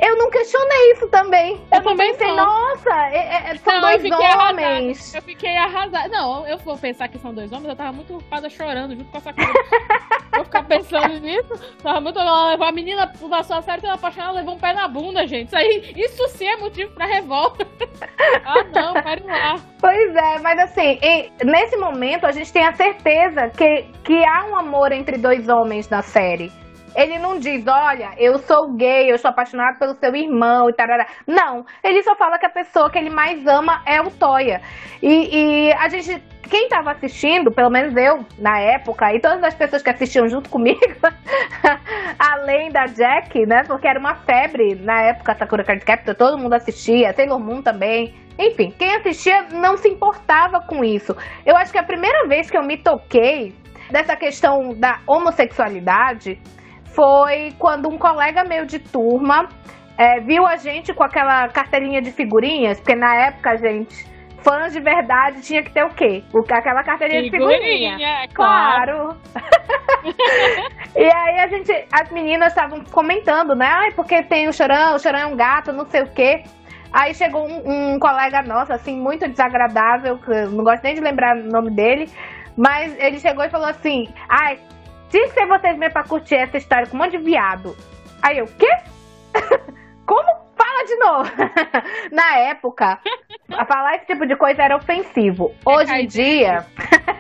eu 0.01 0.17
não 0.17 0.31
questionei 0.31 0.93
isso 0.93 1.09
também. 1.09 1.55
Eu, 1.71 1.79
Eu 1.79 1.83
também 1.83 2.13
pensei, 2.13 2.29
não. 2.29 2.37
nossa, 2.37 2.91
é- 3.11 3.51
é- 3.51 3.57
são 3.57 3.81
Não, 3.81 3.91
eu 3.91 3.99
dois 3.99 4.13
arrasada. 4.13 4.51
homens. 4.51 5.15
Eu 5.15 5.23
fiquei 5.23 5.57
arrasada. 5.57 6.09
Não, 6.09 6.47
eu 6.47 6.59
vou 6.59 6.77
pensar 6.79 7.09
que 7.09 7.19
são 7.19 7.35
dois 7.35 7.53
homens, 7.53 7.69
eu 7.69 7.77
tava 7.77 7.93
muito 7.93 8.15
ocupada 8.15 8.49
chorando 8.49 8.95
junto 8.97 9.11
com 9.11 9.19
essa 9.19 9.33
coisa. 9.33 9.53
Vou 10.35 10.45
ficar 10.47 10.63
pensando 10.65 11.21
nisso. 11.21 11.53
Tava 11.83 12.01
muito. 12.01 12.19
Ela 12.19 12.53
levou 12.53 12.67
a 12.67 12.73
menina 12.73 13.07
passou 13.29 13.55
a 13.57 13.61
série 13.61 13.83
toda 13.83 13.93
apaixonada, 13.93 14.33
levou 14.33 14.55
um 14.55 14.59
pé 14.59 14.73
na 14.73 14.89
bunda, 14.89 15.27
gente. 15.27 15.49
Isso 15.49 15.57
aí, 15.57 15.93
isso 15.95 16.27
sim 16.29 16.47
é 16.47 16.57
motivo 16.57 16.91
pra 16.95 17.05
revolta. 17.05 17.67
ah, 18.47 18.65
não, 18.75 18.95
pare 18.95 19.23
lá. 19.25 19.57
Pois 19.79 20.17
é, 20.17 20.39
mas 20.39 20.59
assim, 20.59 20.99
nesse 21.45 21.77
momento 21.77 22.25
a 22.25 22.33
gente 22.33 22.51
tem 22.51 22.65
a 22.65 22.73
certeza 22.73 23.51
que, 23.51 23.83
que 24.05 24.25
há 24.25 24.47
um 24.47 24.57
amor 24.57 24.91
entre 24.91 25.19
dois 25.19 25.47
homens 25.51 25.91
na 25.91 26.01
série. 26.01 26.51
Ele 26.95 27.19
não 27.19 27.39
diz, 27.39 27.65
olha, 27.67 28.11
eu 28.19 28.39
sou 28.39 28.75
gay, 28.75 29.11
eu 29.11 29.19
sou 29.19 29.31
apaixonado 29.31 29.79
pelo 29.79 29.95
seu 29.95 30.15
irmão 30.15 30.69
e 30.69 30.73
tarará. 30.73 31.07
Não, 31.27 31.65
ele 31.83 32.03
só 32.03 32.15
fala 32.17 32.39
que 32.39 32.47
a 32.47 32.51
pessoa 32.51 32.91
que 32.91 32.99
ele 32.99 33.11
mais 33.11 33.47
ama 33.47 33.83
é 33.87 34.01
o 34.01 34.11
Toya. 34.11 34.61
E, 35.03 35.69
e 35.69 35.73
a 35.73 35.89
gente, 35.89 36.23
quem 36.49 36.69
tava 36.69 36.93
assistindo, 36.93 37.51
pelo 37.51 37.71
menos 37.71 37.97
eu, 37.97 38.25
na 38.39 38.59
época, 38.61 39.13
e 39.15 39.21
todas 39.21 39.43
as 39.43 39.55
pessoas 39.55 39.83
que 39.83 39.91
assistiam 39.91 40.29
junto 40.29 40.51
comigo, 40.51 40.81
além 42.19 42.71
da 42.71 42.87
Jack, 42.87 43.47
né, 43.47 43.65
porque 43.67 43.89
era 43.89 43.99
uma 43.99 44.15
febre 44.15 44.75
na 44.75 45.01
época, 45.03 45.35
Sakura 45.35 45.65
Card 45.65 45.85
Captor, 45.85 46.15
todo 46.15 46.39
mundo 46.39 46.55
assistia, 46.55 47.13
Sailor 47.13 47.41
Moon 47.41 47.63
também. 47.63 48.15
Enfim, 48.39 48.71
quem 48.79 48.95
assistia 48.97 49.43
não 49.53 49.77
se 49.77 49.89
importava 49.89 50.61
com 50.61 50.85
isso. 50.85 51.15
Eu 51.45 51.57
acho 51.57 51.73
que 51.73 51.79
a 51.79 51.83
primeira 51.83 52.27
vez 52.27 52.51
que 52.51 52.57
eu 52.57 52.63
me 52.63 52.77
toquei 52.77 53.55
dessa 53.91 54.17
questão 54.17 54.75
da 54.75 55.01
homossexualidade 55.07 56.41
foi 56.95 57.53
quando 57.59 57.89
um 57.89 57.99
colega 57.99 58.45
meu 58.45 58.65
de 58.65 58.79
turma 58.79 59.49
é, 59.99 60.21
viu 60.21 60.47
a 60.47 60.57
gente 60.57 60.93
com 60.95 61.05
aquela 61.05 61.49
carteirinha 61.49 62.01
de 62.01 62.11
figurinhas, 62.13 62.79
porque 62.81 62.95
na 62.95 63.15
época, 63.27 63.57
gente, 63.59 64.05
fãs 64.43 64.73
de 64.73 64.81
verdade 64.81 65.41
tinha 65.43 65.63
que 65.63 65.71
ter 65.73 65.85
o 65.85 65.91
quê? 65.91 66.23
O- 66.33 66.41
Aquela 66.53 66.83
carteirinha 66.83 67.23
de 67.23 67.31
figurinha. 67.31 67.97
é 68.25 68.29
claro. 68.29 69.17
Claro. 69.17 69.17
e 70.97 71.05
aí 71.05 71.41
a 71.41 71.49
gente, 71.49 71.73
as 71.93 72.11
meninas 72.11 72.49
estavam 72.49 72.83
comentando, 72.91 73.55
né? 73.55 73.67
Ai, 73.67 73.93
porque 73.93 74.23
tem 74.25 74.49
o 74.49 74.53
chorão, 74.53 74.95
o 74.95 74.99
chorão 74.99 75.19
é 75.21 75.27
um 75.27 75.37
gato, 75.37 75.73
não 75.73 75.87
sei 75.87 76.03
o 76.03 76.11
quê. 76.13 76.43
Aí 76.93 77.15
chegou 77.15 77.47
um, 77.49 77.95
um 77.95 77.99
colega 77.99 78.43
nosso, 78.43 78.73
assim, 78.73 79.01
muito 79.01 79.27
desagradável, 79.29 80.19
que 80.19 80.31
eu 80.31 80.51
não 80.51 80.63
gosto 80.65 80.83
nem 80.83 80.95
de 80.95 81.01
lembrar 81.01 81.37
o 81.37 81.45
nome 81.45 81.71
dele, 81.71 82.07
mas 82.57 82.95
ele 82.99 83.19
chegou 83.19 83.45
e 83.45 83.49
falou 83.51 83.69
assim: 83.69 84.09
Ai, 84.29 84.59
tinha 85.13 85.29
que 85.29 85.47
vocês 85.47 85.77
mesmo 85.79 85.93
pra 85.93 86.03
curtir 86.05 86.37
essa 86.37 86.57
história 86.57 86.87
com 86.87 86.97
um 86.97 87.01
monte 87.01 87.13
de 87.13 87.19
viado. 87.19 87.77
Aí 88.23 88.39
eu, 88.39 88.47
quê? 88.47 88.71
Como? 90.07 90.42
Fala 90.65 90.85
de 90.85 90.97
novo. 90.97 91.31
Na 92.13 92.39
época, 92.39 92.99
falar 93.67 93.97
esse 93.97 94.07
tipo 94.07 94.27
de 94.27 94.37
coisa 94.37 94.63
era 94.63 94.77
ofensivo. 94.77 95.53
Hoje 95.65 95.93
em 95.95 96.07
dia, 96.07 96.65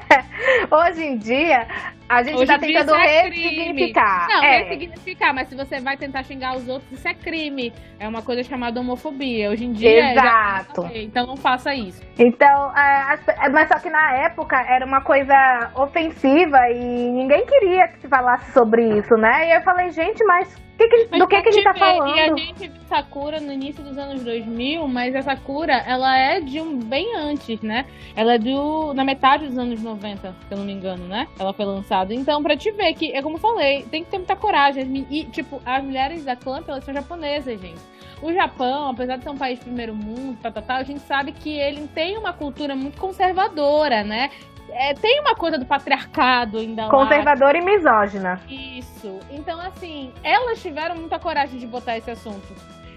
hoje 0.70 1.04
em 1.04 1.16
dia, 1.18 1.66
a 2.08 2.22
gente 2.22 2.36
Hoje 2.36 2.46
tá 2.46 2.58
tentando 2.58 2.94
é 2.94 3.22
crime. 3.30 3.48
ressignificar. 3.48 4.26
Não, 4.28 4.42
é. 4.44 4.58
ressignificar, 4.64 5.32
mas 5.32 5.48
se 5.48 5.56
você 5.56 5.80
vai 5.80 5.96
tentar 5.96 6.22
xingar 6.24 6.56
os 6.56 6.68
outros, 6.68 6.92
isso 6.92 7.08
é 7.08 7.14
crime. 7.14 7.72
É 7.98 8.06
uma 8.06 8.22
coisa 8.22 8.42
chamada 8.42 8.78
homofobia. 8.80 9.50
Hoje 9.50 9.64
em 9.64 9.72
dia. 9.72 10.14
já- 10.14 10.60
Exato. 10.60 10.88
Então 10.94 11.26
não 11.26 11.36
faça 11.36 11.74
isso. 11.74 12.02
Então, 12.18 12.72
é, 12.76 13.18
é, 13.44 13.48
mas 13.48 13.68
só 13.68 13.78
que 13.78 13.88
na 13.90 14.12
época 14.18 14.56
era 14.68 14.84
uma 14.84 15.00
coisa 15.00 15.70
ofensiva 15.74 16.58
e 16.70 16.84
ninguém 17.12 17.44
queria 17.46 17.88
que 17.88 18.00
se 18.00 18.08
falasse 18.08 18.52
sobre 18.52 18.98
isso, 18.98 19.14
né? 19.16 19.48
E 19.48 19.56
eu 19.56 19.62
falei, 19.62 19.90
gente, 19.90 20.22
mas 20.24 20.54
que 20.88 21.04
que 21.04 21.08
Mas 21.10 21.20
do 21.20 21.26
que, 21.26 21.42
que 21.42 21.48
ele 21.48 21.58
te 21.58 21.64
tá 21.64 21.74
falando? 21.74 22.16
E 22.16 22.20
a 22.20 22.36
gente 22.36 22.68
viu 22.68 22.82
Sakura 22.88 23.40
no 23.40 23.52
início 23.52 23.82
dos 23.82 23.96
anos 23.96 24.22
2000, 24.22 24.86
mas 24.86 25.14
a 25.14 25.22
Sakura, 25.22 25.74
ela 25.86 26.16
é 26.16 26.40
de 26.40 26.60
um 26.60 26.78
bem 26.78 27.14
antes, 27.16 27.60
né? 27.60 27.86
Ela 28.14 28.34
é 28.34 28.38
do 28.38 28.92
na 28.94 29.04
metade 29.04 29.46
dos 29.46 29.56
anos 29.56 29.82
90, 29.82 30.34
se 30.46 30.52
eu 30.52 30.58
não 30.58 30.64
me 30.64 30.72
engano, 30.72 31.06
né? 31.06 31.26
Ela 31.38 31.52
foi 31.52 31.64
lançada. 31.64 32.14
Então, 32.14 32.42
pra 32.42 32.56
te 32.56 32.70
ver 32.70 32.92
que, 32.94 33.12
é 33.12 33.22
como 33.22 33.36
eu 33.36 33.40
falei, 33.40 33.82
tem 33.84 34.04
que 34.04 34.10
ter 34.10 34.18
muita 34.18 34.36
coragem. 34.36 35.06
E, 35.10 35.24
tipo, 35.24 35.60
as 35.64 35.82
mulheres 35.82 36.24
da 36.24 36.36
Clamp, 36.36 36.68
elas 36.68 36.84
são 36.84 36.92
japonesas, 36.92 37.60
gente. 37.60 37.80
O 38.22 38.32
Japão, 38.32 38.90
apesar 38.90 39.16
de 39.16 39.24
ser 39.24 39.30
um 39.30 39.36
país 39.36 39.58
primeiro 39.58 39.94
mundo, 39.94 40.38
tá, 40.40 40.48
tá, 40.50 40.62
tá, 40.62 40.76
a 40.76 40.84
gente 40.84 41.00
sabe 41.00 41.32
que 41.32 41.58
ele 41.58 41.88
tem 41.88 42.16
uma 42.16 42.32
cultura 42.32 42.76
muito 42.76 43.00
conservadora, 43.00 44.04
né? 44.04 44.30
É, 44.74 44.94
tem 44.94 45.20
uma 45.20 45.34
coisa 45.34 45.58
do 45.58 45.66
patriarcado 45.66 46.58
ainda 46.58 46.84
lá. 46.84 46.90
Conservadora 46.90 47.58
e 47.58 47.64
misógina. 47.64 48.40
Isso. 48.48 49.20
Então, 49.30 49.60
assim, 49.60 50.12
elas 50.22 50.60
tiveram 50.60 50.96
muita 50.96 51.18
coragem 51.18 51.58
de 51.58 51.66
botar 51.66 51.96
esse 51.96 52.10
assunto. 52.10 52.54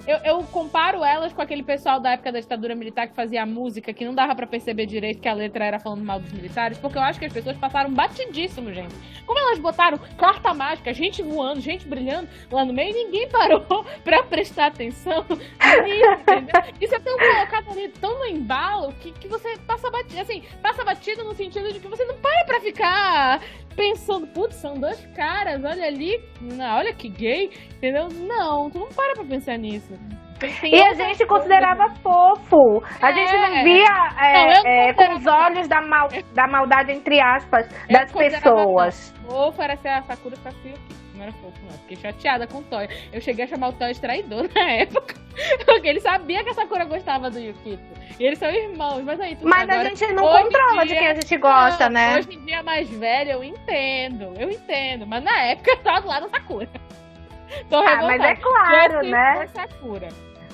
Eu, 0.07 0.17
eu 0.19 0.43
comparo 0.43 1.03
elas 1.03 1.33
com 1.33 1.41
aquele 1.41 1.63
pessoal 1.63 1.99
da 1.99 2.11
época 2.11 2.31
da 2.31 2.39
ditadura 2.39 2.75
militar 2.75 3.07
que 3.07 3.15
fazia 3.15 3.43
música 3.45 3.91
que 3.91 4.05
não 4.05 4.13
dava 4.13 4.35
pra 4.35 4.45
perceber 4.45 4.85
direito 4.85 5.19
que 5.19 5.27
a 5.27 5.33
letra 5.33 5.65
era 5.65 5.79
falando 5.79 6.03
mal 6.03 6.19
dos 6.19 6.31
militares, 6.31 6.77
porque 6.77 6.97
eu 6.97 7.01
acho 7.01 7.17
que 7.17 7.25
as 7.25 7.33
pessoas 7.33 7.57
passaram 7.57 7.91
batidíssimo, 7.91 8.71
gente. 8.71 8.93
Como 9.25 9.39
elas 9.39 9.57
botaram 9.57 9.97
carta 10.17 10.53
mágica, 10.53 10.93
gente 10.93 11.23
voando, 11.23 11.59
gente 11.59 11.87
brilhando 11.87 12.29
lá 12.51 12.63
no 12.63 12.71
meio, 12.71 12.93
ninguém 12.93 13.27
parou 13.29 13.61
pra 14.03 14.21
prestar 14.23 14.67
atenção 14.67 15.25
nisso? 15.29 16.75
Isso 16.79 16.95
é 16.95 16.99
tão 16.99 17.17
colocado 17.17 17.71
ali, 17.71 17.89
tão 17.89 18.19
no 18.19 18.25
embalo, 18.27 18.93
que, 18.93 19.11
que 19.11 19.27
você 19.27 19.57
passa 19.65 19.89
batido, 19.89 20.21
assim, 20.21 20.43
passa 20.61 20.83
batido 20.83 21.23
no 21.23 21.33
sentido 21.33 21.73
de 21.73 21.79
que 21.79 21.87
você 21.87 22.05
não 22.05 22.15
para 22.17 22.45
pra 22.45 22.61
ficar 22.61 23.41
pensando, 23.75 24.27
putz, 24.27 24.55
são 24.55 24.73
dois 24.75 25.05
caras, 25.15 25.63
olha 25.63 25.85
ali, 25.85 26.19
não, 26.41 26.77
olha 26.77 26.93
que 26.93 27.09
gay, 27.09 27.49
entendeu? 27.77 28.07
Não, 28.09 28.69
tu 28.69 28.79
não 28.79 28.89
para 28.89 29.13
pra 29.13 29.23
pensar 29.25 29.57
nisso. 29.57 29.93
Tem- 30.39 30.51
E 30.75 30.81
a 30.81 30.93
gente 30.93 31.25
coisa. 31.25 31.27
considerava 31.27 31.93
fofo. 32.03 32.83
A 33.01 33.09
É. 33.09 33.13
gente 33.13 33.31
não 33.37 33.63
via 33.63 34.09
é, 34.19 34.53
Não, 34.53 34.69
é, 34.69 34.93
com 34.93 35.13
os 35.15 35.25
olhos 35.25 35.67
da, 35.69 35.81
mal, 35.81 36.09
da 36.33 36.47
maldade, 36.47 36.91
entre 36.91 37.21
aspas, 37.21 37.65
Eu 37.89 37.93
das 37.99 38.11
pessoas. 38.11 39.13
Fofo 39.27 39.61
era 39.61 39.77
ser 39.77 39.87
a 39.89 40.01
Sakura 40.03 40.35
Sasuke. 40.35 41.04
Não 41.15 41.23
era 41.23 41.31
fofo, 41.33 41.57
não. 41.63 41.77
Fiquei 41.79 41.97
chateada 41.97 42.45
com 42.47 42.59
o 42.59 42.63
Toy. 42.63 42.87
Eu 43.13 43.21
cheguei 43.21 43.45
a 43.45 43.47
chamar 43.47 43.69
o 43.69 43.73
Toy 43.73 43.93
de 43.93 44.01
traidor 44.01 44.49
na 44.53 44.69
época. 44.71 45.15
Porque 45.65 45.87
ele 45.87 45.99
sabia 45.99 46.43
que 46.43 46.49
a 46.49 46.53
Sakura 46.53 46.85
gostava 46.85 47.29
do 47.29 47.39
Yukito. 47.39 47.83
E 48.19 48.23
eles 48.25 48.39
são 48.39 48.49
irmãos, 48.49 49.03
mas 49.03 49.19
aí 49.19 49.35
tudo 49.35 49.49
Mas 49.49 49.63
agora, 49.69 49.81
a 49.81 49.83
gente 49.95 50.13
não 50.13 50.23
controla 50.23 50.81
de 50.83 50.87
dia- 50.89 50.99
quem 50.99 51.07
a 51.07 51.13
gente 51.15 51.37
gosta, 51.37 51.85
Não, 51.85 51.93
né? 51.93 52.17
Hoje 52.17 52.33
em 52.33 52.45
dia 52.45 52.63
mais 52.63 52.89
velho, 52.89 53.31
eu 53.31 53.43
entendo. 53.43 54.33
Eu 54.39 54.49
entendo. 54.51 55.05
Mas 55.07 55.23
na 55.23 55.41
época 55.41 55.71
eu 55.71 55.77
tava 55.77 56.01
do 56.01 56.07
lado 56.07 56.29
da 56.29 56.37
Sakura. 56.39 56.69
Tô 57.69 57.77
Ah, 57.77 58.01
mas 58.03 58.21
é 58.21 58.35
claro, 58.35 59.01
né? 59.07 59.47
Sakura. 59.53 60.07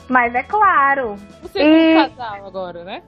Mas 0.09 0.35
é 0.35 0.43
claro. 0.43 1.15
O 1.43 1.47
segundo 1.47 1.71
E- 1.77 1.93
casal 2.09 2.45
agora, 2.47 2.83
né? 2.83 3.01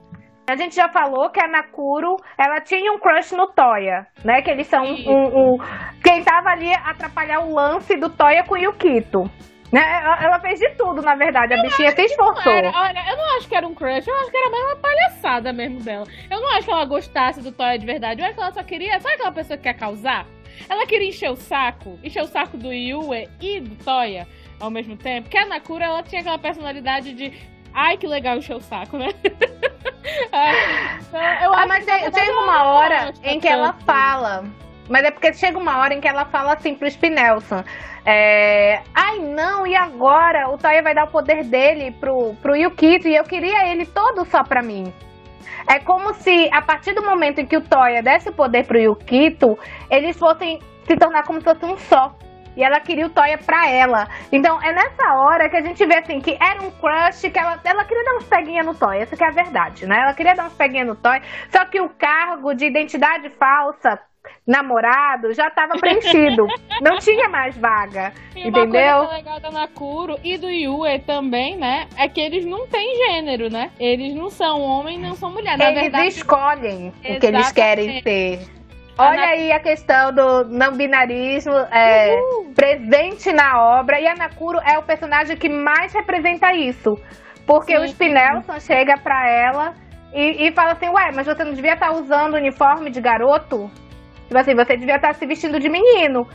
A 0.46 0.56
gente 0.56 0.74
já 0.74 0.88
falou 0.90 1.30
que 1.30 1.40
a 1.40 1.48
Nakuro, 1.48 2.16
ela 2.36 2.60
tinha 2.60 2.92
um 2.92 2.98
crush 2.98 3.32
no 3.34 3.46
Toya, 3.46 4.06
né? 4.22 4.42
Que 4.42 4.50
eles 4.50 4.66
são 4.66 4.84
Isso. 4.84 5.10
um, 5.10 5.54
um- 5.54 5.58
Quem 6.02 6.22
tava 6.22 6.50
ali 6.50 6.72
atrapalhar 6.74 7.40
o 7.40 7.54
lance 7.54 7.96
do 7.96 8.10
Toya 8.10 8.44
com 8.44 8.54
o 8.54 8.58
Yukito. 8.58 9.30
Né? 9.72 9.80
Ela, 10.22 10.38
fez 10.38 10.60
de 10.60 10.68
tudo, 10.76 11.02
na 11.02 11.16
verdade. 11.16 11.54
A 11.54 11.62
bichinha 11.62 11.90
se 11.90 12.02
esforçou. 12.02 12.52
era, 12.52 12.70
olha, 12.70 13.04
eu 13.10 13.16
não 13.16 13.36
acho 13.36 13.48
que 13.48 13.56
era 13.56 13.66
um 13.66 13.74
crush, 13.74 14.06
eu 14.06 14.14
acho 14.20 14.30
que 14.30 14.36
era 14.36 14.48
mais 14.50 14.64
uma 14.66 14.76
palhaçada 14.76 15.52
mesmo 15.52 15.80
dela. 15.80 16.06
Eu 16.30 16.40
não 16.40 16.48
acho 16.50 16.66
que 16.66 16.70
ela 16.72 16.84
gostasse 16.84 17.40
do 17.40 17.50
Toya 17.50 17.76
de 17.76 17.84
verdade, 17.84 18.20
eu 18.20 18.26
acho 18.26 18.34
que 18.36 18.40
ela 18.40 18.52
só 18.52 18.62
queria. 18.62 19.00
Sabe 19.00 19.14
aquela 19.14 19.32
pessoa 19.32 19.56
que 19.56 19.64
quer 19.64 19.74
causar? 19.74 20.26
Ela 20.68 20.86
queria 20.86 21.08
encher 21.08 21.30
o 21.30 21.34
saco, 21.36 21.98
encher 22.04 22.22
o 22.22 22.26
saco 22.26 22.56
do 22.56 22.72
Yue 22.72 23.28
e 23.40 23.58
do 23.60 23.74
Toya 23.84 24.28
ao 24.60 24.70
mesmo 24.70 24.96
tempo. 24.96 25.22
Porque 25.22 25.38
a 25.38 25.46
Nakura, 25.46 25.86
ela 25.86 26.02
tinha 26.04 26.20
aquela 26.20 26.38
personalidade 26.38 27.12
de. 27.12 27.32
Ai, 27.74 27.96
que 27.96 28.06
legal 28.06 28.36
encher 28.36 28.56
o 28.56 28.60
saco, 28.60 28.96
né? 28.96 29.08
Ai, 30.32 30.54
então, 31.08 31.20
eu 31.42 31.52
Ah, 31.52 31.58
acho 31.58 31.68
mas 31.68 31.84
que, 31.84 31.90
tem- 31.90 32.00
verdade, 32.02 32.14
chega 32.20 32.30
ela 32.32 32.42
uma 32.42 32.64
hora 32.64 33.12
em 33.24 33.40
que 33.40 33.48
ela 33.48 33.72
fala. 33.84 34.44
Mas 34.88 35.02
é 35.04 35.10
porque 35.10 35.32
chega 35.32 35.58
uma 35.58 35.78
hora 35.78 35.94
em 35.94 36.00
que 36.00 36.06
ela 36.06 36.24
fala 36.26 36.52
assim 36.54 36.74
pro 36.74 36.86
Spinelson. 36.90 37.64
É, 38.04 38.82
Ai 38.94 39.18
não, 39.18 39.66
e 39.66 39.74
agora? 39.74 40.48
O 40.50 40.58
Toya 40.58 40.82
vai 40.82 40.94
dar 40.94 41.04
o 41.04 41.10
poder 41.10 41.42
dele 41.44 41.90
pro, 41.92 42.34
pro 42.42 42.54
Yukito 42.54 43.08
e 43.08 43.16
eu 43.16 43.24
queria 43.24 43.66
ele 43.66 43.86
todo 43.86 44.24
só 44.26 44.44
pra 44.44 44.62
mim. 44.62 44.92
É 45.66 45.78
como 45.78 46.12
se, 46.14 46.50
a 46.52 46.60
partir 46.60 46.92
do 46.92 47.02
momento 47.02 47.40
em 47.40 47.46
que 47.46 47.56
o 47.56 47.62
Toya 47.62 48.02
desse 48.02 48.28
o 48.28 48.32
poder 48.34 48.66
pro 48.66 48.78
Yukito, 48.78 49.58
eles 49.90 50.18
fossem 50.18 50.60
se 50.86 50.96
tornar 50.96 51.22
como 51.24 51.40
se 51.40 51.44
fosse 51.46 51.64
um 51.64 51.78
só. 51.78 52.14
E 52.56 52.62
ela 52.62 52.80
queria 52.80 53.06
o 53.06 53.10
Toya 53.10 53.38
pra 53.38 53.68
ela. 53.68 54.08
Então 54.30 54.62
é 54.62 54.72
nessa 54.72 55.14
hora 55.14 55.48
que 55.48 55.56
a 55.56 55.62
gente 55.62 55.84
vê 55.86 55.96
assim 55.96 56.20
que 56.20 56.36
era 56.40 56.62
um 56.62 56.70
crush, 56.70 57.30
que 57.30 57.38
ela, 57.38 57.60
ela 57.64 57.84
queria 57.84 58.04
dar 58.04 58.16
uns 58.16 58.24
peguinhas 58.24 58.66
no 58.66 58.74
Toya. 58.74 59.02
Essa 59.02 59.16
que 59.16 59.24
é 59.24 59.28
a 59.28 59.32
verdade, 59.32 59.86
né? 59.86 60.00
Ela 60.02 60.14
queria 60.14 60.34
dar 60.34 60.46
uns 60.46 60.54
peguinhas 60.54 60.86
no 60.86 60.94
Toya. 60.94 61.22
Só 61.50 61.64
que 61.64 61.80
o 61.80 61.88
cargo 61.88 62.54
de 62.54 62.66
identidade 62.66 63.28
falsa, 63.30 63.98
namorado, 64.46 65.32
já 65.32 65.50
tava 65.50 65.78
preenchido. 65.78 66.46
Não 66.80 66.98
tinha 66.98 67.28
mais 67.28 67.56
vaga. 67.56 68.12
E 68.34 68.40
uma 68.40 68.48
Entendeu? 68.48 68.98
coisa 68.98 69.06
que 69.06 69.12
é 69.12 69.16
legal 69.16 69.40
da 69.40 69.50
Nakuro 69.50 70.18
e 70.22 70.36
do 70.36 70.50
Yue 70.50 70.98
também, 71.00 71.56
né? 71.56 71.86
É 71.96 72.08
que 72.08 72.20
eles 72.20 72.44
não 72.44 72.66
têm 72.66 72.96
gênero, 72.96 73.50
né? 73.50 73.70
Eles 73.78 74.14
não 74.14 74.28
são 74.28 74.60
homem, 74.60 74.98
não 74.98 75.14
são 75.14 75.30
mulher. 75.30 75.56
Na 75.56 75.70
eles 75.70 75.82
verdade, 75.82 76.08
escolhem 76.08 76.88
o 76.88 77.20
que 77.20 77.26
eles 77.26 77.52
querem 77.52 78.02
ser. 78.02 78.40
Olha 78.96 79.16
Na- 79.16 79.26
aí 79.26 79.50
a 79.52 79.58
questão 79.58 80.12
do 80.12 80.44
não 80.44 80.72
binarismo 80.76 81.52
é, 81.70 82.16
presente 82.54 83.32
na 83.32 83.60
obra. 83.80 84.00
E 84.00 84.06
a 84.06 84.14
Nakuro 84.14 84.60
é 84.64 84.78
o 84.78 84.82
personagem 84.82 85.36
que 85.36 85.48
mais 85.48 85.92
representa 85.92 86.52
isso. 86.54 86.96
Porque 87.46 87.76
Sim. 87.76 87.82
o 87.82 87.88
Spinelson 87.88 88.60
chega 88.60 88.96
pra 88.96 89.28
ela 89.28 89.74
e, 90.12 90.46
e 90.48 90.52
fala 90.52 90.72
assim: 90.72 90.88
Ué, 90.88 91.10
mas 91.12 91.26
você 91.26 91.44
não 91.44 91.52
devia 91.52 91.74
estar 91.74 91.92
usando 91.92 92.34
uniforme 92.34 92.88
de 92.90 93.00
garoto? 93.00 93.70
Tipo 94.28 94.38
assim, 94.38 94.54
você 94.54 94.76
devia 94.76 94.96
estar 94.96 95.14
se 95.14 95.26
vestindo 95.26 95.58
de 95.60 95.68
menino. 95.68 96.26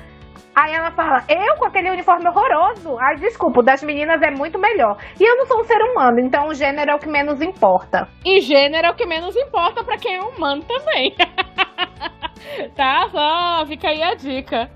Aí 0.56 0.74
ela 0.74 0.91
fala, 0.91 1.24
eu 1.30 1.56
com 1.56 1.66
aquele 1.66 1.90
uniforme 1.90 2.28
horroroso? 2.28 2.98
Ai, 2.99 3.16
desculpa, 3.18 3.60
o 3.60 3.64
das 3.64 3.82
meninas 3.84 4.22
é 4.22 4.32
muito 4.32 4.60
melhor. 4.60 4.98
E 5.20 5.24
eu 5.24 5.38
não 5.38 5.45
sou 5.45 5.61
um 5.61 5.64
ser 5.64 5.82
humano, 5.82 6.20
então 6.20 6.48
o 6.48 6.53
gênero 6.53 6.91
é 6.91 6.95
o 6.95 6.99
que 6.99 7.07
menos 7.07 7.41
importa. 7.41 8.10
E 8.26 8.41
gênero 8.41 8.88
é 8.88 8.91
o 8.91 8.95
que 8.95 9.06
menos 9.06 9.36
importa 9.36 9.84
pra 9.84 9.98
quem 9.98 10.16
é 10.16 10.22
humano 10.22 10.64
também. 10.64 11.16
tá? 12.76 13.10
Só 13.10 13.66
fica 13.66 13.90
aí 13.90 14.02
a 14.02 14.14
dica. 14.16 14.70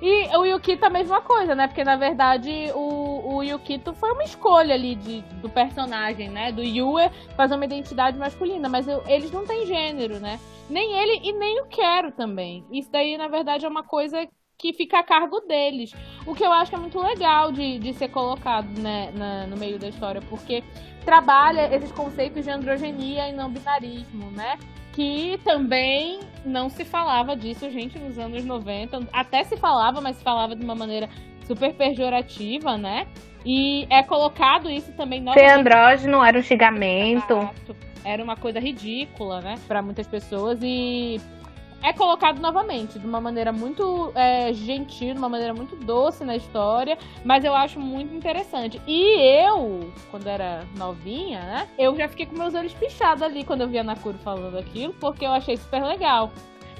E 0.00 0.36
o 0.36 0.44
Yukito 0.44 0.86
a 0.86 0.90
mesma 0.90 1.20
coisa, 1.20 1.54
né? 1.54 1.66
Porque 1.66 1.82
na 1.82 1.96
verdade 1.96 2.70
o, 2.74 3.36
o 3.36 3.42
Yukito 3.42 3.92
foi 3.94 4.12
uma 4.12 4.22
escolha 4.22 4.74
ali 4.74 4.94
de, 4.94 5.22
do 5.42 5.48
personagem, 5.50 6.28
né? 6.30 6.52
Do 6.52 6.62
Yue 6.62 7.10
fazer 7.36 7.56
uma 7.56 7.64
identidade 7.64 8.16
masculina, 8.16 8.68
mas 8.68 8.86
eu- 8.86 9.02
eles 9.06 9.30
não 9.32 9.44
têm 9.44 9.66
gênero, 9.66 10.20
né? 10.20 10.38
Nem 10.70 10.92
ele 10.92 11.20
e 11.28 11.32
nem 11.32 11.60
o 11.62 11.66
Quero 11.66 12.12
também. 12.12 12.64
Isso 12.70 12.90
daí, 12.92 13.16
na 13.18 13.26
verdade, 13.26 13.64
é 13.66 13.68
uma 13.68 13.82
coisa 13.82 14.24
que 14.58 14.72
fica 14.72 14.98
a 14.98 15.02
cargo 15.04 15.40
deles. 15.40 15.94
O 16.26 16.34
que 16.34 16.42
eu 16.44 16.52
acho 16.52 16.70
que 16.70 16.74
é 16.76 16.80
muito 16.80 16.98
legal 17.00 17.52
de, 17.52 17.78
de 17.78 17.92
ser 17.94 18.08
colocado 18.08 18.66
né, 18.80 19.10
na- 19.14 19.46
no 19.46 19.56
meio 19.56 19.78
da 19.78 19.88
história, 19.88 20.20
porque 20.28 20.64
trabalha 21.04 21.72
esses 21.74 21.92
conceitos 21.92 22.44
de 22.44 22.50
androgenia 22.50 23.28
e 23.28 23.32
não 23.32 23.48
binarismo, 23.50 24.30
né? 24.32 24.58
Que 24.92 25.38
também 25.44 26.18
não 26.44 26.68
se 26.68 26.84
falava 26.84 27.36
disso, 27.36 27.70
gente, 27.70 27.96
nos 28.00 28.18
anos 28.18 28.44
90. 28.44 29.06
Até 29.12 29.44
se 29.44 29.56
falava, 29.56 30.00
mas 30.00 30.16
se 30.16 30.24
falava 30.24 30.56
de 30.56 30.64
uma 30.64 30.74
maneira 30.74 31.08
super 31.46 31.72
pejorativa, 31.74 32.76
né? 32.76 33.06
E 33.46 33.86
é 33.88 34.02
colocado 34.02 34.68
isso 34.68 34.90
também 34.92 35.22
Ser 35.34 35.46
andrógeno 35.60 36.22
era 36.24 36.36
um 36.36 36.42
xingamento. 36.42 37.48
Era 38.04 38.24
uma 38.24 38.36
coisa 38.36 38.58
ridícula, 38.58 39.40
né? 39.40 39.54
Pra 39.68 39.80
muitas 39.80 40.06
pessoas. 40.08 40.58
E 40.62 41.20
é 41.82 41.92
colocado 41.92 42.40
novamente 42.40 42.98
de 42.98 43.06
uma 43.06 43.20
maneira 43.20 43.52
muito 43.52 44.12
é, 44.14 44.52
gentil, 44.52 45.14
de 45.14 45.18
uma 45.18 45.28
maneira 45.28 45.54
muito 45.54 45.76
doce 45.76 46.24
na 46.24 46.36
história. 46.36 46.98
Mas 47.24 47.44
eu 47.44 47.54
acho 47.54 47.78
muito 47.78 48.14
interessante. 48.14 48.80
E 48.86 49.20
eu, 49.44 49.92
quando 50.10 50.26
era 50.26 50.64
novinha, 50.76 51.40
né? 51.40 51.68
Eu 51.78 51.96
já 51.96 52.08
fiquei 52.08 52.26
com 52.26 52.36
meus 52.36 52.54
olhos 52.54 52.74
pichados 52.74 53.22
ali 53.22 53.44
quando 53.44 53.62
eu 53.62 53.68
vi 53.68 53.78
a 53.78 53.84
Nakuro 53.84 54.18
falando 54.18 54.58
aquilo, 54.58 54.92
porque 54.94 55.24
eu 55.24 55.30
achei 55.30 55.56
super 55.56 55.82
legal. 55.82 56.32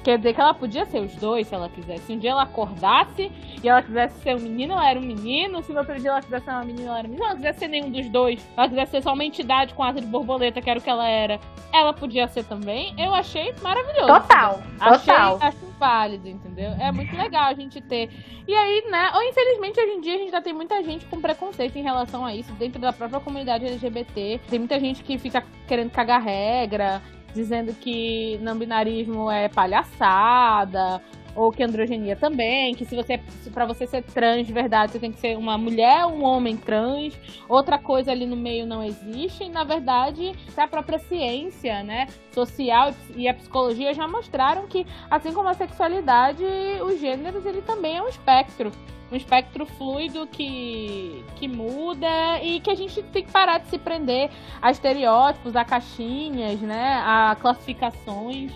Quer 0.03 0.17
dizer 0.17 0.33
que 0.33 0.41
ela 0.41 0.53
podia 0.53 0.85
ser 0.85 0.99
os 0.99 1.15
dois 1.15 1.47
se 1.47 1.55
ela 1.55 1.69
quisesse. 1.69 2.03
Se 2.05 2.13
um 2.13 2.19
dia 2.19 2.31
ela 2.31 2.43
acordasse 2.43 3.31
e 3.61 3.67
ela 3.67 3.81
quisesse 3.81 4.19
ser 4.21 4.35
um 4.35 4.39
menino, 4.39 4.73
ela 4.73 4.89
era 4.89 4.99
um 4.99 5.03
menino. 5.03 5.61
Se 5.63 5.71
no 5.73 5.79
outro 5.79 5.99
dia 5.99 6.09
ela 6.11 6.21
quisesse 6.21 6.45
ser 6.45 6.51
uma 6.51 6.63
menina, 6.63 6.89
ela 6.89 6.99
era 6.99 7.07
um 7.07 7.11
menino. 7.11 7.23
Se 7.25 7.29
ela 7.31 7.35
quisesse 7.35 7.59
ser 7.59 7.67
nenhum 7.67 7.91
dos 7.91 8.09
dois, 8.09 8.49
ela 8.55 8.69
quisesse 8.69 8.91
ser 8.91 9.03
só 9.03 9.13
uma 9.13 9.23
entidade 9.25 9.73
com 9.73 9.83
asa 9.83 9.99
de 9.99 10.07
borboleta, 10.07 10.61
que 10.61 10.69
era 10.69 10.79
o 10.79 10.81
que 10.81 10.89
ela 10.89 11.07
era, 11.07 11.39
ela 11.73 11.93
podia 11.93 12.27
ser 12.27 12.43
também. 12.45 12.93
Eu 12.97 13.13
achei 13.13 13.53
maravilhoso. 13.61 14.07
Total, 14.07 14.61
Achei, 14.79 15.13
total. 15.13 15.37
acho 15.41 15.69
válido, 15.79 16.27
entendeu? 16.27 16.71
É 16.79 16.91
muito 16.91 17.15
legal 17.15 17.45
a 17.45 17.53
gente 17.53 17.79
ter. 17.81 18.09
E 18.47 18.53
aí, 18.53 18.83
né? 18.89 19.11
Ou 19.15 19.23
infelizmente 19.23 19.79
hoje 19.79 19.91
em 19.93 20.01
dia 20.01 20.15
a 20.15 20.17
gente 20.17 20.31
já 20.31 20.41
tem 20.41 20.53
muita 20.53 20.83
gente 20.83 21.05
com 21.05 21.21
preconceito 21.21 21.77
em 21.77 21.81
relação 21.81 22.25
a 22.25 22.35
isso, 22.35 22.51
dentro 22.53 22.79
da 22.79 22.91
própria 22.91 23.19
comunidade 23.19 23.65
LGBT. 23.65 24.41
Tem 24.49 24.59
muita 24.59 24.79
gente 24.79 25.03
que 25.03 25.17
fica 25.17 25.43
querendo 25.67 25.89
cagar 25.91 26.21
regra, 26.21 27.01
dizendo 27.33 27.73
que 27.73 28.37
não 28.41 28.57
binarismo 28.57 29.29
é 29.29 29.47
palhaçada. 29.49 31.01
Ou 31.39 31.53
que 31.53 31.63
androgenia 31.63 32.17
também, 32.17 32.75
que 32.75 32.83
se 32.83 32.93
você 32.93 33.17
para 33.53 33.65
você 33.65 33.87
ser 33.87 34.03
trans 34.03 34.45
de 34.45 34.51
verdade, 34.51 34.91
você 34.91 34.99
tem 34.99 35.09
que 35.09 35.19
ser 35.21 35.37
uma 35.37 35.57
mulher 35.57 36.05
um 36.05 36.21
homem 36.21 36.57
trans. 36.57 37.17
Outra 37.47 37.77
coisa 37.77 38.11
ali 38.11 38.25
no 38.25 38.35
meio 38.35 38.65
não 38.65 38.83
existe, 38.83 39.45
e 39.45 39.49
na 39.49 39.63
verdade, 39.63 40.33
a 40.57 40.67
própria 40.67 40.99
ciência, 40.99 41.81
né, 41.81 42.07
social 42.33 42.93
e 43.15 43.29
a 43.29 43.33
psicologia 43.33 43.93
já 43.93 44.05
mostraram 44.05 44.67
que 44.67 44.85
assim 45.09 45.31
como 45.31 45.47
a 45.47 45.53
sexualidade, 45.53 46.43
os 46.83 46.99
gêneros 46.99 47.45
ele 47.45 47.61
também 47.61 47.95
é 47.95 48.03
um 48.03 48.09
espectro. 48.09 48.69
Um 49.09 49.15
espectro 49.15 49.65
fluido 49.65 50.27
que, 50.27 51.23
que 51.37 51.47
muda 51.47 52.43
e 52.43 52.59
que 52.59 52.69
a 52.69 52.75
gente 52.75 53.01
tem 53.01 53.23
que 53.23 53.31
parar 53.31 53.59
de 53.59 53.69
se 53.69 53.77
prender 53.77 54.29
a 54.61 54.71
estereótipos, 54.71 55.55
a 55.55 55.63
caixinhas, 55.63 56.59
né? 56.59 57.01
A 57.03 57.35
classificações 57.39 58.51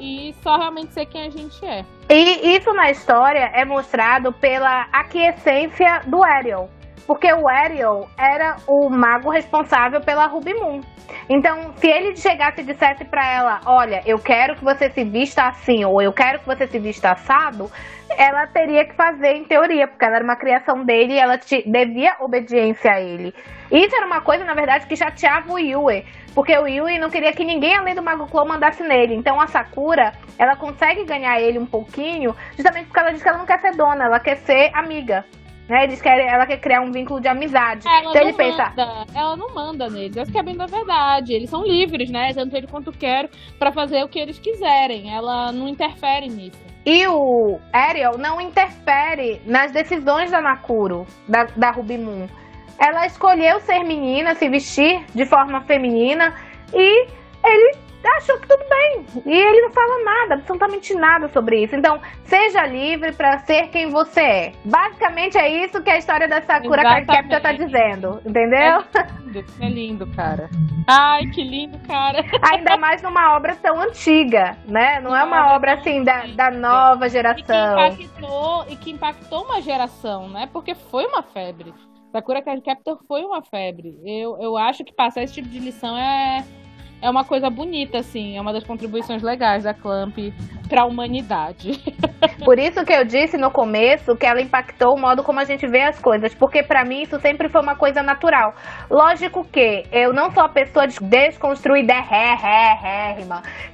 e 0.00 0.34
só 0.42 0.56
realmente 0.56 0.92
ser 0.92 1.06
quem 1.06 1.26
a 1.26 1.30
gente 1.30 1.64
é. 1.64 1.84
E 2.08 2.56
isso 2.56 2.72
na 2.72 2.90
história 2.90 3.50
é 3.54 3.64
mostrado 3.64 4.32
pela 4.32 4.86
aquiescência 4.92 6.02
do 6.06 6.22
Ariel. 6.22 6.70
Porque 7.06 7.32
o 7.32 7.48
Ariel 7.48 8.08
era 8.18 8.56
o 8.66 8.90
mago 8.90 9.30
responsável 9.30 10.00
pela 10.00 10.26
Ruby 10.26 10.54
Moon. 10.54 10.82
Então, 11.28 11.72
se 11.76 11.86
ele 11.86 12.14
chegasse 12.16 12.60
e 12.60 12.64
dissesse 12.64 13.04
pra 13.04 13.26
ela: 13.26 13.60
Olha, 13.64 14.02
eu 14.04 14.18
quero 14.18 14.56
que 14.56 14.64
você 14.64 14.90
se 14.90 15.04
vista 15.04 15.44
assim, 15.44 15.84
ou 15.84 16.02
eu 16.02 16.12
quero 16.12 16.40
que 16.40 16.46
você 16.46 16.66
se 16.66 16.78
vista 16.78 17.12
assado, 17.12 17.70
ela 18.16 18.46
teria 18.46 18.84
que 18.84 18.94
fazer 18.94 19.34
em 19.34 19.44
teoria, 19.44 19.86
porque 19.86 20.04
ela 20.04 20.16
era 20.16 20.24
uma 20.24 20.36
criação 20.36 20.84
dele 20.84 21.14
e 21.14 21.18
ela 21.18 21.36
te- 21.38 21.62
devia 21.66 22.16
obediência 22.20 22.92
a 22.92 23.00
ele. 23.00 23.34
Isso 23.70 23.94
era 23.94 24.06
uma 24.06 24.20
coisa, 24.20 24.44
na 24.44 24.54
verdade, 24.54 24.86
que 24.86 24.96
chateava 24.96 25.52
o 25.52 25.58
Yue. 25.58 26.04
Porque 26.34 26.56
o 26.56 26.66
Yui 26.66 26.98
não 26.98 27.10
queria 27.10 27.32
que 27.32 27.44
ninguém 27.44 27.76
além 27.76 27.94
do 27.94 28.02
Mago 28.02 28.26
Clow 28.26 28.46
mandasse 28.46 28.82
nele. 28.82 29.14
Então 29.14 29.40
a 29.40 29.46
Sakura, 29.46 30.12
ela 30.38 30.56
consegue 30.56 31.04
ganhar 31.04 31.40
ele 31.40 31.58
um 31.58 31.66
pouquinho, 31.66 32.34
justamente 32.56 32.86
porque 32.86 33.00
ela 33.00 33.10
diz 33.12 33.22
que 33.22 33.28
ela 33.28 33.38
não 33.38 33.46
quer 33.46 33.60
ser 33.60 33.74
dona, 33.76 34.04
ela 34.04 34.20
quer 34.20 34.36
ser 34.36 34.70
amiga. 34.74 35.24
Né? 35.68 35.84
Eles 35.84 36.00
querem, 36.00 36.26
ela 36.26 36.46
quer 36.46 36.58
criar 36.58 36.80
um 36.80 36.90
vínculo 36.90 37.20
de 37.20 37.28
amizade. 37.28 37.86
Ela 37.86 37.98
então 38.00 38.14
não 38.14 38.20
ele 38.22 38.32
pensa, 38.32 38.68
manda, 38.70 39.06
ela 39.14 39.36
não 39.36 39.54
manda 39.54 39.90
neles. 39.90 40.16
Essa 40.16 40.32
que 40.32 40.38
é 40.38 40.42
bem 40.42 40.56
da 40.56 40.64
verdade. 40.64 41.34
Eles 41.34 41.50
são 41.50 41.62
livres, 41.62 42.08
né? 42.08 42.32
Tanto 42.32 42.56
ele 42.56 42.66
quanto 42.66 42.90
quero 42.90 43.28
pra 43.58 43.70
fazer 43.70 44.02
o 44.02 44.08
que 44.08 44.18
eles 44.18 44.38
quiserem. 44.38 45.14
Ela 45.14 45.52
não 45.52 45.68
interfere 45.68 46.26
nisso. 46.28 46.58
E 46.90 47.06
o 47.06 47.60
Ariel 47.70 48.16
não 48.16 48.40
interfere 48.40 49.42
nas 49.44 49.70
decisões 49.70 50.30
da 50.30 50.40
Nakuro, 50.40 51.06
da, 51.28 51.44
da 51.54 51.70
Ruby 51.70 51.98
Moon. 51.98 52.26
Ela 52.78 53.04
escolheu 53.04 53.60
ser 53.60 53.84
menina, 53.84 54.34
se 54.34 54.48
vestir 54.48 55.04
de 55.14 55.26
forma 55.26 55.60
feminina 55.60 56.32
e 56.72 57.08
ele 57.44 57.88
achou 58.16 58.38
que 58.38 58.46
tudo 58.48 58.64
bem. 58.68 59.06
E 59.26 59.36
ele 59.36 59.62
não 59.62 59.70
fala 59.70 60.04
nada, 60.04 60.34
absolutamente 60.34 60.94
nada 60.94 61.28
sobre 61.28 61.64
isso. 61.64 61.74
Então, 61.74 62.00
seja 62.24 62.66
livre 62.66 63.12
para 63.12 63.38
ser 63.40 63.68
quem 63.68 63.90
você 63.90 64.20
é. 64.20 64.52
Basicamente 64.64 65.36
é 65.36 65.64
isso 65.64 65.82
que 65.82 65.90
a 65.90 65.98
história 65.98 66.28
da 66.28 66.40
Sakura 66.42 66.82
Card 66.82 67.06
Captor 67.06 67.40
tá 67.40 67.52
dizendo, 67.52 68.20
entendeu? 68.24 68.58
É 68.58 69.06
lindo, 69.24 69.44
é 69.60 69.68
lindo, 69.68 70.06
cara. 70.14 70.48
Ai, 70.86 71.26
que 71.26 71.42
lindo, 71.42 71.78
cara. 71.86 72.24
Ainda 72.50 72.76
mais 72.76 73.02
numa 73.02 73.36
obra 73.36 73.54
tão 73.56 73.80
antiga, 73.80 74.56
né? 74.66 75.00
Não 75.00 75.14
é 75.14 75.22
uma 75.22 75.54
obra 75.54 75.74
assim 75.74 76.02
da, 76.02 76.26
da 76.26 76.50
nova 76.50 77.08
geração. 77.08 77.78
E 77.78 77.96
que, 77.96 78.02
impactou, 78.04 78.64
e 78.68 78.76
que 78.76 78.90
impactou 78.90 79.44
uma 79.44 79.60
geração, 79.60 80.28
né? 80.28 80.48
Porque 80.52 80.74
foi 80.74 81.04
uma 81.06 81.22
febre. 81.22 81.74
Sakura 82.10 82.40
Card 82.40 82.62
Captor 82.62 82.98
foi 83.06 83.22
uma 83.22 83.42
febre. 83.42 84.00
Eu, 84.02 84.38
eu 84.40 84.56
acho 84.56 84.82
que 84.82 84.94
passar 84.94 85.22
esse 85.22 85.34
tipo 85.34 85.48
de 85.48 85.58
lição 85.58 85.96
é, 85.96 86.42
é 87.00 87.08
uma 87.10 87.24
coisa 87.24 87.48
bonita, 87.50 87.98
assim. 87.98 88.36
É 88.36 88.40
uma 88.40 88.52
das 88.52 88.64
contribuições 88.64 89.22
legais 89.22 89.64
da 89.64 89.74
Clamp 89.74 90.16
para 90.68 90.82
a 90.82 90.84
humanidade. 90.84 91.82
Por 92.44 92.58
isso 92.58 92.84
que 92.84 92.92
eu 92.92 93.04
disse 93.04 93.36
no 93.36 93.50
começo 93.50 94.14
que 94.16 94.26
ela 94.26 94.40
impactou 94.40 94.94
o 94.94 95.00
modo 95.00 95.22
como 95.22 95.40
a 95.40 95.44
gente 95.44 95.66
vê 95.66 95.82
as 95.82 95.98
coisas, 95.98 96.34
porque 96.34 96.62
para 96.62 96.84
mim 96.84 97.02
isso 97.02 97.18
sempre 97.20 97.48
foi 97.48 97.60
uma 97.60 97.74
coisa 97.74 98.02
natural. 98.02 98.54
Lógico 98.90 99.44
que 99.44 99.84
eu 99.90 100.12
não 100.12 100.30
sou 100.30 100.42
a 100.42 100.48
pessoa 100.48 100.86
desconstruída, 100.86 101.94
ré, 101.94 102.34
ré, 102.34 102.72
ré, 102.74 103.16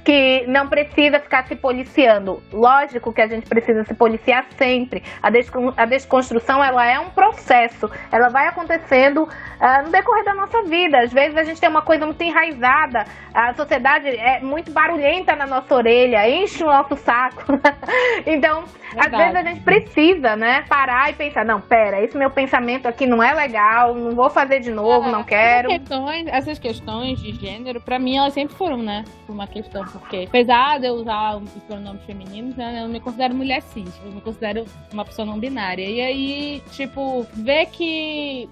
que 0.03 0.45
não 0.47 0.67
precisa 0.67 1.19
ficar 1.19 1.45
se 1.47 1.55
policiando. 1.55 2.41
Lógico 2.51 3.13
que 3.13 3.21
a 3.21 3.27
gente 3.27 3.47
precisa 3.47 3.83
se 3.83 3.93
policiar 3.93 4.45
sempre. 4.57 5.03
A, 5.21 5.29
descon 5.29 5.73
a 5.75 5.85
desconstrução 5.85 6.63
ela 6.63 6.85
é 6.85 6.99
um 6.99 7.09
processo, 7.09 7.89
ela 8.11 8.29
vai 8.29 8.47
acontecendo 8.47 9.23
uh, 9.23 9.83
no 9.83 9.91
decorrer 9.91 10.23
da 10.23 10.33
nossa 10.33 10.63
vida. 10.63 10.99
Às 10.99 11.11
vezes 11.11 11.37
a 11.37 11.43
gente 11.43 11.59
tem 11.59 11.69
uma 11.69 11.81
coisa 11.81 12.05
muito 12.05 12.21
enraizada, 12.21 13.05
a 13.35 13.53
sociedade 13.53 14.07
é 14.07 14.39
muito 14.39 14.71
barulhenta 14.71 15.35
na 15.35 15.45
nossa 15.45 15.75
orelha, 15.75 16.29
enche 16.29 16.63
o 16.63 16.67
nosso 16.67 16.95
saco. 16.95 17.43
então, 18.25 18.63
Verdade. 18.93 19.15
às 19.15 19.21
vezes 19.21 19.35
a 19.35 19.43
gente 19.43 19.61
precisa, 19.61 20.35
né, 20.37 20.61
parar 20.69 21.09
e 21.09 21.13
pensar, 21.13 21.43
não, 21.43 21.59
pera, 21.59 22.01
esse 22.01 22.17
meu 22.17 22.29
pensamento 22.29 22.87
aqui 22.87 23.05
não 23.05 23.21
é 23.21 23.33
legal, 23.33 23.93
não 23.93 24.15
vou 24.15 24.29
fazer 24.29 24.61
de 24.61 24.71
novo, 24.71 25.09
é, 25.09 25.11
não 25.11 25.23
quero. 25.23 25.69
Essas 25.69 25.79
questões, 25.79 26.27
essas 26.27 26.59
questões 26.59 27.19
de 27.19 27.33
gênero, 27.33 27.81
para 27.81 27.99
mim, 27.99 28.15
elas 28.15 28.33
sempre 28.33 28.55
foram, 28.55 28.77
né, 28.77 29.03
uma 29.27 29.47
questão, 29.47 29.83
porque 29.83 30.25
apesar 30.29 30.79
de 30.79 30.87
eu 30.87 30.93
usar 30.93 31.35
os 31.35 31.49
pronomes 31.67 32.03
femininos, 32.05 32.55
né, 32.55 32.83
eu 32.83 32.87
me 32.87 33.01
considero 33.01 33.35
mulher 33.35 33.61
cis, 33.63 33.99
eu 34.05 34.13
me 34.13 34.21
considero 34.21 34.63
uma 34.93 35.03
pessoa 35.03 35.25
não 35.25 35.37
binária. 35.37 35.83
E 35.83 35.99
aí, 35.99 36.63
tipo, 36.71 37.27
ver 37.33 37.65
que 37.65 38.49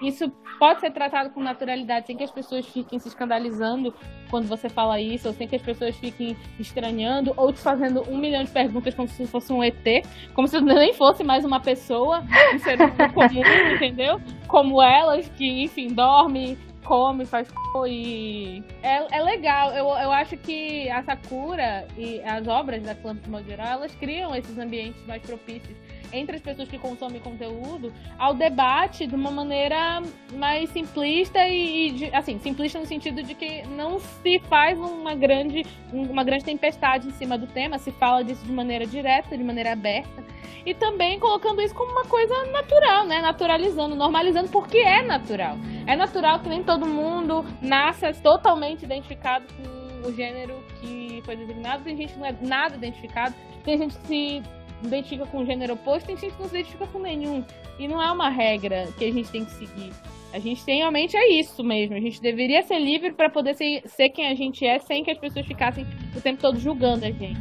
isso 0.00 0.32
pode 0.62 0.78
ser 0.78 0.92
tratado 0.92 1.30
com 1.30 1.40
naturalidade, 1.40 2.06
sem 2.06 2.16
que 2.16 2.22
as 2.22 2.30
pessoas 2.30 2.64
fiquem 2.64 2.96
se 2.96 3.08
escandalizando 3.08 3.92
quando 4.30 4.46
você 4.46 4.68
fala 4.68 5.00
isso, 5.00 5.26
ou 5.26 5.34
sem 5.34 5.48
que 5.48 5.56
as 5.56 5.62
pessoas 5.62 5.96
fiquem 5.96 6.36
estranhando, 6.56 7.34
ou 7.36 7.52
te 7.52 7.58
fazendo 7.58 8.08
um 8.08 8.16
milhão 8.16 8.44
de 8.44 8.50
perguntas 8.52 8.94
como 8.94 9.08
se 9.08 9.26
fosse 9.26 9.52
um 9.52 9.60
ET, 9.60 10.06
como 10.34 10.46
se 10.46 10.60
nem 10.60 10.94
fosse 10.94 11.24
mais 11.24 11.44
uma 11.44 11.58
pessoa, 11.58 12.22
um 12.54 12.58
ser 12.60 12.80
humano 12.80 12.94
comum, 13.12 13.74
entendeu? 13.74 14.20
Como 14.46 14.80
elas, 14.80 15.28
que, 15.30 15.64
enfim, 15.64 15.88
dorme, 15.88 16.56
come, 16.84 17.26
faz 17.26 17.48
e 17.88 18.62
é, 18.84 19.18
é 19.18 19.20
legal. 19.20 19.72
Eu, 19.72 19.86
eu 19.86 20.12
acho 20.12 20.36
que 20.36 20.88
a 20.90 21.02
Sakura 21.02 21.88
e 21.98 22.22
as 22.22 22.46
obras 22.46 22.84
da 22.84 22.94
Clamp 22.94 23.20
de 23.20 23.28
modo 23.28 23.44
geral, 23.44 23.66
elas 23.66 23.94
criam 23.96 24.32
esses 24.36 24.56
ambientes 24.56 25.04
mais 25.06 25.22
propícios 25.22 25.76
entre 26.12 26.36
as 26.36 26.42
pessoas 26.42 26.68
que 26.68 26.78
consomem 26.78 27.20
conteúdo 27.20 27.92
ao 28.18 28.34
debate 28.34 29.06
de 29.06 29.14
uma 29.14 29.30
maneira 29.30 30.02
mais 30.34 30.70
simplista 30.70 31.46
e, 31.46 31.88
e 31.88 31.90
de, 31.92 32.14
assim, 32.14 32.38
simplista 32.38 32.78
no 32.78 32.86
sentido 32.86 33.22
de 33.22 33.34
que 33.34 33.62
não 33.66 33.98
se 33.98 34.38
faz 34.40 34.78
uma 34.78 35.14
grande, 35.14 35.64
uma 35.92 36.22
grande 36.22 36.44
tempestade 36.44 37.08
em 37.08 37.12
cima 37.12 37.38
do 37.38 37.46
tema, 37.46 37.78
se 37.78 37.90
fala 37.92 38.22
disso 38.22 38.44
de 38.44 38.52
maneira 38.52 38.86
direta, 38.86 39.36
de 39.36 39.42
maneira 39.42 39.72
aberta. 39.72 40.22
E 40.64 40.74
também 40.74 41.18
colocando 41.18 41.60
isso 41.60 41.74
como 41.74 41.90
uma 41.90 42.04
coisa 42.04 42.44
natural, 42.46 43.04
né? 43.04 43.20
Naturalizando, 43.20 43.96
normalizando, 43.96 44.48
porque 44.48 44.78
é 44.78 45.02
natural. 45.02 45.56
É 45.86 45.96
natural 45.96 46.38
que 46.38 46.48
nem 46.48 46.62
todo 46.62 46.86
mundo 46.86 47.44
nasça 47.60 48.12
totalmente 48.12 48.84
identificado 48.84 49.44
com 49.54 50.08
o 50.08 50.14
gênero 50.14 50.62
que 50.80 51.20
foi 51.24 51.34
designado. 51.34 51.82
Tem 51.82 51.96
gente 51.96 52.12
que 52.12 52.18
não 52.18 52.26
é 52.26 52.34
nada 52.40 52.76
identificado. 52.76 53.34
Tem 53.64 53.76
gente 53.76 53.96
que 53.98 54.06
se 54.06 54.42
identifica 54.86 55.26
com 55.26 55.38
o 55.38 55.46
gênero 55.46 55.74
oposto, 55.74 56.06
tem 56.06 56.16
gente 56.16 56.34
que 56.34 56.42
não 56.42 56.48
se 56.48 56.56
identifica 56.56 56.86
com 56.86 56.98
nenhum. 56.98 57.44
E 57.78 57.88
não 57.88 58.02
é 58.02 58.10
uma 58.10 58.28
regra 58.28 58.88
que 58.98 59.04
a 59.04 59.12
gente 59.12 59.30
tem 59.30 59.44
que 59.44 59.52
seguir. 59.52 59.92
A 60.32 60.38
gente 60.38 60.64
tem 60.64 60.78
realmente 60.78 61.16
é 61.16 61.28
isso 61.28 61.62
mesmo. 61.62 61.94
A 61.94 62.00
gente 62.00 62.20
deveria 62.20 62.62
ser 62.62 62.78
livre 62.78 63.12
para 63.12 63.28
poder 63.28 63.54
ser, 63.54 63.82
ser 63.86 64.08
quem 64.08 64.28
a 64.28 64.34
gente 64.34 64.66
é 64.66 64.78
sem 64.78 65.04
que 65.04 65.10
as 65.10 65.18
pessoas 65.18 65.46
ficassem 65.46 65.86
o 66.16 66.20
tempo 66.20 66.40
todo 66.40 66.58
julgando 66.58 67.04
a 67.04 67.10
gente. 67.10 67.40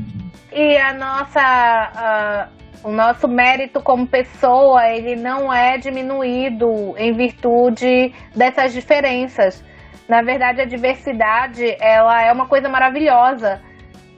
E 0.51 0.77
a 0.77 0.93
nossa. 0.93 2.49
Uh, 2.57 2.61
o 2.83 2.91
nosso 2.91 3.27
mérito 3.27 3.79
como 3.79 4.07
pessoa, 4.07 4.89
ele 4.89 5.15
não 5.15 5.53
é 5.53 5.77
diminuído 5.77 6.95
em 6.97 7.13
virtude 7.13 8.11
dessas 8.35 8.73
diferenças. 8.73 9.63
Na 10.09 10.23
verdade, 10.23 10.61
a 10.61 10.65
diversidade, 10.65 11.77
ela 11.79 12.23
é 12.23 12.31
uma 12.31 12.47
coisa 12.47 12.67
maravilhosa 12.67 13.61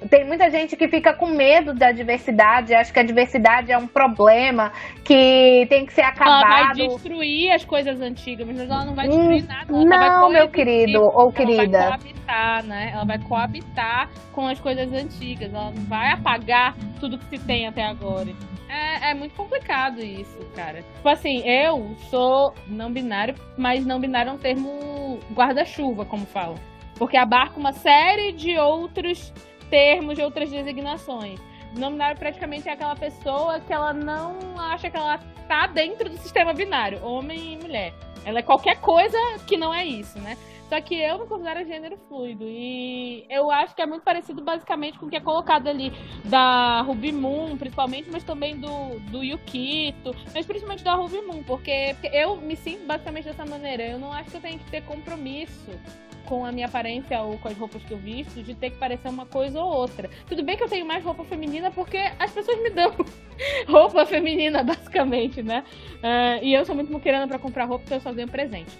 tem 0.09 0.25
muita 0.25 0.49
gente 0.49 0.75
que 0.75 0.87
fica 0.87 1.13
com 1.13 1.27
medo 1.27 1.73
da 1.73 1.91
diversidade, 1.91 2.73
acha 2.73 2.91
que 2.91 2.99
a 2.99 3.03
diversidade 3.03 3.71
é 3.71 3.77
um 3.77 3.87
problema, 3.87 4.71
que 5.03 5.65
tem 5.69 5.85
que 5.85 5.93
ser 5.93 6.01
acabado. 6.01 6.43
Ela 6.43 6.73
vai 6.73 6.87
destruir 6.87 7.51
as 7.51 7.65
coisas 7.65 8.01
antigas, 8.01 8.47
mas 8.47 8.59
ela 8.59 8.85
não 8.85 8.95
vai 8.95 9.07
destruir 9.07 9.43
hum, 9.43 9.85
nada. 9.85 10.19
não, 10.19 10.29
meu 10.29 10.49
querido 10.49 11.01
ou 11.01 11.31
querida. 11.31 11.77
Ela 11.77 11.89
vai 11.89 11.99
coabitar, 11.99 12.63
né? 12.65 12.91
Ela 12.93 13.05
vai 13.05 13.19
coabitar 13.19 14.09
com 14.31 14.47
as 14.47 14.59
coisas 14.59 14.91
antigas. 14.93 15.53
Ela 15.53 15.71
não 15.71 15.83
vai 15.83 16.11
apagar 16.11 16.75
tudo 16.99 17.17
que 17.17 17.37
se 17.37 17.45
tem 17.45 17.67
até 17.67 17.83
agora. 17.83 18.29
É, 18.69 19.11
é 19.11 19.13
muito 19.13 19.35
complicado 19.35 19.99
isso, 19.99 20.37
cara. 20.55 20.81
Tipo 20.81 21.09
assim, 21.09 21.47
eu 21.47 21.95
sou 22.09 22.53
não 22.67 22.91
binário, 22.91 23.35
mas 23.55 23.85
não 23.85 23.99
binário 23.99 24.31
é 24.31 24.33
um 24.33 24.37
termo 24.37 25.19
guarda-chuva, 25.31 26.05
como 26.05 26.25
falam. 26.25 26.55
Porque 26.97 27.17
abarca 27.17 27.59
uma 27.59 27.71
série 27.71 28.31
de 28.31 28.57
outros 28.57 29.33
termos 29.73 30.15
de 30.15 30.21
outras 30.21 30.51
designações. 30.51 31.39
Não 31.75 31.89
binário 31.89 32.15
praticamente 32.15 32.69
é 32.69 32.73
aquela 32.73 32.95
pessoa 32.95 33.59
que 33.59 33.73
ela 33.73 33.91
não 33.91 34.59
acha 34.59 34.87
que 34.87 34.95
ela 34.95 35.17
tá 35.47 35.65
dentro 35.65 36.07
do 36.11 36.17
sistema 36.17 36.53
binário, 36.53 37.03
homem 37.03 37.53
e 37.53 37.57
mulher. 37.57 37.91
Ela 38.23 38.37
é 38.37 38.41
qualquer 38.43 38.79
coisa 38.79 39.17
que 39.47 39.57
não 39.57 39.73
é 39.73 39.83
isso, 39.83 40.19
né? 40.19 40.37
Só 40.73 40.81
que 40.81 40.95
eu 40.95 41.19
me 41.19 41.27
considero 41.27 41.63
gênero 41.67 41.95
fluido. 42.07 42.45
E 42.47 43.27
eu 43.29 43.51
acho 43.51 43.75
que 43.75 43.81
é 43.83 43.85
muito 43.85 44.01
parecido 44.01 44.41
basicamente 44.41 44.97
com 44.97 45.05
o 45.05 45.09
que 45.09 45.15
é 45.15 45.19
colocado 45.19 45.67
ali 45.67 45.93
da 46.25 46.81
Ruby 46.81 47.11
Moon, 47.11 47.55
principalmente, 47.57 48.09
mas 48.11 48.23
também 48.23 48.59
do, 48.59 48.99
do 49.11 49.23
Yukito, 49.23 50.15
mas 50.33 50.47
principalmente 50.47 50.83
da 50.83 50.95
Ruby 50.95 51.21
Moon, 51.21 51.43
porque 51.43 51.95
eu 52.11 52.37
me 52.37 52.55
sinto 52.55 52.87
basicamente 52.87 53.25
dessa 53.25 53.45
maneira. 53.45 53.83
Eu 53.83 53.99
não 53.99 54.11
acho 54.11 54.31
que 54.31 54.37
eu 54.37 54.41
tenho 54.41 54.57
que 54.57 54.71
ter 54.71 54.81
compromisso 54.81 55.69
com 56.25 56.43
a 56.43 56.51
minha 56.51 56.65
aparência 56.65 57.21
ou 57.21 57.37
com 57.37 57.49
as 57.49 57.55
roupas 57.55 57.83
que 57.83 57.91
eu 57.91 57.97
visto, 57.99 58.41
de 58.41 58.55
ter 58.55 58.71
que 58.71 58.77
parecer 58.77 59.09
uma 59.09 59.27
coisa 59.27 59.61
ou 59.61 59.71
outra. 59.71 60.09
Tudo 60.27 60.41
bem 60.41 60.57
que 60.57 60.63
eu 60.63 60.69
tenho 60.69 60.87
mais 60.87 61.03
roupa 61.03 61.23
feminina 61.23 61.69
porque 61.69 61.99
as 62.17 62.31
pessoas 62.31 62.57
me 62.63 62.71
dão 62.71 62.91
roupa 63.69 64.07
feminina, 64.07 64.63
basicamente, 64.63 65.43
né? 65.43 65.63
Uh, 65.97 66.43
e 66.43 66.51
eu 66.51 66.65
sou 66.65 66.73
muito 66.73 66.91
muquerana 66.91 67.27
para 67.27 67.37
comprar 67.37 67.65
roupa 67.65 67.83
porque 67.83 67.93
eu 67.93 68.01
só 68.01 68.11
ganho 68.11 68.27
presente. 68.27 68.71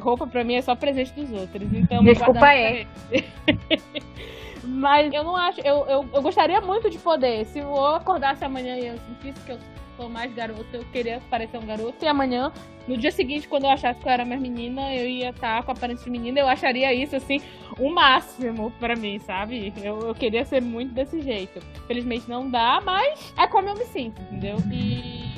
Roupa 0.00 0.26
pra 0.26 0.44
mim 0.44 0.54
é 0.54 0.62
só 0.62 0.74
presente 0.74 1.12
dos 1.12 1.30
outros. 1.32 1.72
Então, 1.72 2.02
Desculpa 2.02 2.46
aí. 2.46 2.86
Mas 4.64 5.12
eu 5.12 5.24
não 5.24 5.36
acho. 5.36 5.60
Eu, 5.60 5.84
eu, 5.86 6.08
eu 6.12 6.22
gostaria 6.22 6.60
muito 6.60 6.88
de 6.88 6.98
poder. 6.98 7.44
Se 7.46 7.58
eu 7.58 7.84
acordasse 7.86 8.44
amanhã 8.44 8.76
e 8.76 8.86
eu 8.86 8.96
sentisse 8.98 9.40
que 9.44 9.52
eu 9.52 9.58
sou 9.96 10.08
mais 10.08 10.32
garoto, 10.34 10.66
eu 10.72 10.84
queria 10.92 11.20
parecer 11.30 11.58
um 11.58 11.66
garoto. 11.66 12.04
E 12.04 12.08
amanhã, 12.08 12.52
no 12.86 12.96
dia 12.96 13.10
seguinte, 13.10 13.48
quando 13.48 13.64
eu 13.64 13.70
achasse 13.70 14.00
que 14.00 14.06
eu 14.08 14.12
era 14.12 14.24
mais 14.24 14.40
menina, 14.40 14.94
eu 14.94 15.08
ia 15.08 15.30
estar 15.30 15.62
com 15.64 15.72
a 15.72 15.74
aparência 15.74 16.04
de 16.04 16.10
menina. 16.10 16.40
Eu 16.40 16.48
acharia 16.48 16.92
isso, 16.94 17.16
assim, 17.16 17.40
o 17.78 17.90
máximo 17.90 18.70
pra 18.78 18.94
mim, 18.94 19.18
sabe? 19.18 19.72
Eu, 19.82 20.00
eu 20.00 20.14
queria 20.14 20.44
ser 20.44 20.62
muito 20.62 20.92
desse 20.92 21.20
jeito. 21.20 21.60
Felizmente 21.86 22.28
não 22.28 22.48
dá, 22.48 22.80
mas 22.84 23.32
é 23.36 23.46
como 23.46 23.68
eu 23.68 23.74
me 23.74 23.84
sinto, 23.86 24.20
entendeu? 24.22 24.56
E 24.72 25.32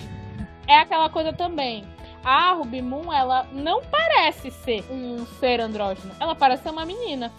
é 0.67 0.79
aquela 0.79 1.09
coisa 1.09 1.33
também. 1.33 1.85
A 2.25 2.53
Ruby 2.53 2.81
Moon, 2.81 3.13
ela 3.13 3.47
não 3.53 3.83
parece 3.83 4.51
ser 4.51 4.83
um 4.91 5.27
ser 5.39 5.61
andrógeno. 5.61 6.13
Ela 6.19 6.35
parece 6.35 6.63
ser 6.63 6.71
uma 6.71 6.87
menina. 6.87 7.31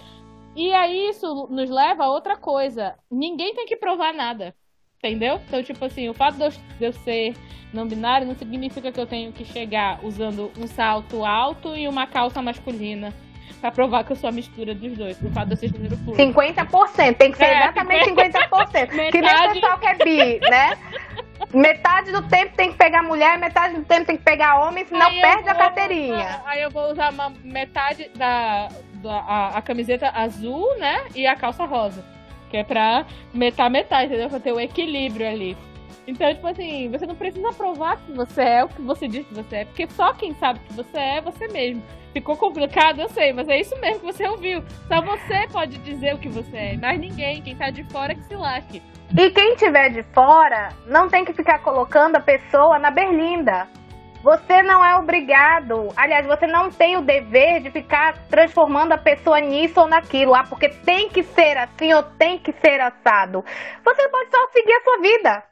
E 0.55 0.71
aí 0.71 1.09
isso 1.09 1.47
nos 1.49 1.69
leva 1.69 2.05
a 2.05 2.09
outra 2.09 2.37
coisa. 2.37 2.95
Ninguém 3.11 3.53
tem 3.53 3.65
que 3.65 3.75
provar 3.75 4.13
nada. 4.13 4.55
Entendeu? 4.99 5.39
Então, 5.47 5.61
tipo 5.61 5.83
assim, 5.83 6.07
o 6.07 6.13
fato 6.13 6.37
de 6.37 6.85
eu, 6.85 6.93
ser 6.93 7.35
não 7.73 7.87
binário 7.87 8.25
não 8.25 8.35
significa 8.35 8.91
que 8.91 8.99
eu 8.99 9.05
tenho 9.05 9.31
que 9.33 9.43
chegar 9.43 9.99
usando 10.03 10.51
um 10.57 10.65
salto 10.65 11.25
alto 11.25 11.75
e 11.75 11.87
uma 11.87 12.07
calça 12.07 12.41
masculina 12.41 13.13
pra 13.59 13.71
provar 13.71 14.03
que 14.03 14.13
eu 14.13 14.15
sou 14.15 14.29
a 14.29 14.31
mistura 14.31 14.73
dos 14.73 14.97
dois, 14.97 15.17
por 15.17 15.31
fato 15.31 15.47
de 15.47 15.53
eu 15.53 15.57
ser 15.57 15.69
gênero 15.69 15.97
fluido. 15.97 16.33
50%, 16.33 17.17
tem 17.17 17.31
que 17.31 17.37
ser 17.37 17.45
é, 17.45 17.63
exatamente 17.63 18.09
50%. 18.11 18.31
50%. 18.31 19.11
Que 19.11 19.21
nem 19.21 19.35
o 19.35 19.53
pessoal 19.53 19.79
que 19.79 19.87
é 19.87 19.95
bi, 19.95 20.39
né? 20.49 20.77
Metade 21.53 22.11
do 22.11 22.27
tempo 22.27 22.55
tem 22.55 22.71
que 22.71 22.77
pegar 22.77 23.03
mulher, 23.03 23.37
metade 23.37 23.75
do 23.75 23.83
tempo 23.83 24.05
tem 24.05 24.17
que 24.17 24.23
pegar 24.23 24.59
homem, 24.59 24.85
senão 24.85 25.07
aí 25.07 25.21
perde 25.21 25.43
vou, 25.43 25.51
a 25.51 25.55
carteirinha. 25.55 26.41
Aí 26.45 26.61
eu 26.61 26.71
vou 26.71 26.91
usar 26.91 27.11
uma 27.11 27.29
metade 27.43 28.09
da, 28.15 28.69
a, 29.05 29.57
a 29.57 29.61
camiseta 29.61 30.09
azul, 30.09 30.77
né? 30.77 31.05
E 31.13 31.27
a 31.27 31.35
calça 31.35 31.65
rosa. 31.65 32.03
Que 32.49 32.57
é 32.57 32.63
pra 32.63 33.05
metar 33.33 33.69
metade, 33.69 34.07
entendeu? 34.07 34.29
Pra 34.29 34.39
ter 34.39 34.51
o 34.51 34.59
equilíbrio 34.59 35.27
ali. 35.27 35.57
Então, 36.07 36.31
tipo 36.33 36.45
assim, 36.47 36.89
você 36.89 37.05
não 37.05 37.15
precisa 37.15 37.51
provar 37.51 37.97
que 37.97 38.11
você 38.11 38.41
é 38.41 38.63
o 38.63 38.69
que 38.69 38.81
você 38.81 39.07
diz 39.07 39.25
que 39.25 39.33
você 39.33 39.57
é, 39.57 39.65
porque 39.65 39.87
só 39.87 40.13
quem 40.13 40.35
sabe 40.35 40.59
que 40.59 40.73
você 40.73 40.97
é 40.97 41.17
é 41.17 41.21
você 41.21 41.47
mesmo. 41.47 41.81
Ficou 42.13 42.37
complicado, 42.37 43.01
eu 43.01 43.09
sei, 43.09 43.33
mas 43.33 43.49
é 43.49 43.59
isso 43.59 43.75
mesmo 43.81 43.99
que 43.99 44.05
você 44.05 44.25
ouviu. 44.27 44.63
Só 44.87 45.01
você 45.01 45.47
pode 45.51 45.77
dizer 45.79 46.15
o 46.15 46.17
que 46.17 46.29
você 46.29 46.55
é, 46.55 46.77
mas 46.77 46.99
ninguém. 46.99 47.41
Quem 47.41 47.55
tá 47.55 47.69
de 47.69 47.83
fora 47.85 48.15
que 48.15 48.23
se 48.23 48.35
lasque. 48.35 48.81
E 49.17 49.29
quem 49.31 49.55
tiver 49.55 49.89
de 49.89 50.03
fora 50.13 50.69
não 50.87 51.09
tem 51.09 51.23
que 51.23 51.33
ficar 51.33 51.59
colocando 51.59 52.15
a 52.15 52.19
pessoa 52.19 52.79
na 52.79 52.89
berlinda. 52.89 53.67
Você 54.23 54.63
não 54.63 54.83
é 54.83 54.95
obrigado, 54.95 55.89
aliás, 55.95 56.25
você 56.25 56.47
não 56.47 56.71
tem 56.71 56.97
o 56.97 57.01
dever 57.01 57.61
de 57.61 57.69
ficar 57.69 58.17
transformando 58.27 58.93
a 58.93 58.97
pessoa 58.97 59.39
nisso 59.39 59.79
ou 59.79 59.87
naquilo, 59.87 60.33
ah, 60.33 60.43
porque 60.49 60.69
tem 60.69 61.07
que 61.09 61.21
ser 61.21 61.55
assim 61.57 61.93
ou 61.93 62.01
tem 62.01 62.39
que 62.39 62.51
ser 62.53 62.81
assado. 62.81 63.45
Você 63.83 64.09
pode 64.09 64.31
só 64.31 64.47
seguir 64.47 64.73
a 64.73 64.81
sua 64.81 64.97
vida. 64.97 65.43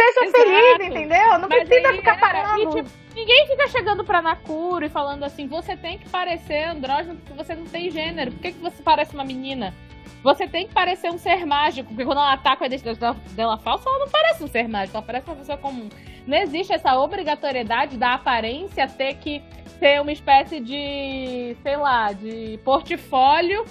Seja 0.00 0.24
Exato. 0.24 0.44
feliz, 0.44 0.86
entendeu? 0.86 1.38
Não 1.40 1.48
Mas 1.48 1.68
precisa 1.68 1.88
aí, 1.88 1.96
ficar 1.96 2.16
é, 2.16 2.20
parando. 2.20 2.62
e, 2.62 2.84
tipo, 2.84 2.90
ninguém 3.16 3.46
fica 3.48 3.66
chegando 3.66 4.04
pra 4.04 4.22
Nakuro 4.22 4.84
e 4.84 4.88
falando 4.88 5.24
assim, 5.24 5.48
você 5.48 5.76
tem 5.76 5.98
que 5.98 6.08
parecer 6.08 6.68
andrógeno 6.68 7.16
porque 7.16 7.32
você 7.32 7.56
não 7.56 7.66
tem 7.66 7.90
gênero. 7.90 8.30
Por 8.30 8.40
que, 8.40 8.52
que 8.52 8.60
você 8.60 8.80
parece 8.80 9.12
uma 9.12 9.24
menina? 9.24 9.74
Você 10.22 10.46
tem 10.46 10.66
que 10.66 10.74
parecer 10.74 11.10
um 11.10 11.18
ser 11.18 11.46
mágico, 11.46 11.88
porque 11.88 12.04
quando 12.04 12.18
ela 12.18 12.36
com 12.56 12.64
a 12.64 12.66
identidade 12.66 13.18
dela 13.34 13.56
falsa, 13.56 13.88
ela 13.88 14.00
não 14.00 14.08
parece 14.08 14.44
um 14.44 14.48
ser 14.48 14.68
mágico, 14.68 14.96
ela 14.96 15.06
parece 15.06 15.26
uma 15.26 15.36
pessoa 15.36 15.56
comum. 15.56 15.88
Não 16.26 16.36
existe 16.36 16.72
essa 16.72 16.98
obrigatoriedade 16.98 17.96
da 17.96 18.14
aparência 18.14 18.86
ter 18.86 19.14
que 19.14 19.42
ter 19.78 20.00
uma 20.00 20.12
espécie 20.12 20.60
de, 20.60 21.56
sei 21.62 21.76
lá, 21.76 22.12
de 22.12 22.60
portfólio 22.62 23.64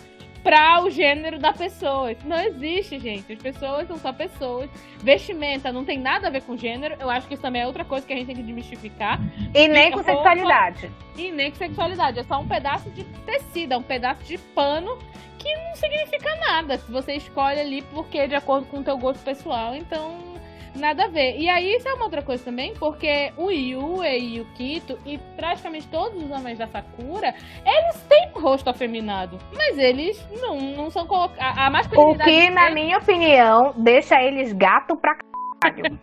para 0.44 0.84
o 0.84 0.90
gênero 0.90 1.38
da 1.40 1.52
pessoa. 1.54 2.12
Isso 2.12 2.28
não 2.28 2.40
existe, 2.40 3.00
gente. 3.00 3.32
As 3.34 3.40
pessoas 3.40 3.88
são 3.88 3.98
só 3.98 4.12
pessoas. 4.14 4.70
Vestimenta 5.04 5.72
não 5.72 5.84
tem 5.86 5.98
nada 5.98 6.28
a 6.28 6.30
ver 6.30 6.42
com 6.44 6.56
gênero. 6.58 6.96
Eu 7.00 7.10
acho 7.10 7.28
que 7.28 7.34
isso 7.34 7.44
também 7.44 7.62
é 7.62 7.68
outra 7.68 7.84
coisa 7.86 8.06
que 8.06 8.14
a 8.14 8.16
gente 8.16 8.28
tem 8.28 8.36
que 8.36 8.44
desmistificar. 8.44 9.20
E 9.54 9.68
nem 9.68 9.92
com 9.92 9.98
roupa- 9.98 10.12
sexualidade. 10.14 10.92
E 11.18 11.32
nem 11.32 11.52
com 11.52 11.58
sexualidade. 11.58 12.20
É 12.20 12.24
só 12.24 12.40
um 12.40 12.48
pedaço 12.48 12.90
de 12.92 13.04
tecido, 13.26 13.74
é 13.74 13.78
um 13.78 13.84
pedaço 13.84 14.24
de 14.24 14.38
pano 14.38 14.98
que 15.38 15.54
não 15.56 15.76
significa 15.76 16.36
nada. 16.38 16.78
Se 16.78 16.92
você 16.92 17.14
escolhe 17.14 17.60
ali 17.60 17.82
porque 17.82 18.18
é 18.20 18.28
de 18.28 18.36
acordo 18.36 18.66
com 18.68 18.80
o 18.80 18.84
teu 18.84 18.98
gosto 18.98 19.24
pessoal, 19.24 19.74
então 19.76 20.29
nada 20.76 21.06
a 21.06 21.08
ver. 21.08 21.38
E 21.40 21.48
aí 21.50 21.76
isso 21.76 21.88
é 21.88 21.94
uma 21.94 22.06
outra 22.06 22.22
coisa 22.22 22.44
também, 22.44 22.74
porque 22.76 23.32
o 23.38 23.50
Yue 23.52 24.08
e 24.20 24.40
o 24.42 24.46
Kito 24.56 24.98
e 25.06 25.18
praticamente 25.36 25.88
todos 25.88 26.22
os 26.24 26.32
homens 26.32 26.58
da 26.58 26.68
Sakura, 26.68 27.34
eles 27.66 27.96
têm 28.10 28.30
rosto 28.34 28.70
afeminado, 28.70 29.40
mas 29.56 29.78
eles 29.78 30.24
não, 30.42 30.60
não 30.60 30.90
são 30.92 31.06
colocados. 31.08 31.40
A, 31.58 31.66
a 31.66 31.70
O 31.70 31.72
masculinidade 31.72 32.30
que, 32.32 32.50
na 32.50 32.62
deles- 32.70 32.74
minha 32.84 32.98
opinião, 32.98 33.74
deixa 33.78 34.22
eles 34.22 34.54
gato 34.54 34.96
pra 34.96 35.16
caralho. 35.16 35.30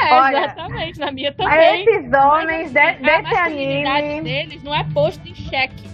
É, 0.00 0.12
olha, 0.14 0.38
exatamente, 0.44 0.98
na 1.00 1.10
minha 1.12 1.32
também. 1.34 1.82
esses 1.84 2.12
homens 2.12 2.72
de- 2.72 2.78
a 2.78 2.92
desse 2.92 3.22
masculinidade 3.22 4.06
anime. 4.06 4.20
deles 4.22 4.62
não 4.62 4.74
é 4.74 4.84
posto 4.92 5.28
em 5.28 5.34
xeque. 5.34 5.88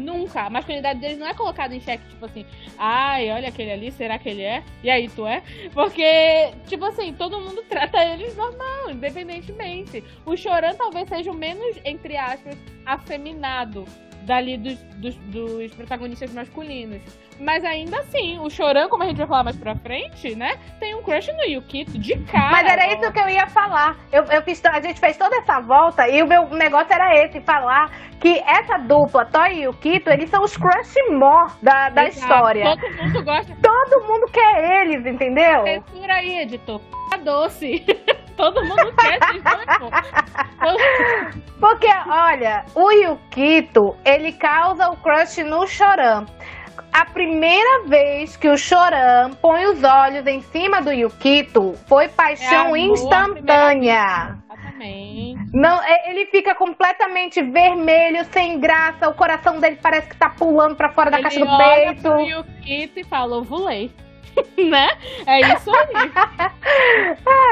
Nunca. 0.00 0.42
A 0.42 0.50
masculinidade 0.50 1.00
deles 1.00 1.18
não 1.18 1.26
é 1.26 1.34
colocada 1.34 1.74
em 1.74 1.80
xeque, 1.80 2.08
tipo 2.08 2.24
assim, 2.24 2.44
ai, 2.78 3.30
olha 3.30 3.48
aquele 3.48 3.70
ali, 3.70 3.92
será 3.92 4.18
que 4.18 4.28
ele 4.28 4.42
é? 4.42 4.62
E 4.82 4.90
aí, 4.90 5.08
tu 5.08 5.26
é? 5.26 5.42
Porque, 5.72 6.52
tipo 6.66 6.84
assim, 6.84 7.12
todo 7.12 7.40
mundo 7.40 7.62
trata 7.68 8.04
eles 8.04 8.34
normal, 8.36 8.90
independentemente. 8.90 10.02
O 10.24 10.36
Choran 10.36 10.74
talvez 10.74 11.08
seja 11.08 11.30
o 11.30 11.34
menos, 11.34 11.78
entre 11.84 12.16
aspas, 12.16 12.56
afeminado 12.86 13.84
dali 14.22 14.56
dos, 14.56 14.78
dos, 14.96 15.14
dos 15.16 15.74
protagonistas 15.74 16.32
masculinos. 16.32 17.02
Mas 17.40 17.64
ainda 17.64 17.98
assim, 18.00 18.38
o 18.38 18.50
Choran, 18.50 18.88
como 18.88 19.02
a 19.02 19.06
gente 19.06 19.16
vai 19.16 19.26
falar 19.26 19.44
mais 19.44 19.56
pra 19.56 19.74
frente, 19.76 20.36
né? 20.36 20.56
Tem 20.78 20.94
um 20.94 21.02
crush 21.02 21.28
no 21.32 21.44
Yukito 21.44 21.98
de 21.98 22.18
cara. 22.24 22.50
Mas 22.50 22.70
era 22.70 22.86
isso 22.92 23.10
que 23.10 23.18
eu 23.18 23.28
ia 23.28 23.46
falar. 23.46 23.96
Eu, 24.12 24.24
eu 24.24 24.42
fiz, 24.42 24.62
a 24.66 24.80
gente 24.80 25.00
fez 25.00 25.16
toda 25.16 25.34
essa 25.36 25.58
volta 25.60 26.06
e 26.08 26.22
o 26.22 26.26
meu 26.26 26.46
negócio 26.50 26.92
era 26.92 27.16
esse, 27.24 27.40
falar 27.40 27.90
que 28.20 28.38
essa 28.40 28.76
dupla, 28.76 29.24
Toy 29.24 29.54
e 29.54 29.62
Yukito, 29.62 30.10
eles 30.10 30.28
são 30.28 30.42
os 30.42 30.54
crush 30.56 30.94
more 31.10 31.50
da, 31.62 31.88
da 31.88 32.04
Exato. 32.04 32.20
história. 32.20 32.64
Todo 32.76 32.96
mundo 33.02 33.24
gosta 33.24 33.56
Todo 33.62 34.06
mundo 34.06 34.26
quer 34.30 34.82
eles, 34.82 35.06
entendeu? 35.06 35.64
Censura 35.64 36.14
aí, 36.16 36.40
editor. 36.40 36.80
P 37.10 37.16
doce. 37.18 37.84
Todo 38.36 38.62
mundo 38.64 38.94
quer 38.96 39.18
esses 39.22 39.42
dois, 39.42 39.66
pô. 39.78 39.90
Todo- 40.60 41.60
Porque, 41.60 41.88
olha, 42.08 42.64
o 42.74 42.90
Yukito, 42.90 43.94
ele 44.04 44.32
causa 44.32 44.88
o 44.88 44.96
crush 44.96 45.42
no 45.42 45.66
Choran. 45.66 46.24
A 46.92 47.04
primeira 47.04 47.84
vez 47.86 48.36
que 48.36 48.48
o 48.48 48.58
Choran 48.58 49.30
põe 49.40 49.64
os 49.66 49.82
olhos 49.84 50.26
em 50.26 50.40
cima 50.42 50.82
do 50.82 50.92
Yukito 50.92 51.74
foi 51.86 52.08
paixão 52.08 52.74
É 52.74 52.80
instantânea. 52.80 54.36
Exatamente. 54.52 55.40
Não, 55.52 55.80
é- 55.82 56.10
ele 56.10 56.26
fica 56.26 56.54
completamente 56.54 57.40
vermelho, 57.42 58.24
sem 58.32 58.58
graça, 58.58 59.08
o 59.08 59.14
coração 59.14 59.60
dele 59.60 59.78
parece 59.80 60.08
que 60.08 60.16
tá 60.16 60.30
pulando 60.30 60.74
pra 60.74 60.90
fora 60.90 61.10
da 61.10 61.18
Ele 61.18 61.24
caixa 61.24 61.40
do 61.40 61.46
olha 61.50 61.86
peito. 61.86 62.02
pro 62.02 62.20
Yukito 62.20 63.00
e 63.00 63.04
fala, 63.04 63.36
ovulei. 63.36 63.90
né? 64.70 64.88
É 65.26 65.40
isso 65.54 65.70
aí. 65.70 66.12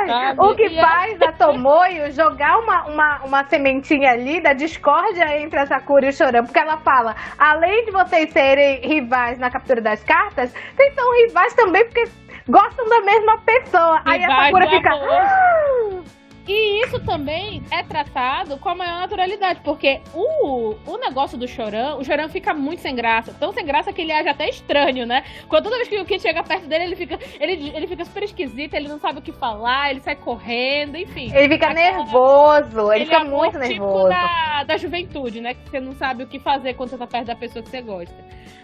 Sabe? 0.06 0.40
o 0.40 0.54
que 0.54 0.68
E 0.68 0.78
é- 0.78 0.82
faz 0.82 1.22
a 1.22 1.32
Tomoyo 1.32 2.10
jogar 2.12 2.58
uma, 2.58 2.84
uma, 2.86 3.18
uma 3.24 3.44
sementinha 3.44 4.12
ali 4.12 4.40
da 4.40 4.52
discórdia 4.52 5.40
entre 5.40 5.58
a 5.58 5.66
Sakura 5.66 6.06
e 6.06 6.08
o 6.08 6.12
Choran, 6.12 6.44
porque 6.44 6.58
ela 6.58 6.76
fala, 6.78 7.14
além 7.38 7.84
de 7.84 7.90
vocês 7.90 8.30
serem 8.32 8.80
rivais 8.80 9.38
na 9.38 9.50
captura 9.50 9.80
das 9.80 10.02
cartas, 10.04 10.52
vocês 10.74 10.94
são 10.94 11.26
rivais 11.26 11.54
também 11.54 11.84
porque 11.84 12.08
gostam 12.48 12.88
da 12.88 13.00
mesma 13.02 13.38
pessoa. 13.38 14.02
Aí 14.04 14.24
a 14.24 14.28
Rivais 14.28 14.46
Sakura 14.46 14.68
fica... 14.70 14.92
amor. 14.92 16.17
E 16.48 16.82
isso 16.82 16.98
também 17.00 17.62
é 17.70 17.82
tratado 17.82 18.56
com 18.56 18.70
a 18.70 18.74
maior 18.74 19.00
naturalidade, 19.00 19.60
porque 19.62 20.00
o, 20.14 20.74
o 20.86 20.96
negócio 20.96 21.36
do 21.36 21.46
Choran, 21.46 21.96
o 21.96 22.04
Choran 22.04 22.26
fica 22.30 22.54
muito 22.54 22.80
sem 22.80 22.94
graça. 22.94 23.34
Tão 23.38 23.52
sem 23.52 23.66
graça 23.66 23.92
que 23.92 24.00
ele 24.00 24.12
age 24.12 24.30
até 24.30 24.48
estranho, 24.48 25.04
né? 25.04 25.22
Quando 25.46 25.64
toda 25.64 25.76
vez 25.76 25.88
que 25.88 26.00
o 26.00 26.06
Kid 26.06 26.22
chega 26.22 26.42
perto 26.42 26.66
dele, 26.66 26.84
ele 26.84 26.96
fica, 26.96 27.18
ele, 27.38 27.70
ele 27.76 27.86
fica 27.86 28.02
super 28.02 28.22
esquisito, 28.22 28.72
ele 28.72 28.88
não 28.88 28.98
sabe 28.98 29.18
o 29.18 29.22
que 29.22 29.30
falar, 29.30 29.90
ele 29.90 30.00
sai 30.00 30.16
correndo, 30.16 30.96
enfim. 30.96 31.30
Ele 31.34 31.52
fica 31.52 31.74
nervoso, 31.74 32.92
ele, 32.92 33.02
Ele 33.02 33.04
fica 33.04 33.20
é 33.20 33.24
muito 33.24 33.58
o 33.58 33.60
tipo 33.60 33.68
nervoso. 33.68 34.08
Da, 34.08 34.64
da 34.64 34.76
juventude, 34.78 35.42
né? 35.42 35.52
Que 35.52 35.68
você 35.68 35.80
não 35.80 35.92
sabe 35.92 36.24
o 36.24 36.26
que 36.26 36.38
fazer 36.38 36.72
quando 36.72 36.88
você 36.88 36.96
tá 36.96 37.06
perto 37.06 37.26
da 37.26 37.36
pessoa 37.36 37.62
que 37.62 37.68
você 37.68 37.82
gosta. 37.82 38.16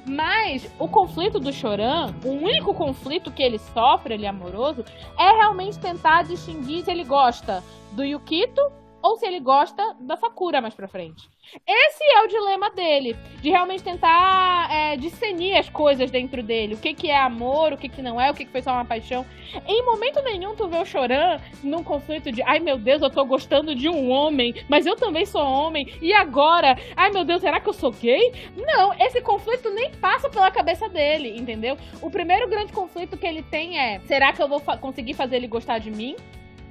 Mas 0.07 0.71
o 0.79 0.87
conflito 0.87 1.41
do 1.41 1.53
Choran, 1.53 2.15
o 2.25 2.31
único 2.31 2.75
conflito 2.75 3.31
que 3.31 3.43
ele 3.43 3.59
sofre, 3.59 4.15
ele 4.15 4.27
é 4.27 4.29
amoroso, 4.29 4.85
é 5.19 5.33
realmente 5.33 5.79
tentar 5.79 6.25
distinguir 6.25 6.85
se 6.85 6.91
ele 6.91 7.05
gosta 7.05 7.63
do 7.93 8.05
Yukito 8.05 8.61
ou 9.03 9.17
se 9.19 9.27
ele 9.27 9.39
gosta 9.39 9.95
da 10.01 10.17
Sakura 10.17 10.63
mais 10.63 10.73
pra 10.73 10.89
frente. 10.89 11.29
Esse 11.67 12.03
é 12.03 12.23
o 12.23 12.27
dilema 12.27 12.71
dele, 12.71 13.15
de 13.43 13.51
realmente 13.51 13.83
tentar 13.83 14.67
é, 14.73 14.97
discernir 14.97 15.55
as 15.59 15.69
coisas 15.69 16.11
dentro 16.11 16.43
dele. 16.43 16.73
O 16.73 16.79
que, 16.79 16.95
que 16.95 17.11
é 17.11 17.19
amor, 17.19 17.75
o 17.75 17.77
que, 17.77 17.87
que 17.87 18.01
não 18.01 18.19
é, 18.19 18.31
o 18.31 18.35
que, 18.35 18.47
que 18.47 18.51
foi 18.51 18.63
só 18.63 18.73
uma 18.73 18.85
paixão. 18.87 19.27
Em 19.69 19.85
momento 19.85 20.23
nenhum 20.23 20.57
tu 20.57 20.67
vê 20.69 20.79
o 20.79 20.87
Choran 20.87 21.39
num 21.63 21.85
conflito 21.85 22.33
de 22.33 22.43
ai 22.45 22.61
meu 22.61 22.79
Deus, 22.79 23.03
eu 23.03 23.11
tô 23.11 23.27
gostando 23.27 23.75
de 23.75 23.91
um 23.91 24.09
homem, 24.11 24.55
mas 24.71 24.87
eu 24.87 24.97
também 24.97 25.27
sou 25.27 25.43
homem, 25.43 25.93
e 26.01 26.15
agora? 26.15 26.75
Ai 26.97 27.11
meu 27.11 27.27
Deus, 27.27 27.43
será 27.43 27.61
que 27.61 27.69
eu 27.69 27.75
sou 27.75 27.93
gay? 27.93 28.33
Não, 28.57 28.95
esse 28.95 29.21
conflito 29.21 29.69
nem 29.69 29.91
passa 29.91 30.31
pela 30.31 30.51
cabeça 30.51 30.89
dele, 30.89 31.37
entendeu? 31.37 31.77
O 32.01 32.11
primeiro 32.11 32.49
grande 32.49 32.73
conflito 32.73 33.19
que 33.19 33.27
ele 33.27 33.43
tem 33.43 33.79
é: 33.79 34.01
será 34.07 34.33
que 34.33 34.43
eu 34.43 34.49
vou 34.49 34.61
fa- 34.61 34.79
conseguir 34.79 35.13
fazer 35.13 35.37
ele 35.37 35.47
gostar 35.47 35.79
de 35.79 35.91
mim? 35.91 36.17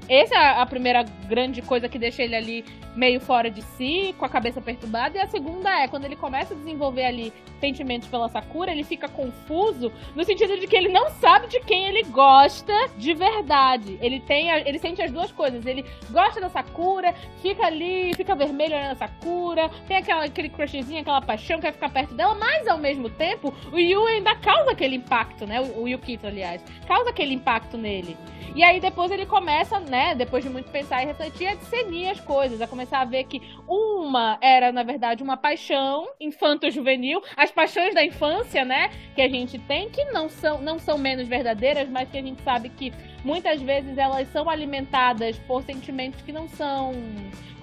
Essa 0.10 0.36
é 0.36 0.62
a 0.62 0.66
primeira 0.66 1.04
grande 1.28 1.62
coisa 1.62 1.88
que 1.88 1.98
deixa 1.98 2.22
ele 2.24 2.36
ali 2.36 2.66
meio 2.96 3.20
fora 3.20 3.50
de 3.50 3.62
si, 3.62 4.14
com 4.20 4.26
a 4.26 4.30
cabeça 4.30 4.62
perturbada. 4.62 5.18
E 5.18 5.22
a 5.22 5.28
segunda 5.28 5.70
é, 5.82 5.88
quando 5.88 6.06
ele 6.06 6.16
começa 6.16 6.54
a 6.54 6.58
desenvolver 6.58 7.06
ali 7.06 7.34
sentimentos 7.60 8.08
pela 8.08 8.30
Sakura, 8.30 8.72
ele 8.72 8.84
fica 8.84 9.08
confuso 9.08 9.92
no 10.16 10.24
sentido 10.24 10.60
de 10.60 10.68
que 10.68 10.76
ele 10.76 10.90
não 10.90 11.10
sabe 11.10 11.48
de 11.48 11.60
quem 11.62 11.86
ele 11.88 12.04
gosta 12.04 12.74
de 12.98 13.14
verdade. 13.14 13.98
Ele 14.02 14.20
tem, 14.20 14.52
a- 14.52 14.60
ele 14.60 14.78
sente 14.78 15.02
as 15.02 15.10
duas 15.12 15.32
coisas. 15.32 15.66
Ele 15.66 15.84
gosta 16.12 16.40
da 16.42 16.50
Sakura, 16.50 17.14
fica 17.42 17.66
ali, 17.66 18.14
fica 18.16 18.36
vermelho 18.36 18.76
olhando 18.76 18.92
a 18.92 18.96
Sakura, 18.96 19.70
tem 19.88 19.98
aquela, 19.98 20.26
aquele 20.26 20.50
crushzinho, 20.50 21.00
aquela 21.02 21.22
paixão, 21.22 21.60
quer 21.60 21.72
ficar 21.74 21.90
perto 21.90 22.14
dela, 22.14 22.36
mas 22.36 22.68
ao 22.68 22.78
mesmo 22.78 23.10
tempo, 23.10 23.54
o 23.72 23.80
Yu 23.80 24.06
ainda 24.06 24.36
causa 24.36 24.72
aquele 24.72 24.98
impacto, 24.98 25.48
né? 25.48 25.62
O, 25.62 25.84
o 25.84 25.88
Yukito, 25.88 26.28
aliás, 26.28 26.64
causa 26.88 27.10
aquele 27.10 27.34
impacto 27.34 27.78
nele. 27.78 28.16
E 28.56 28.64
aí 28.64 28.80
depois 28.80 29.10
ele 29.10 29.26
começa, 29.26 29.80
né, 29.94 30.16
depois 30.16 30.44
de 30.44 30.50
muito 30.50 30.72
pensar 30.72 31.04
e 31.04 31.06
refletir, 31.06 31.46
a 31.46 31.54
discernir 31.54 32.10
as 32.10 32.20
coisas, 32.20 32.60
a 32.60 32.66
começar 32.66 33.02
a 33.02 33.06
ver 33.06 33.26
que 33.26 33.40
uma 33.68 34.40
era, 34.42 34.72
na 34.72 34.82
verdade, 34.82 35.22
uma 35.22 35.38
paixão 35.38 36.08
infanto-juvenil, 36.20 37.22
as 37.38 37.52
paixões 37.52 37.94
da 37.94 38.04
infância, 38.04 38.66
né, 38.66 38.90
que 39.14 39.22
a 39.22 39.30
gente 39.30 39.60
tem, 39.60 39.92
que 39.92 40.04
não 40.06 40.28
são, 40.30 40.60
não 40.60 40.80
são 40.80 40.98
menos 40.98 41.28
verdadeiras, 41.28 41.88
mas 41.88 42.10
que 42.10 42.18
a 42.18 42.24
gente 42.24 42.42
sabe 42.42 42.70
que 42.70 42.92
muitas 43.24 43.62
vezes 43.62 43.96
elas 43.96 44.28
são 44.30 44.50
alimentadas 44.50 45.38
por 45.48 45.62
sentimentos 45.62 46.24
que 46.24 46.32
não 46.32 46.48
são 46.48 46.94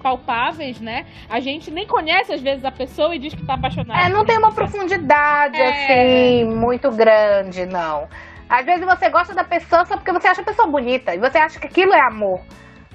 palpáveis, 0.01 0.79
né? 0.79 1.05
A 1.29 1.39
gente 1.39 1.69
nem 1.69 1.85
conhece 1.85 2.33
às 2.33 2.41
vezes 2.41 2.65
a 2.65 2.71
pessoa 2.71 3.13
e 3.15 3.19
diz 3.19 3.35
que 3.35 3.45
tá 3.45 3.53
apaixonado. 3.53 4.03
É, 4.03 4.09
não 4.09 4.25
tem 4.25 4.35
uma 4.37 4.51
profundidade 4.51 5.57
É. 5.57 5.67
assim 5.67 6.45
muito 6.45 6.89
grande, 6.89 7.67
não. 7.67 8.07
Às 8.51 8.65
vezes 8.65 8.85
você 8.85 9.09
gosta 9.09 9.33
da 9.33 9.45
pessoa 9.45 9.85
só 9.85 9.95
porque 9.95 10.11
você 10.11 10.27
acha 10.27 10.41
a 10.41 10.45
pessoa 10.45 10.67
bonita 10.67 11.15
e 11.15 11.17
você 11.17 11.37
acha 11.37 11.57
que 11.57 11.67
aquilo 11.67 11.93
é 11.93 12.01
amor. 12.01 12.41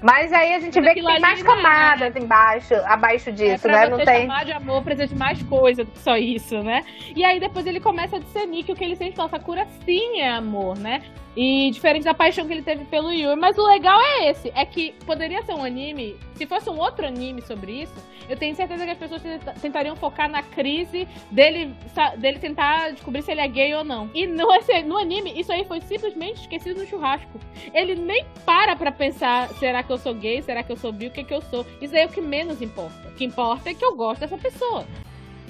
Mas 0.03 0.31
aí 0.31 0.53
a 0.55 0.61
gente 0.61 0.79
Mas 0.79 0.85
vê 0.85 0.95
que 1.01 1.03
tem 1.07 1.21
mais 1.21 1.41
é. 1.41 1.43
camadas 1.43 2.15
embaixo, 2.15 2.75
abaixo 2.85 3.31
É, 3.31 3.33
disso, 3.33 3.63
pra 3.63 3.73
né? 3.73 3.85
você 3.87 3.91
Não 3.91 4.05
tem. 4.05 4.21
chamar 4.27 4.45
de 4.45 4.53
amor 4.53 4.83
precisa 4.85 5.07
de 5.07 5.15
mais 5.15 5.43
coisa 5.45 5.85
do 5.85 5.91
que 5.91 5.99
só 6.01 6.19
isso, 6.19 6.63
né? 6.63 6.85
E 7.17 7.25
aí 7.25 7.41
depois 7.41 7.65
ele 7.67 7.81
começa 7.81 8.17
a 8.17 8.19
discernir 8.19 8.65
que 8.65 8.73
o 8.73 8.77
que 8.77 8.85
ele 8.85 8.95
sente 8.95 9.17
pela 9.17 9.31
Sakura 9.31 9.67
sim 9.87 10.21
é 10.21 10.29
amor, 10.31 10.77
né? 10.79 11.01
E 11.37 11.71
diferente 11.71 12.05
da 12.05 12.15
paixão 12.15 12.47
que 12.47 12.53
ele 12.55 12.63
teve 12.63 12.85
pelo 12.87 13.13
Yui. 13.13 13.37
Mas 13.37 13.59
o 13.59 13.67
legal 13.67 14.01
é 14.01 14.31
esse, 14.31 14.51
é 14.55 14.65
que 14.65 14.93
poderia 15.05 15.43
ser 15.43 15.53
um 15.53 15.63
anime, 15.63 16.17
se 16.35 16.47
fosse 16.47 16.71
um 16.71 16.79
outro 16.79 17.07
anime 17.07 17.43
sobre 17.43 17.83
isso, 17.83 17.95
eu 18.29 18.37
tenho 18.37 18.57
certeza 18.57 18.85
que 18.85 18.91
as 18.91 18.99
pessoas 18.99 19.23
tenta- 19.23 19.53
tentariam 19.53 19.95
focar 19.95 20.31
na 20.31 20.43
crise 20.43 21.07
dele, 21.31 21.75
dele 22.17 22.39
tentar 22.39 22.91
descobrir 22.93 23.23
se 23.23 23.31
ele 23.33 23.43
é 23.43 23.49
gay 23.49 23.75
ou 23.75 23.85
não. 23.85 24.11
E 24.15 24.27
no, 24.27 24.49
no 24.87 24.97
anime, 24.97 25.39
isso 25.39 25.53
aí 25.53 25.65
foi 25.65 25.81
simplesmente 25.83 26.41
esquecido 26.41 26.81
no 26.81 26.87
churrasco. 26.87 27.39
Ele 27.75 27.95
nem 27.95 28.25
para 28.47 28.75
pra 28.75 28.91
pensar, 28.91 29.49
será 29.59 29.83
que 29.83 29.93
eu 29.93 29.99
sou 29.99 30.15
gay, 30.15 30.41
será 30.43 30.63
que 30.63 30.73
eu 30.73 30.77
sou 30.77 30.91
bi, 30.91 31.09
o 31.09 31.11
que 31.11 31.23
que 31.23 31.35
eu 31.35 31.43
sou? 31.43 31.67
Isso 31.83 31.95
aí 31.95 32.03
é 32.03 32.07
o 32.07 32.09
que 32.09 32.21
menos 32.21 32.63
importa. 32.63 33.09
O 33.09 33.13
que 33.15 33.25
importa 33.25 33.69
é 33.69 33.75
que 33.75 33.85
eu 33.85 33.95
gosto 33.95 34.21
dessa 34.21 34.39
pessoa. 34.39 34.85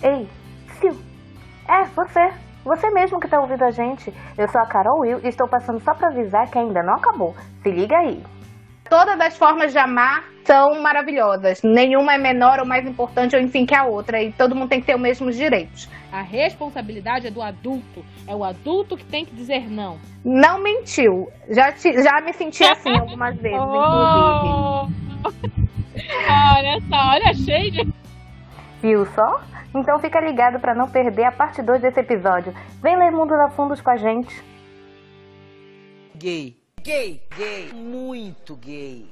Ei, 0.03 0.27
Sil. 0.83 0.99
É, 1.69 1.85
você. 1.85 2.33
Você 2.67 2.91
mesmo 2.91 3.21
que 3.21 3.29
tá 3.29 3.41
ouvindo 3.41 3.63
a 3.65 3.71
gente. 3.71 4.13
Eu 4.37 4.49
sou 4.49 4.61
a 4.61 4.67
Carol 4.67 5.01
Will 5.01 5.21
e 5.23 5.29
estou 5.29 5.47
passando 5.49 5.79
só 5.81 5.95
pra 5.95 6.09
avisar 6.09 6.51
que 6.51 6.59
ainda 6.59 6.83
não 6.83 6.95
acabou. 6.95 7.33
Se 7.63 7.71
liga 7.71 7.97
aí. 7.97 8.21
Todas 8.91 9.19
as 9.21 9.37
formas 9.39 9.73
de 9.73 9.79
amar 9.79 10.25
são 10.45 10.81
maravilhosas. 10.83 11.63
Nenhuma 11.63 12.15
é 12.15 12.19
menor 12.19 12.59
ou 12.61 12.67
mais 12.67 12.85
importante 12.87 13.37
ou 13.37 13.43
enfim 13.43 13.65
que 13.65 13.75
a 13.75 13.85
outra. 13.85 14.21
E 14.21 14.33
todo 14.33 14.55
mundo 14.55 14.69
tem 14.69 14.81
que 14.81 14.87
ter 14.87 14.97
os 14.97 15.01
mesmos 15.01 15.37
direitos. 15.37 15.89
A 16.13 16.23
responsabilidade 16.23 17.29
é 17.29 17.31
do 17.31 17.41
adulto. 17.43 18.05
É 18.29 18.35
o 18.35 18.43
adulto 18.45 18.97
que 18.97 19.05
tem 19.05 19.25
que 19.25 19.35
dizer 19.35 19.69
não. 19.71 19.99
Não 20.25 20.61
mentiu. 20.61 21.29
Já, 21.51 21.71
te- 21.73 22.03
já 22.03 22.21
me 22.25 22.33
senti 22.33 22.65
assim 22.65 22.91
algumas 22.99 23.37
vezes, 23.37 23.59
inclusive. 23.59 24.55
Oh! 24.55 24.89
olha 26.57 26.81
só, 26.89 27.11
olha 27.11 27.35
cheio 27.35 27.71
de. 27.71 27.93
Viu 28.83 29.05
só? 29.07 29.41
Então 29.77 29.99
fica 29.99 30.19
ligado 30.21 30.59
pra 30.59 30.75
não 30.75 30.89
perder 30.89 31.25
a 31.25 31.33
parte 31.33 31.61
2 31.61 31.83
desse 31.83 32.01
episódio. 32.01 32.55
Vem 32.83 32.97
ler 32.97 33.13
Mundo 33.13 33.37
da 33.37 33.51
Fundos 33.51 33.83
com 33.83 33.91
a 33.91 33.97
gente. 33.97 34.43
Gay. 36.15 36.57
Gay. 36.83 37.21
Gay. 37.37 37.73
Muito 37.75 38.57
gay. 38.57 39.11